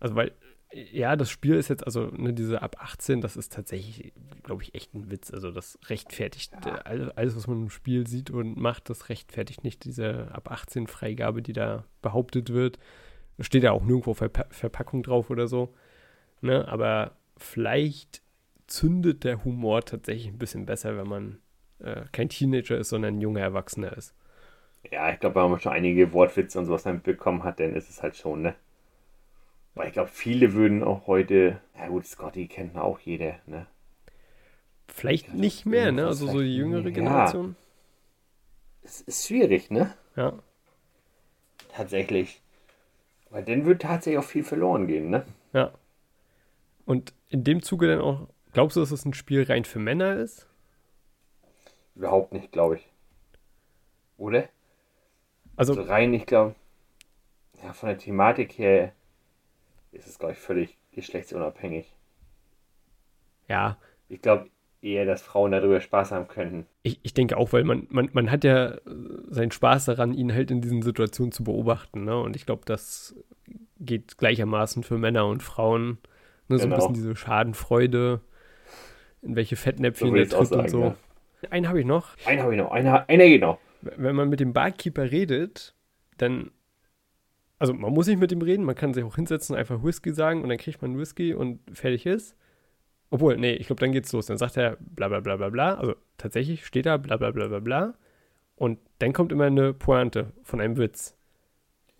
Also, 0.00 0.16
weil, 0.16 0.32
ja, 0.72 1.14
das 1.14 1.30
Spiel 1.30 1.54
ist 1.54 1.68
jetzt, 1.68 1.84
also 1.84 2.06
ne, 2.06 2.32
diese 2.32 2.62
ab 2.62 2.76
18, 2.80 3.20
das 3.20 3.36
ist 3.36 3.52
tatsächlich, 3.52 4.12
glaube 4.42 4.62
ich, 4.62 4.74
echt 4.74 4.92
ein 4.94 5.10
Witz. 5.10 5.32
Also, 5.32 5.52
das 5.52 5.78
rechtfertigt 5.86 6.52
Ja. 6.64 6.78
äh, 6.84 7.10
alles, 7.14 7.36
was 7.36 7.46
man 7.46 7.62
im 7.62 7.70
Spiel 7.70 8.06
sieht 8.06 8.30
und 8.30 8.56
macht, 8.56 8.90
das 8.90 9.08
rechtfertigt 9.08 9.62
nicht 9.62 9.84
diese 9.84 10.32
ab 10.32 10.50
18 10.50 10.86
Freigabe, 10.88 11.42
die 11.42 11.52
da 11.52 11.84
behauptet 12.02 12.52
wird. 12.52 12.78
Da 13.36 13.44
steht 13.44 13.62
ja 13.62 13.70
auch 13.72 13.84
nirgendwo 13.84 14.14
Verpa 14.14 14.46
Verpackung 14.50 15.02
drauf 15.02 15.30
oder 15.30 15.46
so. 15.46 15.74
Ne? 16.40 16.66
Aber 16.68 17.16
vielleicht 17.36 18.22
zündet 18.66 19.24
der 19.24 19.44
Humor 19.44 19.82
tatsächlich 19.84 20.26
ein 20.28 20.38
bisschen 20.38 20.66
besser, 20.66 20.96
wenn 20.96 21.08
man 21.08 21.38
äh, 21.82 22.04
kein 22.12 22.28
Teenager 22.28 22.78
ist, 22.78 22.90
sondern 22.90 23.16
ein 23.16 23.20
junger 23.20 23.40
Erwachsener 23.40 23.96
ist. 23.96 24.14
Ja, 24.90 25.10
ich 25.10 25.20
glaube, 25.20 25.36
wenn 25.42 25.50
man 25.52 25.60
schon 25.60 25.72
einige 25.72 26.12
Wortwitze 26.12 26.58
und 26.58 26.66
sowas 26.66 26.82
dann 26.82 27.00
bekommen 27.02 27.44
hat, 27.44 27.60
dann 27.60 27.74
ist 27.74 27.88
es 27.88 28.02
halt 28.02 28.16
schon, 28.16 28.42
ne? 28.42 28.54
Weil 29.74 29.88
ich 29.88 29.94
glaube, 29.94 30.10
viele 30.12 30.52
würden 30.52 30.84
auch 30.84 31.08
heute, 31.08 31.60
ja 31.76 31.88
gut, 31.88 32.06
Scotty 32.06 32.46
kennt 32.46 32.76
auch 32.76 33.00
jeder, 33.00 33.40
ne? 33.46 33.66
Vielleicht 34.88 35.28
Ja, 35.28 35.34
nicht 35.34 35.64
mehr, 35.64 35.90
ne? 35.90 36.06
Also 36.06 36.26
so 36.26 36.40
die 36.40 36.54
jüngere 36.54 36.84
ja. 36.84 36.90
Generation. 36.90 37.56
Es 38.82 39.00
ist 39.00 39.26
schwierig, 39.26 39.70
ne? 39.70 39.94
Ja. 40.16 40.32
Tatsächlich. 41.68 42.42
Weil 43.30 43.44
dann 43.44 43.66
wird 43.66 43.82
tatsächlich 43.82 44.18
auch 44.18 44.28
viel 44.28 44.44
verloren 44.44 44.86
gehen, 44.88 45.10
ne? 45.10 45.26
Ja. 45.52 45.72
Und 46.84 47.14
in 47.28 47.44
dem 47.44 47.62
Zuge 47.62 47.86
dann 47.88 48.00
auch, 48.00 48.28
glaubst 48.52 48.76
du, 48.76 48.80
dass 48.80 48.90
es 48.90 49.04
ein 49.04 49.14
Spiel 49.14 49.42
rein 49.44 49.64
für 49.64 49.78
Männer 49.78 50.16
ist? 50.16 50.48
Überhaupt 52.00 52.32
nicht, 52.32 52.50
glaube 52.50 52.78
ich. 52.78 52.90
Oder? 54.18 54.48
Also, 55.56 55.76
Also 55.76 55.82
rein, 55.82 56.12
ich 56.12 56.26
glaube, 56.26 56.54
ja, 57.62 57.72
von 57.72 57.88
der 57.88 57.98
Thematik 57.98 58.58
her 58.58 58.92
ist 59.92 60.08
es, 60.08 60.18
glaube 60.18 60.32
ich, 60.34 60.40
völlig 60.40 60.76
geschlechtsunabhängig. 60.92 61.92
ja, 63.48 63.78
Ich 64.10 64.20
glaube 64.20 64.50
eher, 64.82 65.06
dass 65.06 65.22
Frauen 65.22 65.52
darüber 65.52 65.80
Spaß 65.80 66.10
haben 66.12 66.28
könnten. 66.28 66.66
ich, 66.82 66.98
ich 67.02 67.14
denke 67.14 67.36
auch, 67.36 67.52
weil 67.52 67.64
man, 67.64 67.86
man, 67.90 68.08
man 68.12 68.30
hat 68.30 68.44
ja 68.44 68.68
äh, 68.70 68.80
seinen 69.28 69.50
Spaß 69.52 69.86
daran, 69.86 70.14
ihn 70.14 70.32
halt 70.32 70.50
in 70.50 70.60
diesen 70.62 70.82
Situationen 70.82 71.32
zu 71.32 71.44
beobachten, 71.44 72.04
ne? 72.04 72.18
Und 72.18 72.36
ich 72.36 72.46
glaube, 72.46 72.62
das 72.64 73.14
geht 73.80 74.18
gleichermaßen 74.18 74.82
für 74.84 74.98
Männer 74.98 75.26
und 75.26 75.42
Frauen. 75.42 75.98
Ne? 76.48 76.58
So 76.58 76.68
ein 76.68 76.72
Genau. 76.72 76.74
bisschen 76.74 76.94
diese 76.94 77.16
Schadenfreude, 77.16 78.20
in 79.22 79.36
welche 79.36 79.56
Fettnäpfchen 79.56 80.14
So 80.14 80.14
der 80.14 80.28
tritt 80.28 80.56
und 80.56 80.70
so. 80.70 80.80
ja. 80.80 80.96
Einen 81.48 81.68
habe 81.68 81.80
ich 81.80 81.86
noch. 81.86 82.16
Einen 82.26 82.42
habe 82.42 82.52
ich 82.52 82.58
noch, 82.58 82.70
einer, 82.70 83.08
einer 83.08 83.24
geht 83.24 83.40
noch. 83.40 83.58
wenn 83.82 84.14
man 84.14 84.28
mit 84.28 84.40
dem 84.40 84.52
Barkeeper 84.52 85.10
redet, 85.10 85.74
dann, 86.18 86.50
also 87.58 87.72
man 87.72 87.92
muss 87.92 88.06
nicht 88.06 88.20
mit 88.20 88.30
ihm 88.32 88.42
reden, 88.42 88.64
man 88.64 88.74
kann 88.74 88.92
sich 88.92 89.04
auch 89.04 89.16
hinsetzen 89.16 89.54
und 89.54 89.58
einfach 89.58 89.82
Whisky 89.82 90.12
sagen 90.12 90.42
und 90.42 90.48
dann 90.48 90.58
kriegt 90.58 90.82
man 90.82 90.98
Whisky 90.98 91.32
und 91.34 91.60
fertig 91.72 92.06
ist. 92.06 92.36
Obwohl, 93.10 93.36
nee, 93.36 93.54
ich 93.54 93.66
glaube, 93.66 93.80
dann 93.80 93.92
geht's 93.92 94.12
los. 94.12 94.26
Dann 94.26 94.38
sagt 94.38 94.56
er 94.56 94.76
bla 94.80 95.08
bla 95.08 95.20
bla 95.20 95.36
bla 95.36 95.48
bla. 95.48 95.74
Also 95.74 95.94
tatsächlich 96.16 96.64
steht 96.64 96.86
da 96.86 96.96
bla 96.96 97.16
bla 97.16 97.32
bla 97.32 97.48
bla 97.48 97.58
bla. 97.58 97.94
Und 98.54 98.78
dann 98.98 99.12
kommt 99.12 99.32
immer 99.32 99.44
eine 99.46 99.72
Pointe 99.72 100.32
von 100.42 100.60
einem 100.60 100.76
Witz. 100.76 101.16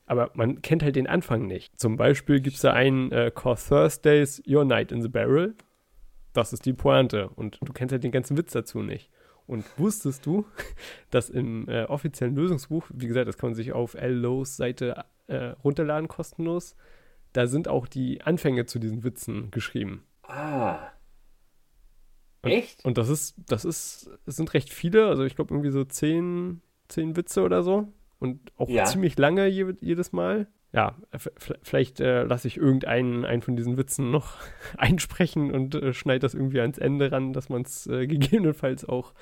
Aber 0.06 0.30
man 0.34 0.62
kennt 0.62 0.82
halt 0.82 0.96
den 0.96 1.06
Anfang 1.06 1.46
nicht. 1.46 1.80
Zum 1.80 1.96
Beispiel 1.96 2.40
gibt 2.40 2.56
es 2.56 2.62
da 2.62 2.72
einen 2.72 3.10
äh, 3.12 3.32
Call 3.34 3.56
Thursdays 3.56 4.42
Your 4.46 4.64
Night 4.64 4.92
in 4.92 5.02
the 5.02 5.08
Barrel. 5.08 5.54
Das 6.32 6.52
ist 6.52 6.64
die 6.66 6.72
Pointe. 6.72 7.28
Und 7.30 7.58
du 7.60 7.72
kennst 7.72 7.92
halt 7.92 8.04
den 8.04 8.12
ganzen 8.12 8.36
Witz 8.36 8.52
dazu 8.52 8.82
nicht. 8.82 9.10
Und 9.50 9.64
wusstest 9.78 10.24
du, 10.26 10.46
dass 11.10 11.28
im 11.28 11.68
äh, 11.68 11.84
offiziellen 11.84 12.36
Lösungsbuch, 12.36 12.86
wie 12.94 13.08
gesagt, 13.08 13.26
das 13.28 13.36
kann 13.36 13.50
man 13.50 13.54
sich 13.56 13.72
auf 13.72 13.94
L-Lows 13.94 14.56
Seite 14.56 15.04
äh, 15.26 15.54
runterladen, 15.64 16.06
kostenlos, 16.08 16.76
da 17.32 17.46
sind 17.46 17.66
auch 17.68 17.86
die 17.88 18.22
Anfänge 18.22 18.66
zu 18.66 18.78
diesen 18.78 19.02
Witzen 19.02 19.50
geschrieben. 19.50 20.04
Ah. 20.22 20.78
Und- 22.42 22.50
Echt? 22.52 22.84
Und 22.84 22.96
das 22.96 23.08
ist, 23.08 23.34
das 23.48 23.64
ist, 23.64 24.10
es 24.26 24.36
sind 24.36 24.54
recht 24.54 24.72
viele, 24.72 25.08
also 25.08 25.24
ich 25.24 25.34
glaube 25.36 25.52
irgendwie 25.52 25.70
so 25.70 25.84
zehn, 25.84 26.62
zehn 26.88 27.16
Witze 27.16 27.42
oder 27.42 27.62
so. 27.62 27.92
Und 28.18 28.52
auch 28.56 28.68
Ja. 28.68 28.84
ziemlich 28.84 29.18
lange 29.18 29.46
je, 29.48 29.74
jedes 29.80 30.12
Mal. 30.12 30.46
Ja, 30.72 30.96
vielleicht 31.62 31.98
äh, 31.98 32.22
lasse 32.22 32.46
ich 32.46 32.56
irgendeinen 32.56 33.24
einen 33.24 33.42
von 33.42 33.56
diesen 33.56 33.76
Witzen 33.76 34.10
noch 34.10 34.36
einsprechen 34.78 35.50
und 35.50 35.74
äh, 35.74 35.92
schneide 35.92 36.20
das 36.20 36.34
irgendwie 36.34 36.60
ans 36.60 36.78
Ende 36.78 37.10
ran, 37.10 37.32
dass 37.32 37.48
man 37.48 37.62
es 37.62 37.86
äh, 37.88 38.06
gegebenenfalls 38.08 38.84
auch 38.88 39.12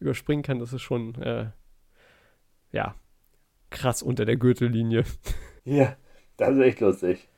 überspringen 0.00 0.42
kann. 0.42 0.58
Das 0.58 0.72
ist 0.72 0.82
schon, 0.82 1.14
äh, 1.22 1.50
ja, 2.72 2.96
krass 3.70 4.02
unter 4.02 4.24
der 4.24 4.36
Gürtellinie. 4.36 5.04
Ja, 5.68 5.96
das 6.36 6.50
ist 6.50 6.60
echt 6.60 6.78
lustig. 6.78 7.28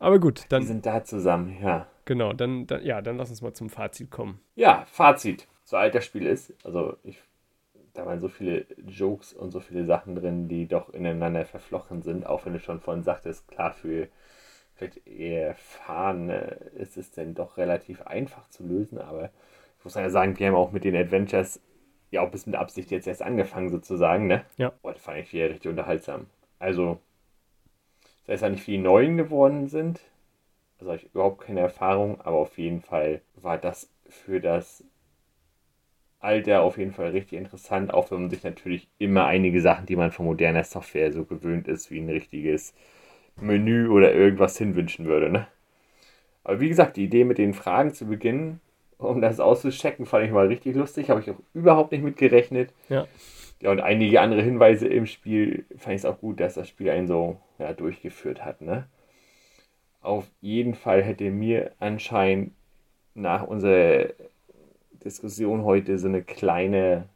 Aber 0.00 0.18
gut, 0.18 0.46
dann, 0.48 0.64
sind 0.64 0.84
da 0.84 1.04
zusammen, 1.04 1.56
ja. 1.62 1.86
genau, 2.04 2.32
dann, 2.32 2.66
dann, 2.66 2.84
ja, 2.84 3.00
dann 3.00 3.16
lass 3.16 3.30
uns 3.30 3.42
mal 3.42 3.52
zum 3.52 3.70
Fazit 3.70 4.10
kommen. 4.10 4.40
Ja, 4.56 4.84
Fazit. 4.90 5.46
So 5.62 5.76
alt 5.76 5.94
das 5.94 6.04
Spiel 6.04 6.26
ist, 6.26 6.52
also 6.64 6.96
ich, 7.04 7.22
da 7.94 8.06
waren 8.06 8.20
so 8.20 8.28
viele 8.28 8.66
Jokes 8.86 9.32
und 9.32 9.50
so 9.50 9.60
viele 9.60 9.84
Sachen 9.84 10.14
drin, 10.14 10.48
die 10.48 10.66
doch 10.66 10.90
ineinander 10.90 11.44
verflochten 11.44 12.02
sind, 12.02 12.26
auch 12.26 12.46
wenn 12.46 12.54
du 12.54 12.60
schon 12.60 12.80
vorhin 12.80 13.02
sagtest, 13.02 13.48
klar, 13.48 13.72
für 13.72 14.08
vielleicht 14.74 15.06
eher 15.06 15.48
Erfahrene 15.48 16.58
ist 16.76 16.96
es 16.96 17.10
denn 17.10 17.34
doch 17.34 17.56
relativ 17.58 18.02
einfach 18.02 18.48
zu 18.48 18.64
lösen, 18.64 18.98
aber 18.98 19.30
ich 19.78 19.84
muss 19.84 19.94
ja 19.94 20.08
sagen, 20.10 20.38
wir 20.38 20.46
haben 20.46 20.54
auch 20.54 20.72
mit 20.72 20.84
den 20.84 20.96
Adventures 20.96 21.60
ja 22.10 22.22
auch 22.22 22.30
bis 22.30 22.46
mit 22.46 22.56
Absicht 22.56 22.90
jetzt 22.90 23.06
erst 23.06 23.22
angefangen 23.22 23.70
sozusagen, 23.70 24.26
ne? 24.26 24.44
Ja. 24.56 24.72
Und 24.82 24.98
fand 24.98 25.18
ich 25.18 25.32
wieder 25.32 25.50
richtig 25.50 25.70
unterhaltsam. 25.70 26.26
Also, 26.58 26.98
das 28.26 28.34
heißt 28.34 28.42
ja 28.42 28.48
nicht, 28.50 28.66
wie 28.66 28.72
die 28.72 28.78
neuen 28.78 29.16
geworden 29.16 29.68
sind, 29.68 30.00
also 30.78 30.92
habe 30.92 31.02
ich 31.02 31.14
überhaupt 31.14 31.42
keine 31.42 31.60
Erfahrung, 31.60 32.20
aber 32.20 32.36
auf 32.38 32.58
jeden 32.58 32.80
Fall 32.80 33.22
war 33.36 33.58
das 33.58 33.88
für 34.08 34.40
das 34.40 34.84
Alter 36.22 36.62
auf 36.62 36.78
jeden 36.78 36.92
Fall 36.92 37.10
richtig 37.10 37.38
interessant, 37.38 37.92
auch 37.92 38.10
wenn 38.10 38.22
man 38.22 38.30
sich 38.30 38.44
natürlich 38.44 38.88
immer 38.98 39.26
einige 39.26 39.60
Sachen, 39.60 39.86
die 39.86 39.96
man 39.96 40.12
von 40.12 40.26
moderner 40.26 40.64
Software 40.64 41.12
so 41.12 41.24
gewöhnt 41.24 41.68
ist, 41.68 41.90
wie 41.90 42.00
ein 42.00 42.08
richtiges 42.08 42.74
Menü 43.40 43.88
oder 43.88 44.14
irgendwas 44.14 44.56
hinwünschen 44.56 45.06
würde. 45.06 45.30
Ne? 45.30 45.46
Aber 46.44 46.60
wie 46.60 46.68
gesagt, 46.68 46.96
die 46.96 47.04
Idee 47.04 47.24
mit 47.24 47.38
den 47.38 47.54
Fragen 47.54 47.92
zu 47.92 48.06
beginnen, 48.06 48.60
um 48.98 49.20
das 49.20 49.40
auszuchecken, 49.40 50.06
fand 50.06 50.26
ich 50.26 50.30
mal 50.30 50.46
richtig 50.46 50.76
lustig, 50.76 51.10
habe 51.10 51.20
ich 51.20 51.30
auch 51.30 51.40
überhaupt 51.54 51.92
nicht 51.92 52.04
mitgerechnet. 52.04 52.72
Ja. 52.88 53.06
Ja, 53.60 53.70
und 53.70 53.80
einige 53.80 54.20
andere 54.20 54.42
Hinweise 54.42 54.88
im 54.88 55.06
Spiel 55.06 55.64
fand 55.76 55.94
ich 55.94 56.00
es 56.00 56.04
auch 56.04 56.18
gut, 56.18 56.40
dass 56.40 56.54
das 56.54 56.68
Spiel 56.68 56.90
einen 56.90 57.06
so 57.06 57.38
ja, 57.58 57.72
durchgeführt 57.72 58.44
hat. 58.44 58.60
Ne? 58.60 58.88
Auf 60.00 60.26
jeden 60.40 60.74
Fall 60.74 61.02
hätte 61.02 61.30
mir 61.30 61.72
anscheinend 61.78 62.52
nach 63.14 63.46
unserer 63.46 64.08
Diskussion 65.04 65.64
heute 65.64 65.98
so 65.98 66.08
eine 66.08 66.22
kleine 66.22 67.08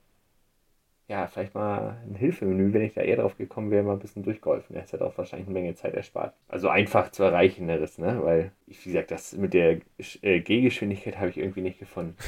ja, 1.08 1.28
vielleicht 1.28 1.54
mal 1.54 1.96
ein 2.04 2.16
Hilfemenü, 2.16 2.72
wenn 2.72 2.82
ich 2.82 2.94
da 2.94 3.00
eher 3.00 3.16
drauf 3.16 3.36
gekommen 3.38 3.70
wäre, 3.70 3.84
mal 3.84 3.92
ein 3.92 4.00
bisschen 4.00 4.24
durchgeholfen. 4.24 4.74
Das 4.74 4.92
hätte 4.92 5.04
auch 5.04 5.16
wahrscheinlich 5.16 5.46
eine 5.46 5.54
Menge 5.54 5.74
Zeit 5.76 5.94
erspart. 5.94 6.34
Also 6.48 6.68
einfach 6.68 7.12
zu 7.12 7.22
erreicheneres, 7.22 7.98
ne? 7.98 8.18
Weil, 8.24 8.50
wie 8.66 8.74
gesagt, 8.74 9.12
das 9.12 9.32
mit 9.36 9.54
der 9.54 9.78
äh, 10.22 10.40
Gehgeschwindigkeit 10.40 11.18
habe 11.18 11.30
ich 11.30 11.38
irgendwie 11.38 11.62
nicht 11.62 11.78
gefunden. 11.78 12.16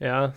Ja. 0.00 0.34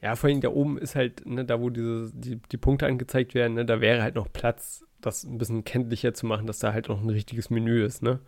Ja, 0.00 0.14
vor 0.16 0.28
allem 0.28 0.40
da 0.40 0.50
oben 0.50 0.78
ist 0.78 0.94
halt, 0.94 1.26
ne, 1.26 1.44
da 1.44 1.60
wo 1.60 1.68
diese, 1.70 2.12
die, 2.14 2.36
die 2.36 2.56
Punkte 2.58 2.86
angezeigt 2.86 3.34
werden, 3.34 3.54
ne, 3.54 3.64
da 3.64 3.80
wäre 3.80 4.02
halt 4.02 4.14
noch 4.14 4.32
Platz, 4.32 4.84
das 5.00 5.24
ein 5.24 5.38
bisschen 5.38 5.64
kenntlicher 5.64 6.14
zu 6.14 6.26
machen, 6.26 6.46
dass 6.46 6.58
da 6.58 6.72
halt 6.72 6.88
noch 6.88 7.02
ein 7.02 7.10
richtiges 7.10 7.50
Menü 7.50 7.84
ist, 7.84 8.02
ne? 8.02 8.20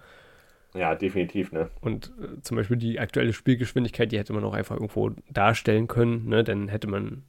Ja, 0.77 0.94
definitiv, 0.94 1.53
ne? 1.53 1.70
Und 1.81 2.12
äh, 2.20 2.40
zum 2.43 2.57
Beispiel 2.57 2.77
die 2.77 3.01
aktuelle 3.01 3.32
Spielgeschwindigkeit, 3.32 4.12
die 4.12 4.19
hätte 4.19 4.32
man 4.32 4.44
auch 4.44 4.55
einfach 4.55 4.77
irgendwo 4.77 5.11
darstellen 5.31 5.89
können, 5.89 6.28
ne? 6.28 6.44
Dann 6.44 6.69
hätte 6.69 6.86
man 6.86 7.24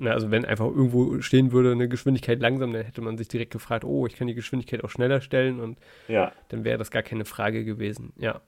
na, 0.00 0.12
also 0.12 0.30
wenn 0.30 0.46
einfach 0.46 0.64
irgendwo 0.64 1.20
stehen 1.20 1.52
würde, 1.52 1.72
eine 1.72 1.86
Geschwindigkeit 1.86 2.40
langsam, 2.40 2.72
dann 2.72 2.84
hätte 2.84 3.02
man 3.02 3.18
sich 3.18 3.28
direkt 3.28 3.52
gefragt, 3.52 3.84
oh, 3.84 4.06
ich 4.06 4.16
kann 4.16 4.28
die 4.28 4.34
Geschwindigkeit 4.34 4.82
auch 4.82 4.88
schneller 4.88 5.20
stellen 5.20 5.60
und 5.60 5.78
ja. 6.08 6.32
dann 6.48 6.64
wäre 6.64 6.78
das 6.78 6.90
gar 6.90 7.02
keine 7.02 7.26
Frage 7.26 7.64
gewesen. 7.64 8.14
Ja. 8.16 8.40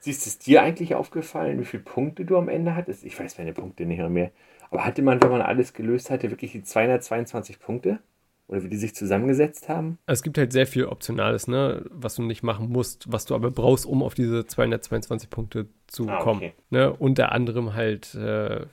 Siehst 0.00 0.26
du 0.26 0.28
es 0.28 0.38
dir 0.40 0.62
eigentlich 0.62 0.96
aufgefallen, 0.96 1.60
wie 1.60 1.64
viele 1.64 1.84
Punkte 1.84 2.24
du 2.24 2.36
am 2.36 2.48
Ende 2.48 2.74
hattest? 2.74 3.04
Ich 3.04 3.18
weiß 3.18 3.38
meine 3.38 3.52
Punkte 3.52 3.86
nicht 3.86 4.00
mehr. 4.08 4.32
Aber 4.70 4.84
hatte 4.84 5.02
man, 5.02 5.22
wenn 5.22 5.30
man 5.30 5.40
alles 5.40 5.72
gelöst 5.72 6.10
hatte, 6.10 6.30
wirklich 6.30 6.50
die 6.50 6.64
222 6.64 7.60
Punkte? 7.60 8.00
Oder 8.48 8.62
wie 8.62 8.68
die 8.68 8.76
sich 8.76 8.94
zusammengesetzt 8.94 9.68
haben? 9.68 9.98
Es 10.06 10.22
gibt 10.22 10.38
halt 10.38 10.52
sehr 10.52 10.68
viel 10.68 10.84
Optionales, 10.86 11.48
ne, 11.48 11.84
was 11.90 12.14
du 12.14 12.22
nicht 12.22 12.44
machen 12.44 12.68
musst, 12.68 13.10
was 13.10 13.24
du 13.24 13.34
aber 13.34 13.50
brauchst, 13.50 13.86
um 13.86 14.02
auf 14.04 14.14
diese 14.14 14.46
222 14.46 15.28
Punkte 15.30 15.66
zu 15.88 16.08
Ah, 16.08 16.18
kommen. 16.22 16.38
okay. 16.38 16.52
Ne? 16.70 16.92
Unter 16.92 17.32
anderem 17.32 17.74
halt 17.74 18.14
äh, 18.14 18.66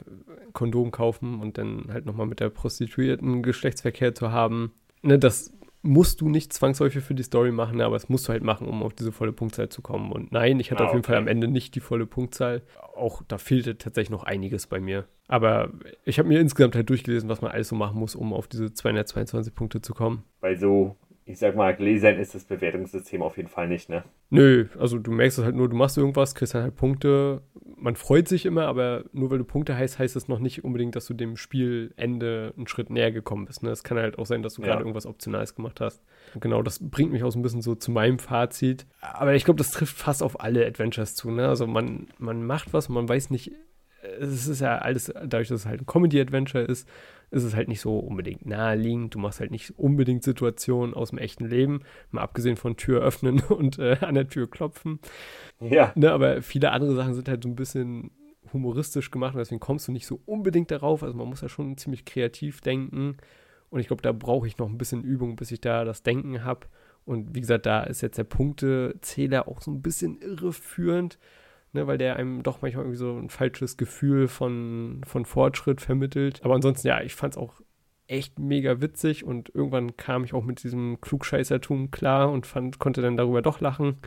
Kondom 0.53 0.91
kaufen 0.91 1.39
und 1.41 1.57
dann 1.57 1.85
halt 1.91 2.05
nochmal 2.05 2.27
mit 2.27 2.39
der 2.39 2.49
Prostituierten 2.49 3.41
Geschlechtsverkehr 3.41 4.13
zu 4.13 4.31
haben. 4.31 4.73
Ne, 5.01 5.17
das 5.17 5.51
musst 5.83 6.21
du 6.21 6.29
nicht 6.29 6.53
zwangsläufig 6.53 7.03
für 7.03 7.13
die 7.13 7.23
Story 7.23 7.51
machen, 7.51 7.81
aber 7.81 7.95
das 7.95 8.07
musst 8.09 8.27
du 8.27 8.31
halt 8.31 8.41
machen, 8.43 8.67
um 8.67 8.81
auf 8.83 8.93
diese 8.93 9.11
volle 9.11 9.33
Punktzahl 9.33 9.69
zu 9.69 9.81
kommen. 9.81 10.11
Und 10.11 10.31
nein, 10.31 10.59
ich 10.59 10.71
hatte 10.71 10.83
Ah, 10.83 10.87
auf 10.87 10.93
jeden 10.93 11.03
Fall 11.03 11.15
okay. 11.15 11.21
am 11.23 11.27
Ende 11.27 11.47
nicht 11.47 11.75
die 11.75 11.81
volle 11.81 12.05
Punktzahl. 12.05 12.63
Auch 12.95 13.21
da 13.27 13.37
fehlte 13.37 13.77
tatsächlich 13.77 14.09
noch 14.09 14.23
einiges 14.23 14.67
bei 14.67 14.79
mir. 14.79 15.05
Aber 15.27 15.71
ich 16.05 16.19
habe 16.19 16.29
mir 16.29 16.39
insgesamt 16.39 16.75
halt 16.75 16.89
durchgelesen, 16.89 17.29
was 17.29 17.41
man 17.41 17.51
alles 17.51 17.67
so 17.67 17.75
machen 17.75 17.99
muss, 17.99 18.15
um 18.15 18.33
auf 18.33 18.47
diese 18.47 18.73
222 18.73 19.53
Punkte 19.53 19.81
zu 19.81 19.93
kommen. 19.93 20.23
Weil 20.39 20.57
so, 20.57 20.95
ich 21.25 21.39
sag 21.39 21.55
mal, 21.55 21.75
gläsern 21.75 22.17
ist 22.17 22.35
das 22.35 22.43
Bewertungssystem 22.43 23.21
auf 23.21 23.37
jeden 23.37 23.49
Fall 23.49 23.67
nicht, 23.67 23.89
ne? 23.89 24.03
Nö, 24.29 24.67
also 24.79 24.97
du 24.97 25.11
merkst 25.11 25.37
es 25.39 25.45
halt 25.45 25.55
nur, 25.55 25.69
du 25.69 25.75
machst 25.75 25.97
irgendwas, 25.97 26.35
kriegst 26.35 26.53
dann 26.55 26.63
halt 26.63 26.75
Punkte. 26.75 27.41
Man 27.77 27.95
freut 27.95 28.27
sich 28.27 28.45
immer, 28.45 28.65
aber 28.65 29.03
nur 29.13 29.29
weil 29.31 29.37
du 29.37 29.43
Punkte 29.43 29.75
heißt, 29.77 29.99
heißt 29.99 30.15
es 30.15 30.27
noch 30.27 30.39
nicht 30.39 30.63
unbedingt, 30.63 30.95
dass 30.95 31.05
du 31.05 31.13
dem 31.13 31.37
Spielende 31.37 32.53
einen 32.57 32.67
Schritt 32.67 32.89
näher 32.89 33.11
gekommen 33.11 33.45
bist. 33.45 33.63
Ne? 33.63 33.69
Es 33.69 33.83
kann 33.83 33.97
halt 33.97 34.17
auch 34.17 34.25
sein, 34.25 34.41
dass 34.43 34.55
du 34.55 34.61
Ja. 34.61 34.69
gerade 34.69 34.81
irgendwas 34.81 35.05
Optionales 35.05 35.55
gemacht 35.55 35.79
hast. 35.81 36.01
Und 36.33 36.41
genau, 36.41 36.61
das 36.61 36.79
bringt 36.79 37.11
mich 37.11 37.23
auch 37.23 37.31
so 37.31 37.39
ein 37.39 37.41
bisschen 37.43 37.61
so 37.61 37.75
zu 37.75 37.91
meinem 37.91 38.19
Fazit. 38.19 38.85
Aber 39.01 39.33
ich 39.33 39.45
glaube, 39.45 39.57
das 39.57 39.71
trifft 39.71 39.95
fast 39.97 40.23
auf 40.23 40.39
alle 40.41 40.65
Adventures 40.65 41.15
zu. 41.15 41.31
Ne? 41.31 41.47
Also 41.47 41.67
man, 41.67 42.07
man 42.17 42.45
macht 42.45 42.73
was, 42.73 42.89
man 42.89 43.07
weiß 43.07 43.29
nicht, 43.29 43.51
es 44.19 44.47
ist 44.47 44.61
ja 44.61 44.77
alles, 44.77 45.05
dadurch, 45.13 45.47
dass 45.47 45.61
es 45.61 45.65
halt 45.65 45.81
ein 45.81 45.85
Comedy-Adventure 45.85 46.63
ist, 46.63 46.87
ist 47.31 47.43
es 47.43 47.55
halt 47.55 47.67
nicht 47.67 47.81
so 47.81 47.97
unbedingt 47.97 48.45
naheliegend. 48.45 49.15
Du 49.15 49.19
machst 49.19 49.39
halt 49.39 49.51
nicht 49.51 49.77
unbedingt 49.77 50.23
Situationen 50.23 50.93
aus 50.93 51.09
dem 51.09 51.17
echten 51.17 51.45
Leben, 51.45 51.81
mal 52.11 52.21
abgesehen 52.21 52.57
von 52.57 52.77
Tür 52.77 53.01
öffnen 53.01 53.39
und 53.49 53.79
äh, 53.79 53.97
an 54.01 54.15
der 54.15 54.27
Tür 54.27 54.49
klopfen. 54.49 54.99
Ja. 55.59 55.91
Ne, 55.95 56.11
aber 56.11 56.41
viele 56.41 56.71
andere 56.71 56.95
Sachen 56.95 57.15
sind 57.15 57.27
halt 57.27 57.43
so 57.43 57.49
ein 57.49 57.55
bisschen 57.55 58.11
humoristisch 58.51 59.09
gemacht 59.09 59.33
und 59.33 59.39
deswegen 59.39 59.59
kommst 59.59 59.87
du 59.87 59.91
nicht 59.91 60.05
so 60.05 60.19
unbedingt 60.25 60.69
darauf. 60.69 61.01
Also 61.01 61.17
man 61.17 61.27
muss 61.27 61.41
ja 61.41 61.49
schon 61.49 61.77
ziemlich 61.77 62.05
kreativ 62.05 62.61
denken. 62.61 63.17
Und 63.69 63.79
ich 63.79 63.87
glaube, 63.87 64.03
da 64.03 64.11
brauche 64.11 64.45
ich 64.45 64.59
noch 64.59 64.69
ein 64.69 64.77
bisschen 64.77 65.03
Übung, 65.03 65.35
bis 65.35 65.49
ich 65.49 65.59
da 65.59 65.83
das 65.83 66.03
Denken 66.03 66.43
habe. 66.43 66.67
Und 67.05 67.33
wie 67.33 67.41
gesagt, 67.41 67.65
da 67.65 67.81
ist 67.83 68.01
jetzt 68.01 68.19
der 68.19 68.23
Punktezähler 68.23 69.47
auch 69.47 69.61
so 69.61 69.71
ein 69.71 69.81
bisschen 69.81 70.21
irreführend, 70.21 71.17
ne, 71.73 71.87
weil 71.87 71.97
der 71.97 72.15
einem 72.15 72.43
doch 72.43 72.61
manchmal 72.61 72.85
irgendwie 72.85 72.97
so 72.99 73.17
ein 73.17 73.29
falsches 73.29 73.77
Gefühl 73.77 74.27
von, 74.27 75.01
von 75.05 75.25
Fortschritt 75.25 75.81
vermittelt. 75.81 76.41
Aber 76.43 76.55
ansonsten, 76.55 76.87
ja, 76.87 77.01
ich 77.01 77.15
fand 77.15 77.33
es 77.33 77.37
auch 77.37 77.61
echt 78.07 78.39
mega 78.39 78.81
witzig 78.81 79.23
und 79.23 79.49
irgendwann 79.53 79.97
kam 79.97 80.23
ich 80.23 80.33
auch 80.33 80.43
mit 80.43 80.63
diesem 80.63 80.99
Klugscheißertum 81.01 81.91
klar 81.91 82.31
und 82.31 82.45
fand, 82.45 82.79
konnte 82.79 83.01
dann 83.01 83.17
darüber 83.17 83.41
doch 83.41 83.59
lachen. 83.59 83.97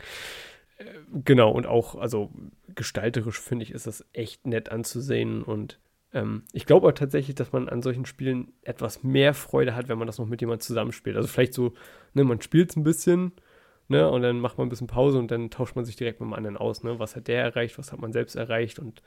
Äh, 0.77 0.85
Genau, 1.25 1.51
und 1.51 1.65
auch, 1.67 1.95
also 1.95 2.31
gestalterisch 2.75 3.39
finde 3.39 3.63
ich, 3.63 3.71
ist 3.71 3.87
das 3.87 4.05
echt 4.13 4.45
nett 4.45 4.69
anzusehen 4.71 5.43
und 5.43 5.79
ähm, 6.13 6.43
ich 6.53 6.65
glaube 6.65 6.87
auch 6.87 6.93
tatsächlich, 6.93 7.35
dass 7.35 7.51
man 7.51 7.69
an 7.69 7.81
solchen 7.81 8.05
Spielen 8.05 8.53
etwas 8.61 9.03
mehr 9.03 9.33
Freude 9.33 9.75
hat, 9.75 9.89
wenn 9.89 9.97
man 9.97 10.07
das 10.07 10.19
noch 10.19 10.27
mit 10.27 10.41
jemand 10.41 10.63
zusammenspielt. 10.63 11.15
Also 11.17 11.27
vielleicht 11.27 11.53
so, 11.53 11.73
ne, 12.13 12.23
man 12.23 12.41
spielt 12.41 12.69
es 12.71 12.75
ein 12.75 12.83
bisschen, 12.83 13.33
ne, 13.87 14.09
und 14.09 14.21
dann 14.21 14.39
macht 14.39 14.57
man 14.57 14.67
ein 14.67 14.69
bisschen 14.69 14.87
Pause 14.87 15.19
und 15.19 15.31
dann 15.31 15.49
tauscht 15.49 15.75
man 15.75 15.85
sich 15.85 15.95
direkt 15.95 16.19
mit 16.19 16.27
dem 16.29 16.33
anderen 16.33 16.57
aus, 16.57 16.83
ne, 16.83 16.99
was 16.99 17.15
hat 17.15 17.27
der 17.27 17.41
erreicht, 17.41 17.77
was 17.77 17.91
hat 17.91 17.99
man 17.99 18.13
selbst 18.13 18.35
erreicht 18.35 18.79
und 18.79 19.01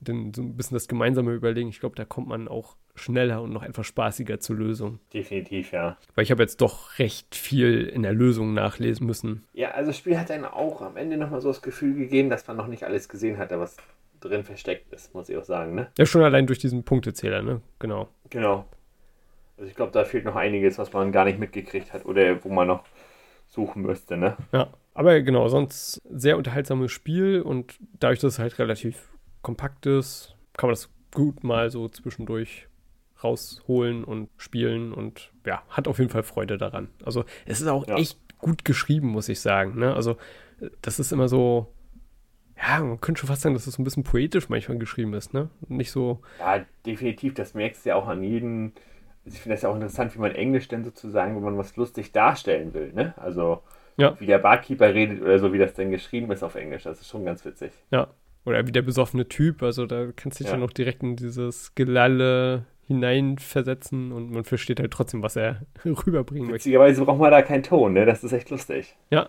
dann 0.00 0.32
so 0.34 0.42
ein 0.42 0.56
bisschen 0.56 0.74
das 0.74 0.88
gemeinsame 0.88 1.32
Überlegen. 1.32 1.68
Ich 1.68 1.80
glaube, 1.80 1.94
da 1.94 2.04
kommt 2.04 2.28
man 2.28 2.48
auch 2.48 2.76
schneller 2.94 3.42
und 3.42 3.52
noch 3.52 3.62
etwas 3.62 3.86
spaßiger 3.86 4.40
zur 4.40 4.56
Lösung. 4.56 4.98
Definitiv, 5.12 5.72
ja. 5.72 5.96
Weil 6.14 6.24
ich 6.24 6.30
habe 6.30 6.42
jetzt 6.42 6.60
doch 6.60 6.98
recht 6.98 7.34
viel 7.34 7.86
in 7.86 8.02
der 8.02 8.12
Lösung 8.12 8.54
nachlesen 8.54 9.06
müssen. 9.06 9.44
Ja, 9.52 9.72
also 9.72 9.90
das 9.90 9.98
Spiel 9.98 10.18
hat 10.18 10.30
dann 10.30 10.44
auch 10.44 10.80
am 10.80 10.96
Ende 10.96 11.16
nochmal 11.16 11.40
so 11.40 11.48
das 11.48 11.62
Gefühl 11.62 11.94
gegeben, 11.94 12.30
dass 12.30 12.46
man 12.46 12.56
noch 12.56 12.66
nicht 12.66 12.84
alles 12.84 13.08
gesehen 13.08 13.38
hatte, 13.38 13.60
was 13.60 13.76
drin 14.20 14.44
versteckt 14.44 14.92
ist, 14.92 15.14
muss 15.14 15.28
ich 15.28 15.36
auch 15.36 15.44
sagen, 15.44 15.74
ne? 15.74 15.88
Ja, 15.96 16.04
schon 16.04 16.22
allein 16.22 16.46
durch 16.46 16.58
diesen 16.58 16.82
Punktezähler, 16.82 17.42
ne? 17.42 17.60
Genau. 17.78 18.08
Genau. 18.28 18.66
Also 19.56 19.68
ich 19.68 19.76
glaube, 19.76 19.92
da 19.92 20.04
fehlt 20.04 20.24
noch 20.24 20.36
einiges, 20.36 20.78
was 20.78 20.92
man 20.92 21.12
gar 21.12 21.24
nicht 21.24 21.38
mitgekriegt 21.38 21.92
hat 21.92 22.04
oder 22.04 22.42
wo 22.44 22.48
man 22.48 22.68
noch 22.68 22.84
suchen 23.50 23.82
müsste, 23.82 24.16
ne? 24.16 24.36
Ja, 24.52 24.72
aber 24.94 25.20
genau, 25.20 25.48
sonst 25.48 26.00
sehr 26.10 26.36
unterhaltsames 26.38 26.90
Spiel 26.92 27.42
und 27.42 27.78
dadurch, 27.98 28.20
dass 28.20 28.34
es 28.34 28.38
halt 28.38 28.58
relativ 28.58 29.08
kompakt 29.42 29.86
ist, 29.86 30.34
kann 30.56 30.68
man 30.68 30.72
das 30.74 30.88
gut 31.12 31.44
mal 31.44 31.70
so 31.70 31.88
zwischendurch 31.88 32.68
rausholen 33.22 34.04
und 34.04 34.30
spielen 34.38 34.92
und 34.94 35.30
ja, 35.44 35.62
hat 35.68 35.88
auf 35.88 35.98
jeden 35.98 36.10
Fall 36.10 36.22
Freude 36.22 36.56
daran. 36.56 36.88
Also 37.04 37.24
es 37.44 37.60
ist 37.60 37.66
auch 37.66 37.86
Ja. 37.86 37.96
echt 37.96 38.18
gut 38.38 38.64
geschrieben, 38.64 39.08
muss 39.08 39.28
ich 39.28 39.40
sagen. 39.40 39.78
Ne? 39.78 39.94
Also 39.94 40.16
das 40.80 40.98
ist 40.98 41.12
immer 41.12 41.28
so, 41.28 41.72
ja, 42.56 42.80
man 42.80 43.00
könnte 43.00 43.20
schon 43.20 43.28
fast 43.28 43.42
sagen, 43.42 43.54
dass 43.54 43.66
es 43.66 43.74
so 43.74 43.82
ein 43.82 43.84
bisschen 43.84 44.04
poetisch 44.04 44.48
manchmal 44.48 44.78
geschrieben 44.78 45.12
ist, 45.14 45.34
ne? 45.34 45.50
Nicht 45.68 45.90
so, 45.90 46.20
Ja, 46.38 46.64
definitiv. 46.86 47.34
Das 47.34 47.54
merkst 47.54 47.84
du 47.84 47.90
ja 47.90 47.96
auch 47.96 48.06
an 48.08 48.22
jedem. 48.22 48.72
Ich 49.24 49.38
finde 49.38 49.54
das 49.56 49.62
ja 49.62 49.68
auch 49.68 49.74
interessant, 49.74 50.14
wie 50.14 50.18
man 50.20 50.32
Englisch 50.34 50.68
denn 50.68 50.84
sozusagen, 50.84 51.36
wenn 51.36 51.42
man 51.42 51.58
was 51.58 51.76
lustig 51.76 52.12
darstellen 52.12 52.72
will, 52.74 52.92
ne? 52.92 53.14
Also 53.18 53.62
Ja. 53.96 54.18
wie 54.20 54.26
der 54.26 54.38
Barkeeper 54.38 54.94
redet 54.94 55.20
oder 55.22 55.38
so, 55.38 55.52
wie 55.52 55.58
das 55.58 55.74
denn 55.74 55.90
geschrieben 55.90 56.30
ist 56.32 56.42
auf 56.42 56.54
Englisch. 56.54 56.84
Das 56.84 57.00
ist 57.00 57.08
schon 57.08 57.24
ganz 57.24 57.44
witzig. 57.44 57.72
ja, 57.90 58.08
oder 58.46 58.66
wie 58.66 58.72
der 58.72 58.82
besoffene 58.82 59.28
Typ, 59.28 59.62
also 59.62 59.84
da 59.86 60.06
kannst 60.16 60.40
du 60.40 60.44
dich 60.44 60.50
Ja. 60.50 60.56
dann 60.58 60.66
auch 60.66 60.72
direkt 60.72 61.02
in 61.02 61.16
dieses 61.16 61.74
Gelalle 61.74 62.64
hineinversetzen 62.86 64.12
und 64.12 64.30
man 64.30 64.44
versteht 64.44 64.80
halt 64.80 64.92
trotzdem, 64.92 65.22
was 65.22 65.36
er 65.36 65.62
rüberbringen 65.84 66.48
möchte. 66.48 66.64
Witzigerweise 66.66 67.04
braucht 67.04 67.20
man 67.20 67.30
da 67.30 67.42
keinen 67.42 67.62
Ton, 67.62 67.92
ne? 67.92 68.06
Das 68.06 68.24
ist 68.24 68.32
echt 68.32 68.50
lustig. 68.50 68.96
Ja. 69.10 69.28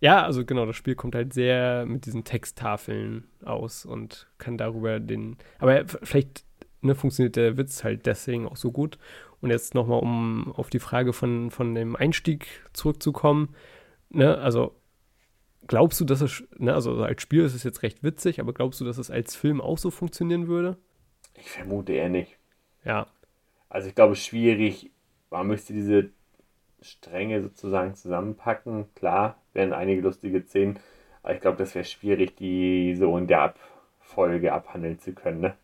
Ja, 0.00 0.24
also 0.24 0.44
genau, 0.44 0.66
das 0.66 0.74
Spiel 0.74 0.96
kommt 0.96 1.14
halt 1.14 1.32
sehr 1.32 1.86
mit 1.86 2.06
diesen 2.06 2.24
Texttafeln 2.24 3.24
aus 3.44 3.86
und 3.86 4.26
kann 4.38 4.58
darüber 4.58 4.98
den. 4.98 5.36
Aber 5.60 5.84
vielleicht 6.02 6.44
ne, 6.82 6.94
funktioniert 6.94 7.36
der 7.36 7.56
Witz 7.56 7.84
halt 7.84 8.06
deswegen 8.06 8.46
auch 8.46 8.56
so 8.56 8.72
gut. 8.72 8.98
Und 9.40 9.50
jetzt 9.50 9.74
nochmal, 9.74 10.00
um 10.00 10.52
auf 10.52 10.70
die 10.70 10.78
Frage 10.78 11.12
von, 11.12 11.50
von 11.50 11.74
dem 11.74 11.96
Einstieg 11.96 12.46
zurückzukommen. 12.72 13.54
Ne, 14.10 14.38
also 14.38 14.74
glaubst 15.66 16.00
du, 16.00 16.04
dass 16.04 16.20
es, 16.20 16.44
ne, 16.58 16.74
also 16.74 17.02
als 17.02 17.22
Spiel 17.22 17.42
ist 17.44 17.54
es 17.54 17.64
jetzt 17.64 17.82
recht 17.82 18.02
witzig, 18.02 18.40
aber 18.40 18.52
glaubst 18.52 18.80
du, 18.80 18.84
dass 18.84 18.98
es 18.98 19.10
als 19.10 19.34
Film 19.36 19.60
auch 19.60 19.78
so 19.78 19.90
funktionieren 19.90 20.48
würde? 20.48 20.76
Ich 21.34 21.50
vermute 21.50 21.92
eher 21.92 22.08
nicht. 22.08 22.38
Ja, 22.84 23.06
Also 23.68 23.88
ich 23.88 23.94
glaube, 23.94 24.16
schwierig, 24.16 24.90
man 25.30 25.46
müsste 25.46 25.72
diese 25.72 26.10
Stränge 26.80 27.42
sozusagen 27.42 27.94
zusammenpacken. 27.94 28.92
Klar, 28.94 29.40
wären 29.52 29.72
einige 29.72 30.02
lustige 30.02 30.42
Szenen, 30.42 30.78
aber 31.22 31.34
ich 31.34 31.40
glaube, 31.40 31.58
das 31.58 31.74
wäre 31.74 31.84
schwierig, 31.84 32.36
die 32.36 32.94
so 32.96 33.16
in 33.16 33.26
der 33.28 33.42
Abfolge 33.42 34.52
abhandeln 34.52 34.98
zu 34.98 35.12
können. 35.14 35.40
Ne? 35.40 35.56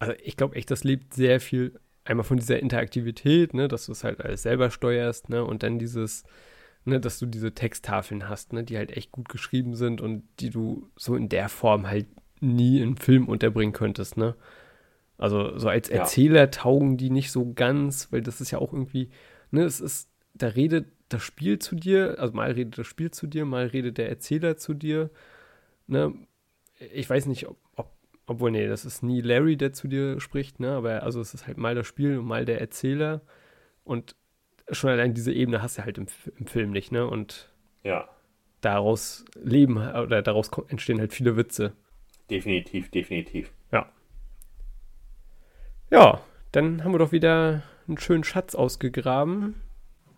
Also 0.00 0.14
ich 0.24 0.36
glaube 0.36 0.56
echt, 0.56 0.70
das 0.70 0.82
lebt 0.82 1.14
sehr 1.14 1.40
viel 1.40 1.78
einmal 2.04 2.24
von 2.24 2.38
dieser 2.38 2.58
Interaktivität, 2.58 3.54
ne, 3.54 3.68
dass 3.68 3.86
du 3.86 3.92
es 3.92 4.02
halt 4.02 4.20
alles 4.20 4.42
selber 4.42 4.70
steuerst, 4.70 5.28
ne, 5.28 5.44
und 5.44 5.62
dann 5.62 5.78
dieses, 5.78 6.24
ne, 6.84 6.98
dass 6.98 7.18
du 7.18 7.26
diese 7.26 7.54
Texttafeln 7.54 8.28
hast, 8.28 8.52
ne, 8.52 8.64
die 8.64 8.76
halt 8.78 8.96
echt 8.96 9.12
gut 9.12 9.28
geschrieben 9.28 9.76
sind 9.76 10.00
und 10.00 10.24
die 10.40 10.50
du 10.50 10.88
so 10.96 11.14
in 11.14 11.28
der 11.28 11.48
Form 11.48 11.86
halt 11.86 12.06
nie 12.40 12.80
in 12.80 12.96
Film 12.96 13.28
unterbringen 13.28 13.74
könntest, 13.74 14.16
ne. 14.16 14.34
Also 15.18 15.58
so 15.58 15.68
als 15.68 15.90
Ja. 15.90 15.96
Erzähler 15.96 16.50
taugen 16.50 16.96
die 16.96 17.10
nicht 17.10 17.30
so 17.30 17.52
ganz, 17.52 18.10
weil 18.10 18.22
das 18.22 18.40
ist 18.40 18.50
ja 18.50 18.58
auch 18.58 18.72
irgendwie, 18.72 19.10
ne, 19.50 19.64
es 19.64 19.80
ist, 19.80 20.08
da 20.34 20.48
redet 20.48 20.88
das 21.10 21.22
Spiel 21.22 21.58
zu 21.58 21.76
dir, 21.76 22.16
also 22.18 22.32
mal 22.32 22.52
redet 22.52 22.78
das 22.78 22.86
Spiel 22.86 23.10
zu 23.10 23.26
dir, 23.26 23.44
mal 23.44 23.66
redet 23.66 23.98
der 23.98 24.08
Erzähler 24.08 24.56
zu 24.56 24.72
dir, 24.72 25.10
ne. 25.86 26.14
Ich 26.94 27.10
weiß 27.10 27.26
nicht, 27.26 27.46
ob, 27.46 27.58
ob 27.76 27.92
obwohl, 28.30 28.52
nee, 28.52 28.66
das 28.68 28.84
ist 28.86 29.02
nie 29.02 29.20
Larry, 29.22 29.56
der 29.56 29.72
zu 29.72 29.88
dir 29.88 30.20
spricht, 30.20 30.60
ne? 30.60 30.72
Aber 30.72 31.02
also 31.02 31.20
es 31.20 31.34
ist 31.34 31.46
halt 31.46 31.58
mal 31.58 31.74
das 31.74 31.86
Spiel 31.86 32.18
und 32.18 32.26
mal 32.26 32.44
der 32.46 32.60
Erzähler. 32.60 33.22
Und 33.84 34.16
schon 34.72 34.90
allein 34.90 35.14
diese 35.14 35.32
Ebene 35.34 35.62
hast 35.62 35.78
du 35.78 35.84
halt 35.84 35.98
im, 35.98 36.06
im 36.38 36.46
Film 36.46 36.70
nicht, 36.72 36.92
ne? 36.92 37.06
Und 37.06 37.52
Ja, 37.82 38.08
daraus 38.60 39.24
leben 39.42 39.76
oder 39.78 40.22
daraus 40.22 40.50
entstehen 40.68 40.98
halt 41.00 41.12
viele 41.12 41.36
Witze. 41.36 41.72
definitiv, 42.30 42.88
definitiv. 42.90 43.52
Ja. 43.72 43.90
Ja, 45.90 46.20
dann 46.52 46.84
haben 46.84 46.92
wir 46.92 46.98
doch 46.98 47.12
wieder 47.12 47.62
einen 47.88 47.98
schönen 47.98 48.24
Schatz 48.24 48.54
ausgegraben. 48.54 49.56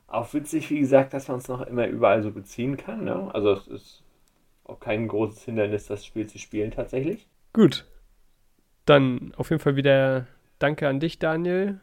Auch 0.07 0.33
witzig, 0.33 0.71
wie 0.71 0.79
gesagt, 0.79 1.13
dass 1.13 1.27
man 1.27 1.39
es 1.39 1.49
noch 1.49 1.61
immer 1.63 1.89
überall 1.89 2.23
so 2.23 2.31
beziehen 2.31 2.77
kann. 2.77 3.03
Ne? 3.05 3.35
Also 3.35 3.51
es 3.55 3.67
ist 3.67 4.05
auch 4.65 4.81
kein 4.81 5.09
großes 5.09 5.45
Hindernis, 5.45 5.87
das 5.87 6.05
Spiel 6.07 6.27
zu 6.29 6.39
spielen 6.39 6.71
tatsächlich. 6.73 7.29
Gut. 7.55 7.85
Dann 8.87 9.33
auf 9.37 9.51
jeden 9.51 9.61
Fall 9.61 9.77
wieder 9.77 10.27
Danke 10.59 10.89
an 10.89 11.01
dich, 11.01 11.19
Daniel. 11.19 11.81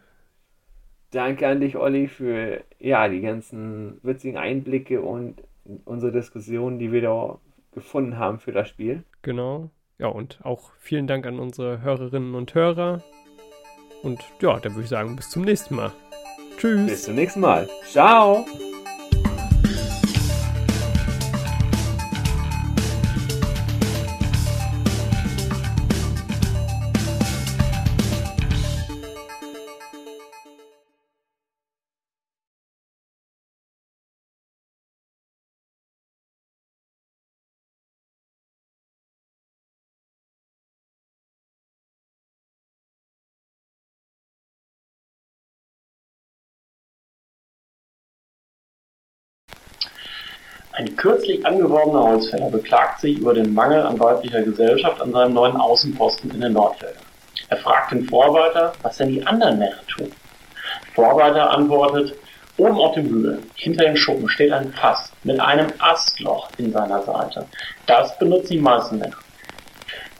Danke 1.11 1.47
an 1.47 1.59
dich, 1.59 1.75
Olli, 1.75 2.07
für 2.07 2.63
ja, 2.79 3.09
die 3.09 3.19
ganzen 3.19 3.99
witzigen 4.03 4.37
Einblicke 4.37 5.01
und 5.01 5.43
unsere 5.85 6.13
Diskussionen, 6.13 6.79
die 6.79 6.91
wir 6.91 7.01
da 7.01 7.39
gefunden 7.73 8.17
haben 8.17 8.39
für 8.39 8.51
das 8.53 8.69
Spiel. 8.69 9.03
Genau. 9.21 9.69
Ja, 9.97 10.07
und 10.07 10.39
auch 10.43 10.71
vielen 10.79 11.07
Dank 11.07 11.25
an 11.25 11.39
unsere 11.39 11.81
Hörerinnen 11.81 12.35
und 12.35 12.55
Hörer. 12.55 13.03
Und 14.01 14.23
ja, 14.39 14.57
dann 14.59 14.73
würde 14.73 14.83
ich 14.83 14.89
sagen, 14.89 15.15
bis 15.17 15.29
zum 15.29 15.43
nächsten 15.43 15.75
Mal. 15.75 15.91
Tschüss. 16.57 16.89
Bis 16.89 17.03
zum 17.03 17.15
nächsten 17.15 17.41
Mal. 17.41 17.67
Ciao! 17.85 18.45
Ein 50.79 50.95
kürzlich 50.95 51.45
angeworbener 51.45 52.03
Holzfäller 52.03 52.49
beklagt 52.49 53.01
sich 53.01 53.17
über 53.17 53.33
den 53.33 53.53
Mangel 53.53 53.81
an 53.81 53.99
weiblicher 53.99 54.41
Gesellschaft 54.43 55.01
an 55.01 55.11
seinem 55.11 55.33
neuen 55.33 55.57
Außenposten 55.57 56.31
in 56.31 56.39
den 56.39 56.53
Nordfeldern. 56.53 57.03
Er 57.49 57.57
fragt 57.57 57.91
den 57.91 58.07
Vorarbeiter, 58.07 58.71
was 58.81 58.95
denn 58.95 59.09
die 59.09 59.27
anderen 59.27 59.59
Männer 59.59 59.85
tun. 59.93 60.09
Der 60.09 60.93
Vorarbeiter 60.95 61.49
antwortet, 61.49 62.15
oben 62.55 62.77
auf 62.77 62.93
dem 62.93 63.09
Hügel, 63.09 63.43
hinter 63.55 63.83
den 63.83 63.97
Schuppen, 63.97 64.29
steht 64.29 64.53
ein 64.53 64.71
Fass 64.71 65.11
mit 65.25 65.37
einem 65.41 65.67
Astloch 65.79 66.47
in 66.57 66.71
seiner 66.71 67.03
Seite. 67.03 67.45
Das 67.85 68.17
benutzen 68.17 68.53
die 68.53 68.59
meisten 68.59 68.99
Männer. 68.99 69.17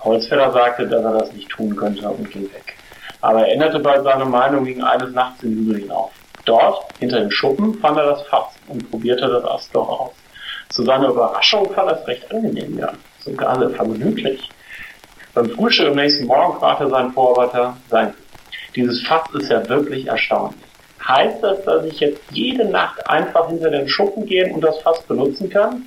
Holzfäller 0.03 0.51
sagte, 0.51 0.89
dass 0.89 1.05
er 1.05 1.19
das 1.19 1.31
nicht 1.31 1.47
tun 1.47 1.73
könnte 1.73 2.05
und 2.09 2.29
ging 2.31 2.51
weg. 2.53 2.75
Aber 3.21 3.47
er 3.47 3.53
änderte 3.53 3.79
bald 3.79 4.03
seine 4.03 4.25
Meinung 4.25 4.65
gegen 4.65 4.83
eines 4.83 5.13
Nachts 5.13 5.39
den 5.39 5.51
Hügel 5.51 5.83
hinauf. 5.83 6.11
Dort, 6.43 6.83
hinter 6.99 7.21
den 7.21 7.31
Schuppen, 7.31 7.75
fand 7.75 7.97
er 7.97 8.07
das 8.07 8.23
Fass 8.23 8.55
und 8.67 8.91
probierte 8.91 9.25
das 9.25 9.45
Astloch 9.45 9.87
aus. 9.87 10.18
Zu 10.69 10.83
seiner 10.83 11.09
Überraschung 11.09 11.71
fand 11.73 11.91
er 11.91 11.99
es 11.99 12.07
recht 12.07 12.31
angenehm, 12.31 12.77
ja. 12.77 12.93
Sogar 13.19 13.57
sehr 13.59 13.71
vergnüglich. 13.71 14.49
Beim 15.33 15.49
Frühstück 15.49 15.87
am 15.87 15.95
nächsten 15.95 16.25
Morgen 16.25 16.59
fragte 16.59 16.89
sein 16.89 17.11
Vorarbeiter, 17.11 17.75
sein, 17.89 18.13
dieses 18.75 19.05
Fass 19.07 19.23
ist 19.33 19.49
ja 19.49 19.67
wirklich 19.67 20.07
erstaunlich. 20.07 20.59
Heißt 21.07 21.41
das, 21.41 21.63
dass 21.63 21.85
ich 21.85 21.99
jetzt 21.99 22.21
jede 22.31 22.65
Nacht 22.65 23.07
einfach 23.09 23.47
hinter 23.49 23.71
den 23.71 23.87
Schuppen 23.87 24.25
gehen 24.25 24.53
und 24.53 24.61
das 24.61 24.79
Fass 24.81 25.01
benutzen 25.03 25.49
kann? 25.49 25.85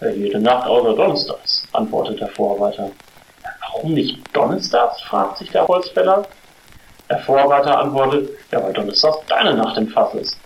Ja, 0.00 0.10
jede 0.10 0.38
Nacht 0.38 0.66
außer 0.66 0.94
Donnerstags, 0.94 1.66
antwortet 1.72 2.20
der 2.20 2.28
Vorarbeiter. 2.28 2.90
Warum 3.60 3.94
nicht 3.94 4.18
Donnerstags? 4.34 5.00
fragt 5.02 5.38
sich 5.38 5.50
der 5.50 5.66
Holzfäller. 5.66 6.26
Der 7.08 7.18
Vorarbeiter 7.20 7.78
antwortet, 7.78 8.30
ja, 8.52 8.62
weil 8.62 8.72
Donnerstags 8.74 9.18
deine 9.26 9.54
Nacht 9.54 9.78
im 9.78 9.88
Fass 9.88 10.14
ist. 10.14 10.38